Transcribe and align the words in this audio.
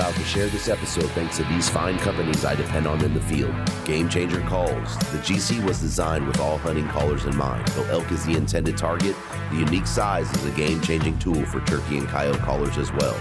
Proud 0.00 0.14
to 0.14 0.24
share 0.24 0.46
this 0.46 0.68
episode 0.70 1.10
thanks 1.10 1.36
to 1.36 1.44
these 1.44 1.68
fine 1.68 1.98
companies 1.98 2.42
I 2.42 2.54
depend 2.54 2.86
on 2.86 3.04
in 3.04 3.12
the 3.12 3.20
field. 3.20 3.54
Game 3.84 4.08
Changer 4.08 4.40
Calls. 4.40 4.96
The 4.96 5.18
GC 5.18 5.62
was 5.62 5.78
designed 5.78 6.26
with 6.26 6.40
all 6.40 6.56
hunting 6.56 6.88
callers 6.88 7.26
in 7.26 7.36
mind. 7.36 7.68
Though 7.68 7.84
elk 7.98 8.10
is 8.10 8.24
the 8.24 8.34
intended 8.34 8.78
target, 8.78 9.14
the 9.50 9.58
unique 9.58 9.86
size 9.86 10.32
is 10.34 10.46
a 10.46 10.50
game 10.52 10.80
changing 10.80 11.18
tool 11.18 11.44
for 11.44 11.60
turkey 11.66 11.98
and 11.98 12.08
coyote 12.08 12.38
callers 12.38 12.78
as 12.78 12.90
well. 12.92 13.14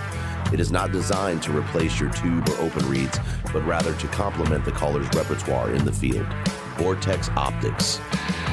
It 0.54 0.62
is 0.62 0.72
not 0.72 0.94
designed 0.94 1.44
to 1.44 1.52
replace 1.52 2.00
your 2.00 2.12
tube 2.12 2.48
or 2.48 2.58
open 2.60 2.88
reeds, 2.88 3.20
but 3.52 3.66
rather 3.66 3.94
to 3.96 4.08
complement 4.08 4.64
the 4.64 4.72
caller's 4.72 5.14
repertoire 5.14 5.74
in 5.74 5.84
the 5.84 5.92
field. 5.92 6.34
Vortex 6.78 7.28
Optics. 7.36 8.00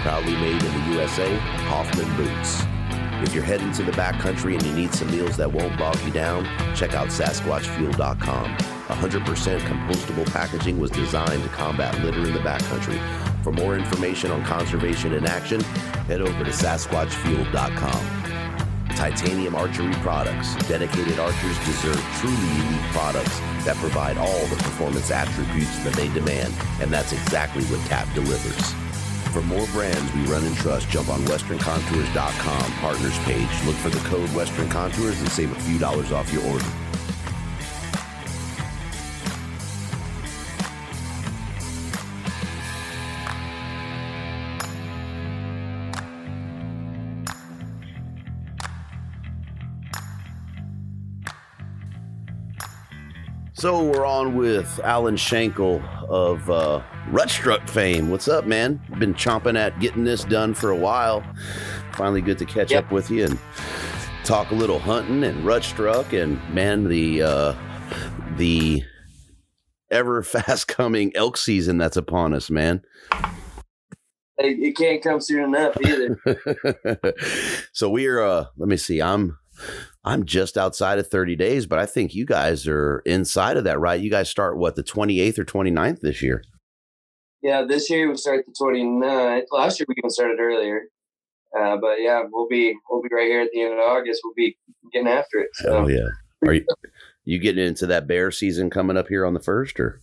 Proudly 0.02 0.34
made 0.34 0.64
in 0.64 0.80
the 0.80 0.96
USA, 0.96 1.32
Hoffman 1.68 2.16
Boots. 2.16 2.64
If 3.22 3.34
you're 3.34 3.44
heading 3.44 3.72
to 3.72 3.82
the 3.82 3.92
backcountry 3.92 4.54
and 4.54 4.62
you 4.62 4.72
need 4.74 4.92
some 4.94 5.10
meals 5.10 5.36
that 5.38 5.50
won't 5.50 5.78
bog 5.78 5.98
you 6.04 6.10
down, 6.10 6.44
check 6.76 6.94
out 6.94 7.08
SasquatchFuel.com. 7.08 8.56
100% 8.56 9.58
compostable 9.60 10.32
packaging 10.32 10.78
was 10.78 10.90
designed 10.90 11.42
to 11.42 11.48
combat 11.48 11.98
litter 12.04 12.24
in 12.26 12.32
the 12.32 12.40
backcountry. 12.40 13.00
For 13.42 13.52
more 13.52 13.76
information 13.76 14.30
on 14.30 14.44
conservation 14.44 15.12
in 15.14 15.26
action, 15.26 15.60
head 16.08 16.20
over 16.20 16.44
to 16.44 16.50
SasquatchFuel.com. 16.50 18.26
Titanium 18.96 19.54
Archery 19.54 19.92
Products. 19.94 20.54
Dedicated 20.68 21.18
archers 21.18 21.58
deserve 21.66 22.00
truly 22.18 22.36
unique 22.36 22.90
products 22.92 23.38
that 23.64 23.76
provide 23.76 24.16
all 24.16 24.46
the 24.46 24.56
performance 24.56 25.10
attributes 25.10 25.84
that 25.84 25.92
they 25.94 26.08
demand, 26.08 26.54
and 26.80 26.90
that's 26.90 27.12
exactly 27.12 27.64
what 27.64 27.80
TAP 27.88 28.12
delivers. 28.14 28.85
For 29.36 29.42
more 29.42 29.66
brands 29.66 30.14
we 30.14 30.22
run 30.22 30.44
and 30.44 30.56
trust, 30.56 30.88
jump 30.88 31.10
on 31.10 31.20
westerncontours.com 31.26 32.72
partners 32.80 33.18
page. 33.18 33.66
Look 33.66 33.76
for 33.76 33.90
the 33.90 33.98
code 34.08 34.30
Western 34.30 34.66
Contours 34.70 35.20
and 35.20 35.28
save 35.28 35.52
a 35.52 35.60
few 35.60 35.78
dollars 35.78 36.10
off 36.10 36.32
your 36.32 36.42
order. 36.44 36.64
So 53.58 53.82
we're 53.82 54.04
on 54.04 54.36
with 54.36 54.78
Alan 54.84 55.16
Shankle 55.16 55.82
of 56.10 56.50
uh, 56.50 56.82
Rutstruck 57.08 57.66
fame. 57.70 58.10
What's 58.10 58.28
up, 58.28 58.44
man? 58.44 58.82
Been 58.98 59.14
chomping 59.14 59.58
at 59.58 59.80
getting 59.80 60.04
this 60.04 60.24
done 60.24 60.52
for 60.52 60.70
a 60.70 60.76
while. 60.76 61.24
Finally, 61.94 62.20
good 62.20 62.36
to 62.36 62.44
catch 62.44 62.70
Yep. 62.70 62.84
up 62.84 62.92
with 62.92 63.10
you 63.10 63.24
and 63.24 63.38
talk 64.24 64.50
a 64.50 64.54
little 64.54 64.78
hunting 64.78 65.24
and 65.24 65.42
Rutstruck 65.42 66.12
and 66.12 66.38
man, 66.54 66.84
the 66.84 67.22
uh, 67.22 67.54
the 68.36 68.82
ever 69.90 70.22
fast 70.22 70.68
coming 70.68 71.10
elk 71.16 71.38
season 71.38 71.78
that's 71.78 71.96
upon 71.96 72.34
us, 72.34 72.50
man. 72.50 72.82
It, 74.36 74.76
can't 74.76 75.02
come 75.02 75.22
soon 75.22 75.44
enough 75.44 75.78
either. 75.82 77.14
so 77.72 77.88
we're 77.88 78.22
uh 78.22 78.44
let 78.58 78.68
me 78.68 78.76
see 78.76 79.00
i'm 79.00 79.38
i'm 80.06 80.24
just 80.24 80.56
outside 80.56 80.98
of 80.98 81.06
30 81.08 81.36
days 81.36 81.66
but 81.66 81.78
i 81.78 81.84
think 81.84 82.14
you 82.14 82.24
guys 82.24 82.66
are 82.66 83.02
inside 83.04 83.56
of 83.56 83.64
that 83.64 83.78
right 83.78 84.00
you 84.00 84.10
guys 84.10 84.30
start 84.30 84.56
what 84.56 84.76
the 84.76 84.82
28th 84.82 85.38
or 85.38 85.44
29th 85.44 86.00
this 86.00 86.22
year 86.22 86.42
yeah, 87.42 87.64
this 87.64 87.88
year 87.90 88.08
we 88.08 88.16
start 88.16 88.44
the 88.44 88.52
29th. 88.60 89.44
Last 89.52 89.78
year 89.78 89.86
we 89.88 89.94
even 89.98 90.10
started 90.10 90.40
earlier. 90.40 90.86
Uh, 91.56 91.76
but 91.76 92.00
yeah, 92.00 92.22
we'll 92.28 92.48
be 92.48 92.74
we'll 92.90 93.02
be 93.02 93.08
right 93.12 93.28
here 93.28 93.40
at 93.40 93.50
the 93.52 93.62
end 93.62 93.74
of 93.74 93.78
August. 93.78 94.20
We'll 94.24 94.34
be 94.34 94.56
getting 94.92 95.06
after 95.06 95.38
it. 95.38 95.50
So 95.52 95.76
oh 95.76 95.86
yeah 95.86 96.08
are 96.44 96.54
you 96.54 96.64
you 97.24 97.38
getting 97.38 97.64
into 97.64 97.86
that 97.86 98.06
bear 98.06 98.30
season 98.30 98.68
coming 98.68 98.96
up 98.96 99.08
here 99.08 99.24
on 99.24 99.34
the 99.34 99.40
first 99.40 99.78
or 99.78 100.00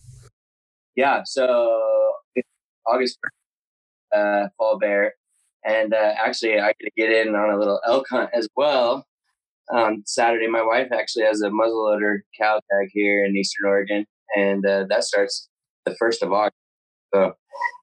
yeah, 0.96 1.22
so 1.24 2.14
August 2.86 3.18
uh, 4.16 4.46
fall 4.56 4.78
bear, 4.78 5.14
and 5.64 5.92
uh, 5.92 6.14
actually 6.16 6.60
I 6.60 6.68
get 6.68 6.84
to 6.84 6.90
get 6.96 7.10
in 7.10 7.34
on 7.34 7.50
a 7.50 7.58
little 7.58 7.80
elk 7.86 8.06
hunt 8.08 8.30
as 8.32 8.48
well. 8.56 9.04
Um, 9.72 10.02
Saturday, 10.06 10.46
my 10.46 10.62
wife 10.62 10.88
actually 10.92 11.24
has 11.24 11.40
a 11.40 11.48
muzzleloader 11.48 12.18
cow 12.38 12.60
tag 12.70 12.88
here 12.92 13.24
in 13.24 13.36
Eastern 13.36 13.68
Oregon, 13.68 14.06
and 14.36 14.64
uh, 14.66 14.84
that 14.88 15.04
starts 15.04 15.48
the 15.86 15.94
first 15.96 16.22
of 16.22 16.32
August. 16.32 16.56
So 17.14 17.32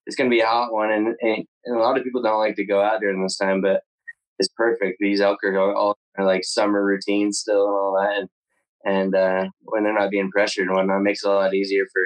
it's 0.05 0.15
going 0.15 0.29
to 0.29 0.35
be 0.35 0.41
a 0.41 0.47
hot 0.47 0.73
one, 0.73 0.91
and, 0.91 1.15
and, 1.21 1.45
and 1.65 1.77
a 1.77 1.79
lot 1.79 1.97
of 1.97 2.03
people 2.03 2.21
don't 2.21 2.39
like 2.39 2.55
to 2.55 2.65
go 2.65 2.81
out 2.81 2.99
during 2.99 3.23
this 3.23 3.37
time, 3.37 3.61
but 3.61 3.81
it's 4.39 4.49
perfect. 4.55 4.97
These 4.99 5.21
elk 5.21 5.43
are 5.43 5.57
all, 5.57 5.75
all 5.75 5.97
are 6.17 6.25
like 6.25 6.43
summer 6.43 6.83
routines 6.83 7.39
still 7.39 7.65
and 7.65 7.75
all 7.75 7.99
that, 8.01 8.17
and 8.19 8.29
and 8.83 9.15
uh, 9.15 9.45
when 9.61 9.83
they're 9.83 9.93
not 9.93 10.09
being 10.09 10.31
pressured 10.31 10.67
and 10.67 10.75
whatnot, 10.75 11.01
it 11.01 11.03
makes 11.03 11.23
it 11.23 11.29
a 11.29 11.33
lot 11.33 11.53
easier 11.53 11.83
for 11.93 12.01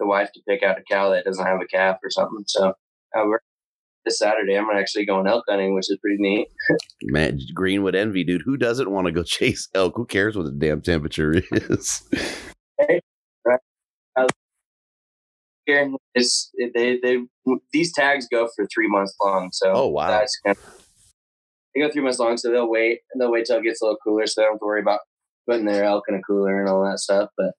the 0.00 0.06
wife 0.06 0.30
to 0.32 0.40
pick 0.48 0.62
out 0.62 0.78
a 0.78 0.82
cow 0.90 1.10
that 1.10 1.24
doesn't 1.24 1.46
have 1.46 1.60
a 1.60 1.66
calf 1.66 1.98
or 2.02 2.10
something. 2.10 2.44
So 2.46 2.68
uh, 2.68 3.24
we're 3.24 3.38
this 4.04 4.18
Saturday. 4.18 4.56
I'm 4.56 4.68
actually 4.74 5.06
going 5.06 5.26
elk 5.26 5.44
hunting, 5.48 5.74
which 5.74 5.90
is 5.90 5.98
pretty 6.00 6.16
neat. 6.20 6.48
man 7.02 7.38
greenwood 7.54 7.94
envy 7.94 8.24
dude 8.24 8.42
who 8.44 8.56
doesn't 8.56 8.90
want 8.90 9.06
to 9.06 9.12
go 9.12 9.22
chase 9.26 9.68
elk 9.74 9.94
who 9.96 10.06
cares 10.06 10.36
what 10.36 10.44
the 10.46 10.52
damn 10.52 10.80
temperature 10.80 11.34
is 11.52 12.02
Here, 15.66 15.90
it's 16.14 16.50
they 16.74 16.98
they 17.02 17.18
these 17.74 17.92
tags 17.94 18.26
go 18.32 18.48
for 18.56 18.66
three 18.72 18.88
months 18.88 19.14
long. 19.22 19.50
So 19.52 19.70
Oh, 19.74 19.88
wow. 19.88 20.08
that's 20.08 20.38
kind 20.46 20.56
of, 20.56 20.62
they 21.74 21.82
go 21.82 21.90
three 21.92 22.02
months 22.02 22.18
long. 22.18 22.38
So 22.38 22.50
they'll 22.50 22.70
wait 22.70 23.00
and 23.12 23.20
they'll 23.20 23.30
wait 23.30 23.44
till 23.44 23.58
it 23.58 23.64
gets 23.64 23.82
a 23.82 23.84
little 23.84 23.98
cooler, 24.02 24.26
so 24.26 24.40
they 24.40 24.44
don't 24.46 24.54
have 24.54 24.60
to 24.60 24.64
worry 24.66 24.80
about 24.80 25.00
putting 25.46 25.66
their 25.66 25.84
elk 25.84 26.04
in 26.08 26.14
a 26.14 26.22
cooler 26.22 26.58
and 26.58 26.70
all 26.70 26.82
that 26.84 26.98
stuff. 27.00 27.28
But 27.36 27.52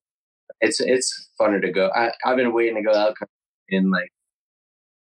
it's 0.60 0.80
it's 0.80 1.30
funner 1.40 1.62
to 1.62 1.72
go. 1.72 1.92
I 1.96 2.12
I've 2.26 2.38
been 2.38 2.52
waiting 2.52 2.78
to 2.78 2.82
go 2.82 2.92
elk 2.98 3.18
hunting 3.20 3.30
in 3.70 3.92
like 3.92 4.10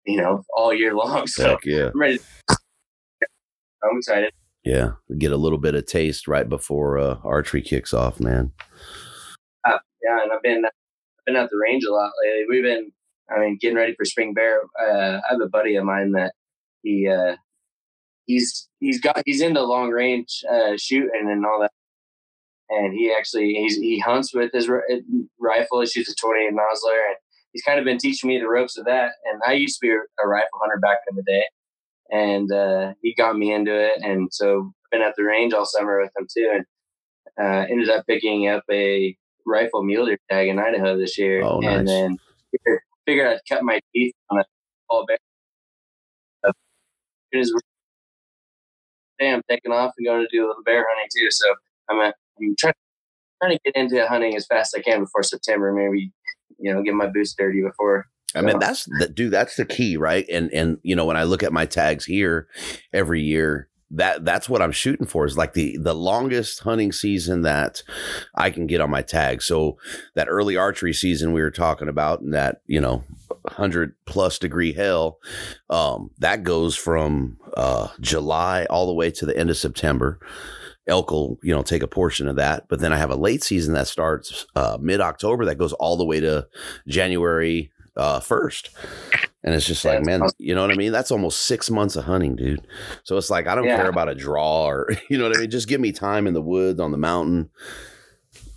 you 0.05 0.17
know 0.17 0.43
all 0.55 0.73
year 0.73 0.93
long. 0.93 1.25
So 1.27 1.49
Heck 1.49 1.65
yeah 1.65 1.89
I'm 1.93 1.99
ready. 1.99 2.19
I'm 2.49 3.97
excited. 3.97 4.31
Yeah, 4.63 4.91
get 5.17 5.31
a 5.31 5.37
little 5.37 5.57
bit 5.57 5.75
of 5.75 5.85
taste 5.85 6.27
right 6.27 6.47
before 6.47 6.97
uh, 6.97 7.17
archery 7.23 7.61
kicks 7.61 7.93
off, 7.93 8.19
man. 8.19 8.51
Uh, 9.65 9.77
yeah, 10.01 10.23
and 10.23 10.31
I've 10.31 10.41
been 10.41 10.63
I've 10.65 11.25
been 11.25 11.35
at 11.35 11.49
the 11.49 11.57
range 11.57 11.83
a 11.83 11.91
lot 11.91 12.11
lately. 12.23 12.45
We've 12.49 12.63
been, 12.63 12.91
I 13.29 13.39
mean, 13.39 13.57
getting 13.59 13.75
ready 13.75 13.93
for 13.95 14.05
spring 14.05 14.33
bear. 14.33 14.61
Uh, 14.81 15.19
I 15.19 15.31
have 15.31 15.41
a 15.41 15.49
buddy 15.49 15.75
of 15.75 15.83
mine 15.83 16.11
that 16.13 16.33
he 16.81 17.09
uh, 17.09 17.35
he's 18.25 18.69
he's 18.79 19.01
got 19.01 19.21
he's 19.25 19.41
into 19.41 19.61
long 19.61 19.89
range 19.89 20.43
uh, 20.49 20.77
shooting 20.77 21.29
and 21.29 21.45
all 21.45 21.59
that. 21.61 21.71
And 22.69 22.93
he 22.93 23.13
actually 23.13 23.53
he's, 23.53 23.75
he 23.75 23.99
hunts 23.99 24.33
with 24.33 24.51
his 24.53 24.69
rifle. 25.39 25.81
He 25.81 25.87
shoots 25.87 26.09
a 26.09 26.15
28 26.15 26.53
Nosler, 26.53 27.01
and 27.09 27.17
he's 27.53 27.63
kind 27.63 27.79
of 27.79 27.85
been 27.85 27.97
teaching 27.97 28.27
me 28.27 28.39
the 28.39 28.47
ropes 28.47 28.77
of 28.77 28.85
that. 28.85 29.11
And 29.31 29.41
I 29.47 29.53
used 29.53 29.79
to 29.79 29.87
be 29.87 29.91
a 29.91 30.27
rifle 30.27 30.59
hunter 30.61 30.79
back 30.81 30.97
in 31.09 31.15
the 31.15 31.23
day, 31.23 31.43
and 32.11 32.51
uh, 32.51 32.93
he 33.01 33.13
got 33.15 33.37
me 33.37 33.53
into 33.53 33.73
it. 33.73 34.01
And 34.01 34.29
so 34.31 34.71
I've 34.85 34.91
been 34.91 35.01
at 35.01 35.13
the 35.15 35.23
range 35.23 35.53
all 35.53 35.65
summer 35.65 36.01
with 36.01 36.11
him 36.17 36.27
too, 36.35 36.51
and 36.53 36.65
uh, 37.39 37.65
ended 37.69 37.89
up 37.89 38.05
picking 38.07 38.47
up 38.49 38.63
a 38.71 39.15
rifle 39.45 39.83
mule 39.83 40.05
deer 40.05 40.17
tag 40.29 40.47
in 40.47 40.59
Idaho 40.59 40.97
this 40.97 41.17
year, 41.17 41.43
oh, 41.43 41.59
nice. 41.59 41.79
and 41.79 41.87
then 41.87 42.17
figured 43.05 43.27
I'd 43.27 43.39
cut 43.49 43.63
my 43.63 43.79
teeth 43.93 44.13
on 44.29 44.39
a 44.39 44.43
all 44.89 45.05
bear. 45.05 45.17
As 47.33 47.51
I'm 49.21 49.41
taking 49.49 49.71
off 49.71 49.93
and 49.97 50.05
going 50.05 50.21
to 50.21 50.27
do 50.31 50.45
a 50.45 50.47
little 50.47 50.63
bear 50.63 50.85
hunting 50.87 51.09
too. 51.15 51.31
So 51.31 51.45
I'm, 51.89 51.99
a, 51.99 52.13
I'm 52.39 52.55
trying, 52.59 52.73
trying 53.41 53.57
to 53.57 53.59
get 53.65 53.75
into 53.75 54.07
hunting 54.07 54.35
as 54.35 54.45
fast 54.45 54.75
as 54.75 54.79
I 54.79 54.83
can 54.83 55.01
before 55.01 55.23
September. 55.23 55.73
Maybe 55.73 56.11
you 56.59 56.73
know 56.73 56.81
get 56.81 56.93
my 56.93 57.07
boots 57.07 57.33
dirty 57.37 57.61
before 57.61 58.05
I 58.35 58.41
mean, 58.41 58.59
that's 58.59 58.85
the 58.99 59.07
dude. 59.07 59.31
That's 59.31 59.55
the 59.57 59.65
key, 59.65 59.97
right? 59.97 60.25
And 60.27 60.51
and 60.51 60.79
you 60.81 60.95
know, 60.95 61.05
when 61.05 61.17
I 61.17 61.23
look 61.23 61.43
at 61.43 61.53
my 61.53 61.65
tags 61.65 62.05
here 62.05 62.47
every 62.91 63.21
year, 63.21 63.69
that 63.91 64.25
that's 64.25 64.49
what 64.49 64.61
I'm 64.61 64.71
shooting 64.71 65.05
for 65.05 65.25
is 65.25 65.37
like 65.37 65.53
the 65.53 65.77
the 65.77 65.93
longest 65.93 66.61
hunting 66.61 66.91
season 66.91 67.43
that 67.43 67.83
I 68.35 68.49
can 68.49 68.65
get 68.65 68.81
on 68.81 68.89
my 68.89 69.03
tag. 69.03 69.41
So 69.41 69.77
that 70.15 70.27
early 70.29 70.57
archery 70.57 70.93
season 70.93 71.33
we 71.33 71.41
were 71.41 71.51
talking 71.51 71.87
about, 71.87 72.21
and 72.21 72.33
that 72.33 72.61
you 72.65 72.81
know, 72.81 73.03
hundred 73.47 73.95
plus 74.05 74.39
degree 74.39 74.73
hell, 74.73 75.19
um, 75.69 76.09
that 76.17 76.43
goes 76.43 76.75
from 76.75 77.37
uh, 77.55 77.89
July 78.01 78.65
all 78.69 78.87
the 78.87 78.93
way 78.93 79.11
to 79.11 79.25
the 79.25 79.37
end 79.37 79.51
of 79.51 79.57
September 79.57 80.19
elk 80.87 81.11
will 81.11 81.39
you 81.43 81.53
know 81.53 81.63
take 81.63 81.83
a 81.83 81.87
portion 81.87 82.27
of 82.27 82.35
that 82.35 82.67
but 82.67 82.79
then 82.79 82.91
i 82.91 82.97
have 82.97 83.11
a 83.11 83.15
late 83.15 83.43
season 83.43 83.73
that 83.73 83.87
starts 83.87 84.45
uh, 84.55 84.77
mid-october 84.81 85.45
that 85.45 85.57
goes 85.57 85.73
all 85.73 85.97
the 85.97 86.05
way 86.05 86.19
to 86.19 86.47
january 86.87 87.71
uh, 87.95 88.19
first. 88.19 88.69
And 89.43 89.53
it's 89.53 89.65
just 89.65 89.83
like, 89.83 90.05
man, 90.05 90.21
you 90.37 90.55
know 90.55 90.61
what 90.61 90.71
I 90.71 90.75
mean? 90.75 90.91
That's 90.91 91.11
almost 91.11 91.45
six 91.45 91.69
months 91.69 91.95
of 91.95 92.05
hunting, 92.05 92.35
dude. 92.35 92.65
So 93.03 93.17
it's 93.17 93.29
like, 93.29 93.47
I 93.47 93.55
don't 93.55 93.65
yeah. 93.65 93.75
care 93.75 93.89
about 93.89 94.09
a 94.09 94.15
draw 94.15 94.65
or, 94.65 94.89
you 95.09 95.17
know 95.17 95.27
what 95.27 95.37
I 95.37 95.41
mean? 95.41 95.51
Just 95.51 95.67
give 95.67 95.81
me 95.81 95.91
time 95.91 96.27
in 96.27 96.33
the 96.33 96.41
woods, 96.41 96.79
on 96.79 96.91
the 96.91 96.97
mountain. 96.97 97.49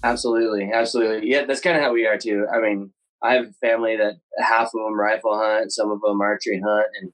Absolutely. 0.02 0.70
Absolutely. 0.72 1.28
Yeah, 1.28 1.44
that's 1.44 1.60
kind 1.60 1.76
of 1.76 1.82
how 1.82 1.92
we 1.92 2.06
are 2.06 2.18
too. 2.18 2.46
I 2.52 2.60
mean, 2.60 2.92
I 3.22 3.34
have 3.34 3.46
a 3.46 3.66
family 3.66 3.96
that 3.96 4.14
half 4.38 4.68
of 4.68 4.72
them 4.72 4.98
rifle 4.98 5.36
hunt, 5.36 5.72
some 5.72 5.90
of 5.90 6.00
them 6.00 6.20
archery 6.20 6.62
hunt. 6.64 6.86
And, 7.00 7.12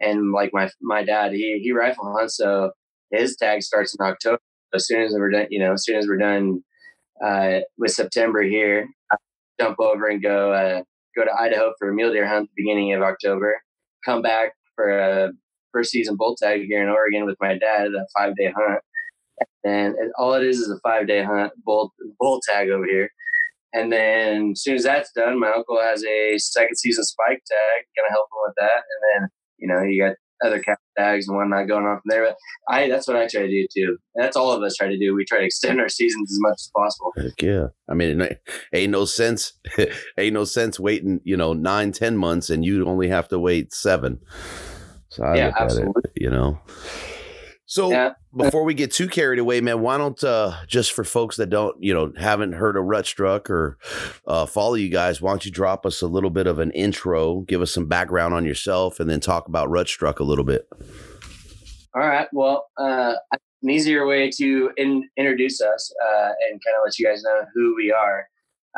and 0.00 0.32
like 0.32 0.50
my, 0.52 0.70
my 0.80 1.02
dad, 1.02 1.32
he, 1.32 1.60
he 1.62 1.72
rifle 1.72 2.14
hunts. 2.16 2.36
So 2.36 2.70
his 3.10 3.36
tag 3.36 3.62
starts 3.62 3.96
in 3.98 4.06
October. 4.06 4.40
As 4.74 4.86
soon 4.86 5.02
as 5.02 5.12
we're 5.12 5.30
done, 5.30 5.46
you 5.50 5.58
know, 5.58 5.72
as 5.72 5.84
soon 5.84 5.96
as 5.96 6.06
we're 6.06 6.18
done 6.18 6.62
uh, 7.24 7.60
with 7.78 7.92
September 7.92 8.42
here, 8.42 8.86
I 9.10 9.16
jump 9.60 9.80
over 9.80 10.06
and 10.06 10.22
go 10.22 10.52
uh, 10.52 10.82
go 11.16 11.24
to 11.24 11.40
Idaho 11.40 11.72
for 11.78 11.90
a 11.90 11.94
mule 11.94 12.12
deer 12.12 12.26
hunt 12.26 12.48
the 12.54 12.62
beginning 12.62 12.92
of 12.94 13.02
October, 13.02 13.60
come 14.04 14.22
back 14.22 14.52
for 14.74 14.90
a 14.90 15.30
first 15.72 15.90
season 15.90 16.16
bull 16.16 16.36
tag 16.36 16.62
here 16.66 16.82
in 16.82 16.88
Oregon 16.88 17.26
with 17.26 17.36
my 17.40 17.58
dad, 17.58 17.88
a 17.88 18.06
five 18.16 18.34
day 18.36 18.52
hunt. 18.56 18.80
And 19.64 19.94
all 20.16 20.34
it 20.34 20.44
is 20.44 20.58
is 20.58 20.70
a 20.70 20.80
five 20.80 21.06
day 21.06 21.22
hunt, 21.22 21.52
bull, 21.64 21.92
bull 22.18 22.40
tag 22.48 22.70
over 22.70 22.86
here. 22.86 23.10
And 23.72 23.92
then 23.92 24.52
as 24.52 24.62
soon 24.62 24.76
as 24.76 24.84
that's 24.84 25.12
done, 25.12 25.38
my 25.38 25.52
uncle 25.52 25.78
has 25.80 26.02
a 26.04 26.38
second 26.38 26.76
season 26.76 27.04
spike 27.04 27.42
tag, 27.46 27.84
gonna 27.96 28.10
help 28.10 28.28
him 28.32 28.38
with 28.46 28.54
that. 28.58 28.82
And 28.90 29.22
then, 29.22 29.28
you 29.58 29.68
know, 29.68 29.82
you 29.82 30.02
got 30.02 30.16
other 30.44 30.62
tags 30.96 31.28
and 31.28 31.36
whatnot 31.36 31.68
going 31.68 31.84
on 31.84 31.96
from 31.96 32.02
there. 32.06 32.24
But 32.24 32.36
I 32.68 32.88
that's 32.88 33.06
what 33.08 33.16
I 33.16 33.26
try 33.26 33.42
to 33.42 33.48
do 33.48 33.66
too. 33.72 33.96
And 34.14 34.24
that's 34.24 34.36
all 34.36 34.52
of 34.52 34.62
us 34.62 34.76
try 34.76 34.88
to 34.88 34.98
do. 34.98 35.14
We 35.14 35.24
try 35.24 35.38
to 35.38 35.44
extend 35.44 35.80
our 35.80 35.88
seasons 35.88 36.30
as 36.32 36.38
much 36.40 36.54
as 36.54 36.70
possible. 36.74 37.12
Heck 37.16 37.42
yeah. 37.42 37.66
I 37.88 37.94
mean, 37.94 38.28
ain't 38.72 38.92
no 38.92 39.04
sense, 39.04 39.52
ain't 40.18 40.34
no 40.34 40.44
sense 40.44 40.78
waiting, 40.78 41.20
you 41.24 41.36
know, 41.36 41.52
nine, 41.52 41.92
ten 41.92 42.16
months, 42.16 42.50
and 42.50 42.64
you 42.64 42.84
only 42.86 43.08
have 43.08 43.28
to 43.28 43.38
wait 43.38 43.72
seven. 43.72 44.20
So 45.10 45.24
I 45.24 45.36
yeah, 45.36 45.52
absolutely. 45.56 46.02
It, 46.14 46.22
you 46.22 46.30
know. 46.30 46.60
So 47.68 47.90
yeah. 47.90 48.14
before 48.34 48.64
we 48.64 48.72
get 48.72 48.92
too 48.92 49.08
carried 49.08 49.38
away, 49.38 49.60
man, 49.60 49.82
why 49.82 49.98
don't 49.98 50.24
uh, 50.24 50.56
just 50.66 50.90
for 50.92 51.04
folks 51.04 51.36
that 51.36 51.50
don't, 51.50 51.76
you 51.82 51.92
know, 51.92 52.14
haven't 52.16 52.54
heard 52.54 52.78
of 52.78 52.84
Rutstruck 52.84 53.50
or 53.50 53.76
uh, 54.26 54.46
follow 54.46 54.72
you 54.72 54.88
guys, 54.88 55.20
why 55.20 55.32
don't 55.32 55.44
you 55.44 55.52
drop 55.52 55.84
us 55.84 56.00
a 56.00 56.06
little 56.06 56.30
bit 56.30 56.46
of 56.46 56.58
an 56.60 56.70
intro, 56.70 57.40
give 57.40 57.60
us 57.60 57.70
some 57.70 57.84
background 57.84 58.32
on 58.32 58.46
yourself, 58.46 59.00
and 59.00 59.10
then 59.10 59.20
talk 59.20 59.48
about 59.48 59.68
Rutstruck 59.68 60.18
a 60.18 60.24
little 60.24 60.46
bit. 60.46 60.66
All 61.94 62.08
right. 62.08 62.26
Well, 62.32 62.68
uh, 62.78 63.16
an 63.62 63.68
easier 63.70 64.06
way 64.06 64.30
to 64.38 64.70
in, 64.78 65.06
introduce 65.18 65.60
us 65.60 65.92
uh, 66.02 66.28
and 66.48 66.58
kind 66.64 66.74
of 66.74 66.84
let 66.86 66.98
you 66.98 67.06
guys 67.06 67.22
know 67.22 67.42
who 67.54 67.76
we 67.76 67.92
are. 67.92 68.28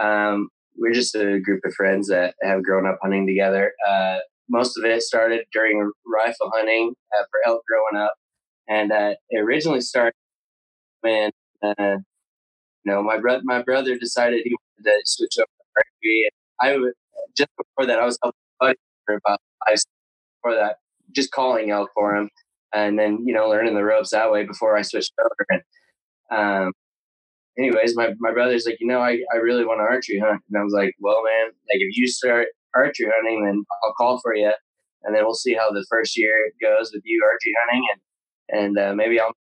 Um, 0.03 0.49
we're 0.77 0.95
just 0.95 1.15
a 1.15 1.39
group 1.39 1.61
of 1.65 1.73
friends 1.75 2.09
that 2.09 2.35
have 2.43 2.65
grown 2.65 2.89
up 2.89 2.99
hunting 3.01 3.25
together. 3.25 3.73
Uh, 3.89 4.19
most 4.49 4.77
of 4.77 4.85
it 4.85 5.03
started 5.03 5.45
during 5.53 5.93
rifle 6.05 6.51
hunting 6.53 6.93
uh, 7.17 7.23
for 7.31 7.49
elk 7.49 7.63
growing 7.69 8.05
up 8.05 8.15
and 8.71 8.93
uh, 8.93 9.15
it 9.29 9.41
originally 9.41 9.81
started 9.83 10.15
when 11.03 11.31
uh, 11.63 11.97
you 12.85 12.93
know 12.93 13.03
my 13.03 13.19
brother 13.19 13.43
my 13.45 13.63
brother 13.63 13.99
decided 13.99 14.43
he 14.45 14.57
wanted 14.79 14.91
to 14.91 15.03
switch 15.05 15.37
over 15.39 15.47
to 15.47 15.65
archery. 15.77 16.31
I 16.61 16.77
was 16.77 16.95
just 17.37 17.51
before 17.59 17.87
that 17.87 17.99
I 17.99 18.07
was 18.07 18.19
helping 18.23 18.39
buddy 18.59 18.79
for 19.05 19.17
about 19.17 19.41
five 19.67 19.79
before 20.43 20.57
that, 20.57 20.77
just 21.13 21.33
calling 21.33 21.71
out 21.71 21.89
for 21.95 22.17
him, 22.17 22.31
and 22.73 22.99
then 22.99 23.19
you 23.27 23.35
know 23.35 23.49
learning 23.49 23.75
the 23.75 23.85
ropes 23.85 24.11
that 24.11 24.31
way 24.31 24.45
before 24.47 24.77
I 24.77 24.83
switched 24.83 25.13
over. 25.21 25.47
And 25.51 25.63
um, 26.67 26.73
anyways, 27.59 27.97
my 27.97 28.15
my 28.21 28.33
brother's 28.33 28.67
like, 28.67 28.79
you 28.81 28.87
know, 28.87 29.01
I 29.01 29.19
I 29.33 29.37
really 29.37 29.65
want 29.65 29.81
to 29.81 29.85
archery 29.85 30.21
hunt, 30.21 30.43
and 30.49 30.61
I 30.61 30.65
was 30.65 30.73
like, 30.73 30.95
well, 31.01 31.23
man, 31.25 31.47
like 31.47 31.81
if 31.81 31.97
you 31.97 32.07
start 32.07 32.49
archery 32.75 33.11
hunting, 33.13 33.45
then 33.45 33.65
I'll 33.83 33.95
call 33.95 34.21
for 34.21 34.35
you, 34.35 34.53
and 35.03 35.15
then 35.15 35.25
we'll 35.25 35.35
see 35.35 35.55
how 35.55 35.71
the 35.71 35.85
first 35.91 36.17
year 36.17 36.53
goes 36.63 36.93
with 36.95 37.03
you 37.05 37.23
archery 37.25 37.55
hunting, 37.67 37.85
and 37.93 38.01
and 38.51 38.79
uh, 38.79 38.95
maybe 38.95 39.21
I'll 39.21 39.33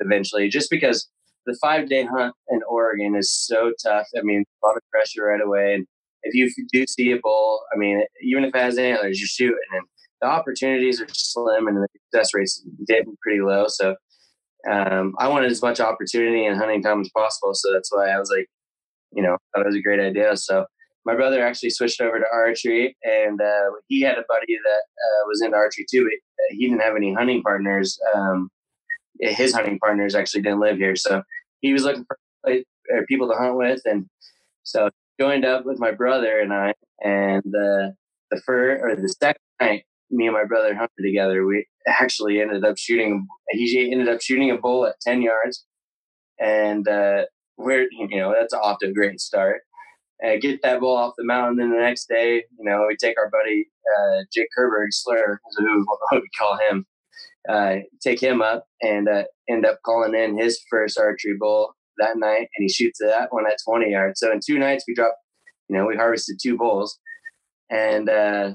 eventually. 0.00 0.48
Just 0.48 0.70
because 0.70 1.08
the 1.46 1.56
five 1.60 1.88
day 1.88 2.04
hunt 2.04 2.34
in 2.50 2.60
Oregon 2.68 3.16
is 3.16 3.30
so 3.32 3.72
tough. 3.82 4.06
I 4.16 4.22
mean, 4.22 4.44
a 4.62 4.66
lot 4.66 4.76
of 4.76 4.82
pressure 4.90 5.24
right 5.24 5.40
away. 5.40 5.74
And 5.74 5.86
if 6.22 6.34
you 6.34 6.66
do 6.72 6.84
see 6.86 7.12
a 7.12 7.18
bull, 7.22 7.62
I 7.74 7.78
mean, 7.78 8.02
even 8.22 8.44
if 8.44 8.54
it 8.54 8.60
has 8.60 8.78
antlers, 8.78 9.18
you're 9.18 9.26
shooting, 9.26 9.58
and 9.72 9.84
the 10.20 10.28
opportunities 10.28 11.00
are 11.00 11.06
slim, 11.12 11.68
and 11.68 11.76
the 11.76 11.88
success 12.12 12.34
rates 12.34 12.64
getting 12.86 13.16
pretty 13.22 13.40
low. 13.40 13.66
So 13.68 13.94
um, 14.70 15.14
I 15.18 15.28
wanted 15.28 15.50
as 15.50 15.62
much 15.62 15.80
opportunity 15.80 16.44
and 16.44 16.58
hunting 16.58 16.82
time 16.82 17.00
as 17.00 17.10
possible. 17.16 17.54
So 17.54 17.72
that's 17.72 17.92
why 17.92 18.10
I 18.10 18.18
was 18.18 18.30
like, 18.30 18.46
you 19.12 19.22
know, 19.22 19.36
that 19.54 19.64
was 19.64 19.76
a 19.76 19.80
great 19.80 20.00
idea. 20.00 20.36
So 20.36 20.66
my 21.04 21.14
brother 21.14 21.44
actually 21.44 21.70
switched 21.70 22.00
over 22.00 22.18
to 22.18 22.24
archery, 22.32 22.96
and 23.02 23.40
uh, 23.40 23.70
he 23.86 24.00
had 24.00 24.18
a 24.18 24.24
buddy 24.28 24.56
that 24.64 24.82
uh, 24.82 25.26
was 25.26 25.42
into 25.42 25.56
archery 25.56 25.86
too, 25.90 26.04
but 26.04 26.12
uh, 26.12 26.50
he 26.50 26.66
didn't 26.68 26.82
have 26.82 26.96
any 26.96 27.14
hunting 27.14 27.42
partners. 27.42 27.98
Um, 28.14 28.50
his 29.20 29.54
hunting 29.54 29.78
partners 29.78 30.14
actually 30.14 30.42
didn't 30.42 30.60
live 30.60 30.76
here, 30.76 30.96
so 30.96 31.22
he 31.60 31.72
was 31.72 31.84
looking 31.84 32.04
for 32.04 32.58
people 33.08 33.28
to 33.28 33.34
hunt 33.36 33.56
with, 33.56 33.80
and 33.84 34.06
so 34.64 34.90
joined 35.20 35.44
up 35.44 35.64
with 35.64 35.78
my 35.78 35.90
brother 35.90 36.40
and 36.40 36.52
I. 36.52 36.74
And 37.02 37.44
uh, 37.46 37.92
the 38.30 38.40
first 38.44 38.82
or 38.82 38.96
the 38.96 39.08
second 39.08 39.40
night, 39.60 39.84
me 40.10 40.26
and 40.26 40.34
my 40.34 40.44
brother 40.44 40.74
hunted 40.74 41.02
together. 41.02 41.44
We 41.46 41.66
actually 41.86 42.40
ended 42.40 42.64
up 42.64 42.76
shooting. 42.78 43.26
He 43.50 43.90
ended 43.92 44.08
up 44.08 44.20
shooting 44.20 44.50
a 44.50 44.56
bull 44.56 44.86
at 44.86 45.00
ten 45.00 45.22
yards, 45.22 45.64
and 46.38 46.86
uh, 46.88 47.24
we're 47.56 47.88
you 47.90 48.18
know 48.18 48.34
that's 48.38 48.54
off 48.54 48.78
to 48.80 48.88
a 48.88 48.92
great 48.92 49.20
start 49.20 49.62
uh, 50.24 50.36
get 50.40 50.60
that 50.62 50.80
bull 50.80 50.96
off 50.96 51.14
the 51.16 51.24
mountain. 51.24 51.56
Then 51.56 51.70
the 51.70 51.80
next 51.80 52.08
day, 52.08 52.44
you 52.58 52.64
know, 52.64 52.86
we 52.88 52.96
take 52.96 53.18
our 53.18 53.30
buddy 53.30 53.68
uh, 53.98 54.22
Jake 54.32 54.48
Kerberg, 54.56 54.88
Slur, 54.90 55.40
is 55.48 55.56
who 55.58 55.86
we 56.12 56.28
call 56.38 56.58
him, 56.68 56.86
uh, 57.48 57.76
take 58.02 58.22
him 58.22 58.42
up 58.42 58.66
and 58.82 59.08
uh, 59.08 59.24
end 59.48 59.64
up 59.64 59.78
calling 59.84 60.14
in 60.14 60.38
his 60.38 60.60
first 60.70 60.98
archery 60.98 61.36
bull 61.38 61.74
that 61.98 62.18
night, 62.18 62.48
and 62.56 62.62
he 62.64 62.68
shoots 62.68 62.98
that 63.00 63.28
one 63.30 63.46
at 63.46 63.58
20 63.66 63.90
yards. 63.90 64.20
So 64.20 64.30
in 64.32 64.40
two 64.44 64.58
nights, 64.58 64.84
we 64.86 64.94
dropped, 64.94 65.16
you 65.68 65.76
know, 65.76 65.86
we 65.86 65.96
harvested 65.96 66.38
two 66.42 66.56
bulls, 66.56 66.98
and 67.70 68.08
uh, 68.08 68.54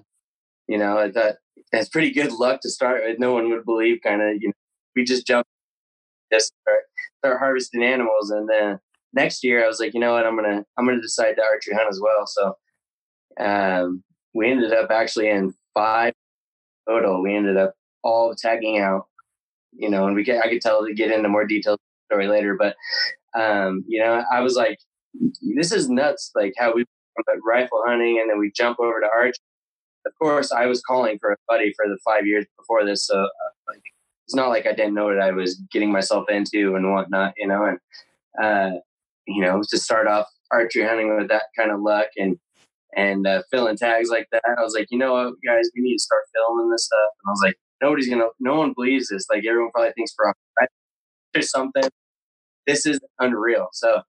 you 0.68 0.78
know, 0.78 0.98
I 0.98 1.12
thought 1.12 1.36
that's 1.72 1.90
pretty 1.90 2.12
good 2.12 2.32
luck 2.32 2.62
to 2.62 2.70
start 2.70 3.04
with. 3.06 3.20
No 3.20 3.34
one 3.34 3.50
would 3.50 3.66
believe, 3.66 4.00
kind 4.04 4.22
of, 4.22 4.36
you 4.40 4.50
know, 4.50 4.54
we 4.96 5.04
just 5.04 5.28
jumped, 5.28 5.50
just 6.32 6.54
start, 6.62 6.80
start 7.20 7.40
harvesting 7.40 7.84
animals, 7.84 8.32
and 8.32 8.50
then 8.50 8.80
next 9.14 9.44
year 9.44 9.64
I 9.64 9.68
was 9.68 9.80
like, 9.80 9.94
you 9.94 10.00
know 10.00 10.14
what, 10.14 10.26
I'm 10.26 10.36
gonna 10.36 10.64
I'm 10.78 10.86
gonna 10.86 11.02
decide 11.02 11.34
to 11.36 11.44
archery 11.44 11.76
hunt 11.76 11.90
as 11.90 12.02
well. 12.02 12.26
So 12.28 12.56
um, 13.40 14.04
we 14.34 14.52
ended 14.52 14.74
up 14.74 14.92
actually 14.92 15.30
in 15.30 15.54
five 15.74 16.14
total. 16.88 17.22
We 17.22 17.36
ended 17.36 17.58
up 17.58 17.74
all 18.04 18.36
tagging 18.36 18.80
out 18.80 19.08
you 19.78 19.90
know, 19.90 20.08
and 20.08 20.16
we 20.16 20.24
get 20.24 20.44
I 20.44 20.50
could 20.50 20.62
tell 20.62 20.86
to 20.86 20.94
get 20.94 21.12
into 21.12 21.30
more 21.30 21.46
details 21.46 21.80
story 22.10 22.28
later, 22.28 22.56
but 22.58 22.76
um, 23.40 23.84
you 23.88 24.00
know, 24.00 24.24
I 24.32 24.42
was 24.42 24.56
like, 24.56 24.78
this 25.56 25.72
is 25.72 25.90
nuts, 25.90 26.32
like 26.36 26.54
how 26.58 26.74
we 26.74 26.86
rifle 27.46 27.84
hunting 27.86 28.20
and 28.20 28.30
then 28.30 28.40
we 28.40 28.52
jump 28.56 28.80
over 28.80 29.00
to 29.00 29.08
archery. 29.08 29.34
Of 30.06 30.14
course, 30.22 30.52
I 30.52 30.66
was 30.66 30.82
calling 30.82 31.18
for 31.20 31.32
a 31.32 31.38
buddy 31.48 31.74
for 31.76 31.88
the 31.88 31.98
five 32.04 32.26
years 32.26 32.46
before 32.58 32.86
this, 32.86 33.08
so 33.08 33.20
uh, 33.22 33.28
like 33.68 33.82
it's 34.26 34.36
not 34.36 34.50
like 34.50 34.66
I 34.66 34.74
didn't 34.74 34.96
know 34.96 35.06
what 35.06 35.22
I 35.22 35.32
was 35.32 35.62
getting 35.72 35.92
myself 35.92 36.30
into 36.30 36.76
and 36.76 36.92
whatnot, 36.92 37.34
you 37.38 37.48
know, 37.48 37.66
and 37.66 37.80
uh, 38.42 38.80
you 39.28 39.42
know, 39.42 39.62
to 39.70 39.78
start 39.78 40.08
off 40.08 40.28
archery 40.52 40.84
hunting 40.84 41.16
with 41.16 41.30
that 41.30 41.44
kind 41.58 41.72
of 41.72 41.82
luck 41.82 42.08
and 42.18 42.38
and 42.96 43.26
uh, 43.26 43.42
filling 43.50 43.76
tags 43.76 44.10
like 44.10 44.28
that. 44.32 44.44
I 44.46 44.62
was 44.62 44.76
like, 44.78 44.88
you 44.92 45.00
know 45.00 45.14
what, 45.14 45.34
guys, 45.46 45.70
we 45.76 45.82
need 45.82 45.96
to 45.96 46.04
start 46.04 46.26
filming 46.34 46.70
this 46.70 46.86
stuff. 46.86 47.10
And 47.24 47.30
I 47.30 47.32
was 47.32 47.42
like, 47.44 47.56
nobody's 47.82 48.08
gonna, 48.08 48.28
no 48.40 48.56
one 48.56 48.74
believes 48.76 49.10
this. 49.10 49.26
Like 49.32 49.44
everyone 49.48 49.72
probably 49.72 49.94
thinks 49.94 50.14
for 50.16 50.32
there's 51.34 51.50
something. 51.50 51.84
This 52.66 52.86
is 52.86 53.00
unreal. 53.20 53.68
So 53.74 54.02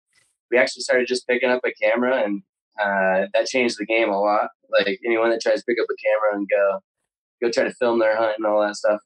we 0.51 0.59
actually 0.59 0.83
started 0.83 1.09
just 1.09 1.27
picking 1.27 1.51
up 1.51 1.63
a 1.65 1.73
camera, 1.73 2.23
and 2.23 2.43
uh, 2.81 3.27
that 3.33 3.47
changed 3.47 3.77
the 3.79 3.87
game 3.87 4.11
a 4.11 4.21
lot. 4.21 4.51
Like 4.71 5.01
anyone 5.05 5.31
that 5.31 5.41
tries 5.41 5.61
to 5.61 5.65
pick 5.67 5.79
up 5.81 5.87
a 5.91 5.97
camera 6.05 6.39
and 6.39 6.49
go 6.49 6.81
go 7.43 7.51
try 7.51 7.65
to 7.65 7.75
film 7.75 7.99
their 7.99 8.17
hunt 8.17 8.35
and 8.39 8.47
all 8.47 8.61
that 8.63 8.77
stuff, 8.77 9.01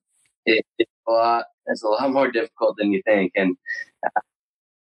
it, 0.44 0.64
it's 0.78 0.90
a 1.08 1.12
lot. 1.12 1.44
It's 1.66 1.82
a 1.82 1.88
lot 1.88 2.12
more 2.12 2.30
difficult 2.30 2.76
than 2.78 2.92
you 2.92 3.02
think. 3.06 3.32
And 3.36 3.56
uh, 4.04 4.20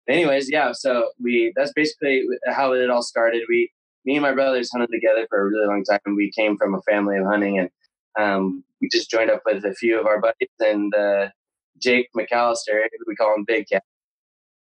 anyways, 0.09 0.51
yeah. 0.51 0.73
So 0.73 1.11
we 1.21 1.53
that's 1.57 1.73
basically 1.75 2.25
how 2.47 2.73
it 2.73 2.91
all 2.91 3.03
started. 3.03 3.43
We 3.49 3.71
me 4.05 4.15
and 4.15 4.23
my 4.23 4.33
brothers 4.33 4.71
hunted 4.73 4.91
together 4.93 5.27
for 5.29 5.41
a 5.41 5.47
really 5.47 5.67
long 5.67 5.85
time. 5.85 6.17
We 6.17 6.31
came 6.37 6.57
from 6.57 6.75
a 6.75 6.83
family 6.83 7.17
of 7.19 7.27
hunting, 7.27 7.59
and 7.59 7.71
um, 8.19 8.65
we 8.81 8.89
just 8.91 9.11
joined 9.11 9.31
up 9.31 9.43
with 9.45 9.65
a 9.65 9.75
few 9.75 9.99
of 9.99 10.07
our 10.07 10.21
buddies. 10.21 10.49
And 10.61 10.95
uh, 10.95 11.29
Jake 11.83 12.09
McAllister, 12.17 12.83
we 13.07 13.17
call 13.17 13.35
him 13.35 13.45
Big 13.47 13.67
Cat. 13.71 13.83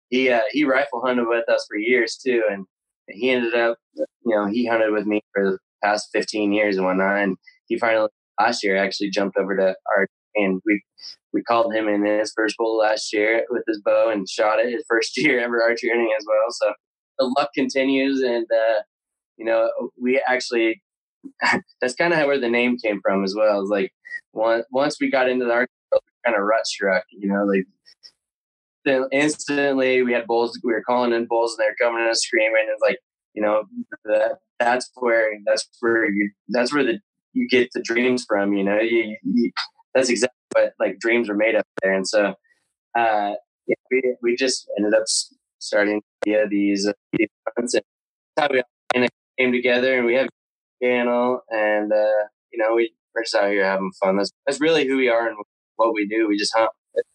He 0.09 0.29
uh, 0.29 0.41
he 0.51 0.63
rifle 0.63 1.01
hunted 1.05 1.27
with 1.27 1.47
us 1.49 1.65
for 1.67 1.77
years 1.77 2.17
too, 2.17 2.43
and 2.49 2.65
he 3.09 3.31
ended 3.31 3.55
up, 3.55 3.77
you 3.95 4.07
know, 4.35 4.47
he 4.47 4.65
hunted 4.65 4.91
with 4.91 5.05
me 5.05 5.21
for 5.33 5.51
the 5.51 5.57
past 5.83 6.09
15 6.13 6.53
years 6.53 6.77
and 6.77 6.85
whatnot. 6.85 7.17
And 7.17 7.37
he 7.67 7.77
finally 7.77 8.09
last 8.39 8.63
year 8.63 8.77
actually 8.77 9.09
jumped 9.09 9.37
over 9.37 9.55
to 9.55 9.75
our 9.95 10.07
and 10.35 10.61
we 10.65 10.83
we 11.35 11.43
called 11.43 11.75
him 11.75 11.89
in 11.89 12.05
his 12.05 12.31
first 12.33 12.55
bull 12.57 12.77
last 12.77 13.11
year 13.11 13.45
with 13.49 13.63
his 13.67 13.81
bow 13.81 14.09
and 14.09 14.27
shot 14.27 14.59
it 14.59 14.71
his 14.71 14.85
first 14.89 15.17
year 15.21 15.39
ever 15.41 15.61
archery 15.61 15.89
hunting 15.89 16.13
as 16.17 16.25
well. 16.25 16.47
So 16.49 16.73
the 17.19 17.33
luck 17.37 17.49
continues, 17.53 18.21
and 18.21 18.47
uh, 18.51 18.81
you 19.37 19.45
know, 19.45 19.69
we 20.01 20.21
actually 20.25 20.81
that's 21.81 21.95
kind 21.95 22.13
of 22.13 22.25
where 22.25 22.39
the 22.39 22.49
name 22.49 22.77
came 22.77 23.01
from 23.01 23.23
as 23.23 23.35
well. 23.35 23.61
It's 23.61 23.69
like 23.69 23.91
once 24.33 24.65
once 24.71 24.97
we 24.99 25.11
got 25.11 25.29
into 25.29 25.45
the 25.45 25.51
art, 25.51 25.69
kind 26.25 26.37
of 26.37 26.43
rut 26.43 26.65
struck. 26.65 27.03
You 27.11 27.27
know, 27.27 27.43
like 27.43 27.65
then 28.85 29.07
instantly 29.11 30.03
we 30.03 30.13
had 30.13 30.27
bulls. 30.27 30.57
We 30.63 30.71
were 30.71 30.83
calling 30.83 31.11
in 31.11 31.27
bulls, 31.27 31.57
and 31.57 31.65
they're 31.65 31.75
coming 31.75 32.05
and 32.05 32.17
screaming. 32.17 32.61
And 32.61 32.69
it's 32.69 32.81
like 32.81 32.99
you 33.33 33.41
know 33.41 33.63
that 34.05 34.37
that's 34.59 34.89
where 34.95 35.37
that's 35.45 35.67
where 35.81 36.09
you 36.09 36.31
that's 36.47 36.73
where 36.73 36.85
the 36.85 36.99
you 37.33 37.49
get 37.49 37.69
the 37.73 37.81
dreams 37.81 38.23
from. 38.25 38.53
You 38.53 38.63
know, 38.63 38.79
you, 38.79 39.17
you 39.23 39.51
that's 39.95 40.09
exactly 40.09 40.37
what 40.53 40.73
like 40.79 40.99
dreams 40.99 41.29
are 41.29 41.35
made 41.35 41.55
of 41.55 41.63
there. 41.81 41.93
And 41.93 42.07
so 42.07 42.35
uh, 42.97 43.33
yeah, 43.67 43.75
we 43.91 44.15
we 44.21 44.35
just 44.35 44.69
ended 44.77 44.93
up 44.93 45.05
starting 45.59 46.01
yeah 46.25 46.45
these, 46.49 46.87
uh, 46.87 46.93
these 47.13 47.29
hunts 47.57 47.73
and 47.73 47.83
how 48.37 48.47
we 48.51 48.63
came 49.39 49.51
together 49.51 49.97
and 49.97 50.05
we 50.05 50.15
have 50.15 50.27
channel 50.81 51.41
and 51.49 51.91
uh, 51.91 52.25
you 52.51 52.59
know 52.59 52.75
we, 52.75 52.93
we're 53.15 53.23
just 53.23 53.35
out 53.35 53.49
here 53.49 53.65
having 53.65 53.91
fun. 54.03 54.17
That's 54.17 54.31
that's 54.45 54.61
really 54.61 54.87
who 54.87 54.97
we 54.97 55.09
are 55.09 55.27
and 55.27 55.37
what 55.77 55.93
we 55.93 56.07
do. 56.07 56.27
We 56.27 56.37
just 56.37 56.55
hunt 56.55 56.71
if 56.95 57.05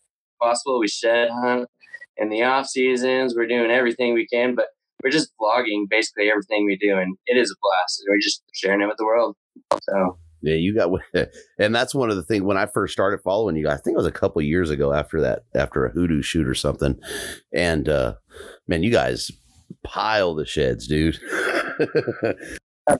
possible. 0.40 0.80
We 0.80 0.88
shed 0.88 1.28
hunt 1.30 1.68
in 2.16 2.28
the 2.30 2.42
off 2.42 2.66
seasons. 2.66 3.34
We're 3.36 3.46
doing 3.46 3.70
everything 3.70 4.14
we 4.14 4.26
can, 4.26 4.54
but 4.54 4.68
we're 5.02 5.10
just 5.10 5.32
vlogging 5.40 5.88
basically 5.88 6.30
everything 6.30 6.66
we 6.66 6.76
do, 6.76 6.98
and 6.98 7.16
it 7.26 7.36
is 7.36 7.50
a 7.50 7.56
blast. 7.62 8.04
We're 8.08 8.18
just 8.18 8.42
sharing 8.54 8.82
it 8.82 8.86
with 8.86 8.98
the 8.98 9.06
world. 9.06 9.36
So 9.82 10.18
yeah, 10.42 10.54
you 10.54 10.74
got, 10.74 10.90
and 11.58 11.74
that's 11.74 11.94
one 11.94 12.10
of 12.10 12.16
the 12.16 12.22
things 12.22 12.42
when 12.42 12.56
I 12.56 12.66
first 12.66 12.92
started 12.92 13.20
following 13.22 13.56
you. 13.56 13.68
I 13.68 13.76
think 13.76 13.94
it 13.94 13.98
was 13.98 14.06
a 14.06 14.12
couple 14.12 14.40
years 14.42 14.70
ago 14.70 14.92
after 14.92 15.20
that, 15.20 15.44
after 15.54 15.84
a 15.84 15.90
hoodoo 15.90 16.22
shoot 16.22 16.46
or 16.46 16.54
something. 16.54 16.98
And 17.52 17.88
uh, 17.88 18.14
man, 18.66 18.82
you 18.82 18.90
guys 18.90 19.30
pile 19.84 20.34
the 20.34 20.46
sheds, 20.46 20.86
dude. 20.86 21.18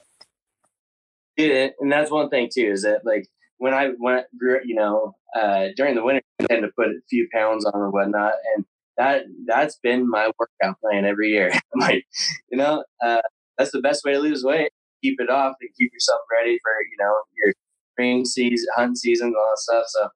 dude, 1.37 1.73
and 1.79 1.91
that's 1.91 2.11
one 2.11 2.29
thing 2.29 2.49
too 2.53 2.69
is 2.71 2.83
that 2.83 3.05
like 3.05 3.27
when 3.57 3.73
I 3.73 3.89
when 3.97 4.15
I 4.15 4.23
grew, 4.37 4.59
you 4.65 4.75
know, 4.75 5.15
uh, 5.35 5.67
during 5.75 5.95
the 5.95 6.03
winter, 6.03 6.21
I 6.41 6.45
tend 6.45 6.63
to 6.63 6.69
put 6.75 6.87
a 6.87 6.99
few 7.09 7.27
pounds 7.33 7.65
on 7.65 7.79
or 7.79 7.91
whatnot, 7.91 8.33
and 8.55 8.65
that 8.97 9.23
that's 9.45 9.77
been 9.81 10.09
my 10.09 10.31
workout 10.39 10.79
plan 10.81 11.05
every 11.05 11.29
year. 11.29 11.51
I'm 11.51 11.79
like, 11.79 12.05
you 12.51 12.57
know, 12.57 12.83
uh, 13.03 13.21
that's 13.57 13.71
the 13.71 13.81
best 13.81 14.03
way 14.03 14.13
to 14.13 14.19
lose 14.19 14.43
weight. 14.43 14.71
Keep 15.01 15.19
it 15.19 15.29
off 15.29 15.55
and 15.59 15.69
keep 15.77 15.91
yourself 15.93 16.21
ready 16.31 16.57
for 16.61 16.71
you 16.89 16.97
know 16.99 17.13
your 17.43 17.53
spring 17.93 18.25
season, 18.25 18.67
hunt 18.75 18.97
season, 18.97 19.33
all 19.37 19.51
that 19.51 19.59
stuff. 19.59 19.85
So 19.87 20.09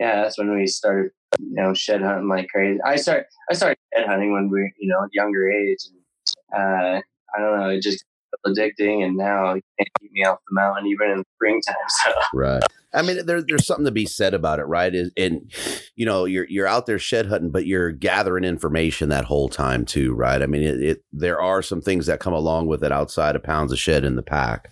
yeah, 0.00 0.22
that's 0.22 0.38
when 0.38 0.54
we 0.54 0.66
started, 0.66 1.12
you 1.38 1.54
know, 1.54 1.74
shed 1.74 2.02
hunting 2.02 2.28
like 2.28 2.48
crazy. 2.48 2.80
I 2.84 2.96
start 2.96 3.26
I 3.50 3.54
started 3.54 3.78
shed 3.94 4.06
hunting 4.06 4.32
when 4.32 4.48
we 4.48 4.72
you 4.78 4.88
know 4.88 5.06
younger 5.12 5.50
age, 5.50 5.78
and 5.88 6.60
uh, 6.60 7.00
I 7.34 7.40
don't 7.40 7.58
know, 7.58 7.68
it 7.70 7.82
just 7.82 8.04
addicting, 8.46 9.04
and 9.04 9.16
now 9.16 9.54
you 9.54 9.62
can't 9.78 9.88
keep 10.00 10.12
me 10.12 10.24
off 10.24 10.38
the 10.48 10.54
mountain 10.54 10.86
even 10.86 11.10
in 11.10 11.24
springtime. 11.36 11.74
So 11.88 12.12
right. 12.34 12.62
I 12.94 13.02
mean, 13.02 13.24
there, 13.24 13.42
there's 13.42 13.66
something 13.66 13.86
to 13.86 13.90
be 13.90 14.06
said 14.06 14.34
about 14.34 14.58
it, 14.58 14.64
right? 14.64 14.94
Is 14.94 15.12
and 15.16 15.50
you 15.96 16.04
know, 16.04 16.24
you're 16.24 16.46
you're 16.48 16.66
out 16.66 16.86
there 16.86 16.98
shed 16.98 17.26
hunting, 17.26 17.50
but 17.50 17.66
you're 17.66 17.90
gathering 17.90 18.44
information 18.44 19.08
that 19.08 19.24
whole 19.24 19.48
time 19.48 19.84
too, 19.84 20.12
right? 20.14 20.42
I 20.42 20.46
mean, 20.46 20.62
it, 20.62 20.82
it 20.82 21.04
there 21.12 21.40
are 21.40 21.62
some 21.62 21.80
things 21.80 22.06
that 22.06 22.20
come 22.20 22.34
along 22.34 22.66
with 22.66 22.84
it 22.84 22.92
outside 22.92 23.36
of 23.36 23.42
pounds 23.42 23.72
of 23.72 23.78
shed 23.78 24.04
in 24.04 24.16
the 24.16 24.22
pack. 24.22 24.70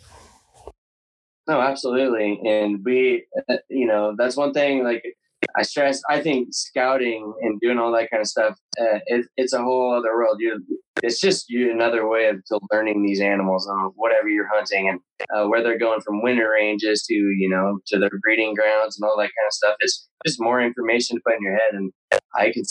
No, 1.48 1.60
absolutely, 1.60 2.40
and 2.44 2.84
we, 2.84 3.24
uh, 3.48 3.56
you 3.68 3.86
know, 3.86 4.14
that's 4.16 4.36
one 4.36 4.52
thing. 4.52 4.84
Like 4.84 5.16
I 5.56 5.62
stress, 5.62 6.00
I 6.08 6.20
think 6.20 6.48
scouting 6.52 7.32
and 7.42 7.60
doing 7.60 7.78
all 7.78 7.92
that 7.92 8.10
kind 8.10 8.20
of 8.20 8.26
stuff, 8.26 8.56
uh, 8.80 8.98
it, 9.06 9.26
it's 9.36 9.52
a 9.52 9.62
whole 9.62 9.94
other 9.94 10.14
world. 10.14 10.36
You, 10.38 10.62
it's 11.02 11.20
just 11.20 11.46
you 11.48 11.70
another 11.70 12.06
way 12.08 12.26
of 12.26 12.36
learning 12.70 13.02
these 13.02 13.20
animals 13.20 13.66
and 13.66 13.92
whatever 13.96 14.28
you're 14.28 14.48
hunting 14.52 14.88
and 14.88 15.00
uh, 15.34 15.46
where 15.48 15.62
they're 15.62 15.78
going 15.78 16.00
from 16.00 16.22
winter 16.22 16.50
ranges 16.50 17.04
to 17.08 17.14
you 17.14 17.48
know 17.48 17.78
to 17.86 17.98
their 17.98 18.10
breeding 18.22 18.54
grounds 18.54 18.98
and 18.98 19.08
all 19.08 19.16
that 19.16 19.22
kind 19.22 19.46
of 19.46 19.52
stuff. 19.52 19.76
It's 19.80 20.08
just 20.26 20.40
more 20.40 20.60
information 20.60 21.16
to 21.16 21.22
put 21.26 21.36
in 21.36 21.42
your 21.42 21.56
head, 21.56 21.72
and 21.72 21.92
I 22.34 22.52
can 22.52 22.62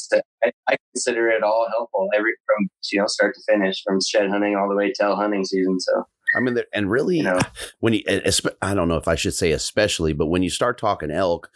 I, 0.44 0.52
I 0.70 0.78
consider 0.94 1.30
it 1.30 1.44
all 1.44 1.68
helpful 1.70 2.10
every 2.16 2.34
from 2.46 2.70
you 2.92 3.00
know 3.00 3.08
start 3.08 3.36
to 3.36 3.42
finish, 3.52 3.82
from 3.84 4.00
shed 4.02 4.30
hunting 4.30 4.56
all 4.56 4.70
the 4.70 4.76
way 4.76 4.94
till 4.98 5.16
hunting 5.16 5.46
season. 5.46 5.80
So. 5.80 6.04
I 6.36 6.40
mean, 6.40 6.58
and 6.74 6.92
really, 6.92 7.18
you 7.18 7.24
know, 7.24 7.40
when 7.80 7.94
you, 7.94 8.04
I 8.62 8.74
don't 8.74 8.88
know 8.88 8.98
if 8.98 9.08
I 9.08 9.16
should 9.16 9.34
say 9.34 9.52
especially, 9.52 10.14
but 10.14 10.28
when 10.28 10.44
you 10.44 10.50
start 10.50 10.78
talking 10.78 11.12
elk, 11.12 11.50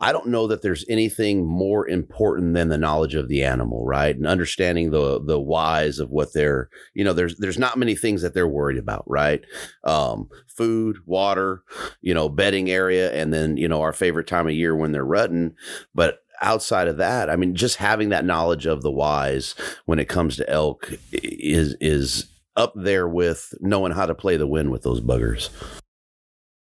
I 0.00 0.12
don't 0.12 0.28
know 0.28 0.46
that 0.48 0.62
there's 0.62 0.84
anything 0.88 1.46
more 1.46 1.88
important 1.88 2.54
than 2.54 2.68
the 2.68 2.78
knowledge 2.78 3.14
of 3.14 3.28
the 3.28 3.44
animal, 3.44 3.84
right? 3.86 4.14
And 4.14 4.26
understanding 4.26 4.90
the 4.90 5.20
the 5.20 5.40
whys 5.40 5.98
of 5.98 6.10
what 6.10 6.32
they're, 6.32 6.68
you 6.94 7.04
know, 7.04 7.12
there's 7.12 7.36
there's 7.38 7.58
not 7.58 7.78
many 7.78 7.94
things 7.94 8.22
that 8.22 8.34
they're 8.34 8.48
worried 8.48 8.78
about, 8.78 9.04
right? 9.06 9.44
Um, 9.84 10.28
food, 10.46 10.98
water, 11.06 11.62
you 12.00 12.14
know, 12.14 12.28
bedding 12.28 12.70
area, 12.70 13.12
and 13.12 13.32
then 13.32 13.56
you 13.56 13.68
know 13.68 13.82
our 13.82 13.92
favorite 13.92 14.26
time 14.26 14.48
of 14.48 14.54
year 14.54 14.74
when 14.74 14.92
they're 14.92 15.04
rutting, 15.04 15.54
but 15.94 16.20
outside 16.40 16.88
of 16.88 16.98
that, 16.98 17.30
I 17.30 17.36
mean, 17.36 17.54
just 17.54 17.76
having 17.76 18.10
that 18.10 18.24
knowledge 18.24 18.66
of 18.66 18.82
the 18.82 18.92
whys 18.92 19.54
when 19.86 19.98
it 19.98 20.08
comes 20.08 20.36
to 20.36 20.48
elk 20.48 20.92
is 21.12 21.74
is 21.80 22.28
up 22.58 22.72
there 22.74 23.08
with 23.08 23.54
knowing 23.60 23.92
how 23.92 24.04
to 24.04 24.14
play 24.14 24.36
the 24.36 24.46
wind 24.46 24.70
with 24.70 24.82
those 24.82 25.00
buggers. 25.00 25.48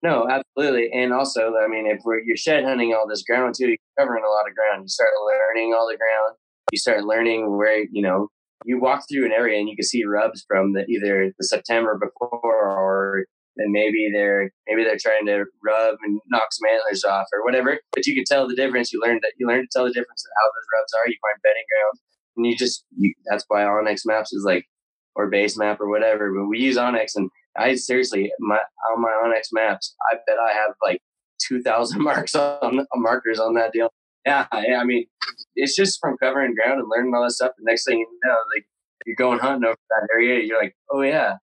No, 0.03 0.29
absolutely. 0.29 0.91
And 0.93 1.13
also, 1.13 1.55
I 1.57 1.67
mean, 1.67 1.87
if 1.87 2.01
you're 2.05 2.37
shed 2.37 2.65
hunting 2.65 2.95
all 2.95 3.09
this 3.09 3.25
ground 3.25 3.55
too, 3.57 3.69
you're 3.69 3.77
covering 3.99 4.23
a 4.25 4.31
lot 4.31 4.49
of 4.49 4.55
ground. 4.55 4.85
You 4.85 4.89
start 4.89 5.11
learning 5.25 5.75
all 5.75 5.89
the 5.91 5.97
ground. 5.97 6.37
You 6.71 6.79
start 6.79 7.05
learning 7.05 7.57
where, 7.57 7.85
you 7.91 8.03
know, 8.03 8.29
you 8.65 8.79
walk 8.79 9.05
through 9.11 9.27
an 9.27 9.33
area 9.33 9.59
and 9.59 9.69
you 9.69 9.77
can 9.77 9.85
see 9.85 10.05
rubs 10.05 10.45
from 10.47 10.75
the, 10.75 10.85
either 10.87 11.33
the 11.37 11.45
September 11.45 11.99
before 11.99 12.41
or 12.43 13.25
then 13.57 13.73
maybe 13.73 14.11
they're 14.13 14.53
maybe 14.69 14.85
they're 14.85 15.01
trying 15.01 15.27
to 15.27 15.45
rub 15.65 15.97
and 16.03 16.21
knock 16.29 16.53
some 16.53 16.69
antlers 16.71 17.05
off 17.05 17.27
or 17.33 17.43
whatever. 17.45 17.81
But 17.93 18.07
you 18.07 18.15
can 18.15 18.25
tell 18.25 18.47
the 18.47 18.55
difference. 18.55 18.93
You 18.93 19.01
learn 19.03 19.19
that 19.23 19.33
you 19.39 19.47
learn 19.49 19.63
to 19.63 19.69
tell 19.73 19.85
the 19.85 19.93
difference 19.93 20.25
of 20.25 20.33
how 20.37 20.47
those 20.49 20.69
rubs 20.77 20.93
are. 20.93 21.09
You 21.09 21.17
find 21.25 21.41
bedding 21.43 21.65
ground, 21.73 21.99
and 22.37 22.47
you 22.47 22.57
just 22.57 22.85
you, 22.97 23.15
that's 23.29 23.45
why 23.49 23.63
onX 23.63 24.03
Maps 24.05 24.33
is 24.33 24.45
like 24.45 24.67
or 25.17 25.29
base 25.29 25.57
map 25.57 25.81
or 25.81 25.89
whatever. 25.89 26.33
But 26.33 26.47
we 26.47 26.59
use 26.59 26.77
onX 26.77 27.17
and 27.17 27.31
I 27.59 27.75
seriously 27.75 28.31
my 28.39 28.59
on 28.93 29.01
my 29.01 29.11
onX 29.25 29.49
maps, 29.53 29.95
I 30.13 30.17
bet 30.27 30.37
I 30.39 30.53
have 30.53 30.75
like 30.83 31.01
two 31.47 31.63
thousand 31.63 32.03
marks 32.03 32.35
on 32.35 32.87
markers 32.95 33.41
on 33.41 33.55
that 33.55 33.73
deal. 33.73 33.91
Yeah, 34.25 34.47
I 34.53 34.85
mean, 34.85 35.07
it's 35.55 35.77
just 35.77 36.01
from 36.01 36.17
covering 36.19 36.55
ground 36.55 36.81
and 36.81 36.89
learning 36.91 37.15
all 37.15 37.25
this 37.25 37.37
stuff. 37.37 37.53
The 37.57 37.65
next 37.65 37.85
thing 37.85 37.99
you 37.99 38.07
know, 38.25 38.37
like 38.55 38.67
you're 39.07 39.17
going 39.17 39.39
hunting 39.39 39.65
over 39.65 39.79
that 39.91 40.09
area, 40.13 40.45
you're 40.45 40.61
like, 40.61 40.75
oh 40.91 41.03
yeah, 41.03 41.35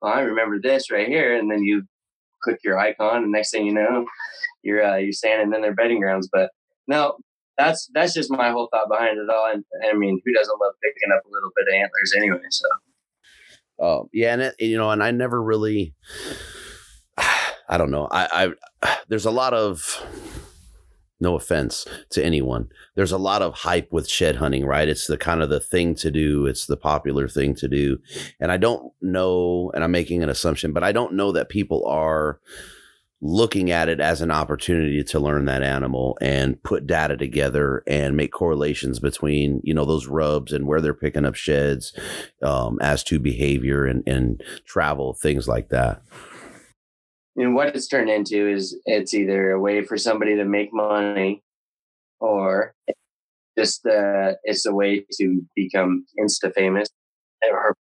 well 0.00 0.12
I 0.12 0.20
remember 0.20 0.60
this 0.60 0.90
right 0.90 1.08
here, 1.08 1.36
and 1.36 1.50
then 1.50 1.64
you 1.64 1.82
click 2.42 2.60
your 2.64 2.78
icon, 2.78 3.24
and 3.24 3.32
next 3.32 3.50
thing 3.50 3.66
you 3.66 3.74
know, 3.74 4.06
you're 4.62 4.84
uh, 4.84 4.96
you're 4.96 5.12
standing 5.12 5.52
in 5.52 5.62
their 5.62 5.74
bedding 5.74 6.00
grounds. 6.00 6.28
But 6.32 6.50
no, 6.86 7.16
that's 7.58 7.90
that's 7.92 8.14
just 8.14 8.30
my 8.30 8.50
whole 8.50 8.68
thought 8.70 8.88
behind 8.88 9.18
it 9.18 9.28
all. 9.28 9.50
And 9.52 9.64
I 9.84 9.94
mean, 9.94 10.20
who 10.24 10.32
doesn't 10.32 10.60
love 10.60 10.74
picking 10.82 11.12
up 11.14 11.24
a 11.24 11.30
little 11.30 11.50
bit 11.56 11.66
of 11.68 11.74
antlers 11.74 12.14
anyway? 12.16 12.46
So. 12.50 12.68
Oh 13.80 14.08
yeah, 14.12 14.32
and 14.32 14.42
it, 14.42 14.54
you 14.58 14.76
know, 14.76 14.90
and 14.90 15.02
I 15.02 15.10
never 15.10 15.42
really, 15.42 15.94
I 17.68 17.78
don't 17.78 17.90
know. 17.90 18.08
I, 18.10 18.52
I 18.82 18.96
there's 19.08 19.26
a 19.26 19.30
lot 19.30 19.54
of 19.54 20.04
no 21.20 21.34
offense 21.34 21.86
to 22.10 22.24
anyone. 22.24 22.68
There's 22.94 23.12
a 23.12 23.18
lot 23.18 23.42
of 23.42 23.54
hype 23.54 23.90
with 23.90 24.08
shed 24.08 24.36
hunting, 24.36 24.64
right? 24.64 24.88
It's 24.88 25.06
the 25.06 25.18
kind 25.18 25.42
of 25.42 25.50
the 25.50 25.60
thing 25.60 25.94
to 25.96 26.10
do. 26.10 26.46
It's 26.46 26.66
the 26.66 26.76
popular 26.76 27.28
thing 27.28 27.54
to 27.56 27.68
do. 27.68 27.98
And 28.40 28.52
I 28.52 28.56
don't 28.56 28.92
know, 29.02 29.72
and 29.74 29.82
I'm 29.82 29.90
making 29.90 30.22
an 30.22 30.28
assumption, 30.28 30.72
but 30.72 30.84
I 30.84 30.92
don't 30.92 31.14
know 31.14 31.32
that 31.32 31.48
people 31.48 31.84
are 31.86 32.40
looking 33.20 33.70
at 33.70 33.88
it 33.88 34.00
as 34.00 34.20
an 34.20 34.30
opportunity 34.30 35.02
to 35.02 35.18
learn 35.18 35.44
that 35.46 35.62
animal 35.62 36.16
and 36.20 36.62
put 36.62 36.86
data 36.86 37.16
together 37.16 37.82
and 37.86 38.16
make 38.16 38.30
correlations 38.30 39.00
between 39.00 39.60
you 39.64 39.74
know 39.74 39.84
those 39.84 40.06
rubs 40.06 40.52
and 40.52 40.66
where 40.66 40.80
they're 40.80 40.94
picking 40.94 41.24
up 41.24 41.34
sheds 41.34 41.92
um, 42.42 42.78
as 42.80 43.02
to 43.02 43.18
behavior 43.18 43.84
and, 43.84 44.06
and 44.06 44.42
travel 44.66 45.14
things 45.14 45.48
like 45.48 45.68
that. 45.70 46.00
And 47.36 47.54
what 47.54 47.74
it's 47.74 47.88
turned 47.88 48.10
into 48.10 48.48
is 48.48 48.76
it's 48.84 49.14
either 49.14 49.52
a 49.52 49.60
way 49.60 49.84
for 49.84 49.96
somebody 49.96 50.36
to 50.36 50.44
make 50.44 50.72
money 50.72 51.42
or 52.20 52.74
just 53.56 53.84
uh, 53.86 54.34
it's 54.44 54.66
a 54.66 54.74
way 54.74 55.04
to 55.18 55.42
become 55.56 56.04
insta 56.18 56.52
famous 56.54 56.88
or 57.50 57.74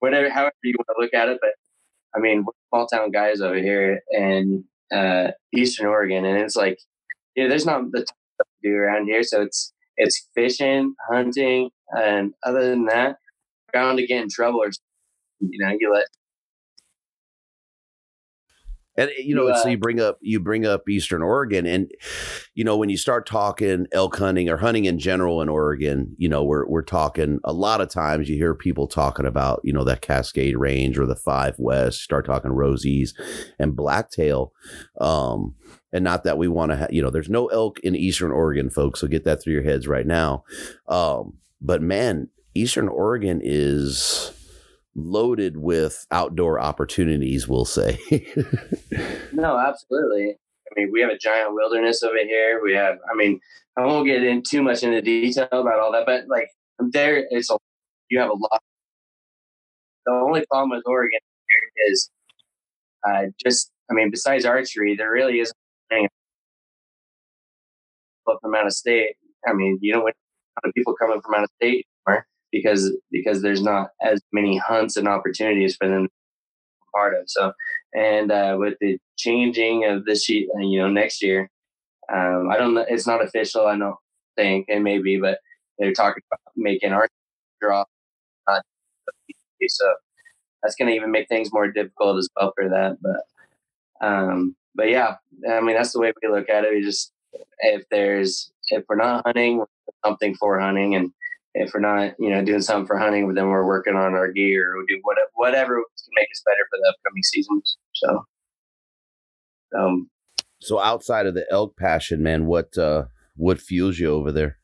whatever 0.00 0.28
however 0.28 0.52
you 0.62 0.74
want 0.76 0.86
to 0.86 1.02
look 1.02 1.14
at 1.14 1.28
it 1.28 1.38
but 1.40 1.50
i 2.16 2.20
mean 2.20 2.44
small 2.68 2.86
town 2.86 3.10
guys 3.10 3.40
over 3.40 3.56
here 3.56 4.00
in 4.10 4.64
uh, 4.92 5.28
eastern 5.52 5.86
oregon 5.86 6.24
and 6.24 6.38
it's 6.38 6.56
like 6.56 6.78
yeah 7.36 7.48
there's 7.48 7.66
not 7.66 7.90
the 7.92 8.00
to 8.00 8.44
do 8.62 8.74
around 8.76 9.06
here 9.06 9.22
so 9.22 9.42
it's 9.42 9.72
it's 9.96 10.28
fishing 10.34 10.94
hunting 11.10 11.70
and 11.90 12.32
other 12.44 12.68
than 12.68 12.86
that 12.86 13.16
bound 13.72 13.98
to 13.98 14.06
get 14.06 14.22
in 14.22 14.28
trouble 14.28 14.62
or 14.62 14.70
you 15.40 15.58
know 15.58 15.76
you 15.78 15.92
let 15.92 16.06
and 18.96 19.10
eh, 19.10 19.22
you 19.22 19.34
know, 19.34 19.48
yeah. 19.48 19.62
so 19.62 19.68
you 19.68 19.78
bring 19.78 20.00
up 20.00 20.18
you 20.20 20.40
bring 20.40 20.66
up 20.66 20.88
Eastern 20.88 21.22
Oregon, 21.22 21.66
and 21.66 21.90
you 22.54 22.64
know 22.64 22.76
when 22.76 22.88
you 22.88 22.96
start 22.96 23.26
talking 23.26 23.86
elk 23.92 24.16
hunting 24.16 24.48
or 24.48 24.58
hunting 24.58 24.84
in 24.84 24.98
general 24.98 25.42
in 25.42 25.48
Oregon, 25.48 26.14
you 26.18 26.28
know 26.28 26.44
we're 26.44 26.66
we're 26.66 26.82
talking 26.82 27.40
a 27.44 27.52
lot 27.52 27.80
of 27.80 27.88
times 27.88 28.28
you 28.28 28.36
hear 28.36 28.54
people 28.54 28.86
talking 28.86 29.26
about 29.26 29.60
you 29.64 29.72
know 29.72 29.84
that 29.84 30.02
Cascade 30.02 30.56
Range 30.56 30.98
or 30.98 31.06
the 31.06 31.16
Five 31.16 31.56
West. 31.58 32.02
Start 32.02 32.26
talking 32.26 32.50
Roosies 32.50 33.10
and 33.58 33.76
blacktail, 33.76 34.52
um, 35.00 35.54
and 35.92 36.04
not 36.04 36.24
that 36.24 36.38
we 36.38 36.48
want 36.48 36.72
to, 36.72 36.76
ha- 36.76 36.86
you 36.90 37.00
know, 37.00 37.10
there's 37.10 37.30
no 37.30 37.46
elk 37.46 37.78
in 37.80 37.94
Eastern 37.94 38.32
Oregon, 38.32 38.68
folks. 38.68 39.00
So 39.00 39.06
get 39.06 39.24
that 39.24 39.42
through 39.42 39.54
your 39.54 39.62
heads 39.62 39.86
right 39.86 40.06
now. 40.06 40.44
Um, 40.88 41.34
but 41.60 41.80
man, 41.80 42.28
Eastern 42.54 42.88
Oregon 42.88 43.40
is 43.42 44.32
loaded 44.94 45.56
with 45.56 46.06
outdoor 46.10 46.60
opportunities, 46.60 47.48
we'll 47.48 47.64
say. 47.64 47.98
no, 49.32 49.58
absolutely. 49.58 50.36
I 50.70 50.74
mean, 50.76 50.90
we 50.92 51.00
have 51.00 51.10
a 51.10 51.18
giant 51.18 51.54
wilderness 51.54 52.02
over 52.02 52.16
here. 52.16 52.60
We 52.62 52.74
have, 52.74 52.98
I 53.10 53.16
mean, 53.16 53.40
I 53.76 53.84
won't 53.84 54.06
get 54.06 54.22
in 54.22 54.42
too 54.42 54.62
much 54.62 54.82
into 54.82 55.02
detail 55.02 55.48
about 55.50 55.80
all 55.80 55.92
that, 55.92 56.06
but 56.06 56.24
like 56.28 56.48
there 56.78 57.24
is 57.30 57.50
a, 57.50 57.56
you 58.08 58.18
have 58.18 58.30
a 58.30 58.34
lot. 58.34 58.62
The 60.06 60.12
only 60.12 60.44
problem 60.50 60.70
with 60.70 60.82
Oregon 60.86 61.20
is 61.88 62.10
uh, 63.08 63.26
just, 63.44 63.70
I 63.90 63.94
mean, 63.94 64.10
besides 64.10 64.44
archery, 64.44 64.96
there 64.96 65.10
really 65.10 65.40
isn't 65.40 65.56
anything 65.90 66.08
from 68.24 68.54
out 68.54 68.66
of 68.66 68.72
state. 68.72 69.16
I 69.46 69.52
mean, 69.52 69.78
you 69.80 69.92
know, 69.92 70.02
when 70.02 70.12
people 70.74 70.94
coming 70.94 71.20
from 71.20 71.34
out 71.34 71.44
of 71.44 71.50
state 71.56 71.86
anymore 72.06 72.26
because 72.54 72.96
because 73.10 73.42
there's 73.42 73.62
not 73.62 73.88
as 74.00 74.22
many 74.32 74.56
hunts 74.58 74.96
and 74.96 75.08
opportunities 75.08 75.76
for 75.76 75.88
them 75.88 76.08
part 76.94 77.14
of. 77.14 77.24
So, 77.26 77.52
and 77.92 78.30
uh, 78.30 78.56
with 78.58 78.74
the 78.80 78.98
changing 79.16 79.84
of 79.84 80.04
this, 80.04 80.30
uh, 80.30 80.60
you 80.60 80.78
know, 80.78 80.88
next 80.88 81.22
year, 81.22 81.50
um, 82.12 82.48
I 82.50 82.56
don't 82.56 82.74
know. 82.74 82.86
It's 82.88 83.06
not 83.06 83.24
official. 83.24 83.66
I 83.66 83.76
don't 83.76 83.96
think 84.36 84.66
it 84.68 84.80
may 84.80 84.98
be, 84.98 85.18
but 85.18 85.38
they're 85.78 85.92
talking 85.92 86.22
about 86.30 86.52
making 86.56 86.92
our 86.92 87.08
draw. 87.60 87.84
So 89.66 89.94
that's 90.62 90.76
going 90.76 90.90
to 90.90 90.94
even 90.94 91.10
make 91.10 91.28
things 91.28 91.52
more 91.52 91.68
difficult 91.72 92.18
as 92.18 92.28
well 92.36 92.52
for 92.54 92.68
that. 92.68 92.98
But, 93.00 94.06
um, 94.06 94.54
but 94.74 94.90
yeah, 94.90 95.16
I 95.50 95.60
mean, 95.60 95.74
that's 95.74 95.92
the 95.92 96.00
way 96.00 96.12
we 96.22 96.28
look 96.28 96.50
at 96.50 96.64
it. 96.64 96.74
We 96.74 96.82
just, 96.82 97.12
if 97.60 97.82
there's, 97.90 98.52
if 98.68 98.84
we're 98.88 98.96
not 98.96 99.22
hunting, 99.24 99.64
something 100.04 100.34
for 100.34 100.60
hunting 100.60 100.94
and, 100.94 101.10
if 101.54 101.72
we're 101.72 101.80
not, 101.80 102.14
you 102.18 102.30
know, 102.30 102.44
doing 102.44 102.60
something 102.60 102.86
for 102.86 102.98
hunting, 102.98 103.26
but 103.26 103.36
then 103.36 103.48
we're 103.48 103.66
working 103.66 103.94
on 103.94 104.14
our 104.14 104.30
gear 104.30 104.76
or 104.76 104.84
do 104.88 104.98
whatever, 105.02 105.30
whatever 105.34 105.74
to 105.76 106.10
make 106.16 106.28
us 106.32 106.42
better 106.44 106.66
for 106.70 106.78
the 106.78 106.92
upcoming 106.92 107.22
seasons. 107.22 107.76
So, 107.94 108.24
um, 109.78 110.10
so 110.60 110.80
outside 110.80 111.26
of 111.26 111.34
the 111.34 111.46
elk 111.50 111.76
passion, 111.76 112.22
man, 112.22 112.46
what 112.46 112.76
uh, 112.76 113.04
what 113.36 113.60
fuels 113.60 113.98
you 113.98 114.10
over 114.10 114.32
there? 114.32 114.58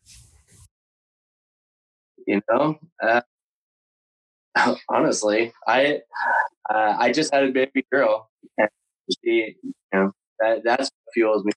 You 2.27 2.41
know, 2.51 2.79
uh, 3.03 3.23
honestly, 4.89 5.53
I 5.67 6.01
uh, 6.69 6.97
I 6.99 7.13
just 7.13 7.33
had 7.33 7.45
a 7.45 7.53
baby 7.53 7.87
girl, 7.93 8.31
and 8.59 8.69
she, 9.23 9.57
you 9.63 9.73
know, 9.93 10.13
that 10.41 10.63
that's 10.65 10.91
what 10.91 11.15
fuels 11.15 11.45
me. 11.45 11.53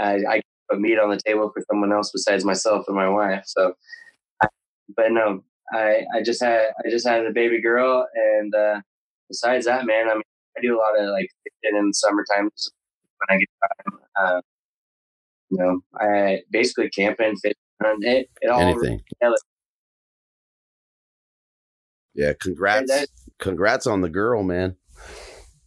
I, 0.00 0.18
I 0.28 0.42
put 0.70 0.80
meat 0.80 0.98
on 0.98 1.10
the 1.10 1.20
table 1.24 1.50
for 1.52 1.62
someone 1.70 1.92
else 1.92 2.10
besides 2.12 2.44
myself 2.44 2.84
and 2.86 2.96
my 2.96 3.08
wife. 3.08 3.42
So 3.46 3.74
but 4.96 5.12
no, 5.12 5.44
I 5.72 6.04
I 6.14 6.22
just 6.22 6.42
had 6.42 6.68
I 6.84 6.90
just 6.90 7.06
had 7.06 7.26
a 7.26 7.32
baby 7.32 7.60
girl, 7.60 8.06
and 8.14 8.54
uh, 8.54 8.80
besides 9.28 9.66
that, 9.66 9.86
man, 9.86 10.08
I 10.08 10.14
mean, 10.14 10.22
I 10.56 10.60
do 10.60 10.76
a 10.76 10.78
lot 10.78 10.98
of 10.98 11.10
like 11.10 11.28
fishing 11.44 11.78
in 11.78 11.88
the 11.88 11.94
summertime 11.94 12.44
when 12.44 13.28
I 13.28 13.38
get 13.38 13.48
time. 13.62 14.00
Uh, 14.16 14.40
you 15.50 15.58
know, 15.58 15.80
I 16.00 16.42
basically 16.50 16.90
camping, 16.90 17.36
fishing, 17.36 17.56
it, 17.80 18.28
it 18.40 18.50
all 18.50 18.60
anything. 18.60 19.00
Yeah, 22.14 22.32
congrats, 22.40 23.06
congrats 23.38 23.86
on 23.86 24.00
the 24.00 24.08
girl, 24.08 24.42
man. 24.42 24.76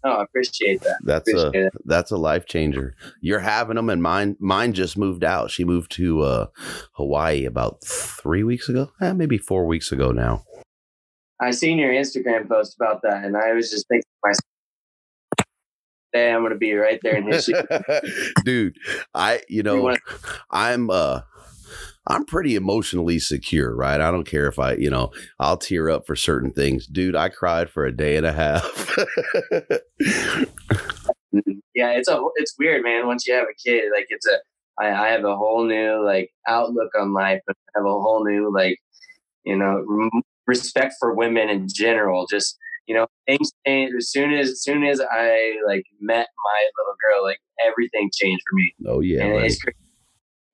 Oh, 0.04 0.12
I 0.12 0.24
appreciate 0.24 0.82
that. 0.82 0.98
That's 1.04 1.30
appreciate 1.30 1.64
a 1.64 1.68
it. 1.68 1.74
that's 1.86 2.12
a 2.12 2.18
life 2.18 2.46
changer. 2.46 2.96
You're 3.22 3.40
having 3.40 3.76
them, 3.76 3.90
and 3.90 4.02
mine 4.02 4.36
mine 4.40 4.74
just 4.74 4.98
moved 4.98 5.24
out. 5.24 5.52
She 5.52 5.64
moved 5.64 5.92
to 5.94 6.22
uh, 6.22 6.48
Hawaii 6.94 7.46
about 7.46 7.84
three 7.84 8.44
weeks 8.44 8.68
ago, 8.68 8.92
eh, 9.00 9.14
maybe 9.14 9.38
four 9.38 9.66
weeks 9.66 9.92
ago 9.92 10.12
now. 10.12 10.44
I 11.40 11.52
seen 11.52 11.78
your 11.78 11.92
Instagram 11.92 12.48
post 12.48 12.76
about 12.80 13.02
that, 13.04 13.24
and 13.24 13.36
I 13.38 13.54
was 13.54 13.70
just 13.70 13.88
thinking 13.88 14.04
to 14.04 14.28
myself, 14.28 15.48
"Hey, 16.14 16.32
I'm 16.32 16.42
going 16.42 16.52
to 16.52 16.58
be 16.58 16.74
right 16.74 17.00
there 17.04 17.16
in 17.18 17.28
his 17.28 17.50
Dude, 18.46 18.78
I 19.14 19.42
you 19.50 19.64
know 19.64 19.96
I'm 20.50 20.90
uh 20.90 21.22
I'm 22.08 22.26
pretty 22.26 22.56
emotionally 22.56 23.20
secure, 23.20 23.76
right? 23.76 24.02
I 24.02 24.10
don't 24.10 24.26
care 24.26 24.48
if 24.48 24.58
I, 24.58 24.74
you 24.74 24.90
know, 24.90 25.12
I'll 25.40 25.58
tear 25.58 25.90
up 25.90 26.08
for 26.08 26.16
certain 26.16 26.52
things. 26.52 26.88
Dude, 26.88 27.16
I 27.16 27.30
cried 27.30 27.70
for 27.70 27.86
a 27.86 27.96
day 27.96 28.18
and 28.18 28.26
a 28.26 28.34
half. 28.34 28.98
Mm, 31.34 31.62
yeah, 31.74 31.92
it's 31.92 32.10
a 32.10 32.22
it's 32.36 32.56
weird, 32.60 32.84
man. 32.84 33.08
Once 33.08 33.26
you 33.26 33.34
have 33.34 33.46
a 33.46 33.56
kid, 33.70 33.86
like 33.96 34.08
it's 34.10 34.28
a 34.28 34.38
I, 34.78 35.08
I 35.08 35.08
have 35.12 35.24
a 35.24 35.36
whole 35.36 35.66
new 35.66 36.04
like 36.04 36.30
outlook 36.48 36.92
on 37.00 37.14
life. 37.14 37.42
I 37.50 37.54
have 37.76 37.86
a 37.86 37.90
whole 37.90 38.26
new 38.26 38.54
like 38.54 38.78
you 39.44 39.56
know 39.56 40.10
respect 40.46 40.96
for 41.00 41.14
women 41.16 41.50
in 41.50 41.68
general. 41.74 42.28
Just 42.30 42.58
you 42.88 42.96
know 42.96 43.08
things 43.28 43.52
change 43.66 43.94
as 43.98 44.10
soon 44.10 44.34
as 44.34 44.50
as 44.50 44.64
soon 44.64 44.84
as 44.84 45.00
I 45.00 45.54
like 45.66 45.86
met 46.00 46.28
my 46.44 46.70
little 46.80 46.96
girl, 47.02 47.24
like 47.24 47.40
everything 47.66 48.10
changed 48.14 48.44
for 48.50 48.56
me. 48.56 48.76
Oh 48.88 49.00
yeah, 49.00 49.24
and 49.24 49.46
it's 49.46 49.62
crazy 49.62 49.78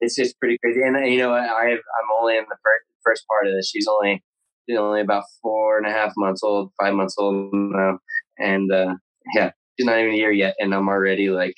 it's 0.01 0.15
just 0.15 0.39
pretty 0.39 0.57
crazy. 0.63 0.81
And 0.81 0.95
you 1.11 1.19
know, 1.19 1.33
I 1.33 1.41
have, 1.41 1.79
I'm 1.79 2.21
only 2.21 2.37
in 2.37 2.43
the 2.49 2.57
first 2.63 2.85
first 3.03 3.25
part 3.27 3.47
of 3.47 3.53
this. 3.53 3.69
She's 3.69 3.87
only 3.87 4.23
she's 4.67 4.77
only 4.77 5.01
about 5.01 5.23
four 5.41 5.77
and 5.77 5.87
a 5.87 5.91
half 5.91 6.13
months 6.17 6.43
old, 6.43 6.71
five 6.79 6.93
months 6.93 7.15
old 7.17 7.53
now, 7.53 7.99
and 8.37 8.71
uh, 8.71 8.95
yeah, 9.35 9.51
she's 9.77 9.85
not 9.85 9.99
even 9.99 10.13
a 10.13 10.17
year 10.17 10.31
yet, 10.31 10.55
and 10.59 10.73
I'm 10.73 10.89
already 10.89 11.29
like, 11.29 11.55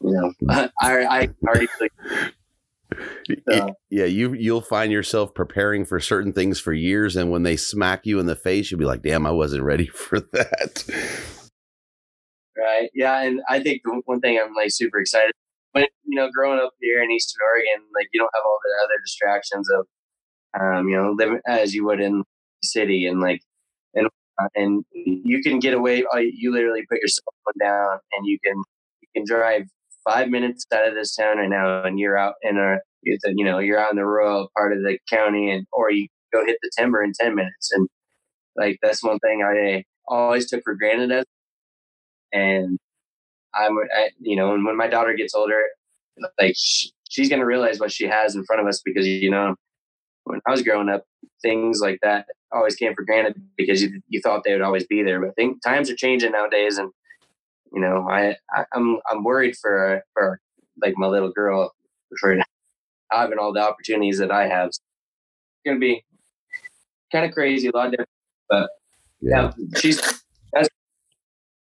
you 0.00 0.12
know, 0.12 0.32
I 0.80 1.04
I 1.06 1.28
already 1.46 1.68
like. 1.80 1.92
yeah, 3.90 4.04
you 4.04 4.34
you'll 4.34 4.60
find 4.60 4.92
yourself 4.92 5.34
preparing 5.34 5.84
for 5.84 5.98
certain 5.98 6.32
things 6.32 6.60
for 6.60 6.72
years, 6.72 7.16
and 7.16 7.30
when 7.30 7.42
they 7.42 7.56
smack 7.56 8.06
you 8.06 8.20
in 8.20 8.26
the 8.26 8.36
face, 8.36 8.70
you'll 8.70 8.80
be 8.80 8.86
like, 8.86 9.02
"Damn, 9.02 9.26
I 9.26 9.32
wasn't 9.32 9.64
ready 9.64 9.86
for 9.94 10.20
that." 10.20 10.84
Right. 12.56 12.88
Yeah, 12.94 13.20
and 13.20 13.40
I 13.48 13.60
think 13.60 13.82
the 13.84 14.00
one 14.04 14.20
thing 14.20 14.38
I'm 14.40 14.54
like 14.54 14.70
super 14.70 15.00
excited 15.00 15.32
when 15.74 15.86
you 16.04 16.16
know 16.16 16.28
growing 16.34 16.60
up 16.60 16.72
here 16.80 17.02
in 17.02 17.10
Eastern 17.10 17.40
Oregon, 17.44 17.86
like 17.94 18.08
you 18.12 18.20
don't 18.20 18.30
have 18.34 18.44
all 18.46 18.58
the 18.64 18.84
other 18.84 19.00
distractions 19.04 19.68
of 19.70 19.86
um, 20.60 20.88
you 20.88 20.96
know 20.96 21.12
living 21.12 21.40
as 21.46 21.74
you 21.74 21.84
would 21.84 22.00
in 22.00 22.18
the 22.18 22.24
city 22.66 23.06
and 23.06 23.20
like 23.20 23.40
and 23.94 24.08
and 24.54 24.84
you 24.92 25.42
can 25.42 25.58
get 25.58 25.74
away. 25.74 26.04
Uh, 26.14 26.18
you 26.18 26.52
literally 26.52 26.84
put 26.90 27.00
your 27.00 27.08
cell 27.08 27.34
phone 27.44 27.66
down 27.66 27.98
and 28.12 28.26
you 28.26 28.38
can 28.44 28.56
you 29.02 29.08
can 29.14 29.24
drive 29.26 29.64
five 30.04 30.28
minutes 30.28 30.64
out 30.72 30.86
of 30.86 30.94
this 30.94 31.14
town 31.16 31.38
right 31.38 31.48
now, 31.48 31.82
and 31.84 31.98
you're 31.98 32.18
out 32.18 32.34
in 32.42 32.58
a, 32.58 32.76
you 33.02 33.44
know, 33.44 33.58
you're 33.58 33.78
out 33.78 33.90
in 33.90 33.96
the 33.96 34.06
rural 34.06 34.48
part 34.56 34.72
of 34.72 34.80
the 34.80 34.98
county, 35.10 35.50
and 35.50 35.66
or 35.72 35.90
you 35.90 36.08
go 36.32 36.44
hit 36.46 36.58
the 36.62 36.70
timber 36.76 37.02
in 37.02 37.12
ten 37.18 37.34
minutes, 37.34 37.72
and 37.72 37.88
like 38.56 38.78
that's 38.82 39.02
one 39.02 39.18
thing 39.20 39.42
I 39.42 39.84
always 40.08 40.48
took 40.48 40.62
for 40.64 40.74
granted 40.74 41.10
as, 41.12 41.24
and 42.32 42.78
I'm, 43.54 43.76
I, 43.94 44.10
you 44.20 44.36
know, 44.36 44.54
and 44.54 44.64
when 44.64 44.76
my 44.76 44.88
daughter 44.88 45.14
gets 45.14 45.34
older, 45.34 45.62
like 46.40 46.54
she, 46.56 46.90
she's 47.08 47.28
gonna 47.28 47.46
realize 47.46 47.80
what 47.80 47.92
she 47.92 48.06
has 48.06 48.34
in 48.34 48.44
front 48.44 48.60
of 48.62 48.68
us 48.68 48.80
because 48.84 49.06
you 49.06 49.30
know, 49.30 49.54
when 50.24 50.40
I 50.46 50.50
was 50.50 50.62
growing 50.62 50.88
up, 50.88 51.04
things 51.42 51.80
like 51.80 51.98
that 52.02 52.26
always 52.52 52.76
came 52.76 52.94
for 52.94 53.04
granted 53.04 53.40
because 53.56 53.82
you 53.82 54.00
you 54.08 54.20
thought 54.20 54.42
they 54.44 54.52
would 54.52 54.62
always 54.62 54.86
be 54.86 55.02
there. 55.02 55.20
But 55.20 55.30
I 55.30 55.32
think 55.32 55.62
times 55.62 55.90
are 55.90 55.96
changing 55.96 56.32
nowadays, 56.32 56.78
and 56.78 56.90
you 57.72 57.80
know, 57.80 58.06
I, 58.10 58.36
I 58.52 58.64
am 58.74 58.96
I'm, 58.96 59.00
I'm 59.10 59.24
worried 59.24 59.56
for 59.60 60.02
for 60.12 60.40
like 60.82 60.94
my 60.96 61.06
little 61.06 61.30
girl 61.30 61.72
for 62.20 62.36
having 63.10 63.38
all 63.38 63.52
the 63.52 63.60
opportunities 63.60 64.18
that 64.18 64.30
I 64.30 64.48
have. 64.48 64.68
It's 64.68 64.80
gonna 65.66 65.78
be 65.78 66.04
kind 67.12 67.24
of 67.24 67.32
crazy, 67.32 67.68
a 67.68 67.76
lot 67.76 67.90
different, 67.90 68.10
but 68.48 68.70
yeah, 69.20 69.52
yeah 69.58 69.80
she's 69.80 70.00
that 70.52 70.68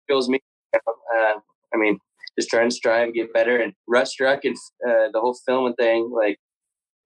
feels 0.06 0.28
me. 0.28 0.40
Uh, 0.74 1.40
I 1.76 1.80
mean, 1.80 1.98
just 2.38 2.50
trying 2.50 2.70
to 2.70 2.74
strive, 2.74 3.04
and 3.04 3.14
get 3.14 3.32
better, 3.32 3.56
and 3.56 3.72
Rut 3.88 4.08
Struck 4.08 4.44
and 4.44 4.56
uh, 4.86 5.08
the 5.12 5.20
whole 5.20 5.36
filming 5.46 5.74
thing, 5.74 6.10
like 6.10 6.38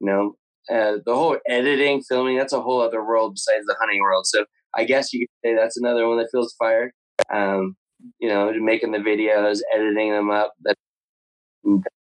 you 0.00 0.06
know, 0.06 0.36
uh, 0.70 0.98
the 1.04 1.14
whole 1.14 1.38
editing, 1.48 2.02
filming, 2.02 2.38
that's 2.38 2.52
a 2.52 2.60
whole 2.60 2.80
other 2.80 3.04
world 3.04 3.34
besides 3.34 3.66
the 3.66 3.76
hunting 3.80 4.00
world. 4.00 4.26
So 4.26 4.44
I 4.74 4.84
guess 4.84 5.12
you 5.12 5.26
could 5.26 5.48
say 5.48 5.54
that's 5.54 5.76
another 5.76 6.08
one 6.08 6.18
that 6.18 6.28
feels 6.32 6.54
fire. 6.58 6.92
Um, 7.32 7.76
you 8.18 8.28
know, 8.28 8.52
making 8.52 8.92
the 8.92 8.98
videos, 8.98 9.60
editing 9.74 10.12
them 10.12 10.30
up. 10.30 10.54
That 10.62 10.76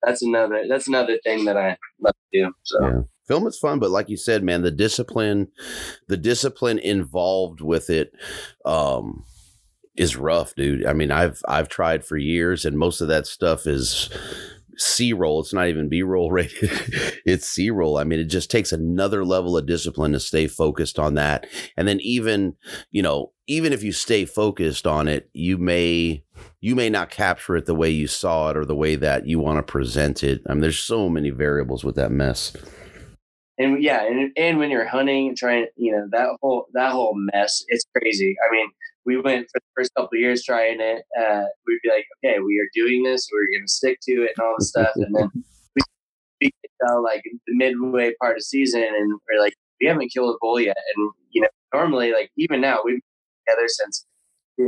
that's 0.03 0.23
another 0.23 0.65
that's 0.69 0.89
another 0.89 1.19
thing 1.25 1.45
that 1.47 1.57
I 1.57 1.77
love 2.01 2.15
to 2.33 2.41
do. 2.41 2.53
So. 2.65 2.83
Yeah. 2.83 3.01
Film 3.27 3.47
is 3.47 3.59
fun, 3.59 3.79
but 3.79 3.91
like 3.91 4.09
you 4.09 4.17
said, 4.17 4.43
man, 4.43 4.63
the 4.63 4.73
discipline, 4.73 5.53
the 6.09 6.17
discipline 6.17 6.81
involved 6.81 7.61
with 7.61 7.89
it, 7.89 8.11
um, 8.65 9.23
is 10.01 10.17
rough, 10.17 10.55
dude. 10.55 10.87
I 10.87 10.95
mean, 10.95 11.11
I've 11.11 11.43
I've 11.47 11.69
tried 11.69 12.07
for 12.07 12.17
years, 12.17 12.65
and 12.65 12.79
most 12.79 13.03
of 13.03 13.09
that 13.09 13.27
stuff 13.27 13.67
is 13.67 14.09
C 14.79 15.13
roll. 15.13 15.41
It's 15.41 15.53
not 15.53 15.69
even 15.69 15.91
B 15.91 16.03
roll 16.03 16.31
rated. 16.33 16.71
it's 17.27 17.47
C 17.47 17.69
roll. 17.69 17.99
I 17.99 18.05
mean, 18.05 18.19
it 18.19 18.25
just 18.25 18.51
takes 18.51 18.73
another 18.73 19.27
level 19.27 19.59
of 19.59 19.67
discipline 19.67 20.13
to 20.13 20.21
stay 20.21 20.47
focused 20.47 20.99
on 20.99 21.15
that. 21.15 21.47
And 21.77 21.87
then 21.87 22.01
even, 22.01 22.57
you 22.91 23.03
know, 23.03 23.33
even 23.47 23.75
if 23.75 23.83
you 23.83 23.93
stay 23.93 24.25
focused 24.25 24.87
on 24.87 25.07
it, 25.07 25.29
you 25.35 25.59
may 25.59 26.25
you 26.63 26.75
may 26.75 26.89
not 26.89 27.11
capture 27.11 27.57
it 27.57 27.67
the 27.67 27.75
way 27.75 27.91
you 27.91 28.07
saw 28.07 28.49
it 28.49 28.57
or 28.57 28.65
the 28.65 28.75
way 28.75 28.97
that 28.97 29.27
you 29.27 29.39
want 29.39 29.59
to 29.59 29.71
present 29.71 30.25
it. 30.25 30.41
I 30.49 30.55
mean, 30.55 30.63
there's 30.63 30.79
so 30.79 31.11
many 31.11 31.29
variables 31.29 31.85
with 31.85 31.97
that 31.97 32.11
mess. 32.11 32.57
And 33.59 33.83
yeah, 33.83 34.07
and, 34.07 34.33
and 34.39 34.59
when 34.59 34.71
you're 34.71 34.87
hunting, 34.87 35.29
and 35.29 35.37
trying, 35.37 35.67
you 35.77 35.93
know, 35.93 36.09
that 36.13 36.39
whole 36.41 36.69
that 36.73 36.93
whole 36.93 37.15
mess, 37.15 37.63
it's 37.69 37.85
crazy. 37.95 38.35
I 38.49 38.51
mean, 38.51 38.71
we 39.07 39.21
went 39.21 39.47
for 39.47 39.61
the 39.61 39.67
first 39.77 39.93
couple 39.95 40.17
of 40.17 40.21
years 40.21 40.45
trying 40.45 40.81
it. 40.81 41.03
Uh, 41.19 41.45
we'd 41.67 41.81
be 41.83 41.89
like, 41.89 42.05
okay, 42.25 42.39
we 42.41 42.59
are 42.59 42.69
doing 42.75 43.03
this. 43.03 43.29
We're 43.33 43.59
going 43.59 43.67
to 43.67 43.73
stick 43.73 43.99
to 44.03 44.23
it 44.23 44.33
and 44.37 44.45
all 44.47 44.55
this 44.59 44.69
stuff. 44.69 44.91
And 44.97 45.15
then 45.15 45.31
we, 45.77 45.83
we 46.41 46.51
tell 46.85 47.03
like 47.03 47.23
the 47.47 47.55
midway 47.55 48.13
part 48.21 48.37
of 48.37 48.43
season, 48.43 48.83
and 48.83 49.19
we're 49.29 49.41
like, 49.41 49.55
we 49.81 49.87
haven't 49.87 50.13
killed 50.13 50.35
a 50.35 50.39
bull 50.41 50.61
yet. 50.61 50.77
And 50.97 51.11
you 51.31 51.43
know, 51.43 51.49
normally, 51.73 52.13
like 52.13 52.31
even 52.37 52.61
now, 52.61 52.81
we've 52.85 52.95
been 52.95 53.55
together 53.55 53.69
since. 53.69 54.07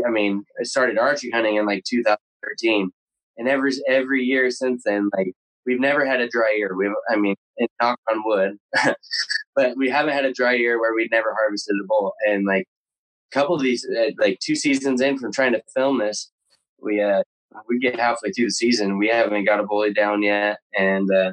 I 0.06 0.10
mean, 0.10 0.44
I 0.58 0.62
started 0.62 0.96
archery 0.96 1.30
hunting 1.30 1.56
in 1.56 1.66
like 1.66 1.84
2013, 1.86 2.90
and 3.36 3.48
every 3.48 3.72
every 3.86 4.22
year 4.22 4.50
since 4.50 4.82
then, 4.86 5.10
like 5.14 5.34
we've 5.66 5.80
never 5.80 6.06
had 6.06 6.20
a 6.20 6.28
dry 6.28 6.54
year. 6.56 6.74
We've, 6.76 6.90
I 7.10 7.16
mean, 7.16 7.34
and 7.58 7.68
knock 7.80 7.98
on 8.10 8.22
wood, 8.24 8.56
but 9.54 9.76
we 9.76 9.90
haven't 9.90 10.14
had 10.14 10.24
a 10.24 10.32
dry 10.32 10.54
year 10.54 10.80
where 10.80 10.94
we'd 10.94 11.10
never 11.10 11.34
harvested 11.38 11.76
a 11.82 11.86
bull. 11.86 12.14
And 12.26 12.46
like 12.46 12.66
couple 13.32 13.54
of 13.54 13.62
these, 13.62 13.86
uh, 13.86 14.10
like 14.18 14.38
two 14.40 14.54
seasons 14.54 15.00
in 15.00 15.18
from 15.18 15.32
trying 15.32 15.52
to 15.52 15.62
film 15.74 15.98
this, 15.98 16.30
we 16.80 17.00
uh 17.00 17.22
we 17.68 17.78
get 17.78 17.98
halfway 17.98 18.32
through 18.32 18.46
the 18.46 18.50
season, 18.50 18.98
we 18.98 19.08
haven't 19.08 19.44
got 19.44 19.60
a 19.60 19.64
bully 19.64 19.92
down 19.92 20.22
yet. 20.22 20.58
And 20.74 21.10
uh, 21.12 21.32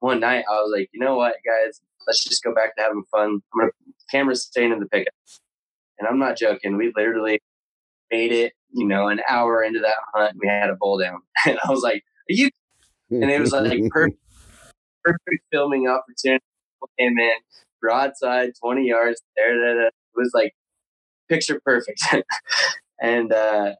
one 0.00 0.20
night 0.20 0.44
I 0.50 0.54
was 0.54 0.72
like, 0.74 0.88
you 0.92 1.00
know 1.00 1.16
what, 1.16 1.34
guys, 1.44 1.80
let's 2.06 2.24
just 2.24 2.42
go 2.42 2.54
back 2.54 2.76
to 2.76 2.82
having 2.82 3.04
fun. 3.10 3.40
I'm 3.54 3.60
gonna 3.60 3.72
camera's 4.10 4.44
staying 4.44 4.72
in 4.72 4.80
the 4.80 4.86
pickup, 4.86 5.14
and 5.98 6.08
I'm 6.08 6.18
not 6.18 6.36
joking. 6.36 6.76
We 6.76 6.92
literally 6.96 7.40
made 8.10 8.32
it, 8.32 8.54
you 8.72 8.86
know, 8.86 9.08
an 9.08 9.20
hour 9.28 9.62
into 9.62 9.80
that 9.80 9.96
hunt, 10.14 10.36
we 10.40 10.48
had 10.48 10.70
a 10.70 10.76
bull 10.76 10.98
down, 10.98 11.20
and 11.46 11.58
I 11.64 11.70
was 11.70 11.82
like, 11.82 12.02
are 12.30 12.34
you? 12.34 12.50
And 13.12 13.28
it 13.28 13.40
was 13.40 13.50
like 13.50 13.82
perfect, 13.90 14.20
perfect 15.02 15.42
filming 15.50 15.88
opportunity. 15.88 16.44
Came 16.96 17.18
in 17.18 17.32
broadside, 17.80 18.52
20 18.62 18.86
yards. 18.86 19.20
There, 19.36 19.86
it 19.86 19.92
was 20.14 20.30
like 20.32 20.54
picture 21.30 21.60
perfect. 21.64 22.02
and 23.00 23.32
uh, 23.32 23.72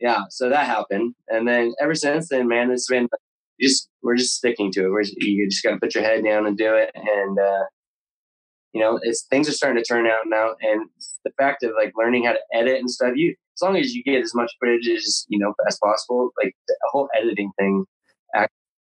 yeah, 0.00 0.24
so 0.30 0.48
that 0.50 0.66
happened. 0.66 1.14
And 1.28 1.48
then 1.48 1.74
ever 1.80 1.94
since 1.94 2.28
then, 2.28 2.48
man, 2.48 2.70
it's 2.70 2.88
been 2.88 3.08
just 3.60 3.88
we're 4.02 4.16
just 4.16 4.34
sticking 4.34 4.70
to 4.72 4.84
it. 4.84 4.90
We're 4.90 5.02
just, 5.02 5.16
you 5.16 5.48
just 5.48 5.62
got 5.62 5.70
to 5.70 5.78
put 5.78 5.94
your 5.94 6.04
head 6.04 6.22
down 6.24 6.46
and 6.46 6.58
do 6.58 6.74
it. 6.74 6.90
And 6.94 7.38
uh, 7.38 7.64
you 8.72 8.80
know, 8.80 8.98
it's 9.02 9.26
things 9.30 9.48
are 9.48 9.52
starting 9.52 9.82
to 9.82 9.86
turn 9.86 10.06
out 10.06 10.24
now. 10.26 10.54
And 10.60 10.88
the 11.24 11.32
fact 11.38 11.62
of 11.62 11.72
like 11.80 11.92
learning 11.96 12.24
how 12.24 12.32
to 12.32 12.40
edit 12.52 12.78
and 12.78 12.90
stuff, 12.90 13.12
you 13.14 13.34
as 13.56 13.62
long 13.62 13.76
as 13.76 13.94
you 13.94 14.02
get 14.04 14.22
as 14.22 14.34
much 14.34 14.52
footage 14.60 14.86
as 14.88 15.24
you 15.28 15.38
know 15.38 15.54
as 15.66 15.78
possible, 15.82 16.30
like 16.42 16.54
the 16.68 16.76
whole 16.92 17.08
editing 17.16 17.50
thing 17.58 17.86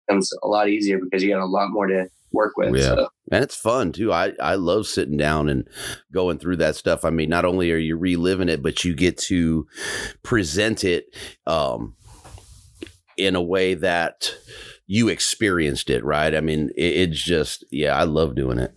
becomes 0.06 0.30
a 0.42 0.48
lot 0.48 0.68
easier 0.68 0.98
because 0.98 1.22
you 1.22 1.30
got 1.30 1.42
a 1.42 1.46
lot 1.46 1.70
more 1.70 1.86
to 1.86 2.06
work 2.32 2.56
with. 2.56 2.76
Yeah. 2.76 2.82
So. 2.82 3.08
And 3.30 3.42
it's 3.42 3.56
fun 3.56 3.92
too. 3.92 4.12
I, 4.12 4.32
I 4.40 4.54
love 4.54 4.86
sitting 4.86 5.16
down 5.16 5.48
and 5.48 5.66
going 6.12 6.38
through 6.38 6.56
that 6.56 6.76
stuff. 6.76 7.04
I 7.04 7.10
mean, 7.10 7.28
not 7.28 7.44
only 7.44 7.72
are 7.72 7.78
you 7.78 7.96
reliving 7.96 8.48
it, 8.48 8.62
but 8.62 8.84
you 8.84 8.94
get 8.94 9.18
to 9.18 9.66
present 10.22 10.84
it 10.84 11.06
um, 11.46 11.94
in 13.16 13.36
a 13.36 13.42
way 13.42 13.74
that 13.74 14.34
you 14.86 15.08
experienced 15.08 15.90
it, 15.90 16.04
right? 16.04 16.34
I 16.34 16.40
mean, 16.40 16.70
it, 16.76 17.10
it's 17.10 17.22
just, 17.22 17.64
yeah, 17.70 17.96
I 17.96 18.04
love 18.04 18.34
doing 18.34 18.58
it. 18.58 18.74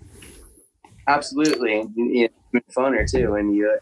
Absolutely. 1.08 1.86
It's 1.96 2.76
funner 2.76 3.10
too 3.10 3.32
when 3.32 3.54
you 3.54 3.78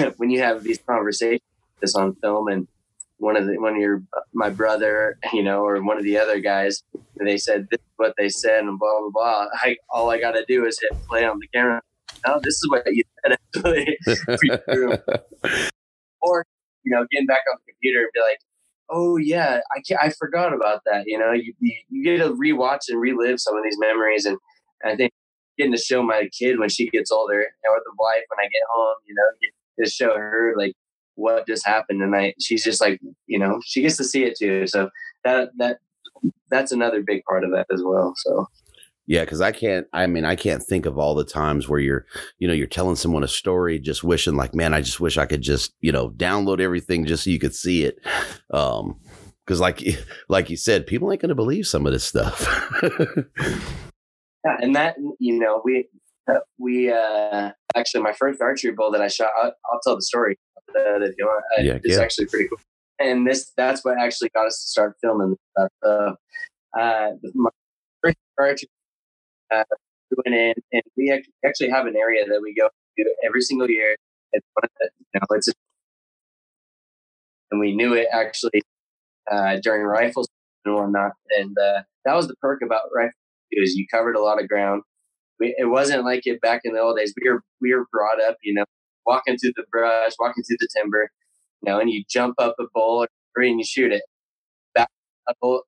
when 0.16 0.30
you 0.30 0.40
have 0.40 0.62
these 0.62 0.78
conversations 0.86 1.40
on 1.96 2.14
film 2.16 2.48
and 2.48 2.68
one 3.22 3.36
of 3.36 3.46
the 3.46 3.56
one 3.58 3.74
of 3.74 3.80
your 3.80 4.02
my 4.34 4.50
brother, 4.50 5.16
you 5.32 5.42
know, 5.44 5.64
or 5.64 5.80
one 5.82 5.96
of 5.96 6.02
the 6.02 6.18
other 6.18 6.40
guys, 6.40 6.82
they 7.24 7.38
said 7.38 7.68
this 7.70 7.78
is 7.78 7.92
what 7.96 8.14
they 8.18 8.28
said 8.28 8.64
and 8.64 8.78
blah 8.78 8.98
blah 8.98 9.10
blah. 9.10 9.46
I, 9.54 9.76
all 9.90 10.10
I 10.10 10.18
got 10.18 10.32
to 10.32 10.44
do 10.46 10.66
is 10.66 10.78
hit 10.80 11.00
play 11.08 11.24
on 11.24 11.38
the 11.38 11.46
camera. 11.54 11.80
No, 12.26 12.40
this 12.42 12.54
is 12.54 12.68
what 12.68 12.82
you 12.86 13.04
said 13.22 13.38
actually. 13.54 13.96
or 16.20 16.44
you 16.82 16.90
know, 16.90 17.06
getting 17.12 17.26
back 17.26 17.42
on 17.50 17.58
the 17.64 17.72
computer 17.72 18.00
and 18.00 18.10
be 18.12 18.20
like, 18.20 18.40
oh 18.90 19.16
yeah, 19.16 19.60
I 19.72 20.06
I 20.06 20.10
forgot 20.10 20.52
about 20.52 20.80
that. 20.86 21.04
You 21.06 21.18
know, 21.18 21.30
you, 21.30 21.54
you 21.60 21.76
you 21.90 22.04
get 22.04 22.24
to 22.24 22.32
rewatch 22.32 22.88
and 22.88 23.00
relive 23.00 23.38
some 23.38 23.56
of 23.56 23.62
these 23.62 23.78
memories, 23.78 24.26
and 24.26 24.36
I 24.84 24.96
think 24.96 25.12
getting 25.56 25.72
to 25.72 25.78
show 25.78 26.02
my 26.02 26.28
kid 26.36 26.58
when 26.58 26.70
she 26.70 26.90
gets 26.90 27.12
older, 27.12 27.38
or 27.38 27.80
the 27.84 27.92
wife 27.98 28.24
when 28.34 28.44
I 28.44 28.48
get 28.48 28.62
home, 28.74 28.96
you 29.06 29.14
know, 29.14 29.84
to 29.84 29.88
show 29.88 30.16
her 30.16 30.54
like 30.56 30.72
what 31.14 31.46
just 31.46 31.66
happened 31.66 32.02
and 32.02 32.14
I 32.14 32.34
she's 32.40 32.64
just 32.64 32.80
like 32.80 33.00
you 33.26 33.38
know 33.38 33.60
she 33.64 33.82
gets 33.82 33.96
to 33.98 34.04
see 34.04 34.24
it 34.24 34.36
too 34.38 34.66
so 34.66 34.90
that 35.24 35.50
that 35.58 35.78
that's 36.50 36.72
another 36.72 37.02
big 37.02 37.22
part 37.24 37.44
of 37.44 37.50
that 37.52 37.66
as 37.72 37.82
well 37.82 38.14
so. 38.16 38.46
Yeah 39.06 39.24
because 39.24 39.40
i 39.40 39.50
can't 39.50 39.86
i 39.92 40.06
mean 40.06 40.24
i 40.24 40.36
can't 40.36 40.62
think 40.62 40.86
of 40.86 40.96
all 40.96 41.14
the 41.14 41.24
times 41.24 41.68
where 41.68 41.80
you're 41.80 42.06
you 42.38 42.46
know 42.46 42.54
you're 42.54 42.68
telling 42.68 42.96
someone 42.96 43.24
a 43.24 43.28
story 43.28 43.78
just 43.80 44.04
wishing 44.04 44.36
like 44.36 44.54
man 44.54 44.74
i 44.74 44.80
just 44.80 45.00
wish 45.00 45.18
i 45.18 45.26
could 45.26 45.42
just 45.42 45.74
you 45.80 45.90
know 45.90 46.10
download 46.10 46.60
everything 46.60 47.04
just 47.04 47.24
so 47.24 47.30
you 47.30 47.38
could 47.40 47.54
see 47.54 47.84
it. 47.84 47.98
Um 48.52 49.00
because 49.44 49.60
like 49.60 49.82
like 50.28 50.50
you 50.50 50.56
said 50.56 50.86
people 50.86 51.10
ain't 51.10 51.20
gonna 51.20 51.34
believe 51.34 51.66
some 51.66 51.86
of 51.86 51.92
this 51.92 52.04
stuff. 52.04 52.46
Yeah 52.82 52.88
and 54.44 54.74
that 54.74 54.96
you 55.18 55.38
know 55.38 55.60
we 55.64 55.88
we 56.58 56.90
uh 56.90 57.50
actually 57.76 58.02
my 58.02 58.12
first 58.12 58.40
archery 58.40 58.72
bull 58.72 58.90
that 58.90 59.00
i 59.00 59.08
shot 59.08 59.30
i'll, 59.40 59.52
I'll 59.72 59.80
tell 59.82 59.96
the 59.96 60.02
story 60.02 60.38
that 60.74 61.02
if 61.02 61.14
you 61.18 61.26
want. 61.26 61.44
Yeah, 61.58 61.78
it's 61.82 61.96
yeah. 61.96 62.02
actually 62.02 62.26
pretty 62.26 62.48
cool. 62.48 62.58
And 62.98 63.26
this 63.26 63.52
that's 63.56 63.84
what 63.84 63.98
actually 63.98 64.30
got 64.34 64.46
us 64.46 64.62
to 64.62 64.68
start 64.68 64.96
filming 65.00 65.36
stuff. 65.50 65.70
So, 65.82 66.16
uh, 66.78 67.10
my 67.34 67.50
first 68.02 68.16
project, 68.36 68.70
uh, 69.52 69.64
we 70.10 70.16
went 70.24 70.40
in 70.40 70.54
and 70.72 70.82
we 70.96 71.22
actually 71.44 71.70
have 71.70 71.86
an 71.86 71.96
area 71.96 72.24
that 72.26 72.40
we 72.42 72.54
go 72.54 72.68
to 72.98 73.14
every 73.24 73.40
single 73.40 73.68
year. 73.68 73.96
It's 74.32 74.46
one 74.54 74.64
of 74.64 74.70
the, 74.80 74.90
you 75.14 75.20
know, 75.20 75.36
it's 75.36 75.48
a, 75.48 75.52
and 77.50 77.60
we 77.60 77.74
knew 77.74 77.94
it 77.94 78.08
actually 78.12 78.62
uh, 79.30 79.56
during 79.62 79.82
rifles 79.82 80.28
and 80.64 80.74
whatnot. 80.74 81.12
And 81.38 81.56
uh, 81.58 81.82
that 82.04 82.14
was 82.14 82.28
the 82.28 82.34
perk 82.36 82.62
about 82.64 82.82
rifles 82.94 83.14
is 83.50 83.74
you 83.74 83.86
covered 83.90 84.16
a 84.16 84.22
lot 84.22 84.40
of 84.40 84.48
ground. 84.48 84.82
We, 85.38 85.54
it 85.58 85.66
wasn't 85.66 86.04
like 86.04 86.22
it 86.26 86.40
back 86.40 86.62
in 86.64 86.72
the 86.72 86.80
old 86.80 86.96
days. 86.96 87.12
We 87.20 87.28
were 87.28 87.42
we 87.60 87.74
were 87.74 87.86
brought 87.90 88.22
up, 88.22 88.36
you 88.42 88.54
know, 88.54 88.64
walking 89.06 89.36
through 89.36 89.52
the 89.56 89.64
brush, 89.70 90.12
walking 90.18 90.42
through 90.44 90.58
the 90.60 90.68
timber, 90.76 91.10
you 91.62 91.70
know, 91.70 91.80
and 91.80 91.90
you 91.90 92.04
jump 92.08 92.34
up 92.38 92.54
a 92.60 92.64
bull 92.74 93.06
and 93.36 93.58
you 93.58 93.64
shoot 93.64 93.92
it. 93.92 94.02
Back 94.74 94.88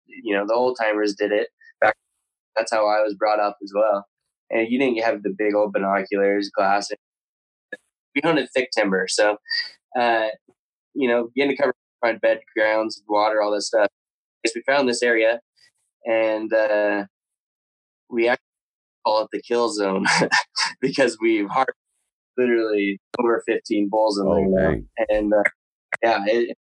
you 0.06 0.36
know, 0.36 0.44
the 0.46 0.54
old 0.54 0.76
timers 0.80 1.14
did 1.14 1.32
it. 1.32 1.48
Back, 1.80 1.96
that's 2.56 2.72
how 2.72 2.86
I 2.86 3.00
was 3.02 3.14
brought 3.14 3.40
up 3.40 3.56
as 3.62 3.72
well. 3.74 4.06
And 4.50 4.68
you 4.68 4.78
didn't 4.78 5.02
have 5.02 5.22
the 5.22 5.34
big 5.36 5.54
old 5.54 5.72
binoculars, 5.72 6.50
glass. 6.54 6.90
We 8.14 8.20
hunted 8.22 8.48
thick 8.54 8.68
timber, 8.76 9.06
so 9.08 9.38
uh, 9.98 10.28
you 10.94 11.08
know, 11.08 11.30
getting 11.34 11.56
to 11.56 11.60
cover 11.60 11.74
front 12.00 12.20
bed 12.20 12.40
grounds, 12.56 13.02
water, 13.08 13.42
all 13.42 13.52
this 13.52 13.66
stuff. 13.66 13.88
We 14.54 14.62
found 14.66 14.88
this 14.88 15.02
area, 15.02 15.40
and 16.06 16.52
uh, 16.52 17.06
we 18.10 18.28
actually 18.28 18.44
call 19.04 19.22
it 19.22 19.28
the 19.32 19.42
kill 19.42 19.70
zone 19.70 20.04
because 20.80 21.16
we've 21.20 21.48
harvested 21.48 21.74
literally 22.36 22.98
over 23.18 23.42
15 23.46 23.88
bulls 23.90 24.18
in 24.18 24.26
oh, 24.26 24.54
there 24.56 24.80
and 25.08 25.32
uh, 25.32 25.42
yeah, 26.02 26.22
it, 26.26 26.50
it, 26.50 26.56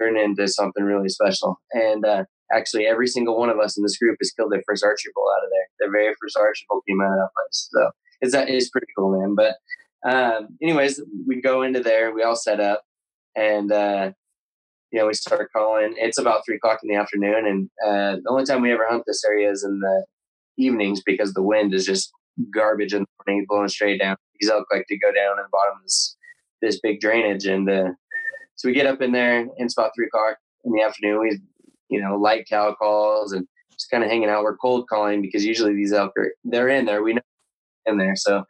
turned 0.00 0.16
into 0.16 0.46
something 0.46 0.84
really 0.84 1.08
special. 1.08 1.60
And 1.72 2.04
uh, 2.04 2.24
actually, 2.52 2.86
every 2.86 3.06
single 3.06 3.38
one 3.38 3.50
of 3.50 3.58
us 3.58 3.76
in 3.76 3.82
this 3.82 3.98
group 3.98 4.16
has 4.20 4.30
killed 4.30 4.52
their 4.52 4.62
first 4.66 4.84
archery 4.84 5.12
bull 5.14 5.26
out 5.36 5.44
of 5.44 5.50
there. 5.50 5.66
Their 5.80 5.90
very 5.90 6.14
first 6.20 6.36
archery 6.36 6.66
bull 6.68 6.82
came 6.88 7.00
out 7.00 7.12
of 7.12 7.18
that 7.18 7.30
place. 7.36 7.68
So 7.72 7.90
it's 8.20 8.32
that 8.32 8.48
is 8.48 8.70
pretty 8.70 8.86
cool, 8.96 9.18
man. 9.18 9.34
But 9.34 9.56
um, 10.08 10.56
anyways, 10.62 11.02
we 11.26 11.40
go 11.40 11.62
into 11.62 11.80
there, 11.80 12.12
we 12.14 12.22
all 12.22 12.36
set 12.36 12.60
up, 12.60 12.82
and 13.36 13.72
uh, 13.72 14.12
you 14.92 14.98
know 14.98 15.06
we 15.06 15.14
start 15.14 15.50
calling. 15.52 15.94
It's 15.96 16.18
about 16.18 16.42
three 16.46 16.56
o'clock 16.56 16.80
in 16.82 16.88
the 16.88 17.00
afternoon, 17.00 17.46
and 17.46 17.70
uh, 17.84 18.20
the 18.22 18.30
only 18.30 18.44
time 18.44 18.62
we 18.62 18.72
ever 18.72 18.86
hunt 18.88 19.04
this 19.06 19.24
area 19.24 19.50
is 19.50 19.64
in 19.64 19.80
the 19.80 20.04
evenings 20.56 21.02
because 21.04 21.34
the 21.34 21.42
wind 21.42 21.74
is 21.74 21.84
just 21.84 22.10
garbage 22.54 22.94
in 22.94 23.04
the 23.28 23.32
morning, 23.32 23.46
blowing 23.48 23.68
straight 23.68 24.00
down. 24.00 24.16
These 24.40 24.50
elk 24.50 24.66
like 24.72 24.86
to 24.88 24.98
go 24.98 25.12
down 25.12 25.36
the 25.36 25.44
bottom 25.50 25.78
this 25.82 26.16
this 26.60 26.80
big 26.80 27.00
drainage, 27.00 27.46
and 27.46 27.68
uh, 27.68 27.90
so 28.56 28.68
we 28.68 28.74
get 28.74 28.86
up 28.86 29.00
in 29.00 29.12
there, 29.12 29.40
and 29.40 29.50
it's 29.58 29.76
about 29.76 29.92
three 29.94 30.06
o'clock 30.06 30.36
in 30.64 30.72
the 30.72 30.82
afternoon. 30.82 31.20
We, 31.20 31.40
you 31.88 32.00
know, 32.00 32.16
light 32.16 32.46
cow 32.48 32.74
calls 32.74 33.32
and 33.32 33.46
just 33.72 33.90
kind 33.90 34.02
of 34.02 34.10
hanging 34.10 34.28
out. 34.28 34.42
We're 34.42 34.56
cold 34.56 34.88
calling 34.88 35.22
because 35.22 35.44
usually 35.44 35.74
these 35.74 35.92
elk 35.92 36.12
are 36.16 36.32
they're 36.44 36.68
in 36.68 36.86
there. 36.86 37.02
We 37.02 37.14
know 37.14 37.20
in 37.86 37.98
there, 37.98 38.16
so 38.16 38.44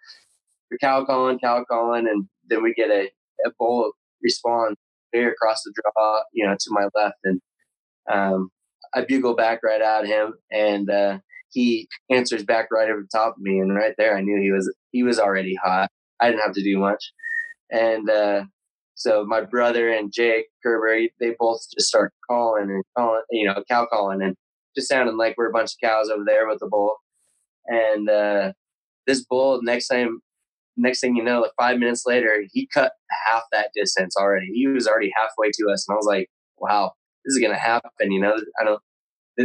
we're 0.71 0.79
cow 0.79 1.05
calling, 1.05 1.38
cow 1.38 1.64
calling, 1.69 2.09
and 2.09 2.27
then 2.49 2.62
we 2.62 2.75
get 2.75 2.91
a, 2.91 3.11
a 3.47 3.51
bull 3.59 3.93
respond 4.23 4.77
very 5.12 5.31
across 5.33 5.62
the 5.62 5.73
draw, 5.75 6.21
you 6.33 6.47
know, 6.47 6.55
to 6.55 6.71
my 6.71 6.88
left, 6.95 7.19
and 7.25 7.41
um, 8.11 8.51
I 8.95 9.05
bugle 9.05 9.35
back 9.35 9.61
right 9.62 9.81
at 9.81 10.07
him, 10.07 10.35
and 10.51 10.91
uh, 10.91 11.19
he 11.51 11.89
answers 12.11 12.45
back 12.45 12.69
right 12.73 12.91
over 12.91 13.07
top 13.13 13.35
of 13.37 13.43
me, 13.43 13.59
and 13.59 13.75
right 13.75 13.95
there, 13.99 14.17
I 14.17 14.21
knew 14.21 14.41
he 14.41 14.53
was 14.53 14.73
he 14.93 15.03
was 15.03 15.19
already 15.19 15.55
hot. 15.63 15.91
I 16.21 16.31
didn't 16.31 16.43
have 16.43 16.55
to 16.55 16.63
do 16.63 16.79
much, 16.79 17.13
and 17.71 18.09
uh, 18.11 18.45
so 18.99 19.25
my 19.25 19.43
brother 19.43 19.89
and 19.89 20.13
Jake 20.13 20.47
Kerber, 20.63 21.09
they 21.21 21.35
both 21.39 21.61
just 21.73 21.89
start 21.89 22.13
calling 22.29 22.65
and 22.65 22.83
calling, 22.97 23.23
you 23.31 23.47
know, 23.47 23.63
cow 23.71 23.87
calling 23.87 24.21
and 24.21 24.35
just 24.77 24.89
sounding 24.89 25.17
like 25.17 25.37
we're 25.39 25.49
a 25.51 25.53
bunch 25.53 25.71
of 25.71 25.89
cows 25.89 26.11
over 26.11 26.25
there 26.27 26.49
with 26.49 26.59
the 26.59 26.67
bull. 26.67 26.97
And 27.67 28.11
uh, 28.11 28.53
this 29.07 29.25
bull, 29.25 29.61
next 29.63 29.87
time, 29.87 30.21
next 30.77 31.01
thing 31.01 31.15
you 31.15 31.23
know, 31.23 31.41
like 31.41 31.53
five 31.57 31.79
minutes 31.79 32.05
later, 32.07 32.43
he 32.53 32.69
cut 32.75 32.93
half 33.27 33.43
that 33.53 33.71
distance 33.75 34.17
already. 34.17 34.47
He 34.47 34.67
was 34.67 34.89
already 34.89 35.13
halfway 35.17 35.51
to 35.53 35.71
us, 35.73 35.87
and 35.87 35.95
I 35.95 35.97
was 35.97 36.07
like, 36.07 36.29
"Wow, 36.59 36.93
this 37.25 37.37
is 37.37 37.43
gonna 37.43 37.59
happen." 37.59 38.11
You 38.11 38.21
know, 38.21 38.37
I 38.61 38.65
don't. 38.65 38.81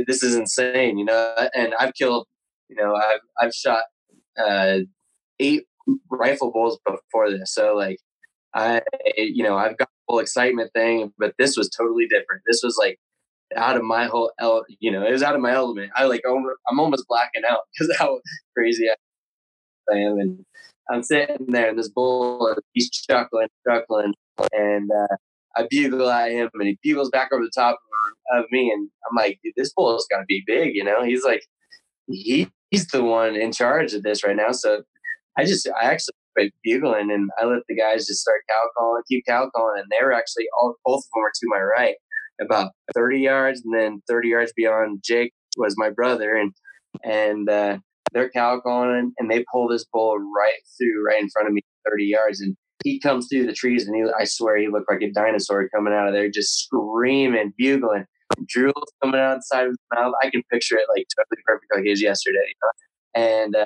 This 0.07 0.23
is 0.23 0.35
insane, 0.35 0.97
you 0.97 1.05
know. 1.05 1.35
And 1.53 1.73
I've 1.79 1.93
killed, 1.93 2.27
you 2.69 2.75
know, 2.75 2.95
I've 2.95 3.21
I've 3.39 3.53
shot 3.53 3.83
uh, 4.37 4.79
eight 5.39 5.63
rifle 6.09 6.51
bulls 6.51 6.79
before 6.85 7.29
this, 7.29 7.53
so 7.53 7.75
like 7.75 7.97
I, 8.53 8.81
you 9.17 9.43
know, 9.43 9.57
I've 9.57 9.77
got 9.77 9.89
whole 10.07 10.19
excitement 10.19 10.71
thing, 10.73 11.11
but 11.17 11.33
this 11.37 11.57
was 11.57 11.69
totally 11.69 12.05
different. 12.07 12.43
This 12.45 12.61
was 12.63 12.77
like 12.79 12.99
out 13.55 13.77
of 13.77 13.83
my 13.83 14.05
whole, 14.05 14.31
you 14.79 14.91
know, 14.91 15.05
it 15.05 15.11
was 15.11 15.23
out 15.23 15.35
of 15.35 15.41
my 15.41 15.53
element. 15.53 15.91
I 15.95 16.05
like, 16.05 16.21
I'm 16.69 16.79
almost 16.79 17.05
blacking 17.07 17.43
out 17.49 17.59
because 17.79 17.95
how 17.97 18.19
crazy 18.55 18.87
I 18.89 19.95
am. 19.95 20.19
And 20.19 20.45
I'm 20.89 21.03
sitting 21.03 21.47
there 21.47 21.69
and 21.69 21.79
this 21.79 21.89
bull, 21.89 22.55
he's 22.73 22.89
chuckling, 22.89 23.47
chuckling. 23.67 24.13
And 24.51 24.89
uh, 24.91 25.15
I 25.55 25.67
bugle 25.69 26.09
at 26.09 26.31
him 26.31 26.49
and 26.53 26.67
he 26.67 26.77
bugles 26.81 27.09
back 27.09 27.29
over 27.31 27.43
the 27.43 27.51
top 27.55 27.77
of 28.33 28.45
me. 28.51 28.71
And 28.71 28.89
I'm 29.09 29.15
like, 29.15 29.39
this 29.55 29.73
bull 29.75 29.95
is 29.95 30.07
going 30.09 30.23
to 30.23 30.27
be 30.27 30.43
big, 30.45 30.75
you 30.75 30.83
know? 30.83 31.03
He's 31.03 31.23
like, 31.23 31.43
he, 32.07 32.49
he's 32.69 32.87
the 32.87 33.03
one 33.03 33.35
in 33.35 33.51
charge 33.51 33.93
of 33.93 34.03
this 34.03 34.23
right 34.23 34.35
now. 34.35 34.51
So 34.51 34.81
I 35.37 35.45
just, 35.45 35.67
I 35.79 35.85
actually 35.85 36.13
bugling, 36.63 37.11
and 37.11 37.29
I 37.39 37.45
let 37.45 37.61
the 37.67 37.75
guys 37.75 38.07
just 38.07 38.21
start 38.21 38.41
cow 38.49 38.67
calling, 38.77 39.03
keep 39.07 39.25
cow 39.27 39.49
calling, 39.55 39.81
and 39.81 39.87
they 39.91 40.03
were 40.03 40.13
actually 40.13 40.45
all 40.59 40.75
both 40.85 40.99
of 40.99 41.03
them 41.13 41.21
were 41.21 41.31
to 41.33 41.47
my 41.47 41.61
right, 41.61 41.95
about 42.41 42.71
30 42.93 43.19
yards, 43.19 43.61
and 43.63 43.73
then 43.73 44.01
30 44.07 44.29
yards 44.29 44.53
beyond 44.55 45.03
Jake 45.03 45.33
was 45.57 45.75
my 45.77 45.89
brother, 45.89 46.35
and 46.35 46.51
and 47.03 47.49
uh, 47.49 47.77
they're 48.13 48.29
cow 48.29 48.59
calling, 48.59 49.13
and 49.17 49.29
they 49.29 49.45
pull 49.51 49.67
this 49.67 49.85
bull 49.91 50.17
right 50.17 50.59
through, 50.77 51.05
right 51.05 51.21
in 51.21 51.29
front 51.29 51.47
of 51.47 51.53
me, 51.53 51.61
30 51.89 52.05
yards, 52.05 52.41
and 52.41 52.55
he 52.83 52.99
comes 52.99 53.27
through 53.27 53.45
the 53.45 53.53
trees, 53.53 53.87
and 53.87 53.95
he, 53.95 54.03
I 54.19 54.25
swear, 54.25 54.57
he 54.57 54.67
looked 54.67 54.89
like 54.89 55.01
a 55.01 55.11
dinosaur 55.11 55.69
coming 55.69 55.93
out 55.93 56.07
of 56.07 56.13
there, 56.13 56.29
just 56.29 56.63
screaming, 56.63 57.53
bugling. 57.57 58.05
Drool's 58.47 58.91
coming 59.01 59.19
out 59.19 59.37
the 59.37 59.41
side 59.43 59.65
of 59.65 59.69
his 59.69 59.77
mouth. 59.93 60.13
I 60.23 60.29
can 60.29 60.43
picture 60.51 60.75
it 60.75 60.87
like 60.95 61.05
totally 61.15 61.41
perfect, 61.45 61.71
like 61.73 61.85
it 61.85 61.91
was 61.91 62.01
yesterday. 62.01 62.39
You 62.47 62.55
know? 62.61 63.23
And 63.25 63.55
uh, 63.55 63.65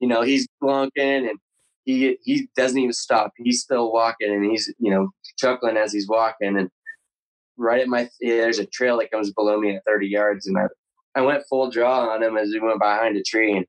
you 0.00 0.08
know 0.08 0.22
he's 0.22 0.46
glunking 0.62 1.28
and 1.28 1.38
he 1.84 2.16
he 2.22 2.48
doesn't 2.56 2.78
even 2.78 2.92
stop. 2.92 3.32
He's 3.36 3.60
still 3.60 3.92
walking 3.92 4.32
and 4.32 4.50
he's 4.50 4.72
you 4.78 4.90
know 4.90 5.10
chuckling 5.38 5.76
as 5.76 5.92
he's 5.92 6.08
walking. 6.08 6.56
And 6.56 6.70
right 7.56 7.80
at 7.80 7.88
my 7.88 8.08
yeah, 8.20 8.36
there's 8.36 8.58
a 8.58 8.66
trail 8.66 8.98
that 8.98 9.10
comes 9.10 9.32
below 9.32 9.60
me 9.60 9.76
at 9.76 9.84
30 9.84 10.08
yards, 10.08 10.46
and 10.46 10.58
I 10.58 10.66
I 11.14 11.20
went 11.20 11.44
full 11.48 11.70
draw 11.70 12.08
on 12.08 12.22
him 12.22 12.36
as 12.36 12.50
we 12.52 12.60
went 12.60 12.80
behind 12.80 13.16
a 13.16 13.22
tree. 13.22 13.56
And 13.56 13.66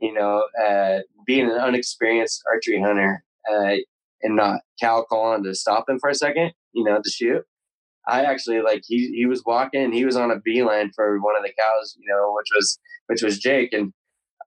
you 0.00 0.12
know, 0.12 0.44
uh, 0.62 0.98
being 1.26 1.50
an 1.50 1.56
unexperienced 1.56 2.42
archery 2.50 2.80
hunter 2.80 3.22
uh, 3.50 3.76
and 4.22 4.36
not 4.36 4.60
cow 4.80 5.04
calling 5.08 5.44
to 5.44 5.54
stop 5.54 5.88
him 5.88 5.98
for 5.98 6.10
a 6.10 6.14
second, 6.14 6.52
you 6.72 6.84
know, 6.84 7.00
to 7.02 7.10
shoot. 7.10 7.42
I 8.08 8.22
actually 8.22 8.60
like 8.62 8.82
he 8.86 9.08
he 9.14 9.26
was 9.26 9.42
walking. 9.44 9.92
He 9.92 10.04
was 10.04 10.16
on 10.16 10.30
a 10.30 10.40
beeline 10.40 10.90
for 10.94 11.18
one 11.20 11.36
of 11.36 11.42
the 11.42 11.52
cows, 11.58 11.96
you 11.98 12.08
know, 12.08 12.32
which 12.34 12.46
was 12.54 12.78
which 13.06 13.22
was 13.22 13.38
Jake, 13.38 13.72
and 13.72 13.92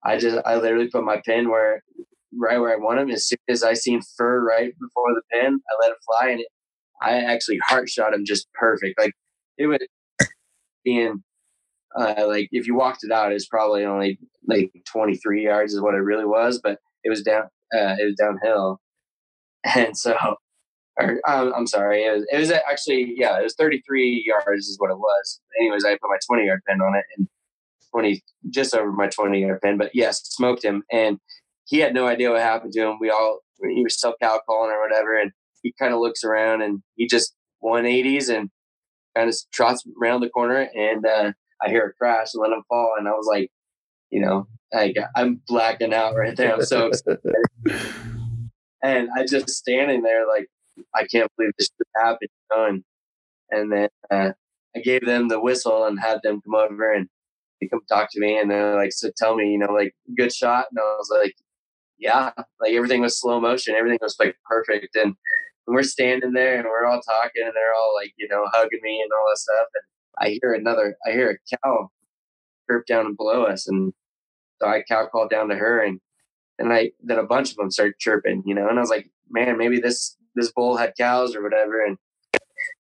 I 0.06 0.18
just 0.18 0.38
I 0.46 0.56
literally 0.56 0.90
put 0.90 1.04
my 1.04 1.22
pin 1.26 1.50
where 1.50 1.84
right 2.38 2.60
where 2.60 2.74
I 2.74 2.78
want 2.78 3.00
him. 3.00 3.10
As 3.10 3.28
soon 3.28 3.40
as 3.50 3.64
I 3.64 3.74
seen 3.74 4.02
fur 4.18 4.44
right 4.44 4.74
before 4.80 5.14
the 5.14 5.22
pin, 5.32 5.60
I 5.60 5.86
let 5.86 5.92
it 5.92 5.98
fly, 6.06 6.30
and 6.32 6.40
it, 6.40 6.48
I 7.02 7.18
actually 7.20 7.60
heart 7.68 7.90
shot 7.90 8.14
him 8.14 8.24
just 8.26 8.48
perfect. 8.54 8.98
Like 8.98 9.14
it 9.58 9.68
was 9.68 9.80
being 10.86 11.24
uh, 11.98 12.26
like 12.28 12.48
if 12.52 12.68
you 12.68 12.76
walked 12.76 13.04
it 13.04 13.12
out, 13.12 13.32
it's 13.32 13.48
probably 13.48 13.84
only 13.84 14.20
like 14.48 14.72
23 14.92 15.44
yards 15.44 15.74
is 15.74 15.82
what 15.82 15.96
it 15.96 16.00
really 16.00 16.26
was, 16.26 16.60
but 16.64 16.78
it 17.04 17.10
was 17.10 17.22
down. 17.22 17.44
Uh, 17.74 17.96
it 18.00 18.06
was 18.06 18.16
downhill, 18.16 18.80
and 19.76 19.98
so. 19.98 20.16
Or, 21.02 21.22
um, 21.30 21.54
I'm 21.56 21.66
sorry. 21.66 22.04
It 22.04 22.12
was, 22.12 22.26
it 22.30 22.38
was 22.40 22.52
actually, 22.52 23.14
yeah, 23.16 23.40
it 23.40 23.44
was 23.44 23.56
33 23.56 24.26
yards 24.28 24.68
is 24.68 24.78
what 24.80 24.92
it 24.92 24.98
was. 24.98 25.40
Anyways, 25.58 25.86
I 25.86 25.92
put 25.92 26.10
my 26.10 26.18
20 26.28 26.46
yard 26.46 26.60
pin 26.68 26.82
on 26.82 26.94
it 26.94 27.06
and 27.18 27.26
20, 27.94 28.22
just 28.50 28.76
over 28.76 28.92
my 28.92 29.08
20 29.08 29.40
yard 29.40 29.62
pin. 29.62 29.78
But 29.78 29.92
yes, 29.94 30.22
smoked 30.26 30.62
him. 30.62 30.84
And 30.92 31.18
he 31.70 31.78
had 31.78 31.94
no 31.94 32.08
idea 32.08 32.32
what 32.32 32.42
happened 32.42 32.74
to 32.74 32.82
him. 32.82 32.98
We 33.00 33.10
all 33.10 33.40
he 33.68 33.84
was 33.84 33.98
still 33.98 34.16
cow 34.22 34.42
calling 34.46 34.72
or 34.72 34.82
whatever, 34.82 35.20
and 35.20 35.32
he 35.62 35.74
kind 35.80 35.94
of 35.94 36.00
looks 36.00 36.24
around 36.24 36.62
and 36.62 36.82
he 36.96 37.08
just 37.08 37.36
180s 37.64 38.30
and 38.30 38.50
kind 39.16 39.30
of 39.30 39.36
trots 39.52 39.84
around 40.02 40.22
the 40.22 40.30
corner, 40.30 40.70
and 40.74 41.06
uh, 41.06 41.32
I 41.62 41.70
hear 41.70 41.86
a 41.86 41.94
crash 41.94 42.30
and 42.34 42.42
let 42.42 42.52
him 42.52 42.64
fall, 42.70 42.94
and 42.98 43.08
I 43.08 43.12
was 43.12 43.28
like, 43.30 43.52
you 44.10 44.22
know, 44.22 44.48
like 44.74 44.96
I'm 45.16 45.42
blacking 45.48 45.94
out 45.94 46.16
right 46.16 46.36
there. 46.36 46.54
I'm 46.54 46.64
so 46.64 46.88
excited. 46.88 47.20
and 48.84 49.10
I 49.18 49.26
just 49.26 49.50
standing 49.50 50.04
there 50.04 50.28
like 50.28 50.48
I 50.96 51.06
can't 51.06 51.32
believe 51.38 51.52
this 51.58 51.70
happened. 51.96 52.30
You 52.52 52.66
and, 52.66 52.84
and 53.52 53.72
then 53.72 53.90
uh, 54.12 54.32
I 54.76 54.80
gave 54.80 55.06
them 55.06 55.28
the 55.28 55.40
whistle 55.40 55.86
and 55.86 56.00
had 56.00 56.20
them 56.24 56.42
come 56.42 56.56
over 56.56 56.94
and 56.94 57.08
they 57.60 57.68
come 57.68 57.82
talk 57.90 58.10
to 58.12 58.20
me 58.20 58.38
and 58.38 58.50
they're 58.50 58.76
like, 58.76 58.92
so 58.94 59.10
tell 59.18 59.36
me, 59.36 59.52
you 59.52 59.58
know, 59.58 59.72
like 59.74 59.94
good 60.18 60.32
shot. 60.32 60.68
And 60.72 60.80
I 60.80 60.96
was 60.98 61.10
like, 61.12 61.36
yeah, 61.98 62.32
like 62.62 62.72
everything 62.72 63.02
was 63.02 63.20
slow 63.20 63.42
motion. 63.42 63.76
Everything 63.76 64.00
was 64.02 64.16
like 64.20 64.36
perfect. 64.46 64.96
And 64.96 65.16
we're 65.68 65.84
standing 65.84 66.34
there 66.34 66.56
and 66.56 66.66
we're 66.66 66.86
all 66.86 67.02
talking 67.02 67.44
and 67.44 67.54
they're 67.54 67.76
all 67.76 67.94
like, 67.96 68.14
you 68.18 68.28
know, 68.30 68.46
hugging 68.54 68.80
me 68.82 69.02
and 69.02 69.12
all 69.12 69.30
that 69.30 69.38
stuff. 69.38 69.68
And 69.74 70.28
I 70.28 70.38
hear 70.42 70.54
another, 70.54 70.96
I 71.06 71.12
hear 71.12 71.32
a 71.32 71.58
cow 71.58 71.90
chirp 72.70 72.86
down 72.86 73.16
below 73.16 73.44
us. 73.44 73.68
And 73.68 73.94
so 74.62 74.68
I 74.68 74.84
cow 74.88 75.08
called 75.12 75.30
down 75.30 75.50
to 75.50 75.56
her 75.56 75.84
and, 75.84 76.00
and 76.60 76.72
I, 76.74 76.92
then 77.02 77.18
a 77.18 77.24
bunch 77.24 77.52
of 77.52 77.58
them 77.58 77.72
started 77.72 77.96
chirping, 78.00 78.44
you 78.46 78.54
know, 78.54 78.68
and 78.68 78.78
I 78.78 78.82
was 78.82 78.90
like, 78.90 79.10
man, 79.30 79.58
maybe 79.58 79.80
this, 79.80 80.16
this 80.36 80.52
bull 80.52 80.78
had 80.78 80.94
cows 80.98 81.36
or 81.36 81.42
whatever. 81.42 81.84
And 81.84 81.98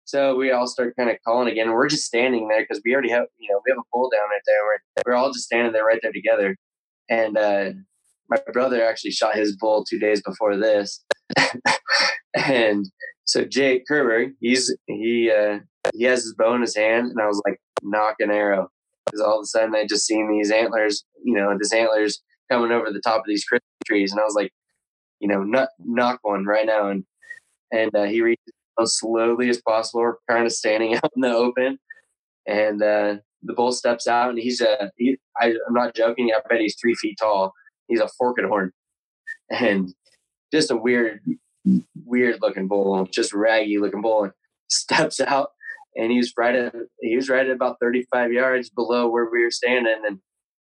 so 0.05 0.35
we 0.35 0.51
all 0.51 0.67
start 0.67 0.95
kind 0.97 1.09
of 1.09 1.17
calling 1.25 1.47
again. 1.47 1.67
And 1.67 1.75
we're 1.75 1.87
just 1.87 2.05
standing 2.05 2.47
there 2.47 2.61
because 2.61 2.81
we 2.85 2.93
already 2.93 3.11
have, 3.11 3.25
you 3.37 3.49
know, 3.51 3.61
we 3.65 3.71
have 3.71 3.79
a 3.79 3.89
bull 3.91 4.09
down 4.11 4.29
right 4.29 4.41
there. 4.45 4.63
We're, 4.65 5.03
we're 5.05 5.17
all 5.17 5.31
just 5.31 5.45
standing 5.45 5.73
there 5.73 5.85
right 5.85 5.99
there 6.01 6.11
together. 6.11 6.55
And, 7.09 7.37
uh, 7.37 7.71
my 8.29 8.37
brother 8.53 8.83
actually 8.83 9.11
shot 9.11 9.35
his 9.35 9.57
bull 9.57 9.83
two 9.83 9.99
days 9.99 10.21
before 10.21 10.55
this, 10.55 11.03
and 12.35 12.85
so 13.25 13.43
Jake 13.43 13.85
Kerber, 13.87 14.31
he's 14.39 14.75
he 14.87 15.31
uh, 15.31 15.59
he 15.95 16.03
has 16.03 16.23
his 16.23 16.35
bow 16.37 16.53
in 16.55 16.61
his 16.61 16.75
hand, 16.75 17.07
and 17.07 17.19
I 17.19 17.25
was 17.25 17.41
like, 17.45 17.59
knock 17.81 18.15
an 18.19 18.31
arrow 18.31 18.69
because 19.05 19.21
all 19.21 19.39
of 19.39 19.43
a 19.43 19.47
sudden 19.47 19.75
I 19.75 19.85
just 19.87 20.05
seen 20.05 20.29
these 20.29 20.51
antlers, 20.51 21.03
you 21.23 21.33
know, 21.33 21.55
these 21.59 21.73
antlers 21.73 22.21
coming 22.49 22.71
over 22.71 22.91
the 22.91 23.01
top 23.01 23.19
of 23.19 23.25
these 23.27 23.43
Christmas 23.43 23.69
trees, 23.85 24.11
and 24.11 24.19
I 24.19 24.23
was 24.23 24.35
like, 24.35 24.51
you 25.19 25.27
know, 25.27 25.43
knock 25.43 25.69
knock 25.79 26.19
one 26.23 26.45
right 26.45 26.65
now, 26.65 26.89
and 26.89 27.03
and 27.71 27.93
uh, 27.95 28.03
he 28.03 28.21
reaches 28.21 28.53
as 28.79 28.97
slowly 28.97 29.49
as 29.49 29.61
possible, 29.61 30.13
kind 30.29 30.45
of 30.45 30.53
standing 30.53 30.95
out 30.95 31.11
in 31.15 31.21
the 31.21 31.29
open, 31.29 31.77
and 32.47 32.81
uh, 32.81 33.15
the 33.43 33.53
bull 33.53 33.71
steps 33.71 34.07
out, 34.07 34.29
and 34.29 34.39
he's 34.39 34.61
a 34.61 34.91
he, 34.97 35.17
I, 35.39 35.47
I'm 35.67 35.73
not 35.73 35.95
joking, 35.95 36.31
I 36.35 36.41
bet 36.49 36.61
he's 36.61 36.77
three 36.79 36.95
feet 36.95 37.17
tall. 37.19 37.53
He's 37.87 38.01
a 38.01 38.09
forked 38.17 38.41
horn, 38.45 38.71
and 39.49 39.93
just 40.53 40.71
a 40.71 40.77
weird, 40.77 41.21
weird 42.05 42.39
looking 42.41 42.67
bull, 42.67 43.05
just 43.05 43.33
raggy 43.33 43.79
looking 43.79 44.01
bull, 44.01 44.25
and 44.25 44.33
steps 44.69 45.19
out 45.19 45.49
and 45.95 46.11
he's 46.11 46.33
right 46.37 46.55
at 46.55 46.73
he 47.01 47.15
was 47.15 47.29
right 47.29 47.45
at 47.45 47.55
about 47.55 47.77
35 47.81 48.31
yards 48.31 48.69
below 48.69 49.09
where 49.09 49.29
we 49.29 49.43
were 49.43 49.51
standing. 49.51 50.01
And 50.05 50.19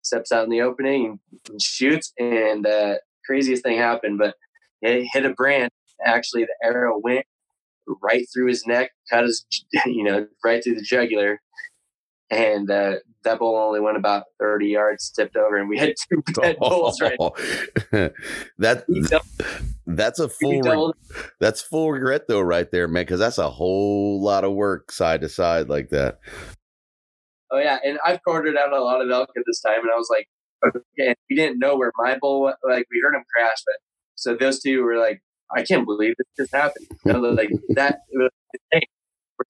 steps 0.02 0.32
out 0.32 0.44
in 0.44 0.50
the 0.50 0.60
opening 0.60 1.18
and 1.48 1.62
shoots 1.62 2.12
and 2.18 2.66
uh, 2.66 2.94
craziest 3.24 3.62
thing 3.62 3.78
happened 3.78 4.18
but 4.18 4.34
it 4.82 5.06
hit 5.12 5.24
a 5.24 5.30
branch 5.30 5.72
actually 6.04 6.44
the 6.44 6.66
arrow 6.66 6.98
went 6.98 7.24
right 8.02 8.26
through 8.32 8.46
his 8.46 8.66
neck 8.66 8.90
cut 9.10 9.24
his 9.24 9.44
you 9.86 10.04
know 10.04 10.26
right 10.44 10.62
through 10.62 10.74
the 10.74 10.82
jugular 10.82 11.40
and 12.30 12.70
uh, 12.70 12.94
that 13.24 13.38
bull 13.38 13.56
only 13.56 13.78
went 13.80 13.96
about 13.96 14.24
30 14.40 14.68
yards 14.68 15.10
tipped 15.10 15.36
over 15.36 15.56
and 15.56 15.68
we 15.68 15.78
had 15.78 15.94
two 16.10 16.22
dead 16.40 16.56
bulls 16.58 17.00
right? 17.00 17.16
That 18.58 18.84
that's 19.86 20.18
a 20.18 20.28
full 20.28 20.62
re- 20.62 20.92
that's 21.40 21.60
full 21.60 21.92
regret 21.92 22.28
though 22.28 22.40
right 22.40 22.70
there 22.70 22.88
man 22.88 23.02
because 23.02 23.20
that's 23.20 23.38
a 23.38 23.50
whole 23.50 24.22
lot 24.22 24.44
of 24.44 24.52
work 24.52 24.90
side 24.90 25.20
to 25.20 25.28
side 25.28 25.68
like 25.68 25.90
that 25.90 26.20
oh 27.52 27.58
yeah 27.58 27.78
and 27.84 27.98
i've 28.04 28.22
quartered 28.22 28.56
out 28.56 28.72
a 28.72 28.82
lot 28.82 29.00
of 29.00 29.10
elk 29.10 29.30
at 29.36 29.42
this 29.46 29.60
time 29.60 29.80
and 29.80 29.90
i 29.92 29.96
was 29.96 30.08
like 30.10 30.28
okay 30.64 31.14
we 31.28 31.36
didn't 31.36 31.58
know 31.58 31.76
where 31.76 31.92
my 31.98 32.16
bull 32.20 32.42
was. 32.42 32.54
like 32.64 32.86
we 32.90 33.00
heard 33.02 33.14
him 33.14 33.24
crash 33.34 33.58
but 33.66 33.76
so 34.14 34.34
those 34.34 34.60
two 34.60 34.82
were 34.82 34.96
like 34.96 35.20
i 35.54 35.62
can't 35.62 35.86
believe 35.86 36.14
this 36.18 36.26
just 36.36 36.54
happened 36.54 36.86
you 37.04 37.12
know, 37.12 37.20
like 37.20 37.50
that 37.70 38.00
we're 38.12 38.28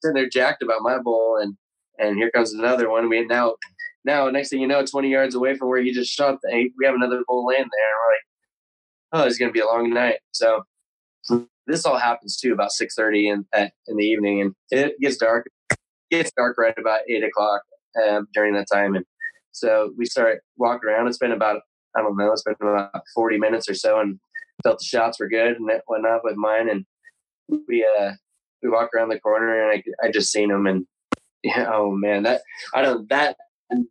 sitting 0.03 0.15
there 0.15 0.29
jacked 0.29 0.63
about 0.63 0.83
my 0.83 0.99
bull 0.99 1.37
and 1.41 1.57
and 1.99 2.17
here 2.17 2.31
comes 2.31 2.53
another 2.53 2.91
one. 2.91 3.09
We 3.09 3.25
now, 3.27 3.55
now 4.05 4.29
next 4.31 4.51
thing 4.51 4.61
you 4.61 4.67
know, 4.67 4.85
20 4.85 5.09
yards 5.09 5.35
away 5.35 5.55
from 5.55 5.69
where 5.69 5.81
he 5.81 5.93
just 5.93 6.13
shot, 6.13 6.39
the, 6.43 6.71
we 6.79 6.87
have 6.87 6.95
another 6.95 7.23
bull 7.27 7.47
laying 7.47 7.61
there. 7.61 7.65
And 7.65 7.97
we're 9.13 9.21
like, 9.21 9.25
oh, 9.25 9.27
it's 9.27 9.39
gonna 9.39 9.53
be 9.53 9.61
a 9.61 9.67
long 9.67 9.93
night. 9.93 10.19
So 10.33 10.63
this 11.67 11.85
all 11.85 11.99
happens 11.99 12.39
too 12.39 12.53
about 12.53 12.71
6:30 12.71 13.33
in 13.33 13.47
in 13.87 13.97
the 13.97 14.05
evening, 14.05 14.41
and 14.41 14.55
it 14.71 14.99
gets 15.01 15.17
dark. 15.17 15.49
It 15.71 15.79
gets 16.11 16.33
dark 16.37 16.59
right 16.59 16.75
about 16.77 17.01
eight 17.09 17.25
o'clock 17.25 17.63
uh, 18.01 18.23
during 18.35 18.55
that 18.55 18.67
time, 18.73 18.95
and 18.95 19.05
so 19.53 19.93
we 19.97 20.07
start 20.07 20.41
walking 20.57 20.89
around. 20.89 21.09
It's 21.09 21.19
been 21.19 21.33
about 21.33 21.63
I 21.97 22.01
don't 22.01 22.17
know, 22.17 22.33
it's 22.33 22.43
been 22.43 22.55
about 22.61 23.03
40 23.15 23.39
minutes 23.39 23.69
or 23.69 23.75
so, 23.75 24.01
and 24.01 24.19
felt 24.63 24.79
the 24.79 24.85
shots 24.85 25.21
were 25.21 25.29
good 25.29 25.57
and 25.57 25.71
it 25.71 25.83
went 25.89 26.07
up 26.07 26.23
with 26.25 26.37
mine, 26.37 26.69
and 26.69 26.85
we 27.69 27.87
uh 27.99 28.13
we 28.63 28.71
walk 28.71 28.91
around 28.95 29.09
the 29.09 29.21
corner 29.21 29.71
and 29.71 29.83
I 30.03 30.07
I 30.07 30.11
just 30.11 30.33
seen 30.33 30.51
him 30.51 30.67
and 30.67 30.87
yeah, 31.43 31.67
oh 31.73 31.91
man, 31.91 32.23
that 32.23 32.43
I 32.75 32.83
don't 32.83 33.09
that 33.09 33.37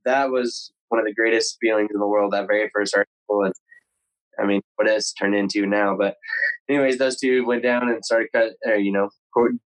that 0.06 0.32
was 0.32 0.72
one 0.90 1.00
of 1.00 1.06
the 1.06 1.14
greatest 1.14 1.58
feelings 1.62 1.90
in 1.94 2.00
the 2.00 2.08
world. 2.08 2.34
That 2.34 2.48
very 2.48 2.70
first 2.74 2.96
article, 2.96 3.44
and 3.44 3.54
I 4.40 4.46
mean, 4.46 4.62
what 4.76 4.88
it's 4.88 5.14
turned 5.14 5.36
into 5.36 5.66
now. 5.66 5.96
But 5.98 6.16
anyways, 6.70 6.98
those 6.98 7.20
two 7.20 7.46
went 7.46 7.64
down 7.64 7.90
and 7.90 8.04
started 8.04 8.30
cut, 8.34 8.54
uh, 8.68 8.76
you 8.76 8.92
know, 8.92 9.10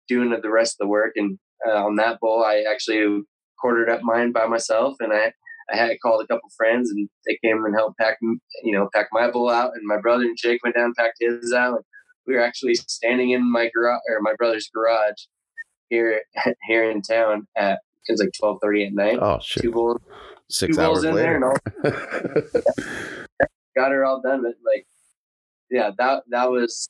doing 0.09 0.31
the 0.31 0.51
rest 0.51 0.75
of 0.75 0.85
the 0.85 0.89
work. 0.89 1.13
And 1.17 1.39
uh, 1.67 1.85
on 1.85 1.97
that 1.97 2.19
bull, 2.21 2.45
I 2.45 2.65
actually 2.71 3.23
quartered 3.61 3.91
up 3.91 4.01
mine 4.03 4.33
by 4.33 4.47
myself, 4.47 4.97
and 5.01 5.13
I 5.13 5.33
I 5.73 5.77
had 5.77 6.01
called 6.03 6.23
a 6.23 6.27
couple 6.27 6.49
friends, 6.57 6.91
and 6.91 7.09
they 7.27 7.39
came 7.45 7.65
and 7.65 7.75
helped 7.75 7.99
pack, 7.99 8.17
you 8.21 8.73
know, 8.77 8.89
pack 8.93 9.07
my 9.13 9.31
bull 9.31 9.49
out. 9.49 9.73
And 9.75 9.83
my 9.85 10.01
brother 10.01 10.25
and 10.25 10.37
Jake 10.37 10.63
went 10.65 10.75
down 10.75 10.87
and 10.87 10.95
packed 10.97 11.19
his 11.21 11.53
out. 11.53 11.77
And 11.77 11.85
we 12.27 12.35
were 12.35 12.43
actually 12.43 12.75
standing 12.75 13.31
in 13.31 13.51
my 13.51 13.71
garage 13.75 14.01
or 14.09 14.21
my 14.21 14.35
brother's 14.37 14.69
garage 14.75 15.27
here 15.89 16.23
here 16.69 16.91
in 16.91 17.03
town 17.03 17.47
at 17.57 17.81
it 18.09 18.13
was 18.13 18.21
like 18.21 18.33
twelve 18.41 18.59
thirty 18.63 18.85
at 18.87 18.93
night. 18.93 19.19
Oh 19.21 19.39
shit! 19.43 19.63
Two 19.63 19.73
bulls, 19.73 20.01
six 20.49 20.77
two 20.77 20.83
hours 20.83 21.05
in 21.05 21.15
later. 21.15 21.27
there, 21.27 21.37
and 21.37 21.45
all, 21.45 21.57
got 23.77 23.93
her 23.93 24.05
all 24.05 24.21
done. 24.23 24.43
But 24.43 24.55
like, 24.67 24.87
yeah, 25.71 25.91
that 25.99 26.23
that 26.31 26.51
was 26.51 26.89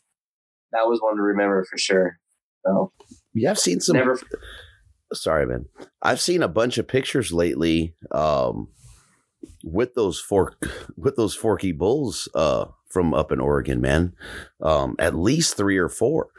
that 0.72 0.86
was 0.86 1.00
one 1.00 1.16
to 1.16 1.22
remember 1.22 1.66
for 1.70 1.76
sure. 1.76 2.18
So 2.64 2.92
yeah, 3.34 3.50
I've 3.50 3.58
seen 3.58 3.80
some. 3.80 3.96
Never. 3.96 4.18
Sorry, 5.12 5.46
man. 5.46 5.66
I've 6.02 6.20
seen 6.20 6.42
a 6.42 6.48
bunch 6.48 6.78
of 6.78 6.88
pictures 6.88 7.32
lately. 7.32 7.94
Um, 8.10 8.68
with 9.64 9.94
those 9.94 10.20
fork 10.20 10.62
with 10.98 11.16
those 11.16 11.34
forky 11.34 11.72
bulls 11.72 12.28
uh 12.34 12.66
from 12.90 13.14
up 13.14 13.32
in 13.32 13.40
Oregon, 13.40 13.80
man. 13.80 14.14
Um, 14.60 14.96
at 14.98 15.14
least 15.14 15.56
three 15.56 15.78
or 15.78 15.88
four. 15.88 16.30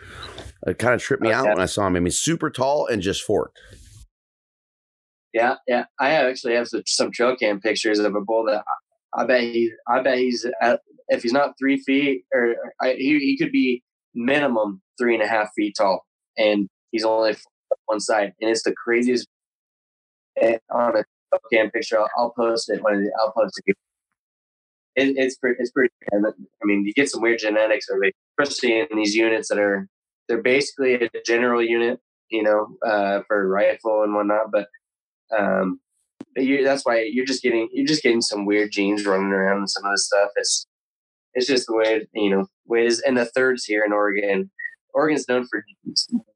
It 0.67 0.77
kind 0.77 0.93
of 0.93 1.01
tripped 1.01 1.23
me 1.23 1.29
okay. 1.29 1.37
out 1.37 1.45
when 1.45 1.61
I 1.61 1.65
saw 1.65 1.87
him. 1.87 1.95
I 1.95 2.01
mean, 2.01 2.11
super 2.11 2.49
tall 2.49 2.87
and 2.87 3.01
just 3.01 3.23
forked. 3.23 3.57
Yeah, 5.33 5.55
yeah. 5.65 5.85
I 5.99 6.11
actually 6.11 6.55
have 6.55 6.67
some, 6.85 7.11
trail 7.11 7.37
cam 7.37 7.61
pictures 7.61 7.99
of 7.99 8.15
a 8.15 8.21
bull 8.21 8.45
that 8.47 8.63
I, 9.15 9.21
I 9.21 9.25
bet 9.25 9.41
he, 9.41 9.71
I 9.87 10.01
bet 10.01 10.17
he's 10.17 10.45
at, 10.61 10.81
if 11.07 11.23
he's 11.23 11.31
not 11.31 11.53
three 11.57 11.77
feet 11.77 12.25
or 12.33 12.55
I, 12.81 12.95
he, 12.97 13.17
he 13.19 13.37
could 13.37 13.53
be 13.53 13.81
minimum 14.13 14.81
three 14.99 15.13
and 15.13 15.23
a 15.23 15.27
half 15.27 15.51
feet 15.55 15.75
tall, 15.77 16.05
and 16.37 16.67
he's 16.91 17.05
only 17.05 17.37
one 17.85 17.99
side, 17.99 18.33
and 18.41 18.49
it's 18.49 18.63
the 18.63 18.73
craziest. 18.73 19.27
On 20.71 20.95
a 20.97 21.03
cam 21.51 21.69
picture, 21.69 21.99
I'll, 21.99 22.09
I'll 22.17 22.31
post 22.31 22.69
it 22.69 22.81
when 22.81 23.11
I'll 23.19 23.33
post 23.33 23.61
it 23.65 23.75
it, 24.95 25.15
it's 25.17 25.35
pretty, 25.35 25.57
it's 25.59 25.71
pretty. 25.71 25.93
I 26.13 26.17
mean, 26.63 26.85
you 26.85 26.93
get 26.93 27.09
some 27.09 27.21
weird 27.21 27.39
genetics, 27.39 27.87
especially 28.39 28.79
in 28.79 28.87
these 28.95 29.15
units 29.15 29.49
that 29.49 29.57
are 29.57 29.87
they're 30.27 30.41
basically 30.41 30.95
a 30.95 31.09
general 31.25 31.63
unit, 31.63 31.99
you 32.29 32.43
know, 32.43 32.77
uh, 32.85 33.21
for 33.27 33.47
rifle 33.47 34.03
and 34.03 34.13
whatnot. 34.13 34.51
But 34.51 34.67
um, 35.37 35.79
you, 36.35 36.63
that's 36.63 36.85
why 36.85 37.07
you're 37.09 37.25
just 37.25 37.43
getting 37.43 37.69
you're 37.71 37.87
just 37.87 38.03
getting 38.03 38.21
some 38.21 38.45
weird 38.45 38.71
genes 38.71 39.05
running 39.05 39.31
around 39.31 39.59
and 39.59 39.69
some 39.69 39.85
of 39.85 39.91
this 39.91 40.07
stuff. 40.07 40.29
It's 40.35 40.67
it's 41.33 41.47
just 41.47 41.67
the 41.67 41.75
way 41.75 42.07
you 42.13 42.29
know 42.29 42.47
way 42.65 42.83
it 42.83 42.87
is. 42.87 42.99
And 42.99 43.17
the 43.17 43.25
thirds 43.25 43.65
here 43.65 43.83
in 43.85 43.93
Oregon, 43.93 44.51
Oregon's 44.93 45.27
known 45.29 45.47
for 45.47 45.63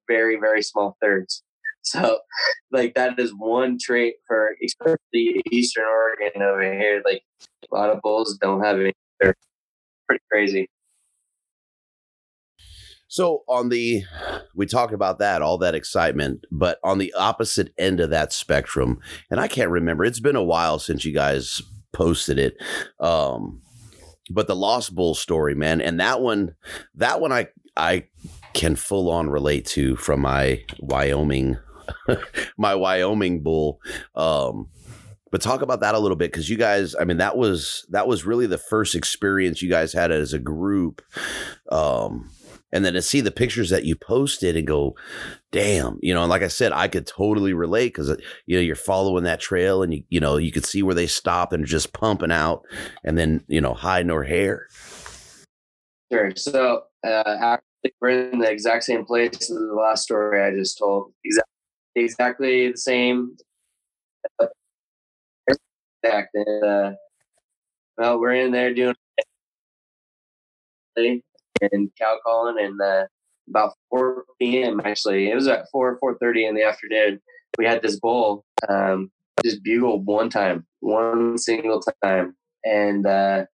very 0.08 0.38
very 0.40 0.62
small 0.62 0.98
thirds. 1.02 1.44
So, 1.88 2.18
like 2.72 2.96
that 2.96 3.20
is 3.20 3.32
one 3.32 3.78
trait 3.80 4.16
for 4.26 4.56
especially 4.66 5.40
Eastern 5.52 5.86
Oregon 5.86 6.42
over 6.42 6.64
here. 6.64 7.04
Like 7.06 7.22
a 7.72 7.76
lot 7.76 7.92
of 7.92 8.02
bulls 8.02 8.40
don't 8.42 8.64
have 8.64 8.80
any. 8.80 8.92
They're 9.20 9.36
pretty 10.08 10.24
crazy. 10.32 10.68
So 13.08 13.44
on 13.48 13.70
the, 13.70 14.04
we 14.56 14.66
talk 14.66 14.92
about 14.92 15.20
that, 15.20 15.42
all 15.42 15.58
that 15.60 15.76
excitement, 15.76 16.44
but 16.52 16.80
on 16.84 16.98
the 16.98 17.14
opposite 17.14 17.72
end 17.78 18.00
of 18.00 18.10
that 18.10 18.34
spectrum, 18.34 19.00
and 19.30 19.40
I 19.40 19.48
can't 19.48 19.70
remember. 19.70 20.04
It's 20.04 20.20
been 20.20 20.36
a 20.36 20.44
while 20.44 20.80
since 20.80 21.06
you 21.06 21.14
guys 21.14 21.62
posted 21.94 22.40
it. 22.40 22.58
Um, 23.00 23.62
but 24.30 24.48
the 24.48 24.56
Lost 24.56 24.96
Bull 24.96 25.16
story, 25.16 25.56
man, 25.56 25.82
and 25.82 26.00
that 26.00 26.20
one, 26.20 26.56
that 26.96 27.22
one, 27.22 27.32
I 27.32 27.48
I 27.78 28.06
can 28.56 28.76
full 28.76 29.12
on 29.12 29.30
relate 29.30 29.66
to 29.66 29.96
from 29.98 30.22
my 30.22 30.64
Wyoming 30.80 31.58
my 32.58 32.74
Wyoming 32.74 33.44
bull. 33.44 33.80
Um, 34.16 34.70
but 35.32 35.42
talk 35.42 35.62
about 35.62 35.82
that 35.82 35.96
a 35.96 36.00
little 36.00 36.16
bit 36.16 36.32
because 36.32 36.50
you 36.50 36.58
guys, 36.58 36.96
I 36.96 37.04
mean, 37.04 37.18
that 37.18 37.36
was 37.36 37.86
that 37.90 38.08
was 38.08 38.26
really 38.26 38.48
the 38.48 38.58
first 38.58 38.96
experience 38.96 39.62
you 39.62 39.70
guys 39.70 39.92
had 39.92 40.12
as 40.12 40.34
a 40.34 40.40
group. 40.40 41.02
Um, 41.70 42.32
and 42.72 42.84
then 42.84 42.94
to 42.94 43.02
see 43.02 43.22
the 43.22 43.32
pictures 43.32 43.70
that 43.70 43.86
you 43.86 43.96
posted 43.96 44.56
and 44.56 44.68
go, 44.68 44.96
damn, 45.52 46.00
you 46.02 46.14
know, 46.14 46.22
and 46.22 46.30
like 46.30 46.42
I 46.42 46.48
said, 46.48 46.72
I 46.72 46.88
could 46.88 47.06
totally 47.06 47.54
relate 47.54 47.90
because 47.90 48.10
you 48.46 48.56
know 48.56 48.62
you're 48.62 48.76
following 48.76 49.26
that 49.26 49.40
trail 49.40 49.84
and 49.84 49.94
you 49.94 50.04
you 50.10 50.20
know 50.20 50.38
you 50.38 50.52
could 50.52 50.66
see 50.66 50.84
where 50.84 50.96
they 50.96 51.08
stopped 51.08 51.54
and 51.54 51.66
just 51.66 51.94
pumping 51.94 52.32
out, 52.32 52.64
and 53.04 53.18
then 53.18 53.44
you 53.48 53.62
know 53.62 53.74
hide 53.74 54.06
nor 54.06 54.24
hair. 54.24 54.68
Sure. 56.12 56.32
So 56.36 56.84
uh, 57.06 57.58
we're 58.02 58.30
in 58.30 58.40
the 58.40 58.50
exact 58.50 58.84
same 58.84 59.06
place 59.06 59.34
as 59.42 59.48
the 59.48 59.74
last 59.76 60.04
story 60.04 60.42
I 60.42 60.52
just 60.52 60.78
told. 60.78 61.14
Exactly 61.24 61.52
exactly 61.96 62.72
the 62.72 62.78
same. 62.78 63.38
And, 66.04 66.64
uh, 66.64 66.92
well, 67.98 68.20
we're 68.20 68.36
in 68.36 68.52
there 68.52 68.74
doing 68.74 68.96
and 70.98 71.92
cow 72.00 72.18
calling, 72.24 72.64
and 72.64 72.80
uh, 72.82 73.06
about 73.50 73.74
4 73.90 74.24
p.m. 74.40 74.82
Actually, 74.84 75.32
it 75.32 75.36
was 75.36 75.48
at 75.48 75.66
4 75.72 76.00
4:30 76.00 76.48
in 76.48 76.56
the 76.56 76.64
afternoon. 76.64 77.20
We 77.58 77.66
had 77.66 77.82
this 77.82 78.00
bull 78.00 78.46
um, 78.70 79.12
just 79.44 79.64
bugled 79.64 80.06
one 80.06 80.30
time, 80.30 80.66
one 80.82 81.38
single 81.38 81.82
time, 82.04 82.36
and 82.64 83.06
uh, 83.06 83.46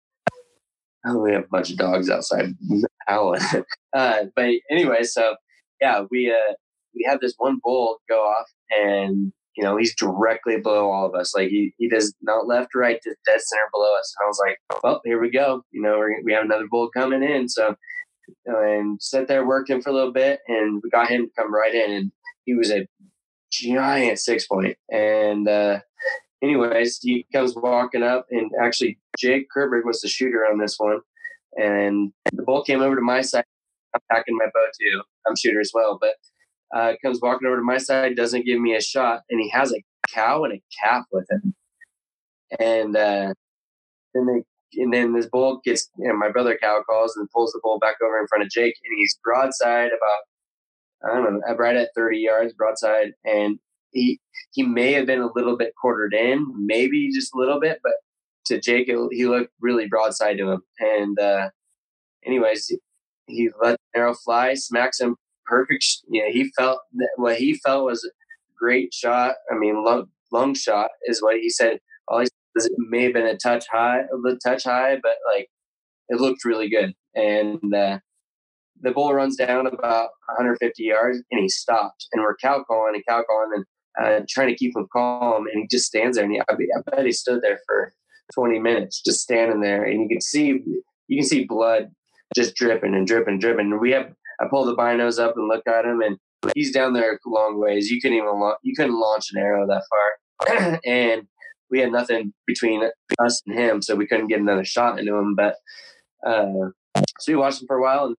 oh, 1.05 1.17
we 1.17 1.33
have 1.33 1.45
a 1.45 1.47
bunch 1.47 1.71
of 1.71 1.77
dogs 1.77 2.09
outside 2.09 2.55
howling. 3.07 3.41
uh, 3.93 4.23
but 4.35 4.49
anyway, 4.69 5.03
so 5.03 5.35
yeah, 5.81 6.05
we 6.09 6.31
uh, 6.31 6.53
we 6.95 7.05
had 7.07 7.19
this 7.21 7.35
one 7.37 7.59
bull 7.63 7.97
go 8.09 8.19
off 8.19 8.47
and 8.71 9.33
you 9.55 9.63
know, 9.63 9.77
he's 9.77 9.95
directly 9.95 10.57
below 10.59 10.89
all 10.89 11.05
of 11.05 11.15
us. 11.15 11.35
Like 11.35 11.49
he, 11.49 11.73
he 11.77 11.89
does 11.89 12.13
not 12.21 12.47
left, 12.47 12.73
right, 12.73 13.01
just 13.03 13.17
dead 13.25 13.41
center 13.41 13.69
below 13.73 13.93
us. 13.97 14.15
And 14.17 14.25
I 14.25 14.27
was 14.27 14.41
like, 14.45 14.83
well, 14.83 15.01
here 15.03 15.21
we 15.21 15.29
go. 15.29 15.63
You 15.71 15.81
know, 15.81 16.01
we 16.23 16.33
have 16.33 16.45
another 16.45 16.67
bull 16.69 16.89
coming 16.95 17.23
in. 17.23 17.49
So, 17.49 17.75
and 18.45 19.01
sit 19.01 19.27
there 19.27 19.45
working 19.45 19.81
for 19.81 19.89
a 19.89 19.93
little 19.93 20.13
bit 20.13 20.39
and 20.47 20.81
we 20.83 20.89
got 20.89 21.09
him 21.09 21.27
to 21.27 21.31
come 21.37 21.53
right 21.53 21.73
in. 21.73 21.91
And 21.91 22.11
he 22.45 22.55
was 22.55 22.71
a 22.71 22.87
giant 23.51 24.19
six 24.19 24.47
point. 24.47 24.77
And, 24.89 25.47
uh, 25.47 25.79
anyways, 26.41 26.99
he 27.01 27.25
comes 27.33 27.53
walking 27.55 28.03
up 28.03 28.27
and 28.31 28.51
actually 28.61 28.99
Jake 29.17 29.47
Kerberg 29.55 29.85
was 29.85 30.01
the 30.01 30.07
shooter 30.07 30.45
on 30.45 30.57
this 30.57 30.75
one. 30.77 30.99
And 31.57 32.13
the 32.31 32.43
bull 32.43 32.63
came 32.63 32.81
over 32.81 32.95
to 32.95 33.01
my 33.01 33.21
side. 33.21 33.43
I'm 33.93 34.01
packing 34.09 34.37
my 34.37 34.45
bow 34.53 34.65
too. 34.79 35.01
I'm 35.27 35.35
shooter 35.35 35.59
as 35.59 35.71
well, 35.73 35.97
but 35.99 36.13
uh, 36.73 36.93
comes 37.03 37.19
walking 37.21 37.47
over 37.47 37.57
to 37.57 37.63
my 37.63 37.77
side, 37.77 38.15
doesn't 38.15 38.45
give 38.45 38.59
me 38.59 38.75
a 38.75 38.81
shot, 38.81 39.21
and 39.29 39.41
he 39.41 39.49
has 39.49 39.73
a 39.73 39.83
cow 40.09 40.43
and 40.43 40.53
a 40.53 40.61
calf 40.81 41.05
with 41.11 41.27
him. 41.29 41.53
And 42.59 42.95
uh, 42.95 43.33
then 44.13 44.25
they, 44.25 44.81
and 44.81 44.93
then 44.93 45.13
this 45.13 45.25
bull 45.25 45.59
gets, 45.65 45.89
you 45.97 46.07
know, 46.07 46.15
my 46.15 46.29
brother 46.29 46.57
cow 46.61 46.81
calls 46.87 47.17
and 47.17 47.29
pulls 47.31 47.51
the 47.51 47.59
bull 47.61 47.79
back 47.79 47.95
over 48.01 48.19
in 48.19 48.27
front 48.27 48.43
of 48.43 48.49
Jake, 48.49 48.75
and 48.85 48.97
he's 48.97 49.19
broadside 49.23 49.87
about, 49.87 51.11
I 51.11 51.15
don't 51.15 51.39
know, 51.39 51.55
right 51.57 51.75
at 51.75 51.89
30 51.95 52.19
yards 52.19 52.53
broadside, 52.53 53.11
and 53.25 53.59
he 53.91 54.19
he 54.51 54.63
may 54.63 54.93
have 54.93 55.05
been 55.05 55.21
a 55.21 55.31
little 55.35 55.57
bit 55.57 55.73
quartered 55.79 56.13
in, 56.13 56.47
maybe 56.57 57.11
just 57.13 57.33
a 57.35 57.37
little 57.37 57.59
bit, 57.59 57.79
but 57.83 57.93
to 58.45 58.59
Jake, 58.59 58.89
it, 58.89 58.97
he 59.11 59.25
looked 59.25 59.51
really 59.59 59.87
broadside 59.87 60.37
to 60.37 60.51
him. 60.51 60.61
And 60.79 61.19
uh, 61.19 61.49
anyways, 62.25 62.71
he 63.27 63.49
let 63.61 63.77
the 63.93 63.99
arrow 63.99 64.13
fly, 64.13 64.53
smacks 64.53 64.99
him 64.99 65.15
perfect. 65.45 65.85
You 66.09 66.23
know, 66.23 66.31
he 66.31 66.51
felt 66.57 66.79
what 67.17 67.37
he 67.37 67.55
felt 67.55 67.85
was 67.85 68.03
a 68.03 68.09
great 68.57 68.93
shot. 68.93 69.35
I 69.51 69.57
mean, 69.57 69.83
long, 69.83 70.07
long 70.31 70.55
shot 70.55 70.89
is 71.05 71.21
what 71.21 71.37
he 71.37 71.49
said. 71.49 71.79
All 72.07 72.19
he 72.19 72.27
said 72.57 72.71
it 72.71 72.77
may 72.77 73.03
have 73.03 73.13
been 73.13 73.27
a 73.27 73.37
touch 73.37 73.65
high, 73.71 73.99
a 73.99 74.35
touch 74.43 74.63
high, 74.63 74.97
but 75.01 75.15
like 75.33 75.49
it 76.09 76.19
looked 76.19 76.45
really 76.45 76.69
good. 76.69 76.93
And 77.15 77.73
uh, 77.73 77.99
the 78.81 78.91
bull 78.91 79.13
runs 79.13 79.35
down 79.35 79.67
about 79.67 80.09
150 80.27 80.83
yards 80.83 81.21
and 81.31 81.41
he 81.41 81.49
stops. 81.49 82.07
And 82.11 82.21
we're 82.21 82.37
cow 82.37 82.63
calling 82.63 82.95
and 82.95 83.03
cow 83.07 83.23
calling 83.29 83.51
and 83.55 83.65
uh, 84.01 84.25
trying 84.29 84.47
to 84.47 84.55
keep 84.55 84.75
him 84.75 84.87
calm. 84.91 85.47
And 85.47 85.61
he 85.61 85.67
just 85.69 85.85
stands 85.85 86.17
there. 86.17 86.25
And 86.25 86.33
he, 86.33 86.41
I 86.41 86.55
bet 86.89 87.05
he 87.05 87.11
stood 87.11 87.41
there 87.41 87.59
for 87.65 87.93
20 88.33 88.59
minutes, 88.59 89.01
just 89.01 89.21
standing 89.21 89.61
there. 89.61 89.83
And 89.83 90.01
you 90.01 90.07
can 90.09 90.21
see, 90.21 90.63
you 91.07 91.17
can 91.17 91.27
see 91.27 91.45
blood 91.45 91.91
just 92.35 92.55
dripping 92.55 92.95
and 92.95 93.05
dripping 93.05 93.33
and 93.33 93.41
dripping. 93.41 93.71
And 93.71 93.81
we 93.81 93.91
have 93.91 94.13
I 94.41 94.47
pull 94.49 94.65
the 94.65 94.75
binos 94.75 95.19
up 95.19 95.35
and 95.37 95.47
look 95.47 95.67
at 95.67 95.85
him, 95.85 96.01
and 96.01 96.17
he's 96.55 96.73
down 96.73 96.93
there 96.93 97.13
a 97.13 97.29
long 97.29 97.59
ways. 97.59 97.89
You 97.89 98.01
couldn't 98.01 98.17
even 98.17 98.53
you 98.63 98.73
couldn't 98.75 98.99
launch 98.99 99.27
an 99.33 99.41
arrow 99.41 99.67
that 99.67 99.83
far, 99.89 100.79
and 100.85 101.23
we 101.69 101.79
had 101.79 101.91
nothing 101.91 102.33
between 102.47 102.83
us 103.19 103.41
and 103.45 103.57
him, 103.57 103.81
so 103.81 103.95
we 103.95 104.07
couldn't 104.07 104.27
get 104.27 104.39
another 104.39 104.65
shot 104.65 104.99
into 104.99 105.15
him. 105.15 105.35
But 105.35 105.55
uh, 106.25 106.71
so 107.19 107.31
we 107.31 107.35
watched 107.35 107.61
him 107.61 107.67
for 107.67 107.77
a 107.77 107.81
while, 107.81 108.05
and 108.05 108.15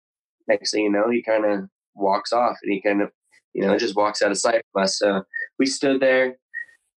next 0.47 0.71
thing 0.71 0.85
you 0.85 0.91
know, 0.91 1.11
he 1.11 1.23
kind 1.23 1.45
of 1.45 1.69
walks 1.95 2.33
off, 2.33 2.57
and 2.63 2.73
he 2.73 2.81
kind 2.81 3.03
of 3.03 3.11
you 3.53 3.67
know 3.67 3.77
just 3.77 3.97
walks 3.97 4.23
out 4.23 4.31
of 4.31 4.39
sight 4.39 4.63
from 4.73 4.85
us. 4.85 4.99
So 4.99 5.25
we 5.59 5.67
stood 5.67 6.01
there, 6.01 6.37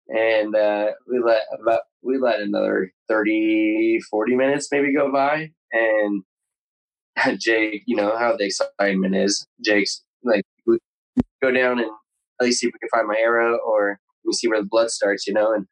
and 0.08 0.54
uh, 0.54 0.90
we 1.10 1.18
let 1.18 1.42
about 1.58 1.80
we 2.04 2.18
let 2.18 2.40
another 2.40 2.92
30, 3.08 4.00
40 4.10 4.36
minutes 4.36 4.68
maybe 4.70 4.94
go 4.94 5.10
by, 5.12 5.50
and 5.72 6.22
Jake, 7.40 7.82
you 7.86 7.96
know, 7.96 8.16
how 8.16 8.36
the 8.36 8.44
excitement 8.44 9.16
is. 9.16 9.46
Jake's 9.64 10.02
like, 10.22 10.44
go 11.42 11.50
down 11.50 11.78
and 11.78 11.90
at 12.40 12.44
least 12.44 12.60
see 12.60 12.66
if 12.66 12.72
we 12.72 12.78
can 12.78 12.88
find 12.88 13.08
my 13.08 13.16
arrow 13.18 13.58
or 13.58 13.98
we 14.24 14.32
see 14.32 14.48
where 14.48 14.60
the 14.60 14.68
blood 14.68 14.90
starts, 14.90 15.26
you 15.26 15.34
know. 15.34 15.52
And 15.52 15.66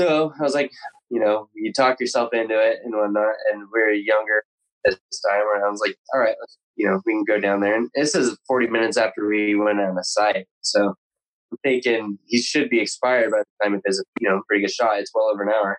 so 0.00 0.32
I 0.38 0.42
was 0.42 0.54
like, 0.54 0.70
you 1.10 1.20
know, 1.20 1.48
you 1.54 1.72
talk 1.72 2.00
yourself 2.00 2.30
into 2.32 2.58
it 2.58 2.78
and 2.84 2.94
whatnot. 2.94 3.34
And 3.52 3.64
we 3.72 3.80
are 3.80 3.90
younger 3.90 4.42
at 4.86 4.92
this 4.92 5.20
time, 5.20 5.42
and 5.54 5.64
I 5.64 5.68
was 5.68 5.80
like, 5.84 5.96
all 6.14 6.20
right, 6.20 6.36
you 6.76 6.88
know, 6.88 7.00
we 7.06 7.12
can 7.12 7.24
go 7.24 7.40
down 7.40 7.60
there. 7.60 7.74
And 7.74 7.88
this 7.94 8.14
is 8.14 8.36
40 8.46 8.68
minutes 8.68 8.96
after 8.96 9.26
we 9.26 9.54
went 9.54 9.80
on 9.80 9.94
the 9.94 10.04
site. 10.04 10.46
So 10.60 10.94
I'm 11.50 11.58
thinking 11.62 12.18
he 12.26 12.40
should 12.40 12.70
be 12.70 12.80
expired 12.80 13.30
by 13.30 13.38
the 13.38 13.64
time 13.64 13.74
it 13.74 13.82
is 13.84 14.04
you 14.20 14.28
know, 14.28 14.42
pretty 14.46 14.62
good 14.62 14.72
shot. 14.72 14.98
It's 14.98 15.12
well 15.14 15.30
over 15.32 15.42
an 15.42 15.50
hour. 15.50 15.78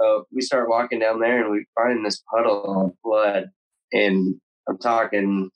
So 0.00 0.24
we 0.32 0.42
start 0.42 0.68
walking 0.68 0.98
down 0.98 1.20
there 1.20 1.42
and 1.42 1.50
we 1.50 1.64
find 1.74 2.04
this 2.04 2.22
puddle 2.32 2.84
of 2.84 2.92
blood. 3.02 3.46
And 3.92 4.36
I'm 4.68 4.78
talking 4.78 5.50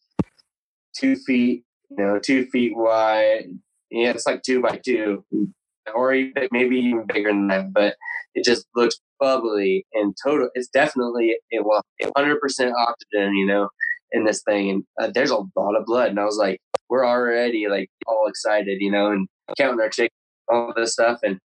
two 0.98 1.16
feet, 1.16 1.64
you 1.90 2.04
know, 2.04 2.18
two 2.18 2.46
feet 2.46 2.72
wide. 2.74 3.44
Yeah, 3.90 4.10
it's 4.10 4.26
like 4.26 4.42
two 4.42 4.62
by 4.62 4.80
two, 4.84 5.24
or 5.94 6.14
even, 6.14 6.48
maybe 6.52 6.76
even 6.76 7.06
bigger 7.06 7.30
than 7.30 7.48
that. 7.48 7.72
But 7.72 7.96
it 8.34 8.44
just 8.44 8.66
looks 8.76 8.96
bubbly 9.18 9.84
and 9.92 10.14
total. 10.24 10.48
It's 10.54 10.68
definitely 10.68 11.36
it 11.50 11.64
well, 11.64 11.82
100% 12.02 12.36
oxygen, 12.78 13.34
you 13.34 13.46
know, 13.46 13.68
in 14.12 14.24
this 14.24 14.42
thing. 14.42 14.70
And 14.70 14.84
uh, 15.00 15.10
there's 15.12 15.30
a 15.30 15.36
lot 15.56 15.76
of 15.76 15.84
blood. 15.86 16.10
And 16.10 16.20
I 16.20 16.24
was 16.24 16.36
like, 16.36 16.60
we're 16.90 17.06
already 17.06 17.66
like 17.70 17.88
all 18.06 18.26
excited, 18.26 18.78
you 18.80 18.90
know, 18.90 19.12
and 19.12 19.28
counting 19.56 19.80
our 19.80 19.88
chickens, 19.88 20.10
all 20.48 20.74
this 20.76 20.92
stuff. 20.92 21.20
And 21.22 21.38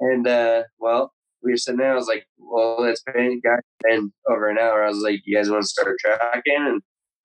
and 0.00 0.26
uh, 0.26 0.62
well, 0.78 1.12
we 1.42 1.52
were 1.52 1.56
sitting 1.56 1.78
there. 1.78 1.92
I 1.92 1.96
was 1.96 2.08
like, 2.08 2.24
well, 2.38 2.84
it's 2.84 3.02
been, 3.02 3.40
got 3.44 3.60
been 3.82 4.12
over 4.28 4.48
an 4.48 4.58
hour. 4.58 4.84
I 4.84 4.88
was 4.88 5.02
like, 5.02 5.20
you 5.24 5.36
guys 5.36 5.50
want 5.50 5.62
to 5.62 5.68
start 5.68 5.96
tracking? 6.00 6.42
And, 6.56 6.82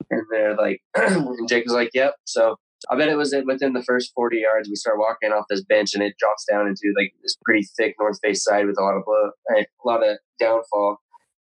and 0.10 0.22
they're 0.30 0.56
like, 0.56 0.82
and 0.96 1.48
Jake 1.48 1.66
was 1.66 1.74
like, 1.74 1.92
yep. 1.94 2.16
So 2.26 2.58
I 2.90 2.98
bet 2.98 3.10
it 3.10 3.16
was 3.16 3.34
within 3.46 3.74
the 3.74 3.84
first 3.84 4.12
40 4.16 4.38
yards, 4.38 4.68
we 4.68 4.76
start 4.76 5.00
walking 5.00 5.32
off 5.32 5.46
this 5.50 5.64
bench 5.64 5.94
and 5.94 6.04
it 6.04 6.16
drops 6.20 6.46
down 6.52 6.68
into 6.68 6.94
like 6.98 7.14
this 7.22 7.38
pretty 7.44 7.66
thick 7.78 7.96
north 8.00 8.20
face 8.22 8.44
side 8.44 8.66
with 8.66 8.78
a 8.78 8.84
lot 8.84 8.98
of 8.98 9.04
blood, 9.06 9.32
a 9.58 9.88
lot 9.88 10.08
of 10.08 10.18
downfall. 10.40 10.98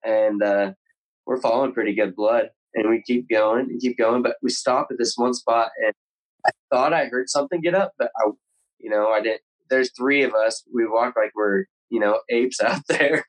And 0.04 0.44
uh, 0.44 0.72
we're 1.26 1.40
following 1.40 1.74
pretty 1.74 1.96
good 1.96 2.16
blood. 2.16 2.50
And 2.76 2.89
we 2.89 3.01
keep 3.01 3.28
going 3.30 3.67
and 3.70 3.82
keep 3.82 3.97
going. 3.97 4.22
But 4.22 4.38
we 4.41 4.49
stop 4.49 4.88
at 4.91 4.97
this 4.97 5.13
one 5.15 5.34
spot 5.34 5.72
and 5.84 5.93
I 6.45 6.51
thought 6.72 6.93
I 6.93 7.05
heard 7.05 7.30
something 7.30 7.61
get 7.61 7.76
up, 7.76 7.93
but 7.97 8.11
I, 8.17 8.30
you 8.80 8.89
know, 8.89 9.09
I 9.09 9.22
didn't. 9.22 9.41
There's 9.70 9.91
three 9.97 10.24
of 10.24 10.34
us. 10.34 10.63
We 10.74 10.88
walk 10.88 11.15
like 11.15 11.32
we're 11.36 11.65
you 11.89 11.99
know, 11.99 12.20
apes 12.30 12.61
out 12.65 12.82
there 12.88 13.26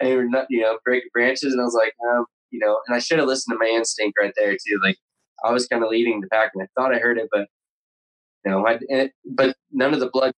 and 0.00 0.10
we're 0.10 0.28
not, 0.28 0.46
you 0.50 0.60
know, 0.60 0.78
breaking 0.84 1.10
branches. 1.12 1.52
And 1.52 1.60
I 1.60 1.64
was 1.64 1.74
like, 1.74 1.94
um, 2.10 2.26
you 2.50 2.58
know, 2.58 2.78
and 2.86 2.94
I 2.94 2.98
should 2.98 3.18
have 3.18 3.28
listened 3.28 3.54
to 3.54 3.58
my 3.58 3.70
instinct 3.70 4.18
right 4.20 4.32
there 4.36 4.52
too. 4.52 4.80
Like 4.82 4.96
I 5.44 5.52
was 5.52 5.66
kind 5.66 5.82
of 5.82 5.90
leading 5.90 6.20
the 6.20 6.28
pack 6.28 6.52
and 6.54 6.62
I 6.62 6.68
thought 6.76 6.94
I 6.94 6.98
heard 6.98 7.18
it, 7.18 7.28
but 7.32 7.48
you 8.44 8.50
know, 8.50 8.66
I, 8.66 8.78
it, 8.88 9.12
but 9.24 9.56
none 9.70 9.94
of 9.94 10.00
the 10.00 10.10
blood, 10.10 10.32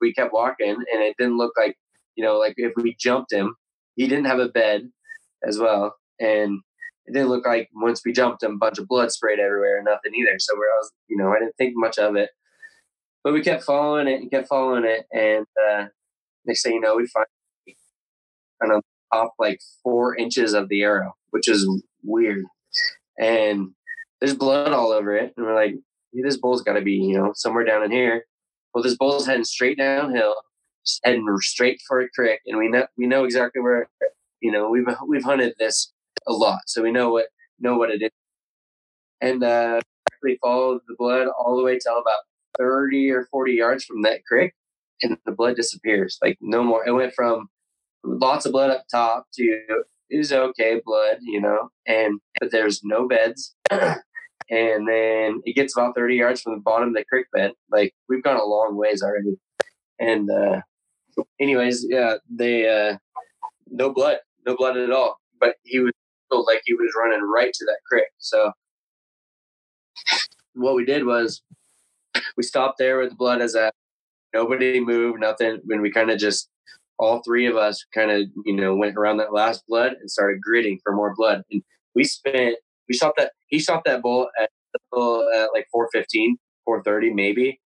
we 0.00 0.12
kept 0.12 0.32
walking 0.32 0.70
and 0.70 1.02
it 1.02 1.16
didn't 1.18 1.38
look 1.38 1.52
like, 1.56 1.76
you 2.16 2.24
know, 2.24 2.38
like 2.38 2.54
if 2.56 2.72
we 2.76 2.96
jumped 2.98 3.32
him, 3.32 3.54
he 3.96 4.06
didn't 4.06 4.26
have 4.26 4.38
a 4.38 4.48
bed 4.48 4.90
as 5.46 5.58
well. 5.58 5.94
And 6.20 6.60
it 7.06 7.12
didn't 7.12 7.28
look 7.28 7.46
like 7.46 7.68
once 7.74 8.02
we 8.04 8.12
jumped 8.12 8.42
him, 8.42 8.52
a 8.52 8.58
bunch 8.58 8.78
of 8.78 8.88
blood 8.88 9.10
sprayed 9.10 9.40
everywhere 9.40 9.76
and 9.76 9.86
nothing 9.86 10.14
either. 10.14 10.38
So 10.38 10.54
was, 10.54 10.92
you 11.08 11.16
know, 11.16 11.32
I 11.32 11.38
didn't 11.38 11.56
think 11.56 11.74
much 11.76 11.98
of 11.98 12.16
it, 12.16 12.30
but 13.24 13.32
we 13.32 13.42
kept 13.42 13.64
following 13.64 14.08
it 14.08 14.20
and 14.20 14.30
kept 14.30 14.48
following 14.48 14.84
it. 14.84 15.06
And, 15.12 15.46
uh, 15.68 15.86
next 16.44 16.62
thing 16.62 16.74
you 16.74 16.80
know, 16.80 16.96
we 16.96 17.06
find 17.06 17.26
kind 18.60 18.72
of 18.72 18.82
top 19.12 19.34
like 19.38 19.60
four 19.82 20.16
inches 20.16 20.54
of 20.54 20.68
the 20.68 20.82
arrow, 20.82 21.14
which 21.30 21.48
is 21.48 21.68
weird. 22.02 22.44
And 23.18 23.70
there's 24.20 24.34
blood 24.34 24.72
all 24.72 24.92
over 24.92 25.16
it. 25.16 25.32
And 25.36 25.46
we're 25.46 25.54
like, 25.54 25.74
hey, 26.12 26.22
this 26.22 26.36
bull's 26.36 26.62
got 26.62 26.74
to 26.74 26.80
be, 26.80 26.94
you 26.94 27.16
know, 27.16 27.32
somewhere 27.34 27.64
down 27.64 27.82
in 27.82 27.90
here. 27.90 28.24
Well, 28.74 28.84
this 28.84 28.96
bull's 28.96 29.26
heading 29.26 29.44
straight 29.44 29.78
downhill, 29.78 30.36
heading 31.04 31.26
straight 31.40 31.80
for 31.86 32.00
a 32.00 32.08
creek. 32.10 32.40
And 32.46 32.58
we 32.58 32.68
know, 32.68 32.86
we 32.96 33.06
know 33.06 33.24
exactly 33.24 33.60
where, 33.60 33.90
you 34.40 34.50
know, 34.50 34.70
we've, 34.70 34.86
we've 35.06 35.24
hunted 35.24 35.54
this 35.58 35.92
a 36.26 36.32
lot. 36.32 36.60
So 36.66 36.82
we 36.82 36.92
know 36.92 37.10
what, 37.10 37.26
know 37.60 37.76
what 37.76 37.90
it 37.90 38.02
is. 38.02 38.10
And, 39.20 39.42
uh, 39.42 39.80
we 40.22 40.38
followed 40.40 40.82
the 40.86 40.94
blood 40.96 41.28
all 41.28 41.56
the 41.56 41.64
way 41.64 41.78
till 41.78 41.98
about 41.98 42.20
30 42.58 43.10
or 43.10 43.26
40 43.30 43.52
yards 43.52 43.84
from 43.84 44.02
that 44.02 44.24
creek 44.24 44.52
and 45.02 45.16
the 45.26 45.32
blood 45.32 45.56
disappears. 45.56 46.18
Like 46.22 46.38
no 46.40 46.62
more. 46.62 46.86
It 46.86 46.92
went 46.92 47.12
from 47.14 47.48
lots 48.04 48.46
of 48.46 48.52
blood 48.52 48.70
up 48.70 48.84
top 48.90 49.26
to 49.34 49.84
is 50.10 50.32
okay 50.32 50.80
blood, 50.84 51.16
you 51.22 51.40
know, 51.40 51.70
and 51.86 52.20
but 52.40 52.50
there's 52.50 52.80
no 52.84 53.08
beds. 53.08 53.54
and 53.70 53.98
then 54.50 55.40
it 55.44 55.56
gets 55.56 55.76
about 55.76 55.94
30 55.94 56.16
yards 56.16 56.42
from 56.42 56.54
the 56.54 56.60
bottom 56.60 56.88
of 56.88 56.94
the 56.94 57.04
creek 57.04 57.26
bed. 57.32 57.52
Like 57.70 57.94
we've 58.08 58.22
gone 58.22 58.36
a 58.36 58.44
long 58.44 58.76
ways 58.76 59.02
already. 59.02 59.36
And 59.98 60.30
uh 60.30 60.60
anyways, 61.40 61.86
yeah, 61.88 62.16
they 62.30 62.68
uh 62.68 62.96
no 63.68 63.92
blood, 63.92 64.18
no 64.46 64.56
blood 64.56 64.76
at 64.76 64.90
all. 64.90 65.18
But 65.40 65.56
he 65.64 65.80
was 65.80 65.92
like 66.40 66.62
he 66.64 66.74
was 66.74 66.92
running 66.98 67.22
right 67.22 67.52
to 67.52 67.64
that 67.66 67.78
creek. 67.86 68.06
So 68.18 68.52
what 70.54 70.74
we 70.74 70.84
did 70.84 71.04
was 71.04 71.42
we 72.36 72.42
stopped 72.42 72.78
there 72.78 72.98
with 72.98 73.10
the 73.10 73.16
blood 73.16 73.40
as 73.40 73.54
a 73.54 73.72
nobody 74.34 74.80
moved, 74.80 75.20
nothing. 75.20 75.60
When 75.64 75.80
we 75.80 75.90
kind 75.90 76.10
of 76.10 76.18
just 76.18 76.48
all 76.98 77.22
three 77.22 77.46
of 77.46 77.56
us 77.56 77.84
kind 77.94 78.10
of 78.10 78.22
you 78.44 78.54
know 78.54 78.74
went 78.74 78.96
around 78.96 79.16
that 79.18 79.32
last 79.32 79.64
blood 79.68 79.94
and 80.00 80.10
started 80.10 80.40
gritting 80.40 80.78
for 80.82 80.94
more 80.94 81.14
blood. 81.16 81.42
And 81.50 81.62
we 81.94 82.04
spent 82.04 82.56
we 82.88 82.94
shot 82.94 83.14
that 83.16 83.32
he 83.48 83.58
shot 83.58 83.82
that 83.84 84.02
bull 84.02 84.28
at, 84.40 84.50
at 84.94 85.48
like 85.52 85.66
415, 85.72 86.36
430 86.64 87.12
maybe, 87.12 87.60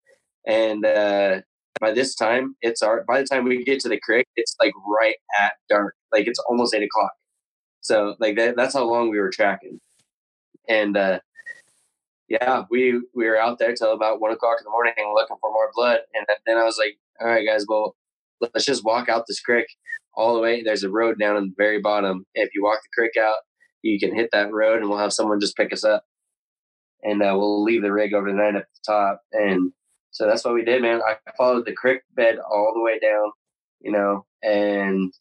And 0.45 0.85
uh, 0.85 1.41
by 1.79 1.91
this 1.91 2.15
time, 2.15 2.55
it's 2.61 2.81
our. 2.81 3.03
By 3.07 3.21
the 3.21 3.27
time 3.27 3.43
we 3.43 3.63
get 3.63 3.79
to 3.81 3.89
the 3.89 3.99
creek, 3.99 4.27
it's 4.35 4.55
like 4.61 4.73
right 4.87 5.15
at 5.39 5.53
dark. 5.69 5.95
Like 6.11 6.27
it's 6.27 6.39
almost 6.49 6.73
eight 6.73 6.83
o'clock. 6.83 7.11
So 7.85 8.15
like 8.19 8.35
that, 8.37 8.55
that's 8.57 8.73
how 8.73 8.83
long 8.83 9.11
we 9.11 9.19
were 9.19 9.29
tracking. 9.29 9.79
And 10.67 10.97
uh, 10.97 11.19
yeah, 12.27 12.63
we 12.71 12.99
we 13.13 13.27
were 13.27 13.37
out 13.37 13.59
there 13.59 13.75
till 13.75 13.93
about 13.93 14.19
one 14.19 14.31
o'clock 14.31 14.57
in 14.59 14.63
the 14.63 14.71
morning 14.71 14.95
looking 15.13 15.37
for 15.39 15.51
more 15.51 15.69
blood. 15.75 15.99
And 16.15 16.25
then 16.47 16.57
I 16.57 16.63
was 16.63 16.79
like, 16.79 16.97
all 17.21 17.27
right, 17.27 17.45
guys, 17.45 17.65
well, 17.69 17.95
let's 18.41 18.65
just 18.65 18.83
walk 18.83 19.07
out 19.07 19.25
this 19.27 19.39
creek 19.39 19.67
all 20.15 20.33
the 20.33 20.41
way. 20.41 20.63
There's 20.63 20.83
a 20.83 20.89
road 20.89 21.19
down 21.19 21.37
in 21.37 21.43
the 21.49 21.53
very 21.55 21.79
bottom. 21.79 22.25
If 22.33 22.49
you 22.55 22.63
walk 22.63 22.79
the 22.81 22.99
creek 22.99 23.23
out, 23.23 23.35
you 23.83 23.99
can 23.99 24.15
hit 24.15 24.29
that 24.33 24.51
road, 24.51 24.79
and 24.79 24.89
we'll 24.89 24.97
have 24.97 25.13
someone 25.13 25.39
just 25.39 25.55
pick 25.55 25.71
us 25.71 25.83
up. 25.83 26.05
And 27.03 27.21
uh, 27.21 27.35
we'll 27.37 27.63
leave 27.63 27.83
the 27.83 27.93
rig 27.93 28.15
over 28.15 28.31
the 28.31 28.43
at 28.43 28.53
the 28.53 28.63
top. 28.83 29.21
And 29.31 29.73
so 30.09 30.25
that's 30.25 30.43
what 30.43 30.55
we 30.55 30.65
did, 30.65 30.81
man. 30.81 31.01
I 31.07 31.17
followed 31.37 31.67
the 31.67 31.73
creek 31.73 32.01
bed 32.15 32.39
all 32.39 32.71
the 32.73 32.81
way 32.81 32.97
down, 32.97 33.31
you 33.79 33.91
know, 33.91 34.25
and 34.41 35.13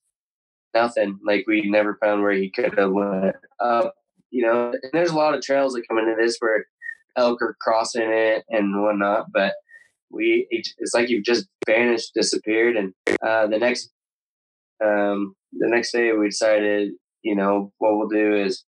nothing. 0.74 1.18
Like 1.24 1.44
we 1.46 1.68
never 1.68 1.98
found 2.02 2.22
where 2.22 2.32
he 2.32 2.50
could 2.50 2.76
have 2.78 2.92
went 2.92 3.36
up, 3.60 3.94
you 4.30 4.44
know. 4.44 4.72
And 4.72 4.90
there's 4.92 5.10
a 5.10 5.16
lot 5.16 5.34
of 5.34 5.42
trails 5.42 5.74
that 5.74 5.86
come 5.88 5.98
into 5.98 6.14
this 6.18 6.36
where 6.40 6.66
elk 7.16 7.40
are 7.42 7.56
crossing 7.60 8.10
it 8.10 8.44
and 8.50 8.82
whatnot, 8.82 9.26
but 9.32 9.54
we 10.10 10.46
it's 10.50 10.94
like 10.94 11.08
you've 11.08 11.24
just 11.24 11.46
vanished, 11.66 12.12
disappeared, 12.14 12.76
and 12.76 12.92
uh, 13.26 13.46
the 13.46 13.58
next 13.58 13.90
um, 14.82 15.34
the 15.52 15.68
next 15.68 15.92
day 15.92 16.12
we 16.12 16.28
decided, 16.28 16.92
you 17.22 17.34
know, 17.34 17.72
what 17.78 17.96
we'll 17.96 18.08
do 18.08 18.34
is 18.34 18.64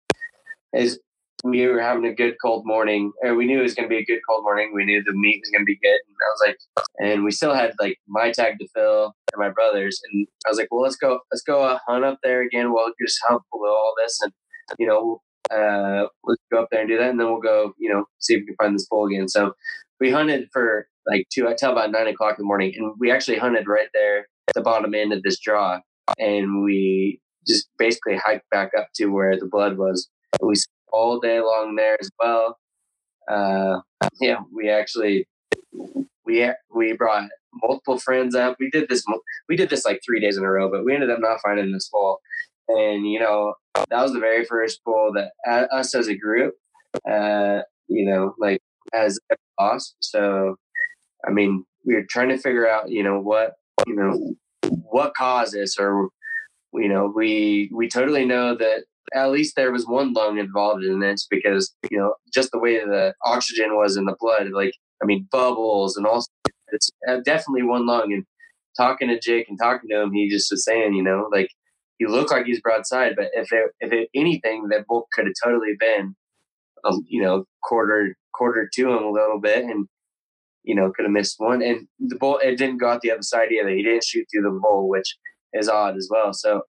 is 0.75 0.99
we 1.45 1.67
were 1.67 1.81
having 1.81 2.07
a 2.07 2.15
good 2.15 2.37
cold 2.43 2.67
morning, 2.67 3.13
or 3.23 3.35
we 3.35 3.45
knew 3.45 3.61
it 3.61 3.63
was 3.63 3.75
going 3.75 3.87
to 3.87 3.95
be 3.95 4.01
a 4.01 4.05
good 4.05 4.21
cold 4.29 4.45
morning. 4.45 4.73
We 4.75 4.87
knew 4.87 5.05
the 5.05 5.13
meat 5.13 5.43
was 5.43 5.51
going 5.51 5.61
to 5.61 5.67
be 5.67 5.79
good, 5.83 6.01
and 6.09 6.17
I 6.19 6.31
was 6.33 6.43
like, 6.47 6.87
and 7.01 7.23
we 7.23 7.31
still 7.33 7.53
had 7.53 7.75
like 7.79 7.99
my 8.09 8.33
tag 8.33 8.59
to 8.59 8.69
fill 8.75 9.15
and 9.33 9.39
my 9.39 9.51
brother's, 9.51 10.01
and 10.11 10.27
I 10.47 10.49
was 10.49 10.59
like, 10.59 10.69
well, 10.71 10.81
let's 10.81 10.97
go, 10.97 11.21
let's 11.31 11.43
go 11.43 11.63
uh, 11.63 11.79
hunt 11.87 12.05
up 12.05 12.19
there 12.23 12.41
again. 12.41 12.73
We'll 12.73 12.93
just 13.01 13.21
hunt 13.29 13.43
below 13.53 13.69
all 13.69 13.93
this, 14.03 14.19
and 14.23 14.33
you 14.79 14.87
know, 14.87 15.21
uh, 15.55 16.07
let's 16.25 16.41
go 16.51 16.63
up 16.63 16.69
there 16.71 16.81
and 16.81 16.89
do 16.89 16.97
that, 16.97 17.11
and 17.11 17.21
then 17.21 17.27
we'll 17.27 17.41
go, 17.41 17.75
you 17.79 17.93
know, 17.93 18.07
see 18.21 18.35
if 18.35 18.41
we 18.41 18.47
can 18.47 18.57
find 18.57 18.75
this 18.75 18.87
bull 18.89 19.07
again. 19.07 19.29
So 19.29 19.53
we 20.01 20.11
hunted 20.11 20.49
for 20.51 20.89
like 21.07 21.27
two, 21.31 21.47
I 21.47 21.55
tell 21.55 21.73
about 21.73 21.91
nine 21.91 22.07
o'clock 22.07 22.39
in 22.39 22.43
the 22.43 22.47
morning, 22.47 22.73
and 22.75 22.95
we 22.99 23.11
actually 23.11 23.37
hunted 23.37 23.69
right 23.69 23.89
there 23.93 24.29
at 24.49 24.55
the 24.55 24.63
bottom 24.63 24.95
end 24.95 25.13
of 25.13 25.23
this 25.23 25.39
draw, 25.39 25.81
and 26.19 26.65
we 26.65 27.21
just 27.47 27.69
basically 27.79 28.17
hiked 28.17 28.49
back 28.51 28.71
up 28.79 28.89
to 28.95 29.09
where 29.09 29.39
the 29.39 29.47
blood 29.47 29.77
was. 29.77 30.09
We 30.41 30.55
all 30.95 31.19
day 31.21 31.41
long 31.41 31.75
there 31.77 31.97
as 32.01 32.11
well. 32.21 32.59
Uh, 33.31 33.81
yeah, 34.21 34.41
we 34.55 34.71
actually 34.71 35.27
we 36.25 36.51
we 36.75 36.93
brought 36.93 37.29
multiple 37.63 37.99
friends 37.99 38.35
up. 38.35 38.57
We 38.61 38.71
did 38.71 38.89
this 38.89 39.05
we 39.49 39.57
did 39.57 39.71
this 39.71 39.85
like 39.85 40.01
three 40.05 40.21
days 40.21 40.37
in 40.37 40.45
a 40.45 40.51
row, 40.51 40.71
but 40.71 40.85
we 40.85 40.95
ended 40.95 41.11
up 41.11 41.21
not 41.21 41.41
finding 41.43 41.73
this 41.73 41.89
bull. 41.91 42.21
And 42.69 43.07
you 43.11 43.21
know 43.21 43.55
that 43.75 44.03
was 44.03 44.13
the 44.13 44.21
very 44.21 44.45
first 44.45 44.81
bull 44.85 45.13
that 45.15 45.33
uh, 45.49 45.67
us 45.75 45.95
as 45.95 46.09
a 46.09 46.17
group, 46.17 46.55
uh, 47.11 47.61
you 47.89 48.07
know, 48.07 48.35
like 48.39 48.61
as 48.93 49.19
lost. 49.61 49.97
So, 50.01 50.57
I 51.27 51.31
mean, 51.31 51.65
we 51.85 51.95
were 51.95 52.07
trying 52.09 52.31
to 52.31 52.39
figure 52.39 52.69
out, 52.69 52.91
you 52.91 53.03
know, 53.03 53.21
what 53.21 53.55
you 53.87 53.95
know 53.95 54.35
what 54.63 55.15
caused 55.15 55.55
this, 55.55 55.77
or 55.79 56.09
you 56.73 56.89
know, 56.89 57.13
we 57.15 57.71
we 57.73 57.89
totally 57.89 58.25
know 58.25 58.57
that 58.57 58.85
at 59.13 59.31
least 59.31 59.57
there 59.57 59.73
was 59.73 59.87
one 59.87 60.13
lung 60.13 60.39
involved 60.39 60.85
in 60.85 61.01
this 61.01 61.27
because 61.31 61.75
you 61.91 61.99
know 61.99 62.15
just 62.33 62.51
the 62.53 62.59
way 62.59 62.79
the 62.79 63.15
oxygen 63.25 63.77
was 63.77 63.97
in 63.97 64.05
the 64.05 64.17
blood 64.19 64.49
like 64.53 64.73
i 65.03 65.07
mean 65.07 65.29
bubbles 65.31 65.97
and 65.97 66.07
all 66.07 66.25
it's 66.69 66.91
uh, 67.09 67.19
definitely 67.25 67.63
one 67.63 67.87
lung. 67.87 68.13
And 68.13 68.25
talking 68.77 69.09
to 69.09 69.19
jake 69.19 69.49
and 69.49 69.59
talking 69.59 69.89
to 69.91 70.03
him 70.03 70.13
he 70.13 70.29
just 70.29 70.51
was 70.51 70.65
saying 70.65 70.95
you 70.95 71.03
know 71.03 71.29
like 71.33 71.49
he 71.99 72.07
looked 72.07 72.31
like 72.31 72.47
he's 72.47 72.61
broadside 72.61 73.13
but 73.17 73.29
if 73.35 73.53
it, 73.53 73.71
if 73.81 73.93
it, 73.93 74.09
anything 74.15 74.69
that 74.69 74.87
book 74.87 75.07
could 75.13 75.27
have 75.27 75.35
totally 75.45 75.75
been 75.79 76.17
um, 76.85 77.05
you 77.09 77.23
know 77.23 77.45
quarter 77.63 78.17
quarter 78.33 78.69
to 78.73 78.91
him 78.91 79.03
a 79.03 79.11
little 79.11 79.41
bit 79.41 79.65
and 79.65 79.87
you 80.65 80.75
know 80.75 80.91
could 80.91 81.05
have 81.05 81.13
missed 81.13 81.37
one. 81.39 81.63
And 81.63 81.87
the 82.01 82.17
bull 82.17 82.39
it 82.39 82.57
didn't 82.57 82.79
go 82.79 82.89
out 82.89 83.01
the 83.01 83.13
other 83.13 83.23
side 83.23 83.53
either. 83.53 83.69
He 83.69 83.83
didn't 83.83 84.05
shoot 84.05 84.27
through 84.33 84.43
the 84.43 84.59
bull 84.61 84.89
which 84.89 85.17
is 85.53 85.69
odd 85.69 85.97
as 85.97 86.09
well. 86.11 86.33
So 86.33 86.63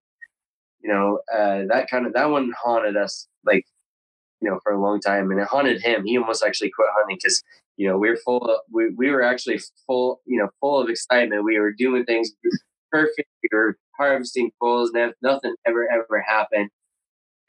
you 0.82 0.92
know, 0.92 1.20
uh, 1.34 1.64
that 1.70 1.90
kind 1.90 2.06
of 2.06 2.14
that 2.14 2.30
one 2.30 2.52
haunted 2.62 2.98
us 2.98 3.28
like, 3.46 3.66
you 4.42 4.50
know, 4.50 4.60
for 4.64 4.74
a 4.74 4.82
long 4.82 5.00
time, 5.00 5.32
and 5.32 5.40
it 5.40 5.48
haunted 5.48 5.82
him. 5.82 6.06
He 6.06 6.18
almost 6.18 6.44
actually 6.44 6.72
quit 6.72 6.90
hunting 6.96 7.18
because 7.22 7.44
you 7.78 7.88
know 7.88 7.98
we 7.98 8.10
were 8.10 8.18
full. 8.18 8.40
Of, 8.40 8.60
we 8.72 8.90
we 8.96 9.10
were 9.12 9.24
actually 9.24 9.60
full, 9.88 10.22
you 10.26 10.40
know, 10.40 10.50
full 10.62 10.80
of 10.82 10.90
excitement. 10.90 11.44
We 11.44 11.60
were 11.60 11.74
doing 11.74 12.06
things 12.06 12.32
perfect. 12.92 13.30
We 13.44 13.50
were 13.52 13.78
harvesting 13.98 14.52
bulls, 14.60 14.92
and 14.96 15.14
nothing 15.22 15.56
ever 15.66 15.88
ever 15.92 16.22
happened. 16.28 16.70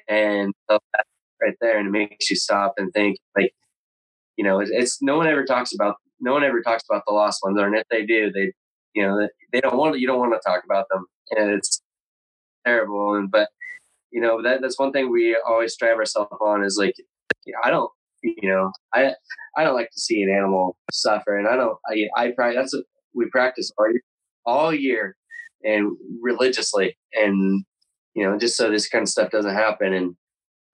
And 0.09 0.53
so 0.71 0.79
right 1.43 1.55
there, 1.61 1.79
and 1.79 1.89
it 1.89 1.91
makes 1.91 2.31
you 2.31 2.37
stop 2.37 2.75
and 2.79 2.93
think 2.93 3.19
like, 3.37 3.53
you 4.37 4.45
know, 4.45 4.61
it's, 4.61 4.71
it's 4.73 5.03
no 5.03 5.17
one 5.17 5.27
ever 5.27 5.45
talks 5.45 5.75
about 5.75 5.97
no 6.21 6.33
one 6.33 6.45
ever 6.45 6.63
talks 6.63 6.85
about 6.89 7.03
the 7.07 7.13
lost 7.13 7.41
ones, 7.45 7.59
or 7.61 7.75
if 7.75 7.85
they 7.91 8.07
do, 8.07 8.31
they 8.33 8.53
you 8.95 9.03
know 9.07 9.29
they 9.53 9.61
don't 9.61 9.77
want 9.77 9.99
you 9.99 10.07
don't 10.07 10.19
want 10.19 10.33
to 10.33 10.49
talk 10.49 10.63
about 10.65 10.87
them, 10.91 11.07
and 11.33 11.51
it's 11.51 11.83
terrible. 12.67 13.15
And 13.15 13.31
but 13.31 13.49
you 14.11 14.21
know 14.21 14.43
that 14.43 14.61
that's 14.61 14.79
one 14.79 14.93
thing 14.93 15.11
we 15.11 15.37
always 15.47 15.75
strive 15.75 15.97
ourselves 15.97 16.33
on 16.41 16.65
is 16.65 16.79
like 16.81 16.95
I 17.63 17.71
don't 17.71 17.91
you 18.23 18.49
know 18.49 18.73
I 18.95 19.13
I 19.57 19.65
don't 19.65 19.75
like 19.75 19.91
to 19.91 20.01
see 20.01 20.23
an 20.23 20.31
animal 20.31 20.77
suffer, 20.93 21.37
and 21.37 21.49
I 21.49 21.57
don't 21.57 21.79
I 21.87 22.09
I 22.17 22.33
that's 22.55 22.75
what 22.75 22.85
we 23.15 23.27
practice 23.31 23.73
all 23.79 23.91
year, 23.91 24.03
all 24.45 24.75
year 24.75 25.17
and 25.65 25.97
religiously, 26.21 26.97
and 27.13 27.65
you 28.15 28.25
know 28.25 28.39
just 28.39 28.57
so 28.57 28.71
this 28.71 28.89
kind 28.89 29.03
of 29.03 29.09
stuff 29.09 29.31
doesn't 29.31 29.55
happen. 29.55 29.93
And 29.93 30.17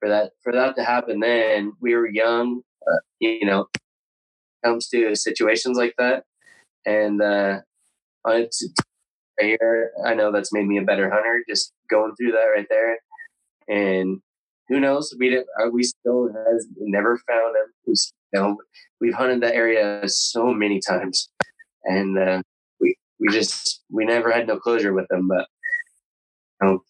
for 0.00 0.08
that 0.08 0.32
for 0.42 0.52
that 0.52 0.76
to 0.76 0.84
happen, 0.84 1.20
then 1.20 1.72
we 1.80 1.94
were 1.94 2.08
young, 2.08 2.62
uh, 2.86 3.00
you 3.20 3.46
know, 3.46 3.66
comes 4.64 4.88
to 4.88 5.14
situations 5.14 5.76
like 5.78 5.94
that, 5.98 6.24
and 6.84 7.22
uh, 7.22 7.60
it's 8.26 8.66
I 10.04 10.14
know 10.14 10.32
that's 10.32 10.52
made 10.52 10.66
me 10.66 10.78
a 10.78 10.82
better 10.82 11.10
hunter 11.10 11.42
just 11.48 11.72
going 11.90 12.14
through 12.16 12.32
that 12.32 12.44
right 12.44 12.66
there. 12.68 12.98
And 13.68 14.20
who 14.68 14.80
knows? 14.80 15.14
We 15.18 15.30
did, 15.30 15.44
uh, 15.60 15.68
we 15.70 15.82
still 15.82 16.28
has 16.32 16.66
never 16.78 17.18
found 17.28 17.56
him. 17.56 17.72
We, 17.86 17.94
know, 18.32 18.56
we've 19.00 19.14
hunted 19.14 19.42
that 19.42 19.54
area 19.54 20.02
so 20.08 20.52
many 20.52 20.80
times, 20.80 21.28
and 21.84 22.18
uh, 22.18 22.42
we 22.80 22.96
we 23.20 23.28
just 23.28 23.82
we 23.90 24.04
never 24.04 24.30
had 24.30 24.46
no 24.46 24.58
closure 24.58 24.92
with 24.92 25.06
them. 25.08 25.28
But 25.28 25.46
you 26.60 26.68
know, 26.68 26.84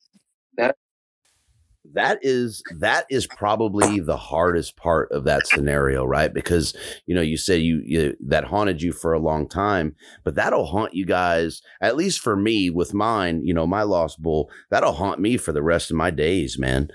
that 1.94 2.18
is 2.22 2.62
that 2.78 3.06
is 3.10 3.26
probably 3.26 4.00
the 4.00 4.16
hardest 4.16 4.76
part 4.76 5.10
of 5.12 5.24
that 5.24 5.46
scenario 5.46 6.04
right? 6.04 6.32
Because 6.32 6.74
you 7.06 7.14
know 7.14 7.20
you 7.20 7.36
said 7.36 7.60
you, 7.60 7.82
you, 7.84 8.16
that 8.20 8.44
haunted 8.44 8.82
you 8.82 8.92
for 8.92 9.12
a 9.12 9.18
long 9.18 9.48
time 9.48 9.94
but 10.24 10.34
that'll 10.34 10.66
haunt 10.66 10.94
you 10.94 11.04
guys 11.06 11.62
at 11.80 11.96
least 11.96 12.20
for 12.20 12.36
me 12.36 12.70
with 12.70 12.94
mine 12.94 13.44
you 13.44 13.54
know 13.54 13.66
my 13.66 13.82
lost 13.82 14.22
bull 14.22 14.50
that'll 14.70 14.92
haunt 14.92 15.20
me 15.20 15.36
for 15.36 15.52
the 15.52 15.62
rest 15.62 15.90
of 15.90 15.96
my 15.96 16.10
days 16.10 16.58
man. 16.58 16.88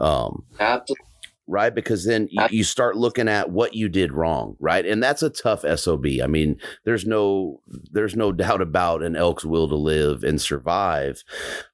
Um 0.00 0.44
absolutely 0.60 1.03
right? 1.46 1.74
Because 1.74 2.04
then 2.04 2.28
you, 2.30 2.46
you, 2.50 2.64
start 2.64 2.96
looking 2.96 3.28
at 3.28 3.50
what 3.50 3.74
you 3.74 3.88
did 3.88 4.12
wrong, 4.12 4.56
right? 4.60 4.84
And 4.86 5.02
that's 5.02 5.22
a 5.22 5.28
tough 5.28 5.64
SOB. 5.76 6.06
I 6.22 6.26
mean, 6.26 6.58
there's 6.84 7.06
no 7.06 7.60
there's 7.66 8.16
no 8.16 8.32
doubt 8.44 8.62
about 8.62 9.02
an 9.02 9.14
elk's 9.14 9.44
will 9.44 9.68
to 9.68 9.74
live 9.74 10.24
and 10.24 10.40
survive. 10.40 11.22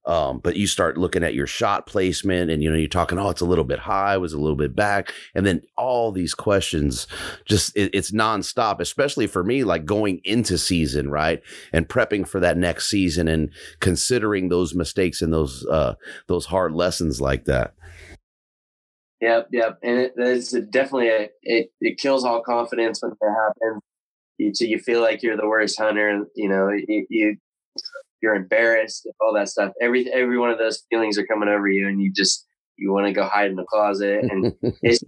Um, 0.06 0.38
but 0.38 0.56
you 0.56 0.66
start 0.66 0.96
looking 0.96 1.22
at 1.22 1.34
your 1.34 1.46
shot 1.46 1.86
placement, 1.86 2.50
and 2.50 2.62
you 2.62 2.70
know 2.70 2.76
you're 2.76 2.88
talking, 2.88 3.18
oh, 3.18 3.30
it's 3.30 3.42
a 3.42 3.46
little 3.46 3.64
bit 3.64 3.78
high, 3.78 4.16
was 4.16 4.32
a 4.32 4.40
little 4.40 4.56
bit 4.56 4.74
back, 4.74 5.12
and 5.34 5.46
then 5.46 5.62
all 5.76 6.10
these 6.10 6.34
questions, 6.34 7.06
just 7.44 7.76
it, 7.76 7.90
it's 7.94 8.10
nonstop. 8.10 8.80
Especially 8.80 9.26
for 9.26 9.44
me, 9.44 9.62
like 9.62 9.84
going 9.84 10.20
into 10.24 10.58
season, 10.58 11.10
right, 11.10 11.42
and 11.72 11.88
prepping 11.88 12.26
for 12.26 12.40
that 12.40 12.56
next 12.56 12.88
season, 12.88 13.28
and 13.28 13.50
considering 13.78 14.48
those 14.48 14.74
mistakes 14.74 15.22
and 15.22 15.32
those 15.32 15.64
uh, 15.66 15.94
those 16.26 16.46
hard 16.46 16.72
lessons 16.72 17.20
like 17.20 17.44
that. 17.44 17.74
Yep, 19.20 19.48
yep, 19.52 19.78
and 19.82 19.98
it, 19.98 20.14
it's 20.16 20.52
definitely 20.52 21.08
a, 21.08 21.28
it. 21.42 21.70
It 21.80 21.98
kills 21.98 22.24
all 22.24 22.42
confidence 22.42 23.02
when 23.02 23.12
that 23.20 23.52
happens. 23.60 23.82
You, 24.38 24.54
so 24.54 24.64
you 24.64 24.78
feel 24.78 25.02
like 25.02 25.22
you're 25.22 25.36
the 25.36 25.46
worst 25.46 25.78
hunter. 25.78 26.24
You 26.34 26.48
know, 26.48 26.70
you, 26.70 27.06
you 27.10 27.36
you're 28.22 28.34
embarrassed, 28.34 29.06
all 29.20 29.34
that 29.34 29.48
stuff. 29.50 29.72
Every 29.80 30.10
every 30.10 30.38
one 30.38 30.50
of 30.50 30.58
those 30.58 30.84
feelings 30.90 31.18
are 31.18 31.26
coming 31.26 31.50
over 31.50 31.68
you, 31.68 31.86
and 31.86 32.00
you 32.00 32.10
just 32.10 32.46
you 32.76 32.92
want 32.92 33.06
to 33.06 33.12
go 33.12 33.26
hide 33.26 33.50
in 33.50 33.56
the 33.56 33.64
closet. 33.64 34.24
And 34.24 34.54
it's 34.82 35.04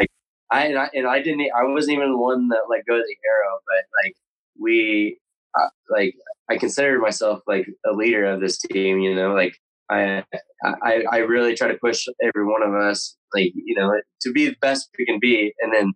like 0.00 0.10
I 0.50 0.66
and 0.66 0.78
I 0.78 0.88
and 0.94 1.06
I 1.06 1.20
didn't. 1.20 1.42
I 1.54 1.64
wasn't 1.64 1.98
even 1.98 2.12
the 2.12 2.18
one 2.18 2.48
that 2.48 2.62
like 2.70 2.84
go 2.88 2.96
to 2.96 3.02
the 3.02 3.16
arrow, 3.28 3.58
but 3.66 3.84
like 4.04 4.14
we, 4.58 5.18
uh, 5.58 5.68
like 5.90 6.14
I 6.50 6.56
considered 6.56 7.00
myself 7.00 7.40
like 7.46 7.66
a 7.86 7.92
leader 7.92 8.24
of 8.24 8.40
this 8.40 8.58
team. 8.58 9.00
You 9.00 9.14
know, 9.14 9.34
like 9.34 9.54
I, 9.90 10.24
I, 10.64 11.04
I 11.10 11.18
really 11.18 11.54
try 11.54 11.68
to 11.68 11.78
push 11.78 12.06
every 12.22 12.44
one 12.44 12.62
of 12.62 12.74
us, 12.74 13.16
like, 13.34 13.52
you 13.54 13.74
know, 13.74 13.92
to 14.22 14.32
be 14.32 14.46
the 14.48 14.56
best 14.60 14.88
we 14.98 15.06
can 15.06 15.18
be. 15.20 15.54
And 15.60 15.72
then 15.72 15.92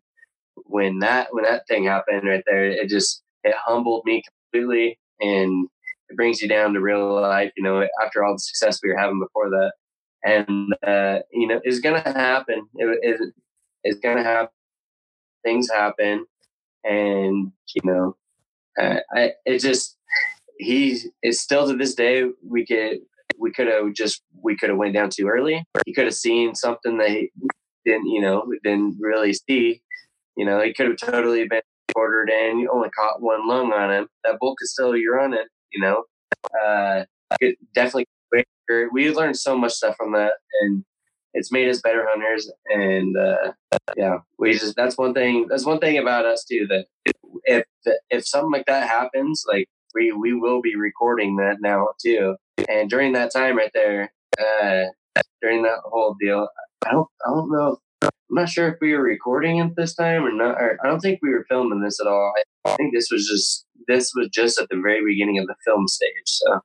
when 0.67 0.99
that 1.01 1.29
when 1.33 1.45
that 1.45 1.67
thing 1.69 1.85
happened 1.85 2.29
right 2.29 2.45
there, 2.47 2.65
it 2.67 2.89
just 2.89 3.23
it 3.45 3.55
humbled 3.67 4.03
me 4.05 4.23
completely 4.53 4.99
and 5.21 5.69
it 6.09 6.17
brings 6.17 6.41
you 6.41 6.49
down 6.49 6.75
to 6.75 6.81
real 6.81 7.21
life, 7.21 7.53
you 7.57 7.63
know, 7.63 7.87
after 8.05 8.25
all 8.25 8.35
the 8.35 8.39
success 8.39 8.81
we 8.83 8.91
were 8.91 8.99
having 8.99 9.21
before 9.21 9.51
that. 9.51 9.73
And 10.25 10.75
uh, 10.87 11.21
you 11.33 11.49
know, 11.49 11.61
it's 11.65 11.81
gonna 11.81 12.01
happen. 12.01 12.67
It, 12.77 12.99
it, 13.03 13.35
it's 13.85 14.01
gonna 14.01 14.23
happen. 14.23 14.53
Things 15.45 15.69
happen, 15.71 16.25
and 16.85 17.53
you 17.75 17.83
know, 17.85 18.17
I 18.79 19.33
it 19.45 19.59
just 19.61 19.97
he 20.59 20.99
is 21.23 21.41
still 21.41 21.67
to 21.69 21.77
this 21.77 21.95
day 21.95 22.25
we 22.47 22.65
could 22.65 23.01
we 23.43 23.53
could 23.53 23.67
have 23.67 23.93
just 23.93 24.23
we 24.41 24.57
could 24.57 24.71
have 24.71 24.79
went 24.79 24.95
down 24.95 25.11
too 25.11 25.27
early. 25.27 25.65
He 25.85 25.93
could 25.93 26.05
have 26.05 26.15
seen 26.15 26.55
something 26.55 26.97
that 26.99 27.11
he 27.11 27.31
didn't 27.85 28.07
you 28.07 28.23
know 28.23 28.47
didn't 28.63 28.97
really 29.01 29.35
see. 29.35 29.83
You 30.37 30.47
know, 30.47 30.63
he 30.63 30.73
could 30.73 30.87
have 30.87 30.97
totally 30.97 31.47
been 31.47 31.61
quartered 31.93 32.31
in. 32.31 32.59
You 32.59 32.71
only 32.73 32.89
caught 32.91 33.21
one 33.21 33.47
lung 33.47 33.73
on 33.73 33.93
him. 33.93 34.09
That 34.25 34.39
bull 34.41 34.55
could 34.59 34.69
still 34.69 34.95
on 35.21 35.35
it. 35.35 35.49
You 35.73 35.83
know, 35.83 36.05
uh, 36.65 37.05
definitely. 37.75 38.07
We 38.93 39.11
learned 39.11 39.37
so 39.37 39.59
much 39.59 39.73
stuff 39.73 39.97
from 39.97 40.13
that, 40.13 40.33
and 40.63 40.85
it's 41.35 41.53
made 41.53 41.69
us 41.69 41.83
better 41.83 42.07
hunters. 42.09 42.51
And 42.67 43.17
uh, 43.17 43.53
yeah, 43.97 44.19
we 44.39 44.53
just 44.53 44.77
that's 44.77 44.97
one 44.97 45.13
thing. 45.13 45.47
That's 45.51 45.67
one 45.67 45.81
thing 45.81 45.99
about 45.99 46.25
us 46.25 46.45
too. 46.45 46.67
That 46.69 46.87
if 47.45 47.65
if 48.09 48.27
something 48.27 48.53
like 48.53 48.67
that 48.67 48.89
happens, 48.89 49.45
like 49.47 49.69
we 49.95 50.13
we 50.13 50.33
will 50.33 50.63
be 50.63 50.77
recording 50.77 51.37
that 51.37 51.57
now 51.61 51.89
too. 52.03 52.37
And 52.69 52.89
during 52.89 53.13
that 53.13 53.33
time 53.33 53.57
right 53.57 53.71
there, 53.75 54.13
uh, 54.39 54.85
during 55.41 55.63
that 55.63 55.81
whole 55.85 56.17
deal, 56.21 56.49
I 56.87 56.93
don't 56.93 57.09
I 57.27 57.31
don't 57.31 57.51
know. 57.51 57.79
I'm 58.03 58.11
not 58.31 58.49
sure 58.49 58.69
if 58.69 58.77
we 58.81 58.95
were 58.95 59.03
recording 59.03 59.59
it 59.59 59.77
this 59.77 59.95
time 59.95 60.25
or 60.25 60.33
not. 60.33 60.61
Or 60.61 60.79
I 60.83 60.89
don't 60.89 61.01
think 61.01 61.21
we 61.23 61.31
were 61.31 61.47
filming 61.49 61.83
this 61.83 62.01
at 62.01 62.07
all. 62.07 62.33
I 62.65 62.77
think 62.77 62.95
this 62.95 63.09
was 63.11 63.27
just 63.27 63.67
this 63.89 64.13
was 64.15 64.29
just 64.33 64.61
at 64.61 64.69
the 64.71 64.81
very 64.83 65.05
beginning 65.05 65.39
of 65.39 65.47
the 65.47 65.55
film 65.65 65.87
stage. 65.89 66.11
So 66.27 66.61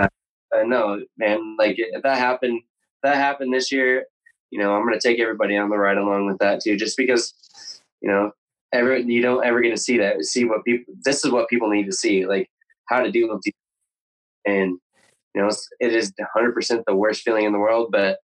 uh, 0.00 0.08
I 0.54 0.62
know, 0.64 1.00
man. 1.18 1.56
Like 1.58 1.76
if 1.78 2.02
that 2.02 2.18
happened, 2.18 2.58
if 2.58 3.02
that 3.02 3.16
happened 3.16 3.52
this 3.52 3.72
year. 3.72 4.06
You 4.52 4.58
know, 4.58 4.74
I'm 4.74 4.92
to 4.92 4.98
take 4.98 5.20
everybody 5.20 5.56
on 5.56 5.70
the 5.70 5.78
ride 5.78 5.96
along 5.96 6.26
with 6.26 6.38
that 6.38 6.60
too, 6.60 6.76
just 6.76 6.96
because 6.96 7.32
you 8.00 8.10
know 8.10 8.32
ever 8.72 8.96
you 8.96 9.22
don't 9.22 9.44
ever 9.44 9.60
get 9.60 9.70
to 9.70 9.76
see 9.76 9.98
that 9.98 10.24
see 10.24 10.44
what 10.44 10.64
people 10.64 10.94
this 11.04 11.24
is 11.24 11.30
what 11.30 11.48
people 11.48 11.68
need 11.70 11.86
to 11.86 11.92
see 11.92 12.26
like 12.26 12.48
how 12.88 13.00
to 13.00 13.10
deal 13.10 13.28
with 13.28 13.42
and 14.46 14.78
you 15.34 15.42
know 15.42 15.50
it 15.80 15.94
is 15.94 16.12
100% 16.36 16.82
the 16.86 16.94
worst 16.94 17.22
feeling 17.22 17.44
in 17.44 17.52
the 17.52 17.58
world 17.58 17.88
but 17.90 18.18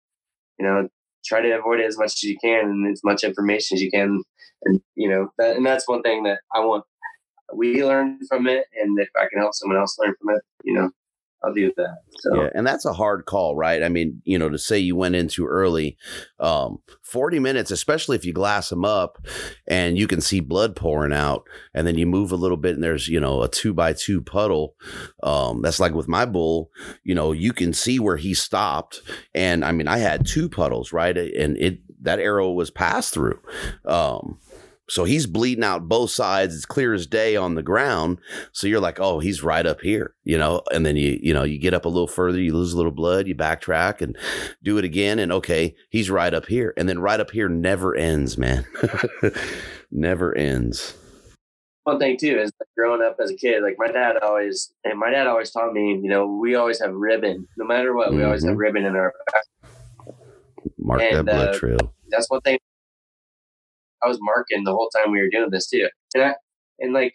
you 0.59 0.67
know 0.67 0.89
try 1.25 1.41
to 1.41 1.59
avoid 1.59 1.81
it 1.81 1.87
as 1.87 1.99
much 1.99 2.13
as 2.13 2.23
you 2.23 2.37
can 2.39 2.67
and 2.67 2.93
as 2.93 3.01
much 3.05 3.25
information 3.25 3.77
as 3.77 3.83
you 3.83 3.91
can. 3.91 4.23
And 4.65 4.81
you 4.95 5.09
know 5.09 5.29
that 5.39 5.57
and 5.57 5.67
that's 5.67 5.87
one 5.87 6.03
thing 6.03 6.23
that 6.23 6.39
i 6.55 6.61
want 6.61 6.83
we 7.53 7.85
learn 7.85 8.19
from 8.27 8.47
it 8.47 8.65
and 8.81 8.99
if 8.99 9.09
i 9.17 9.27
can 9.31 9.39
help 9.39 9.55
someone 9.55 9.79
else 9.79 9.97
learn 9.99 10.15
from 10.19 10.35
it 10.35 10.43
you 10.65 10.75
know 10.75 10.91
I'll 11.45 11.53
do 11.53 11.73
that. 11.77 11.99
So. 12.21 12.43
Yeah, 12.43 12.51
and 12.55 12.67
that's 12.67 12.85
a 12.85 12.93
hard 12.93 13.27
call, 13.27 13.57
right? 13.57 13.83
I 13.83 13.89
mean, 13.89 14.23
you 14.25 14.39
know, 14.39 14.49
to 14.49 14.59
say 14.59 14.79
you 14.79 14.97
went 14.97 15.15
in 15.15 15.29
too 15.29 15.47
early, 15.47 15.97
um, 16.41 16.79
40 17.03 17.39
minutes, 17.39 17.71
especially 17.71 18.17
if 18.17 18.25
you 18.25 18.33
glass 18.33 18.71
them 18.71 18.85
up 18.85 19.25
and 19.67 19.97
you 19.99 20.07
can 20.07 20.21
see 20.21 20.41
blood 20.41 20.75
pouring 20.75 21.13
out, 21.13 21.45
and 21.75 21.87
then 21.87 21.97
you 21.97 22.07
move 22.07 22.33
a 22.33 22.37
little 22.37 22.57
bit 22.57 22.75
and 22.75 22.83
there's, 22.83 23.07
you 23.07 23.21
know, 23.21 23.43
a 23.43 23.49
two 23.49 23.73
by 23.73 23.93
two 23.93 24.21
puddle. 24.23 24.75
Um, 25.23 25.63
that's 25.63 25.79
like 25.81 25.95
with 25.95 26.09
my 26.09 26.25
bull, 26.25 26.71
you 27.05 27.15
know, 27.15 27.33
you 27.33 27.53
can 27.53 27.73
see 27.73 27.99
where 27.99 28.17
he 28.17 28.35
stopped. 28.35 29.03
And 29.35 29.65
I 29.65 29.73
mean, 29.73 29.89
I 29.89 29.99
had 29.99 30.27
two 30.27 30.49
puddles, 30.49 30.93
right? 30.93 31.17
And 31.17 31.57
it, 31.59 31.79
that 32.03 32.19
arrow 32.19 32.51
was 32.51 32.71
passed 32.71 33.15
through. 33.15 33.41
Um, 33.85 34.39
so 34.89 35.05
he's 35.05 35.27
bleeding 35.27 35.65
out 35.65 35.89
both 35.89 36.11
sides. 36.11 36.55
It's 36.55 36.65
clear 36.65 36.95
as 36.95 37.07
day 37.07 37.35
on 37.35 37.55
the 37.55 37.63
ground. 37.63 38.19
So 38.53 38.67
you're 38.67 38.81
like, 38.81 39.01
oh, 39.01 39.19
he's 39.19 39.43
right 39.43 39.67
up 39.67 39.81
here, 39.81 40.15
you 40.25 40.39
know. 40.39 40.63
And 40.73 40.87
then 40.87 40.97
you, 40.97 41.19
you 41.21 41.35
know, 41.35 41.43
you 41.43 41.59
get 41.59 41.75
up 41.75 41.85
a 41.85 41.89
little 41.89 42.07
further, 42.07 42.41
you 42.41 42.55
lose 42.55 42.73
a 42.73 42.77
little 42.77 42.93
blood, 42.93 43.27
you 43.27 43.35
backtrack 43.35 44.01
and 44.01 44.17
do 44.63 44.79
it 44.79 44.85
again, 44.85 45.19
and 45.19 45.33
okay, 45.33 45.75
he's 45.91 46.09
right 46.09 46.33
up 46.33 46.47
here. 46.47 46.73
And 46.77 46.89
then 46.89 47.01
right 47.01 47.19
up 47.19 47.33
here 47.33 47.49
never 47.49 47.97
ends, 47.97 48.39
man. 48.39 48.65
never 49.91 50.37
ends. 50.37 50.97
One 51.83 51.99
thing 51.99 52.17
too 52.17 52.39
is 52.39 52.53
growing 52.77 53.03
up 53.03 53.17
as 53.23 53.31
a 53.31 53.37
kid, 53.37 53.63
like 53.63 53.77
my 53.79 53.89
dad 53.89 54.17
always, 54.23 54.73
and 54.85 54.99
my 54.99 55.11
dad 55.11 55.27
always 55.27 55.51
taught 55.51 55.73
me, 55.73 56.01
you 56.03 56.09
know, 56.09 56.27
we 56.27 56.55
always 56.55 56.81
have 56.81 56.93
ribbon, 56.93 57.47
no 57.57 57.65
matter 57.65 57.95
what, 57.95 58.11
we 58.11 58.17
mm-hmm. 58.17 58.27
always 58.27 58.45
have 58.45 58.53
mm-hmm. 58.53 58.61
ribbon 58.61 58.85
in 58.85 58.97
our 58.97 59.13
back. 59.33 60.15
Mark 60.79 61.01
and, 61.01 61.17
that 61.19 61.25
blood 61.25 61.49
uh, 61.49 61.59
trail. 61.59 61.95
That's 62.09 62.29
one 62.29 62.41
thing 62.41 62.59
I 64.03 64.09
was 64.09 64.19
marking 64.21 64.65
the 64.65 64.73
whole 64.73 64.91
time 64.91 65.13
we 65.13 65.21
were 65.21 65.31
doing 65.31 65.51
this 65.51 65.69
too. 65.69 65.89
And 66.15 66.25
I, 66.25 66.35
and 66.79 66.93
like 66.93 67.15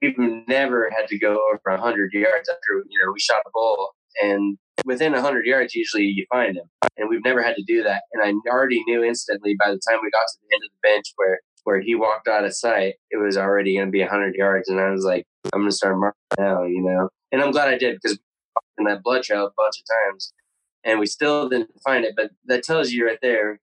we've 0.00 0.18
never 0.48 0.90
had 0.96 1.08
to 1.08 1.18
go 1.18 1.40
over 1.52 1.76
hundred 1.76 2.12
yards 2.12 2.48
after 2.48 2.84
you 2.88 2.98
know 3.00 3.12
we 3.12 3.20
shot 3.20 3.42
a 3.46 3.50
bull, 3.52 3.94
and 4.22 4.58
within 4.84 5.14
hundred 5.14 5.46
yards 5.46 5.74
usually 5.74 6.04
you 6.04 6.26
find 6.30 6.56
him, 6.56 6.64
and 6.96 7.08
we've 7.08 7.24
never 7.24 7.42
had 7.42 7.56
to 7.56 7.64
do 7.66 7.82
that. 7.82 8.02
And 8.12 8.22
I 8.22 8.50
already 8.50 8.82
knew 8.86 9.02
instantly 9.02 9.56
by 9.58 9.70
the 9.70 9.80
time 9.88 9.98
we 10.02 10.10
got 10.10 10.26
to 10.28 10.38
the 10.40 10.54
end 10.54 10.62
of 10.64 10.70
the 10.70 10.88
bench 10.88 11.12
where 11.16 11.40
where 11.64 11.80
he 11.80 11.94
walked 11.94 12.28
out 12.28 12.44
of 12.44 12.54
sight, 12.54 12.94
it 13.10 13.16
was 13.16 13.38
already 13.38 13.76
going 13.76 13.88
to 13.88 13.92
be 13.92 14.02
hundred 14.02 14.34
yards, 14.34 14.68
and 14.68 14.80
I 14.80 14.90
was 14.90 15.04
like, 15.04 15.26
I'm 15.52 15.60
going 15.60 15.70
to 15.70 15.76
start 15.76 15.98
marking 15.98 16.20
now, 16.38 16.64
you 16.64 16.82
know. 16.82 17.08
And 17.32 17.42
I'm 17.42 17.50
glad 17.50 17.68
I 17.68 17.78
did 17.78 17.98
because 18.00 18.18
in 18.78 18.84
that 18.84 19.02
blood 19.02 19.22
trail 19.22 19.46
a 19.46 19.50
bunch 19.56 19.80
of 19.80 19.86
times, 20.12 20.32
and 20.84 20.98
we 20.98 21.06
still 21.06 21.48
didn't 21.48 21.70
find 21.84 22.04
it. 22.04 22.14
But 22.16 22.30
that 22.46 22.62
tells 22.62 22.90
you 22.90 23.06
right 23.06 23.18
there 23.22 23.60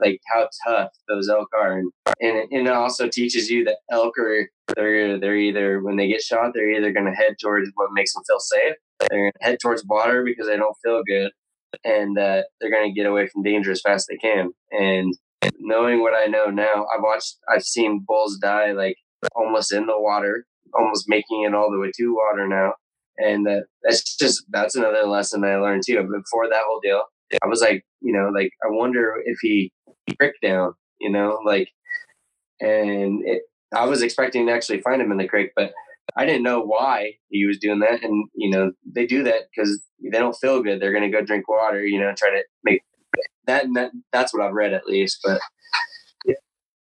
like 0.00 0.20
how 0.32 0.48
tough 0.66 0.90
those 1.08 1.28
elk 1.28 1.48
are, 1.54 1.78
and 1.78 1.90
and 2.20 2.36
it, 2.38 2.48
and 2.50 2.66
it 2.66 2.72
also 2.72 3.08
teaches 3.08 3.50
you 3.50 3.64
that 3.64 3.78
elk 3.90 4.18
are 4.18 4.48
they're 4.76 5.18
they're 5.18 5.36
either 5.36 5.82
when 5.82 5.96
they 5.96 6.08
get 6.08 6.22
shot 6.22 6.52
they're 6.54 6.70
either 6.70 6.92
going 6.92 7.06
to 7.06 7.12
head 7.12 7.34
towards 7.40 7.70
what 7.74 7.90
makes 7.92 8.12
them 8.14 8.22
feel 8.26 8.38
safe, 8.40 8.74
they're 9.00 9.20
going 9.20 9.32
to 9.32 9.44
head 9.44 9.58
towards 9.60 9.84
water 9.86 10.24
because 10.24 10.46
they 10.46 10.56
don't 10.56 10.76
feel 10.82 11.02
good, 11.06 11.32
and 11.84 12.18
uh, 12.18 12.42
they're 12.60 12.70
going 12.70 12.88
to 12.88 12.98
get 12.98 13.06
away 13.06 13.26
from 13.26 13.42
danger 13.42 13.70
as 13.70 13.80
fast 13.80 14.08
as 14.10 14.16
they 14.16 14.16
can. 14.16 14.50
And 14.70 15.14
knowing 15.58 16.00
what 16.00 16.14
I 16.14 16.26
know 16.26 16.46
now, 16.46 16.86
I've 16.94 17.02
watched, 17.02 17.36
I've 17.48 17.62
seen 17.62 18.04
bulls 18.06 18.38
die 18.40 18.72
like 18.72 18.96
almost 19.34 19.72
in 19.72 19.86
the 19.86 19.98
water, 19.98 20.44
almost 20.74 21.04
making 21.08 21.44
it 21.44 21.54
all 21.54 21.70
the 21.70 21.78
way 21.78 21.90
to 21.96 22.14
water 22.14 22.46
now. 22.46 22.74
And 23.18 23.46
uh, 23.46 23.60
that's 23.82 24.16
just 24.16 24.44
that's 24.50 24.76
another 24.76 25.06
lesson 25.06 25.44
I 25.44 25.56
learned 25.56 25.82
too. 25.86 25.96
Before 25.96 26.48
that 26.48 26.62
whole 26.66 26.80
deal, 26.82 27.02
I 27.42 27.48
was 27.48 27.60
like, 27.60 27.84
you 28.00 28.12
know, 28.12 28.30
like 28.34 28.50
I 28.64 28.68
wonder 28.70 29.14
if 29.24 29.38
he 29.42 29.72
creek 30.16 30.34
down, 30.42 30.74
you 31.00 31.10
know, 31.10 31.40
like, 31.44 31.68
and 32.60 33.22
it, 33.24 33.42
I 33.74 33.86
was 33.86 34.02
expecting 34.02 34.46
to 34.46 34.52
actually 34.52 34.80
find 34.80 35.00
him 35.00 35.12
in 35.12 35.18
the 35.18 35.28
creek, 35.28 35.52
but 35.54 35.72
I 36.16 36.26
didn't 36.26 36.42
know 36.42 36.60
why 36.60 37.14
he 37.28 37.46
was 37.46 37.58
doing 37.58 37.80
that. 37.80 38.02
And, 38.02 38.28
you 38.34 38.50
know, 38.50 38.72
they 38.84 39.06
do 39.06 39.22
that 39.24 39.48
because 39.54 39.82
they 40.02 40.18
don't 40.18 40.36
feel 40.36 40.62
good. 40.62 40.80
They're 40.80 40.92
going 40.92 41.10
to 41.10 41.16
go 41.16 41.24
drink 41.24 41.48
water, 41.48 41.84
you 41.84 42.00
know, 42.00 42.12
try 42.16 42.30
to 42.30 42.42
make 42.64 42.82
that, 43.46 43.66
that, 43.74 43.92
that's 44.12 44.34
what 44.34 44.42
I've 44.42 44.52
read 44.52 44.72
at 44.72 44.86
least, 44.86 45.20
but 45.24 45.40
yeah, 46.24 46.34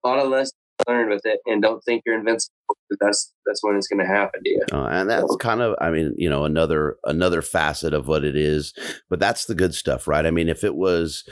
a 0.04 0.08
lot 0.08 0.20
of 0.20 0.30
lessons 0.30 0.54
learned 0.88 1.10
with 1.10 1.26
it 1.26 1.40
and 1.46 1.62
don't 1.62 1.84
think 1.84 2.04
you're 2.06 2.18
invincible 2.18 2.54
that's 3.00 3.34
that's 3.46 3.64
when 3.64 3.76
it's 3.76 3.88
going 3.88 4.00
to 4.00 4.06
happen 4.06 4.42
to 4.44 4.50
you. 4.50 4.62
Uh, 4.72 4.88
and 4.88 5.10
that's 5.10 5.36
kind 5.38 5.62
of 5.62 5.76
i 5.82 5.90
mean 5.90 6.14
you 6.18 6.30
know 6.30 6.46
another 6.46 6.98
another 7.04 7.42
facet 7.42 7.94
of 7.94 8.08
what 8.08 8.24
it 8.24 8.36
is 8.36 8.74
but 9.10 9.20
that's 9.20 9.46
the 9.46 9.56
good 9.56 9.74
stuff 9.74 10.08
right? 10.08 10.26
I 10.26 10.32
mean 10.32 10.50
if 10.50 10.64
it 10.64 10.76
was 10.76 11.28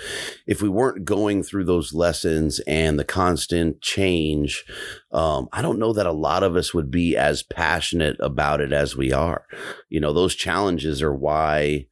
if 0.48 0.62
we 0.62 0.70
weren't 0.70 1.06
going 1.06 1.44
through 1.44 1.66
those 1.66 1.94
lessons 1.94 2.60
and 2.68 3.00
the 3.00 3.06
constant 3.06 3.82
change 3.82 4.66
um, 5.12 5.48
i 5.54 5.62
don't 5.62 5.80
know 5.80 5.94
that 5.94 6.06
a 6.06 6.12
lot 6.12 6.44
of 6.44 6.56
us 6.56 6.74
would 6.74 6.92
be 6.92 7.16
as 7.16 7.44
passionate 7.44 8.18
about 8.20 8.62
it 8.62 8.74
as 8.74 8.96
we 8.96 9.12
are. 9.12 9.46
You 9.90 10.00
know 10.00 10.14
those 10.14 10.36
challenges 10.36 11.02
are 11.02 11.14
why 11.14 11.88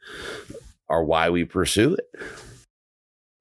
are 0.89 1.04
why 1.04 1.30
we 1.30 1.45
pursue 1.45 1.95
it. 1.95 2.06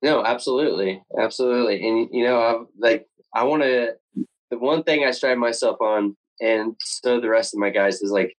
No 0.02 0.24
absolutely 0.24 1.02
absolutely 1.18 1.86
and 1.86 2.08
you 2.12 2.24
know 2.24 2.42
i'm 2.42 2.66
like 2.78 3.06
i 3.34 3.44
want 3.44 3.62
to 3.62 3.94
the 4.52 4.58
one 4.58 4.82
thing 4.82 5.02
I 5.02 5.12
strive 5.12 5.38
myself 5.38 5.78
on, 5.80 6.14
and 6.38 6.74
so 6.78 7.18
the 7.20 7.30
rest 7.30 7.54
of 7.54 7.58
my 7.58 7.70
guys, 7.70 8.02
is 8.02 8.12
like 8.12 8.34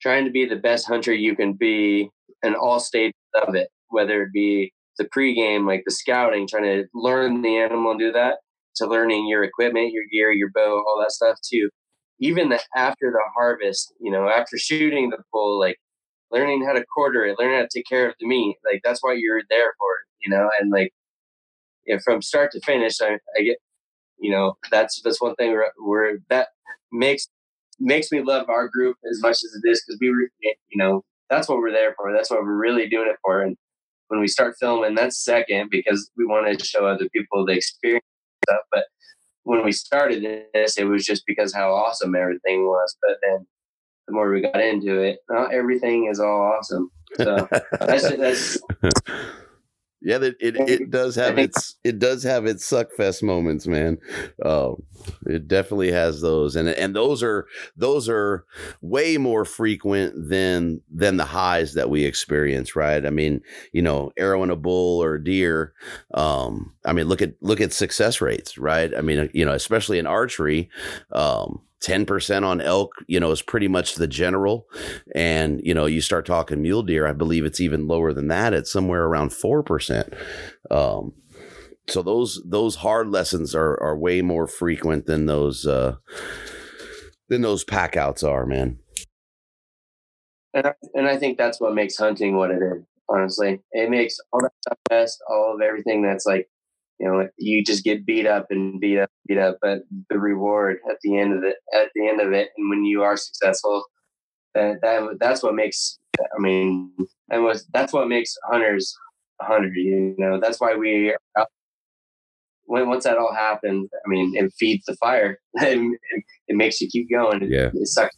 trying 0.00 0.24
to 0.24 0.30
be 0.30 0.46
the 0.46 0.56
best 0.56 0.88
hunter 0.88 1.12
you 1.12 1.36
can 1.36 1.52
be 1.52 2.08
in 2.42 2.54
all 2.54 2.80
stages 2.80 3.12
of 3.46 3.54
it, 3.54 3.68
whether 3.90 4.22
it 4.22 4.32
be 4.32 4.72
the 4.96 5.04
pregame, 5.04 5.66
like 5.66 5.82
the 5.84 5.92
scouting, 5.92 6.48
trying 6.48 6.62
to 6.62 6.84
learn 6.94 7.42
the 7.42 7.58
animal 7.58 7.90
and 7.90 8.00
do 8.00 8.10
that, 8.12 8.38
to 8.76 8.86
learning 8.86 9.28
your 9.28 9.44
equipment, 9.44 9.92
your 9.92 10.04
gear, 10.10 10.32
your 10.32 10.50
bow, 10.54 10.82
all 10.88 10.98
that 11.02 11.12
stuff 11.12 11.36
too. 11.46 11.68
Even 12.18 12.48
the, 12.48 12.58
after 12.74 13.10
the 13.10 13.22
harvest, 13.36 13.92
you 14.00 14.10
know, 14.10 14.30
after 14.30 14.56
shooting 14.56 15.10
the 15.10 15.18
bull, 15.34 15.60
like 15.60 15.76
learning 16.30 16.64
how 16.64 16.72
to 16.72 16.84
quarter 16.94 17.26
it, 17.26 17.38
learning 17.38 17.56
how 17.56 17.62
to 17.62 17.68
take 17.72 17.86
care 17.86 18.08
of 18.08 18.14
the 18.18 18.26
meat, 18.26 18.56
like 18.64 18.80
that's 18.82 19.02
why 19.02 19.12
you're 19.12 19.42
there 19.50 19.74
for 19.78 19.90
it, 20.00 20.06
you 20.24 20.30
know, 20.34 20.48
and 20.58 20.70
like 20.70 20.92
yeah, 21.86 21.98
from 22.02 22.22
start 22.22 22.52
to 22.52 22.60
finish, 22.60 23.02
I, 23.02 23.18
I 23.38 23.42
get 23.42 23.58
you 24.22 24.30
know 24.30 24.56
that's 24.70 25.00
that's 25.02 25.20
one 25.20 25.34
thing 25.34 25.50
where, 25.50 25.72
where 25.78 26.18
that 26.30 26.48
makes 26.90 27.28
makes 27.78 28.10
me 28.12 28.22
love 28.22 28.48
our 28.48 28.68
group 28.68 28.96
as 29.10 29.20
much 29.20 29.36
as 29.36 29.60
it 29.62 29.68
is 29.68 29.82
because 29.84 29.98
we 30.00 30.10
were, 30.10 30.28
you 30.40 30.76
know 30.76 31.02
that's 31.28 31.48
what 31.48 31.58
we're 31.58 31.72
there 31.72 31.94
for 31.96 32.12
that's 32.12 32.30
what 32.30 32.42
we're 32.42 32.56
really 32.56 32.88
doing 32.88 33.08
it 33.08 33.16
for 33.22 33.42
and 33.42 33.56
when 34.08 34.20
we 34.20 34.28
start 34.28 34.54
filming 34.60 34.94
that's 34.94 35.24
second 35.24 35.68
because 35.70 36.10
we 36.16 36.24
wanted 36.24 36.58
to 36.58 36.64
show 36.64 36.86
other 36.86 37.08
people 37.14 37.44
the 37.44 37.52
experience 37.52 38.04
stuff 38.46 38.62
but 38.70 38.84
when 39.44 39.64
we 39.64 39.72
started 39.72 40.46
this, 40.54 40.78
it 40.78 40.84
was 40.84 41.04
just 41.04 41.24
because 41.26 41.52
how 41.54 41.72
awesome 41.72 42.14
everything 42.14 42.64
was. 42.64 42.96
But 43.02 43.18
then 43.22 43.46
the 44.06 44.14
more 44.14 44.30
we 44.30 44.40
got 44.40 44.60
into 44.60 45.00
it, 45.00 45.18
not 45.28 45.52
everything 45.52 46.08
is 46.10 46.20
all 46.20 46.52
awesome. 46.56 46.90
So 47.16 47.48
that's 47.80 48.10
that's 48.16 48.58
yeah, 50.04 50.16
it, 50.16 50.36
it, 50.40 50.56
it 50.56 50.90
does 50.90 51.14
have 51.14 51.38
its 51.38 51.76
it 51.84 51.98
does 51.98 52.24
have 52.24 52.44
its 52.44 52.68
suckfest 52.68 53.22
moments, 53.22 53.66
man. 53.66 53.98
Uh, 54.44 54.72
it 55.26 55.46
definitely 55.46 55.92
has 55.92 56.20
those, 56.20 56.56
and 56.56 56.68
and 56.68 56.96
those 56.96 57.22
are 57.22 57.46
those 57.76 58.08
are 58.08 58.44
way 58.80 59.16
more 59.16 59.44
frequent 59.44 60.14
than 60.28 60.80
than 60.90 61.16
the 61.18 61.24
highs 61.24 61.74
that 61.74 61.88
we 61.88 62.04
experience, 62.04 62.74
right? 62.74 63.06
I 63.06 63.10
mean, 63.10 63.42
you 63.72 63.82
know, 63.82 64.12
arrowing 64.18 64.50
a 64.50 64.56
bull 64.56 65.02
or 65.02 65.14
a 65.14 65.24
deer. 65.24 65.72
Um, 66.14 66.74
I 66.84 66.92
mean, 66.92 67.06
look 67.06 67.22
at 67.22 67.34
look 67.40 67.60
at 67.60 67.72
success 67.72 68.20
rates, 68.20 68.58
right? 68.58 68.92
I 68.96 69.02
mean, 69.02 69.30
you 69.32 69.44
know, 69.44 69.52
especially 69.52 69.98
in 69.98 70.06
archery. 70.06 70.68
Um, 71.12 71.60
10% 71.82 72.44
on 72.44 72.60
elk, 72.60 72.92
you 73.06 73.18
know, 73.20 73.30
is 73.30 73.42
pretty 73.42 73.68
much 73.68 73.96
the 73.96 74.06
general. 74.06 74.66
And, 75.14 75.60
you 75.64 75.74
know, 75.74 75.86
you 75.86 76.00
start 76.00 76.26
talking 76.26 76.62
mule 76.62 76.82
deer, 76.82 77.06
I 77.06 77.12
believe 77.12 77.44
it's 77.44 77.60
even 77.60 77.88
lower 77.88 78.12
than 78.12 78.28
that. 78.28 78.54
It's 78.54 78.72
somewhere 78.72 79.04
around 79.04 79.30
4%. 79.30 80.14
Um, 80.70 81.12
so 81.88 82.00
those 82.00 82.40
those 82.44 82.76
hard 82.76 83.08
lessons 83.08 83.56
are 83.56 83.80
are 83.82 83.96
way 83.96 84.22
more 84.22 84.46
frequent 84.46 85.06
than 85.06 85.26
those 85.26 85.66
uh 85.66 85.96
than 87.28 87.42
those 87.42 87.64
pack 87.64 87.96
outs 87.96 88.22
are, 88.22 88.46
man. 88.46 88.78
And 90.54 90.66
I, 90.66 90.74
and 90.94 91.08
I 91.08 91.16
think 91.16 91.38
that's 91.38 91.60
what 91.60 91.74
makes 91.74 91.96
hunting 91.96 92.36
what 92.36 92.50
it 92.50 92.62
is. 92.62 92.84
Honestly, 93.08 93.60
it 93.72 93.90
makes 93.90 94.18
all 94.32 94.40
that 94.42 94.52
stuff 94.60 94.78
best, 94.88 95.18
all 95.28 95.54
of 95.54 95.60
everything 95.60 96.02
that's 96.02 96.26
like 96.26 96.48
you 97.02 97.08
know 97.08 97.28
you 97.36 97.64
just 97.64 97.84
get 97.84 98.06
beat 98.06 98.26
up 98.26 98.46
and 98.50 98.80
beat 98.80 98.98
up 98.98 99.10
beat 99.26 99.38
up 99.38 99.58
but 99.60 99.80
the 100.08 100.18
reward 100.18 100.78
at 100.88 100.96
the 101.02 101.18
end 101.18 101.36
of 101.36 101.42
it 101.42 101.56
at 101.74 101.88
the 101.94 102.08
end 102.08 102.20
of 102.20 102.32
it 102.32 102.50
and 102.56 102.70
when 102.70 102.84
you 102.84 103.02
are 103.02 103.16
successful 103.16 103.84
that, 104.54 104.76
that 104.82 105.16
that's 105.18 105.42
what 105.42 105.54
makes 105.54 105.98
i 106.20 106.38
mean 106.38 106.92
and 107.30 107.42
was 107.42 107.66
that's 107.72 107.92
what 107.92 108.08
makes 108.08 108.36
hunters 108.50 108.94
a 109.40 109.44
hunter 109.44 109.68
you 109.74 110.14
know? 110.18 110.38
That's 110.40 110.60
why 110.60 110.76
we 110.76 111.14
when 112.66 112.88
once 112.88 113.04
that 113.04 113.18
all 113.18 113.34
happens 113.34 113.90
i 113.92 114.08
mean 114.08 114.34
it 114.36 114.52
feeds 114.58 114.84
the 114.86 114.96
fire. 114.96 115.38
It, 115.54 116.24
it 116.48 116.56
makes 116.56 116.80
you 116.80 116.88
keep 116.88 117.10
going. 117.10 117.48
Yeah. 117.50 117.66
it, 117.66 117.72
it 117.74 117.88
sucks 117.88 118.16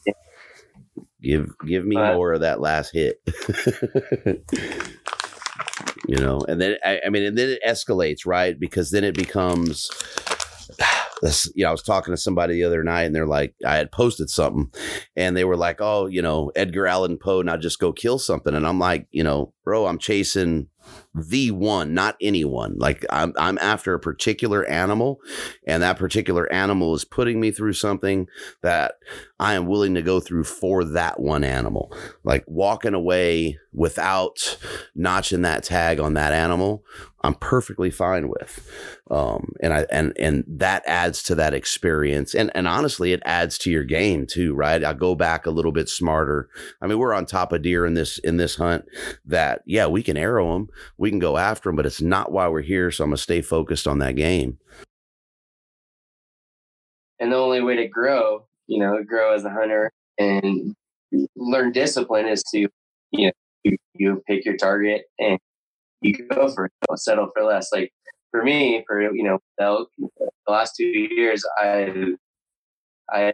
give 1.23 1.49
give 1.67 1.87
me 1.87 1.97
more 1.97 2.33
of 2.33 2.41
that 2.41 2.61
last 2.61 2.93
hit 2.93 3.21
you 6.07 6.17
know 6.17 6.41
and 6.49 6.61
then 6.61 6.77
I, 6.85 7.01
I, 7.07 7.09
mean 7.09 7.23
and 7.25 7.39
then 7.39 7.51
it 7.51 7.63
escalates 7.67 8.27
right? 8.27 8.59
Because 8.59 8.91
then 8.91 9.05
it 9.05 9.15
becomes 9.15 9.91
this 11.23 11.51
you 11.55 11.65
know 11.65 11.69
i 11.69 11.73
was 11.73 11.83
talking 11.83 12.13
to 12.13 12.19
somebody 12.19 12.55
the 12.55 12.65
other 12.65 12.83
night 12.83 13.05
and 13.05 13.15
they're 13.15 13.27
like 13.27 13.55
i 13.65 13.77
had 13.77 13.93
posted 13.93 14.29
something 14.29 14.71
and 15.17 15.37
they 15.37 15.45
were 15.45 15.57
like 15.57 15.81
oh 15.81 16.07
you 16.07 16.21
know 16.21 16.51
edgar 16.57 16.87
allan 16.87 17.17
poe 17.17 17.41
now 17.41 17.57
just 17.57 17.79
go 17.79 17.93
kill 17.93 18.19
something. 18.19 18.55
And 18.55 18.67
i'm 18.67 18.79
like 18.79 19.07
you 19.11 19.25
know 19.25 19.54
bro 19.65 19.87
i'm 19.87 19.99
chasing 19.99 20.69
the 21.15 21.53
one, 21.53 21.95
not 21.95 22.17
anyone. 22.21 22.75
Like 22.77 23.05
I'm, 23.11 23.33
I'm 23.39 23.59
after 23.59 23.95
a 23.95 24.01
particular 24.01 24.65
animal, 24.67 25.21
and 25.67 25.83
that 25.83 25.99
particular 25.99 26.53
animal 26.53 26.95
is 26.95 27.05
putting 27.05 27.41
me 27.41 27.53
through 27.53 27.75
something 27.75 28.27
that 28.63 28.95
I 29.39 29.55
am 29.55 29.67
willing 29.67 29.95
to 29.95 30.03
go 30.03 30.19
through 30.21 30.45
for 30.45 30.85
that 30.85 31.21
one 31.21 31.45
animal. 31.45 31.97
Like 32.25 32.45
walking 32.47 32.95
away 32.95 33.59
without 33.73 34.59
notching 34.95 35.43
that 35.43 35.63
tag 35.63 36.01
on 36.01 36.15
that 36.15 36.33
animal, 36.33 36.85
I'm 37.23 37.35
perfectly 37.35 37.91
fine 37.91 38.29
with. 38.29 38.69
Um, 39.11 39.53
and 39.63 39.73
I 39.73 39.87
and 39.91 40.13
and 40.19 40.45
that 40.47 40.83
adds 40.87 41.23
to 41.25 41.37
that 41.37 41.55
experience, 41.55 42.35
and 42.35 42.51
and 42.57 42.67
honestly, 42.67 43.13
it 43.13 43.23
adds 43.25 43.57
to 43.59 43.71
your 43.71 43.85
game 43.85 44.27
too, 44.27 44.53
right? 44.55 44.83
I 44.83 44.93
go 44.95 45.15
back 45.15 45.47
a 45.47 45.51
little 45.51 45.73
bit 45.73 45.89
smarter. 45.89 46.49
I 46.83 46.89
mean, 46.89 46.99
we're 46.99 47.15
on 47.15 47.25
top 47.25 47.53
of 47.53 47.63
deer 47.63 47.87
in 47.87 47.95
this 47.95 48.19
in 48.19 48.37
this 48.37 48.57
hunt. 48.57 48.85
That 49.25 49.54
yeah, 49.67 49.87
we 49.87 50.03
can 50.03 50.17
arrow 50.17 50.53
them 50.55 50.69
we 50.99 51.11
can 51.11 51.19
go 51.19 51.37
after 51.37 51.69
them, 51.69 51.77
but 51.77 51.87
it's 51.87 52.01
not 52.01 52.33
why 52.33 52.49
we're 52.49 52.63
here. 52.63 52.91
So 52.91 53.05
I'm 53.05 53.11
to 53.11 53.17
stay 53.17 53.43
focused 53.43 53.87
on 53.87 53.99
that 53.99 54.17
game. 54.17 54.59
And 57.21 57.33
the 57.33 57.37
only 57.37 57.63
way 57.63 57.77
to 57.77 57.87
grow, 57.87 58.47
you 58.67 58.79
know, 58.79 59.03
grow 59.03 59.35
as 59.35 59.45
a 59.45 59.51
hunter 59.51 59.91
and 60.19 60.75
learn 61.37 61.73
discipline 61.73 62.27
is 62.27 62.43
to, 62.53 62.69
you 63.13 63.27
know, 63.27 63.33
you, 63.63 63.77
you 63.95 64.23
pick 64.27 64.45
your 64.45 64.57
target 64.57 65.03
and 65.19 65.39
you 66.01 66.27
go 66.29 66.49
for 66.49 66.67
it, 66.67 66.73
don't 66.89 66.99
settle 66.99 67.31
for 67.35 67.45
less. 67.45 67.71
Like 67.73 67.93
for 68.31 68.43
me, 68.43 68.85
for, 68.87 69.01
you 69.01 69.23
know, 69.23 69.39
the 69.59 69.87
last 70.49 70.75
two 70.77 70.87
years, 70.87 71.45
I, 71.59 72.15
I 73.11 73.33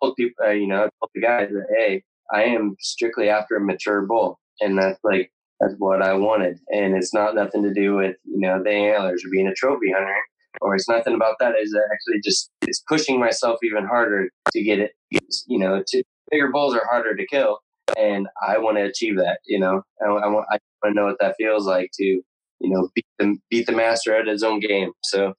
told 0.00 0.16
people, 0.16 0.46
uh, 0.46 0.50
you 0.50 0.66
know, 0.66 0.88
told 1.00 1.10
the 1.14 1.20
guys 1.20 1.48
that, 1.50 1.66
hey, 1.76 2.02
I 2.32 2.44
am 2.44 2.76
strictly 2.80 3.28
after 3.28 3.56
a 3.56 3.60
mature 3.60 4.02
bull. 4.02 4.38
And 4.60 4.78
that's 4.78 4.98
like, 5.04 5.30
that's 5.60 5.74
what 5.78 6.02
I 6.02 6.12
wanted. 6.14 6.58
And 6.68 6.94
it's 6.94 7.14
not 7.14 7.34
nothing 7.34 7.62
to 7.62 7.72
do 7.72 7.96
with, 7.96 8.16
you 8.24 8.40
know, 8.40 8.62
the 8.62 8.70
antlers 8.70 9.24
or 9.24 9.30
being 9.30 9.48
a 9.48 9.54
trophy 9.54 9.92
hunter, 9.92 10.14
or 10.60 10.74
it's 10.74 10.88
nothing 10.88 11.14
about 11.14 11.36
that. 11.40 11.54
Is 11.60 11.74
actually 11.92 12.20
just, 12.22 12.50
it's 12.62 12.82
pushing 12.88 13.18
myself 13.18 13.58
even 13.62 13.86
harder 13.86 14.28
to 14.52 14.62
get 14.62 14.78
it, 14.78 14.92
you 15.10 15.58
know, 15.58 15.82
to 15.86 16.02
bigger 16.30 16.50
bulls 16.50 16.74
are 16.74 16.86
harder 16.90 17.16
to 17.16 17.26
kill. 17.26 17.60
And 17.96 18.26
I 18.46 18.58
want 18.58 18.76
to 18.78 18.82
achieve 18.82 19.16
that, 19.16 19.38
you 19.46 19.58
know, 19.58 19.82
I, 20.02 20.06
I 20.06 20.26
want, 20.26 20.46
I 20.50 20.58
want 20.82 20.94
to 20.94 21.00
know 21.00 21.06
what 21.06 21.16
that 21.20 21.36
feels 21.38 21.66
like 21.66 21.90
to, 21.94 22.04
you 22.04 22.24
know, 22.60 22.88
beat 22.94 23.06
the, 23.18 23.36
beat 23.48 23.66
the 23.66 23.72
master 23.72 24.14
at 24.14 24.26
his 24.26 24.42
own 24.42 24.60
game. 24.60 24.90
So 25.04 25.34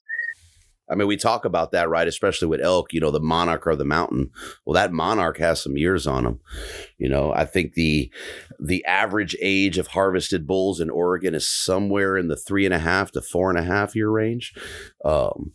I 0.89 0.95
mean, 0.95 1.07
we 1.07 1.17
talk 1.17 1.45
about 1.45 1.71
that, 1.71 1.89
right? 1.89 2.07
Especially 2.07 2.47
with 2.47 2.61
elk, 2.61 2.93
you 2.93 2.99
know, 2.99 3.11
the 3.11 3.19
monarch 3.19 3.67
or 3.67 3.75
the 3.75 3.85
mountain. 3.85 4.31
Well, 4.65 4.73
that 4.73 4.93
monarch 4.93 5.37
has 5.37 5.61
some 5.61 5.77
years 5.77 6.07
on 6.07 6.25
him. 6.25 6.39
You 6.97 7.09
know, 7.09 7.33
I 7.33 7.45
think 7.45 7.73
the 7.73 8.11
the 8.59 8.85
average 8.85 9.35
age 9.41 9.77
of 9.77 9.87
harvested 9.87 10.47
bulls 10.47 10.79
in 10.79 10.89
Oregon 10.89 11.35
is 11.35 11.47
somewhere 11.47 12.17
in 12.17 12.27
the 12.27 12.37
three 12.37 12.65
and 12.65 12.73
a 12.73 12.79
half 12.79 13.11
to 13.11 13.21
four 13.21 13.49
and 13.49 13.59
a 13.59 13.63
half 13.63 13.95
year 13.95 14.09
range. 14.09 14.53
Um, 15.03 15.53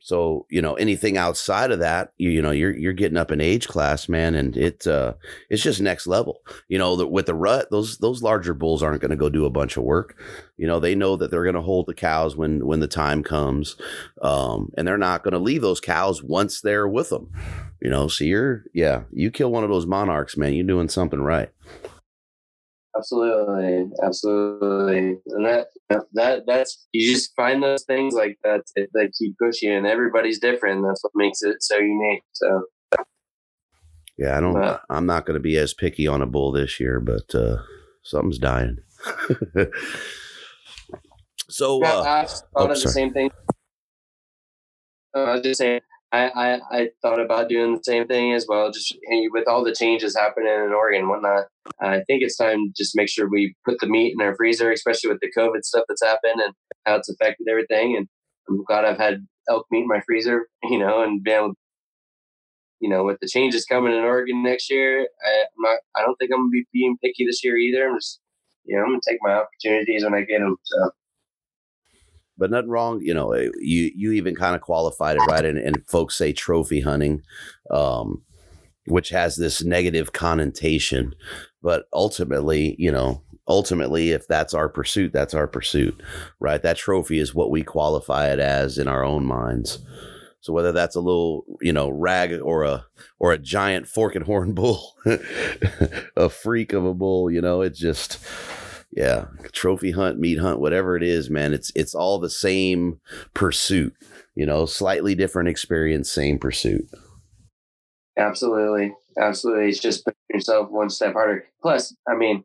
so 0.00 0.46
you 0.48 0.62
know 0.62 0.74
anything 0.74 1.16
outside 1.16 1.70
of 1.70 1.80
that, 1.80 2.12
you, 2.16 2.30
you 2.30 2.40
know 2.40 2.50
you're 2.50 2.74
you're 2.74 2.92
getting 2.92 3.18
up 3.18 3.32
in 3.32 3.40
age 3.40 3.66
class, 3.68 4.08
man, 4.08 4.34
and 4.34 4.56
it 4.56 4.86
uh, 4.86 5.14
it's 5.50 5.62
just 5.62 5.80
next 5.80 6.06
level. 6.06 6.40
You 6.68 6.78
know, 6.78 6.96
the, 6.96 7.06
with 7.06 7.26
the 7.26 7.34
rut, 7.34 7.70
those 7.70 7.98
those 7.98 8.22
larger 8.22 8.54
bulls 8.54 8.82
aren't 8.82 9.00
going 9.00 9.10
to 9.10 9.16
go 9.16 9.28
do 9.28 9.44
a 9.44 9.50
bunch 9.50 9.76
of 9.76 9.82
work. 9.82 10.16
You 10.56 10.66
know, 10.66 10.78
they 10.80 10.94
know 10.94 11.16
that 11.16 11.30
they're 11.30 11.42
going 11.42 11.54
to 11.56 11.60
hold 11.60 11.86
the 11.86 11.94
cows 11.94 12.36
when 12.36 12.64
when 12.66 12.80
the 12.80 12.86
time 12.86 13.22
comes, 13.22 13.76
um, 14.22 14.72
and 14.76 14.86
they're 14.86 14.98
not 14.98 15.24
going 15.24 15.32
to 15.32 15.38
leave 15.38 15.62
those 15.62 15.80
cows 15.80 16.22
once 16.22 16.60
they're 16.60 16.88
with 16.88 17.10
them. 17.10 17.32
You 17.80 17.90
know, 17.90 18.08
so 18.08 18.24
you're 18.24 18.64
yeah, 18.72 19.02
you 19.12 19.30
kill 19.30 19.50
one 19.50 19.64
of 19.64 19.70
those 19.70 19.86
monarchs, 19.86 20.36
man, 20.36 20.54
you're 20.54 20.66
doing 20.66 20.88
something 20.88 21.20
right. 21.20 21.50
Absolutely, 22.96 23.90
absolutely, 24.02 25.18
and 25.26 25.46
that 25.46 25.68
that 26.14 26.42
that's 26.46 26.88
you 26.92 27.12
just 27.12 27.34
find 27.36 27.62
those 27.62 27.84
things 27.84 28.14
like 28.14 28.38
that 28.42 28.62
that 28.74 29.12
keep 29.16 29.36
pushing, 29.38 29.70
and 29.70 29.86
everybody's 29.86 30.38
different. 30.38 30.84
That's 30.84 31.04
what 31.04 31.12
makes 31.14 31.42
it 31.42 31.62
so 31.62 31.76
unique. 31.76 32.22
So, 32.32 32.62
yeah, 34.16 34.36
I 34.36 34.40
don't. 34.40 34.80
I'm 34.88 35.06
not 35.06 35.26
going 35.26 35.34
to 35.34 35.40
be 35.40 35.58
as 35.58 35.74
picky 35.74 36.06
on 36.06 36.22
a 36.22 36.26
bull 36.26 36.50
this 36.50 36.80
year, 36.80 36.98
but 36.98 37.34
uh, 37.34 37.58
something's 38.02 38.38
dying. 38.38 38.78
so, 41.50 41.84
uh, 41.84 42.02
I 42.06 42.24
thought 42.24 42.42
oh, 42.56 42.64
of 42.64 42.70
the 42.70 42.88
same 42.88 43.12
thing. 43.12 43.30
Uh, 45.14 45.20
I 45.20 45.32
was 45.34 45.42
just 45.42 45.58
saying, 45.58 45.80
I, 46.10 46.28
I, 46.28 46.60
I 46.70 46.88
thought 47.02 47.20
about 47.20 47.48
doing 47.48 47.74
the 47.74 47.84
same 47.84 48.06
thing 48.06 48.32
as 48.32 48.46
well. 48.48 48.70
Just 48.72 48.96
with 49.30 49.46
all 49.46 49.62
the 49.62 49.74
changes 49.74 50.16
happening 50.16 50.48
in 50.48 50.72
Oregon 50.72 51.02
and 51.02 51.08
whatnot, 51.10 51.46
I 51.80 52.02
think 52.06 52.22
it's 52.22 52.36
time 52.36 52.66
to 52.66 52.72
just 52.76 52.96
make 52.96 53.10
sure 53.10 53.28
we 53.28 53.54
put 53.64 53.78
the 53.80 53.88
meat 53.88 54.14
in 54.14 54.24
our 54.24 54.34
freezer, 54.34 54.72
especially 54.72 55.10
with 55.10 55.20
the 55.20 55.32
COVID 55.36 55.64
stuff 55.64 55.84
that's 55.88 56.02
happened 56.02 56.40
and 56.42 56.54
how 56.86 56.96
it's 56.96 57.10
affected 57.10 57.46
everything. 57.50 57.96
And 57.96 58.08
I'm 58.48 58.64
glad 58.64 58.86
I've 58.86 58.98
had 58.98 59.26
elk 59.50 59.66
meat 59.70 59.82
in 59.82 59.88
my 59.88 60.00
freezer, 60.06 60.48
you 60.62 60.78
know, 60.78 61.02
and 61.02 61.22
been 61.22 61.34
able, 61.34 61.54
you 62.80 62.88
know, 62.88 63.04
with 63.04 63.18
the 63.20 63.28
changes 63.28 63.66
coming 63.66 63.92
in 63.92 64.04
Oregon 64.04 64.42
next 64.42 64.70
year, 64.70 65.00
I, 65.00 65.30
I'm 65.30 65.62
not, 65.62 65.78
I 65.94 66.02
don't 66.02 66.16
think 66.16 66.30
I'm 66.32 66.40
gonna 66.40 66.50
be 66.50 66.66
being 66.72 66.96
picky 67.02 67.26
this 67.26 67.44
year 67.44 67.56
either. 67.56 67.86
I'm 67.86 67.96
just, 67.96 68.20
you 68.64 68.76
know, 68.76 68.82
I'm 68.82 68.90
gonna 68.90 69.00
take 69.06 69.18
my 69.20 69.32
opportunities 69.32 70.04
when 70.04 70.14
I 70.14 70.22
get 70.22 70.40
them. 70.40 70.56
So 70.62 70.90
but 72.38 72.50
nothing 72.50 72.70
wrong. 72.70 73.00
You 73.02 73.14
know, 73.14 73.32
eh, 73.32 73.48
you 73.58 73.90
you 73.94 74.12
even 74.12 74.34
kind 74.34 74.54
of 74.54 74.62
qualified 74.62 75.16
it 75.16 75.26
right, 75.28 75.44
and, 75.44 75.58
and 75.58 75.82
folks 75.88 76.16
say 76.16 76.32
trophy 76.32 76.80
hunting, 76.80 77.22
um, 77.70 78.22
which 78.86 79.10
has 79.10 79.36
this 79.36 79.62
negative 79.62 80.12
connotation, 80.12 81.14
but 81.62 81.86
ultimately, 81.92 82.76
you 82.78 82.92
know, 82.92 83.22
ultimately, 83.46 84.10
if 84.10 84.28
that's 84.28 84.54
our 84.54 84.68
pursuit, 84.68 85.12
that's 85.12 85.34
our 85.34 85.46
pursuit, 85.46 86.00
right? 86.38 86.62
That 86.62 86.76
trophy 86.76 87.18
is 87.18 87.34
what 87.34 87.50
we 87.50 87.62
qualify 87.62 88.28
it 88.28 88.38
as 88.38 88.78
in 88.78 88.88
our 88.88 89.04
own 89.04 89.24
minds. 89.24 89.78
So 90.40 90.52
whether 90.52 90.70
that's 90.72 90.94
a 90.94 91.00
little, 91.00 91.44
you 91.60 91.72
know, 91.72 91.88
rag 91.88 92.32
or 92.40 92.62
a 92.62 92.86
or 93.18 93.32
a 93.32 93.38
giant 93.38 93.88
fork 93.88 94.14
and 94.14 94.24
horn 94.24 94.52
bull, 94.54 94.96
a 96.16 96.28
freak 96.28 96.72
of 96.72 96.84
a 96.84 96.94
bull, 96.94 97.30
you 97.30 97.40
know, 97.40 97.62
it's 97.62 97.78
just 97.78 98.18
Yeah, 98.90 99.26
trophy 99.52 99.90
hunt, 99.90 100.18
meat 100.18 100.38
hunt, 100.38 100.60
whatever 100.60 100.96
it 100.96 101.02
is, 101.02 101.28
man. 101.28 101.52
It's 101.52 101.70
it's 101.74 101.94
all 101.94 102.18
the 102.18 102.30
same 102.30 103.00
pursuit. 103.34 103.94
You 104.34 104.46
know, 104.46 104.66
slightly 104.66 105.14
different 105.14 105.48
experience, 105.48 106.10
same 106.10 106.38
pursuit. 106.38 106.88
Absolutely, 108.16 108.94
absolutely. 109.20 109.68
It's 109.68 109.78
just 109.78 110.04
putting 110.04 110.18
yourself 110.30 110.70
one 110.70 110.90
step 110.90 111.12
harder. 111.12 111.44
Plus, 111.60 111.94
I 112.08 112.16
mean, 112.16 112.44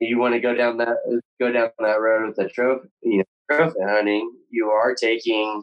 you 0.00 0.18
want 0.18 0.34
to 0.34 0.40
go 0.40 0.54
down 0.54 0.78
that 0.78 0.96
go 1.40 1.50
down 1.50 1.70
that 1.78 2.00
road 2.00 2.28
with 2.28 2.36
the 2.36 2.48
trophy, 2.48 2.88
you 3.02 3.18
know, 3.18 3.24
trophy 3.50 3.80
hunting. 3.82 4.32
You 4.50 4.70
are 4.70 4.94
taking 4.94 5.62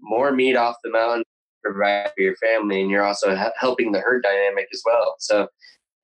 more 0.00 0.32
meat 0.32 0.56
off 0.56 0.76
the 0.82 0.90
mountain 0.90 1.22
to 1.22 1.72
provide 1.72 2.10
for 2.16 2.22
your 2.22 2.36
family, 2.36 2.80
and 2.80 2.90
you're 2.90 3.04
also 3.04 3.36
helping 3.58 3.92
the 3.92 4.00
herd 4.00 4.22
dynamic 4.22 4.68
as 4.72 4.82
well. 4.84 5.14
So, 5.18 5.48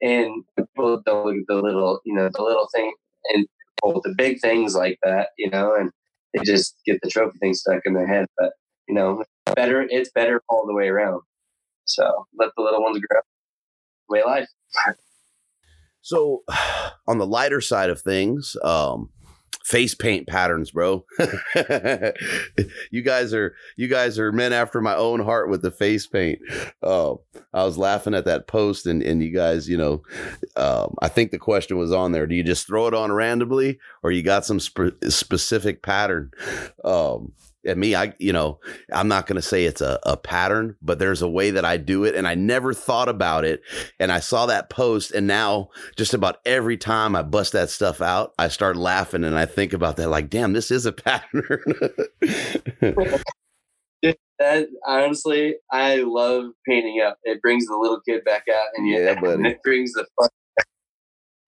and 0.03 0.45
people 0.57 1.03
don't 1.05 1.27
look 1.27 1.37
at 1.37 1.47
the 1.49 1.57
little, 1.57 2.01
you 2.05 2.15
know, 2.15 2.29
the 2.33 2.43
little 2.43 2.69
thing 2.75 2.93
and 3.35 3.47
the 3.83 4.15
big 4.17 4.41
things 4.41 4.75
like 4.75 4.99
that, 5.03 5.29
you 5.39 5.51
know, 5.51 5.75
and 5.75 5.91
they 6.35 6.45
just 6.45 6.77
get 6.85 6.99
the 7.03 7.09
trophy 7.09 7.39
thing 7.39 7.55
stuck 7.55 7.83
in 7.85 7.95
their 7.95 8.07
head. 8.07 8.27
But 8.37 8.53
you 8.89 8.95
know, 8.95 9.25
better 9.55 9.87
it's 9.89 10.11
better 10.11 10.43
all 10.49 10.67
the 10.67 10.75
way 10.75 10.89
around. 10.89 11.23
So 11.85 12.27
let 12.39 12.51
the 12.57 12.63
little 12.63 12.83
ones 12.83 12.99
grow. 12.99 13.21
Way 14.09 14.25
life. 14.25 14.49
So, 16.01 16.43
on 17.07 17.19
the 17.19 17.27
lighter 17.27 17.61
side 17.61 17.91
of 17.91 18.01
things, 18.01 18.57
um, 18.63 19.11
face 19.69 19.95
paint 19.95 20.27
patterns, 20.27 20.71
bro. 20.71 21.05
you 22.91 23.03
guys 23.03 23.35
are 23.35 23.55
you 23.77 23.87
guys 23.87 24.19
are 24.19 24.33
men 24.33 24.55
after 24.55 24.81
my 24.81 24.95
own 24.95 25.21
heart 25.21 25.51
with 25.51 25.61
the 25.61 25.71
face 25.71 26.07
paint. 26.07 26.39
Oh, 26.83 27.21
I 27.53 27.65
was 27.65 27.77
laughing 27.77 28.15
at 28.15 28.25
that 28.25 28.47
post, 28.47 28.87
and 28.87 29.03
and 29.03 29.23
you 29.23 29.31
guys, 29.31 29.69
you 29.69 29.77
know, 29.77 30.03
um, 30.57 30.95
I 31.03 31.09
think 31.09 31.33
the 31.33 31.39
question 31.39 31.77
was 31.77 31.93
on 31.93 32.13
there. 32.13 32.27
Do 32.27 32.35
you 32.35 32.43
just 32.43 32.67
throw 32.67 32.87
it 32.87 32.95
on 32.95 33.13
randomly, 33.13 33.79
or 34.03 34.11
you 34.11 34.23
got 34.23 34.47
some 34.47 34.59
sp- 34.59 34.97
specific 35.09 35.83
pattern? 35.83 36.31
Um, 36.83 37.33
and 37.65 37.79
me, 37.79 37.95
I, 37.95 38.15
you 38.19 38.33
know, 38.33 38.61
I'm 38.93 39.09
not 39.09 39.27
going 39.27 39.37
to 39.37 39.43
say 39.43 39.65
it's 39.65 39.81
a, 39.81 39.99
a 40.05 40.17
pattern, 40.17 40.77
but 40.81 40.99
there's 40.99 41.23
a 41.23 41.29
way 41.29 41.51
that 41.51 41.65
I 41.65 41.77
do 41.77 42.05
it. 42.05 42.15
And 42.15 42.27
I 42.27 42.35
never 42.35 42.73
thought 42.73 43.09
about 43.09 43.45
it. 43.45 43.63
And 43.99 44.13
I 44.13 44.21
saw 44.21 44.47
that 44.47 44.71
post. 44.71 45.11
And 45.11 45.27
now 45.27 45.71
just 45.97 46.15
about 46.15 46.39
every 46.45 46.77
time 46.77 47.17
I 47.17 47.23
bust 47.23 47.53
that 47.53 47.71
stuff 47.71 48.01
out, 48.01 48.33
I 48.39 48.49
start 48.49 48.77
laughing 48.77 49.25
and 49.25 49.39
I 49.39 49.47
think 49.47 49.73
about 49.73 49.97
that 49.97 50.09
like, 50.09 50.31
damn, 50.31 50.53
this 50.53 50.71
is 50.71 50.87
a 50.87 50.93
pattern. 50.93 51.63
that 54.39 54.69
honestly, 54.87 55.57
I 55.73 55.97
love 55.97 56.47
painting 56.67 57.03
up. 57.05 57.19
It 57.25 57.43
brings 57.43 57.67
the 57.67 57.77
little 57.77 58.01
kid 58.09 58.25
back 58.25 58.45
out 58.53 58.69
and, 58.77 58.89
yeah, 58.89 59.21
you, 59.21 59.31
and 59.31 59.47
it 59.47 59.63
brings 59.65 59.93
the 59.93 60.07
fun. 60.19 60.29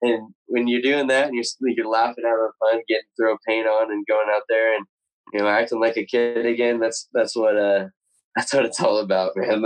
And 0.02 0.32
when 0.46 0.66
you're 0.66 0.82
doing 0.82 1.08
that 1.08 1.28
and 1.28 1.34
you're, 1.34 1.44
you're 1.76 1.88
laughing, 1.88 2.24
having 2.24 2.50
fun, 2.58 2.80
getting 2.88 3.04
throw 3.18 3.36
paint 3.46 3.68
on 3.68 3.92
and 3.92 4.04
going 4.06 4.28
out 4.34 4.42
there 4.48 4.74
and 4.74 4.86
you 5.32 5.40
know, 5.40 5.48
acting 5.48 5.80
like 5.80 5.96
a 5.96 6.04
kid 6.04 6.46
again. 6.46 6.80
That's 6.80 7.08
that's 7.12 7.36
what 7.36 7.56
uh 7.56 7.86
that's 8.36 8.52
what 8.52 8.64
it's 8.64 8.80
all 8.80 8.98
about, 8.98 9.32
man. 9.36 9.64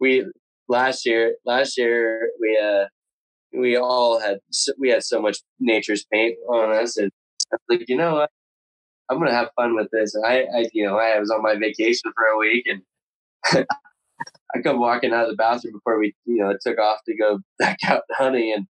We 0.00 0.26
last 0.68 1.06
year 1.06 1.36
last 1.44 1.76
year 1.76 2.30
we 2.40 2.58
uh 2.62 2.86
we 3.52 3.76
all 3.76 4.20
had 4.20 4.38
we 4.78 4.90
had 4.90 5.02
so 5.02 5.20
much 5.20 5.38
nature's 5.58 6.04
paint 6.12 6.36
on 6.48 6.72
us, 6.72 6.96
and 6.96 7.10
I 7.52 7.56
was 7.56 7.78
like, 7.78 7.88
you 7.88 7.96
know 7.96 8.14
what, 8.14 8.30
I'm 9.10 9.18
gonna 9.18 9.32
have 9.32 9.50
fun 9.56 9.74
with 9.74 9.88
this. 9.92 10.14
I, 10.24 10.44
I 10.54 10.66
you 10.72 10.86
know 10.86 10.98
I 10.98 11.18
was 11.18 11.30
on 11.30 11.42
my 11.42 11.56
vacation 11.56 12.12
for 12.14 12.24
a 12.24 12.38
week, 12.38 12.66
and 12.66 13.66
I 14.54 14.62
come 14.62 14.78
walking 14.78 15.12
out 15.12 15.24
of 15.24 15.30
the 15.30 15.36
bathroom 15.36 15.74
before 15.74 15.98
we 15.98 16.14
you 16.26 16.36
know 16.36 16.54
took 16.64 16.78
off 16.78 16.98
to 17.06 17.16
go 17.16 17.40
back 17.58 17.78
out 17.86 18.02
hunting, 18.12 18.52
and 18.56 18.66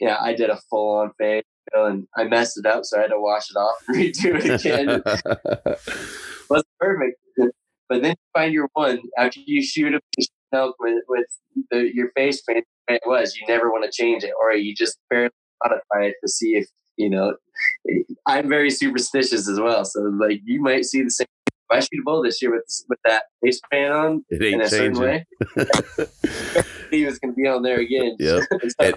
yeah, 0.00 0.16
I 0.20 0.34
did 0.34 0.50
a 0.50 0.60
full 0.68 0.96
on 0.98 1.12
fade 1.18 1.44
and 1.72 2.06
I 2.16 2.24
messed 2.24 2.58
it 2.58 2.66
up, 2.66 2.84
so 2.84 2.98
I 2.98 3.02
had 3.02 3.08
to 3.08 3.20
wash 3.20 3.50
it 3.50 3.56
off 3.56 3.76
and 3.88 3.96
redo 3.98 4.44
it 4.44 4.60
again. 4.60 5.02
wasn't 6.50 6.68
perfect. 6.78 7.18
But 7.88 8.02
then 8.02 8.10
you 8.10 8.40
find 8.40 8.52
your 8.52 8.68
one 8.74 9.00
after 9.18 9.40
you 9.44 9.62
shoot 9.62 9.94
a 9.94 10.00
elk 10.52 10.76
with, 10.78 11.02
with 11.08 11.26
the, 11.70 11.90
your 11.92 12.10
face 12.12 12.40
paint 12.42 12.64
it 12.88 13.02
was. 13.06 13.36
You 13.36 13.46
never 13.48 13.70
want 13.70 13.84
to 13.84 13.90
change 13.90 14.24
it, 14.24 14.32
or 14.40 14.52
you 14.52 14.74
just 14.74 14.98
barely 15.08 15.30
modify 15.62 16.06
it 16.06 16.14
to 16.22 16.28
see 16.28 16.56
if 16.56 16.66
you 16.96 17.10
know. 17.10 17.34
I'm 18.26 18.48
very 18.48 18.70
superstitious 18.70 19.48
as 19.48 19.58
well, 19.60 19.84
so 19.84 20.00
like 20.00 20.40
you 20.44 20.60
might 20.60 20.84
see 20.84 21.02
the 21.02 21.10
same. 21.10 21.26
If 21.70 21.76
I 21.76 21.80
shoot 21.80 22.00
a 22.00 22.02
bull 22.04 22.22
this 22.22 22.42
year 22.42 22.52
with 22.52 22.64
with 22.88 22.98
that 23.04 23.24
face 23.42 23.60
paint 23.70 23.92
on 23.92 24.24
it 24.28 24.42
ain't 24.42 24.54
in 24.54 24.60
a 24.60 24.68
changing. 24.68 24.94
certain 24.96 25.00
way, 25.00 25.26
he 26.90 27.04
was 27.04 27.18
going 27.18 27.32
to 27.32 27.36
be 27.36 27.46
on 27.46 27.62
there 27.62 27.80
again. 27.80 28.16
Yep. 28.18 28.42
and, 28.80 28.94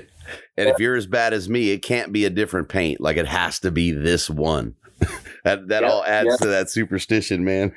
and 0.57 0.69
if 0.69 0.79
you're 0.79 0.95
as 0.95 1.05
bad 1.05 1.33
as 1.33 1.47
me, 1.49 1.69
it 1.71 1.79
can't 1.79 2.11
be 2.11 2.25
a 2.25 2.29
different 2.29 2.69
paint. 2.69 2.99
Like 2.99 3.17
it 3.17 3.27
has 3.27 3.59
to 3.59 3.71
be 3.71 3.91
this 3.91 4.29
one. 4.29 4.75
that 5.43 5.67
that 5.67 5.83
Yep, 5.83 5.91
all 5.91 6.03
adds 6.03 6.29
yep. 6.29 6.39
to 6.39 6.47
that 6.47 6.69
superstition, 6.69 7.43
man. 7.43 7.73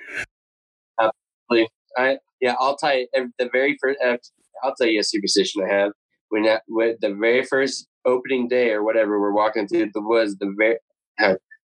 Absolutely. 0.98 1.68
I 1.96 2.18
yeah, 2.40 2.54
I'll 2.58 2.76
tell 2.76 2.96
you 2.96 3.06
the 3.12 3.48
very 3.52 3.76
first. 3.80 3.98
Uh, 4.04 4.16
I'll 4.62 4.74
tell 4.74 4.86
you 4.86 5.00
a 5.00 5.04
superstition 5.04 5.62
I 5.62 5.72
have. 5.72 5.92
When 6.30 6.44
that 6.44 6.62
when 6.68 6.96
the 7.00 7.14
very 7.14 7.44
first 7.44 7.86
opening 8.04 8.48
day 8.48 8.70
or 8.70 8.82
whatever, 8.82 9.20
we're 9.20 9.32
walking 9.32 9.68
through 9.68 9.90
the 9.92 10.02
woods. 10.02 10.36
The 10.38 10.54
very 10.56 10.78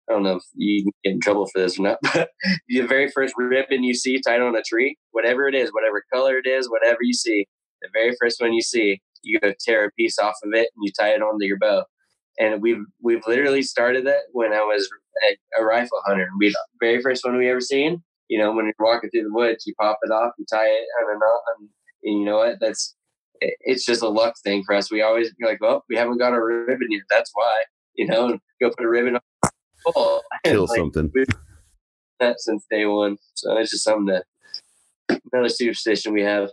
I 0.08 0.12
don't 0.14 0.22
know 0.24 0.36
if 0.36 0.42
you 0.54 0.82
can 0.84 0.92
get 1.04 1.12
in 1.14 1.20
trouble 1.20 1.46
for 1.46 1.60
this 1.60 1.78
or 1.78 1.82
not, 1.82 1.98
but 2.14 2.30
the 2.68 2.80
very 2.82 3.10
first 3.10 3.34
ribbon 3.36 3.84
you 3.84 3.94
see 3.94 4.20
tied 4.20 4.40
on 4.40 4.56
a 4.56 4.62
tree, 4.62 4.96
whatever 5.12 5.46
it 5.48 5.54
is, 5.54 5.70
whatever 5.72 6.02
color 6.12 6.38
it 6.38 6.46
is, 6.46 6.68
whatever 6.68 6.98
you 7.02 7.14
see, 7.14 7.46
the 7.82 7.88
very 7.92 8.14
first 8.20 8.40
one 8.40 8.52
you 8.52 8.62
see, 8.62 9.00
you 9.22 9.38
go 9.40 9.52
tear 9.64 9.84
a 9.86 9.90
piece 9.92 10.18
off 10.18 10.34
of 10.44 10.52
it 10.54 10.68
and 10.74 10.82
you 10.84 10.90
tie 10.98 11.10
it 11.14 11.22
onto 11.22 11.44
your 11.46 11.58
bow. 11.58 11.84
And 12.38 12.62
we've 12.62 12.82
we've 13.02 13.22
literally 13.26 13.62
started 13.62 14.06
that 14.06 14.22
when 14.32 14.52
I 14.52 14.60
was 14.62 14.88
a, 15.28 15.60
a 15.62 15.64
rifle 15.64 16.00
hunter. 16.06 16.28
We 16.38 16.48
the 16.48 16.58
very 16.80 17.00
first 17.02 17.24
one 17.24 17.36
we 17.36 17.48
ever 17.50 17.60
seen. 17.60 18.02
You 18.28 18.38
know, 18.38 18.52
when 18.52 18.64
you're 18.64 18.74
walking 18.78 19.10
through 19.10 19.24
the 19.24 19.32
woods, 19.32 19.66
you 19.66 19.74
pop 19.78 19.98
it 20.02 20.10
off, 20.10 20.32
you 20.38 20.46
tie 20.50 20.66
it 20.66 20.86
on 21.02 21.14
a 21.16 21.18
knot, 21.18 21.40
and, 21.58 21.68
and 22.04 22.18
you 22.20 22.24
know 22.24 22.38
what? 22.38 22.56
That's 22.60 22.96
it- 23.40 23.56
it's 23.60 23.84
just 23.84 24.02
a 24.02 24.08
luck 24.08 24.34
thing 24.42 24.62
for 24.64 24.74
us. 24.74 24.90
We 24.90 25.02
always 25.02 25.32
be 25.34 25.44
like, 25.44 25.60
well, 25.60 25.84
we 25.90 25.96
haven't 25.96 26.18
got 26.18 26.32
a 26.32 26.40
ribbon 26.42 26.88
yet. 26.90 27.02
That's 27.10 27.30
why. 27.34 27.64
You 27.94 28.06
know, 28.06 28.38
go 28.62 28.70
put 28.70 28.84
a 28.86 28.88
ribbon 28.88 29.16
on. 29.16 29.20
Oh, 29.86 30.20
Kill 30.44 30.66
like, 30.68 30.78
something. 30.78 31.12
that 32.20 32.40
since 32.40 32.64
day 32.70 32.86
one. 32.86 33.18
So 33.34 33.56
it's 33.58 33.70
just 33.70 33.84
something 33.84 34.06
that 34.06 34.24
another 35.32 35.48
superstition 35.48 36.12
we 36.12 36.22
have. 36.22 36.50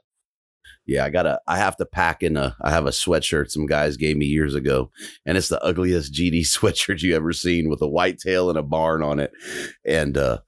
Yeah, 0.86 1.06
I 1.06 1.10
gotta. 1.10 1.40
I 1.48 1.58
have 1.58 1.78
to 1.78 1.86
pack 1.86 2.24
in 2.24 2.36
a. 2.36 2.56
I 2.62 2.72
have 2.72 2.88
a 2.88 2.92
sweatshirt 2.92 3.52
some 3.52 3.68
guys 3.68 3.96
gave 3.96 4.18
me 4.18 4.26
years 4.26 4.56
ago, 4.56 4.90
and 5.26 5.38
it's 5.38 5.50
the 5.50 5.64
ugliest 5.64 6.14
GD 6.14 6.42
sweatshirt 6.42 7.02
you 7.02 7.16
ever 7.16 7.34
seen 7.34 7.70
with 7.70 7.82
a 7.82 7.88
white 7.88 8.18
tail 8.18 8.50
and 8.50 8.58
a 8.58 8.64
barn 8.64 9.04
on 9.04 9.20
it. 9.20 9.32
And 9.86 10.18
uh 10.18 10.40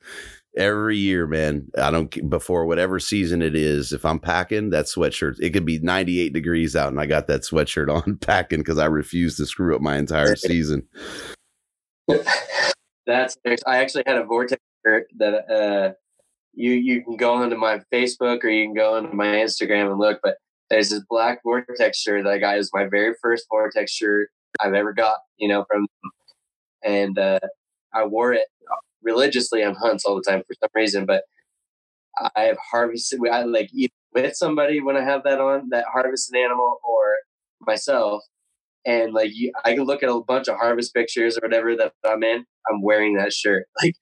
every 0.58 0.98
year, 0.98 1.28
man, 1.28 1.68
I 1.78 1.92
don't 1.92 2.30
before 2.30 2.66
whatever 2.66 3.00
season 3.00 3.42
it 3.42 3.56
is. 3.56 3.94
If 3.94 4.06
I'm 4.06 4.20
packing 4.20 4.72
that 4.72 4.86
sweatshirt, 4.86 5.36
it 5.40 5.52
could 5.52 5.66
be 5.66 5.80
98 5.80 6.34
degrees 6.34 6.76
out, 6.76 6.92
and 6.92 7.00
I 7.00 7.06
got 7.06 7.28
that 7.28 7.42
sweatshirt 7.42 7.94
on 7.94 8.18
packing 8.22 8.60
because 8.60 8.78
I 8.78 8.86
refuse 8.86 9.38
to 9.38 9.46
screw 9.46 9.76
up 9.76 9.82
my 9.82 9.98
entire 9.98 10.36
season. 10.36 10.88
That's 13.08 13.38
I 13.66 13.78
actually 13.78 14.04
had 14.06 14.18
a 14.18 14.24
vortex 14.24 14.62
shirt 14.86 15.08
that 15.18 15.50
uh 15.52 15.94
you 16.54 16.72
you 16.72 17.04
can 17.04 17.18
go 17.18 17.34
onto 17.34 17.56
my 17.56 17.80
Facebook 17.94 18.44
or 18.44 18.50
you 18.50 18.66
can 18.66 18.76
go 18.76 18.96
onto 18.96 19.16
my 19.16 19.28
Instagram 19.28 19.92
and 19.92 20.00
look, 20.00 20.20
but 20.24 20.36
there's 20.70 20.90
this 20.90 21.04
black 21.10 21.42
vortex 21.44 22.00
shirt 22.00 22.24
that 22.24 22.32
I 22.32 22.38
got. 22.38 22.56
It 22.56 22.60
was 22.60 22.72
my 22.74 22.88
very 22.90 23.14
first 23.22 23.46
vortex 23.50 23.92
shirt 23.92 24.30
I've 24.60 24.74
ever 24.74 24.94
got, 24.94 25.18
you 25.38 25.48
know, 25.48 25.66
from 25.70 25.88
and 26.84 27.18
uh 27.18 27.40
I 27.94 28.06
wore 28.06 28.34
it 28.34 28.48
religiously 29.04 29.64
on 29.64 29.76
hunts 29.76 30.06
all 30.06 30.16
the 30.16 30.22
time 30.22 30.42
for 30.48 30.54
some 30.60 30.70
reason, 30.76 31.06
but 31.06 31.24
I 32.36 32.44
have 32.44 32.58
harvested 32.72 33.20
I 33.32 33.44
like 33.44 33.70
either 33.74 33.94
with 34.14 34.36
somebody 34.36 34.82
when 34.82 34.98
I 34.98 35.04
have 35.04 35.24
that 35.24 35.40
on, 35.40 35.70
that 35.70 35.86
harvested 35.92 36.38
animal 36.38 36.80
or 36.84 37.16
myself. 37.62 38.24
And 38.86 39.14
like 39.14 39.32
you, 39.34 39.52
I 39.64 39.76
can 39.76 39.84
look 39.84 40.04
at 40.04 40.10
a 40.10 40.20
bunch 40.22 40.48
of 40.48 40.58
harvest 40.58 40.94
pictures 40.94 41.38
or 41.38 41.42
whatever 41.48 41.76
that 41.76 41.94
I'm 42.06 42.24
in. 42.24 42.46
I'm 42.70 42.82
wearing 42.82 43.16
that 43.18 43.34
shirt, 43.34 43.68
like 43.84 43.96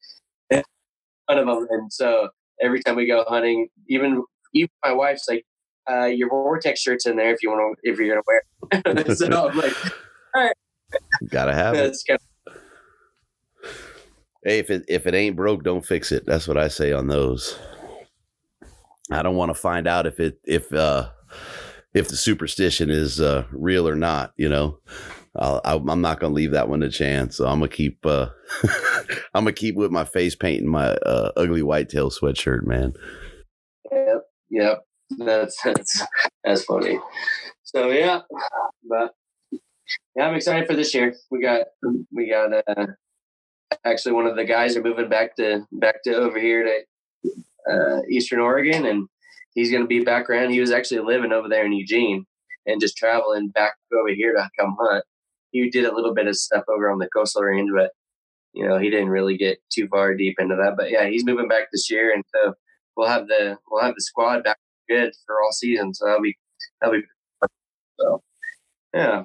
one 1.27 1.37
of 1.37 1.45
them. 1.47 1.67
And 1.69 1.91
so 1.91 2.29
every 2.61 2.81
time 2.81 2.95
we 2.95 3.07
go 3.07 3.25
hunting, 3.27 3.67
even 3.87 4.23
even 4.53 4.69
my 4.83 4.93
wife's 4.93 5.25
like, 5.29 5.45
uh, 5.89 6.05
"Your 6.05 6.29
vortex 6.29 6.81
shirt's 6.81 7.05
in 7.05 7.17
there 7.17 7.33
if 7.33 7.43
you 7.43 7.49
want 7.49 7.77
to, 7.83 7.89
if 7.91 7.99
you're 7.99 8.09
gonna 8.09 8.21
wear." 8.25 8.43
it. 8.71 9.17
so 9.17 9.49
I'm 9.49 9.57
like, 9.57 9.73
"All 10.35 10.43
right, 10.43 10.53
Gotta 11.29 11.53
have 11.53 11.75
it. 11.75 11.97
kind 12.07 12.19
Hey, 14.43 14.59
if 14.59 14.69
it 14.69 14.85
if 14.87 15.05
it 15.05 15.13
ain't 15.13 15.35
broke, 15.35 15.63
don't 15.63 15.85
fix 15.85 16.11
it. 16.11 16.25
That's 16.25 16.47
what 16.47 16.57
I 16.57 16.69
say 16.69 16.93
on 16.93 17.07
those. 17.07 17.59
I 19.11 19.21
don't 19.21 19.35
want 19.35 19.49
to 19.49 19.55
find 19.55 19.87
out 19.87 20.05
if 20.05 20.19
it 20.19 20.39
if 20.45 20.71
uh 20.73 21.09
if 21.93 22.07
the 22.07 22.15
superstition 22.15 22.89
is 22.89 23.19
uh 23.19 23.45
real 23.51 23.87
or 23.87 23.95
not. 23.95 24.33
You 24.37 24.49
know, 24.49 24.79
I'll, 25.35 25.61
I, 25.63 25.75
I'm 25.75 26.01
not 26.01 26.19
gonna 26.19 26.33
leave 26.33 26.51
that 26.51 26.69
one 26.69 26.81
to 26.81 26.89
chance. 26.89 27.37
So 27.37 27.45
I'm 27.45 27.59
gonna 27.59 27.69
keep 27.69 28.05
uh 28.05 28.27
I'm 29.33 29.43
gonna 29.43 29.53
keep 29.53 29.75
with 29.75 29.91
my 29.91 30.05
face 30.05 30.35
paint 30.35 30.61
and 30.61 30.69
my 30.69 30.89
uh, 30.89 31.31
ugly 31.35 31.63
whitetail 31.63 32.09
sweatshirt, 32.09 32.63
man. 32.63 32.93
Yep, 33.91 34.23
yep. 34.49 34.83
That's 35.17 35.61
that's 35.63 36.03
that's 36.43 36.63
funny. 36.63 36.99
So 37.63 37.89
yeah, 37.89 38.21
but 38.87 39.13
yeah, 40.15 40.27
I'm 40.27 40.35
excited 40.35 40.67
for 40.67 40.75
this 40.75 40.93
year. 40.93 41.15
We 41.31 41.41
got 41.41 41.67
we 42.11 42.29
got 42.29 42.53
uh, 42.53 42.87
actually 43.85 44.13
one 44.13 44.27
of 44.27 44.35
the 44.35 44.45
guys 44.45 44.75
are 44.75 44.83
moving 44.83 45.09
back 45.09 45.35
to 45.37 45.65
back 45.71 46.03
to 46.03 46.15
over 46.15 46.39
here 46.39 46.63
to 46.63 47.31
uh, 47.71 48.01
Eastern 48.09 48.39
Oregon, 48.39 48.85
and 48.85 49.07
he's 49.55 49.71
going 49.71 49.83
to 49.83 49.87
be 49.87 50.03
back 50.03 50.29
around. 50.29 50.51
He 50.51 50.59
was 50.59 50.71
actually 50.71 51.01
living 51.01 51.31
over 51.31 51.49
there 51.49 51.65
in 51.65 51.73
Eugene 51.73 52.25
and 52.65 52.81
just 52.81 52.97
traveling 52.97 53.49
back 53.49 53.73
over 53.93 54.13
here 54.13 54.33
to 54.33 54.49
come 54.59 54.75
hunt. 54.79 55.03
He 55.51 55.69
did 55.69 55.85
a 55.85 55.95
little 55.95 56.13
bit 56.13 56.27
of 56.27 56.35
stuff 56.35 56.63
over 56.69 56.89
on 56.89 56.99
the 56.99 57.09
coastal 57.15 57.41
range, 57.41 57.71
but 57.73 57.91
you 58.53 58.67
know 58.67 58.77
he 58.77 58.89
didn't 58.89 59.09
really 59.09 59.37
get 59.37 59.59
too 59.71 59.87
far 59.87 60.13
deep 60.15 60.35
into 60.39 60.55
that. 60.55 60.75
But 60.77 60.91
yeah, 60.91 61.07
he's 61.07 61.25
moving 61.25 61.47
back 61.47 61.67
this 61.71 61.89
year, 61.89 62.13
and 62.13 62.23
so 62.33 62.53
we'll 62.95 63.07
have 63.07 63.27
the 63.27 63.57
we'll 63.69 63.83
have 63.83 63.95
the 63.95 64.01
squad 64.01 64.43
back 64.43 64.57
good 64.87 65.11
for 65.25 65.41
all 65.41 65.51
season. 65.51 65.93
So 65.93 66.05
that'll 66.05 66.21
be 66.21 66.37
that'll 66.81 66.99
be 66.99 67.05
so 67.99 68.21
yeah. 68.93 69.23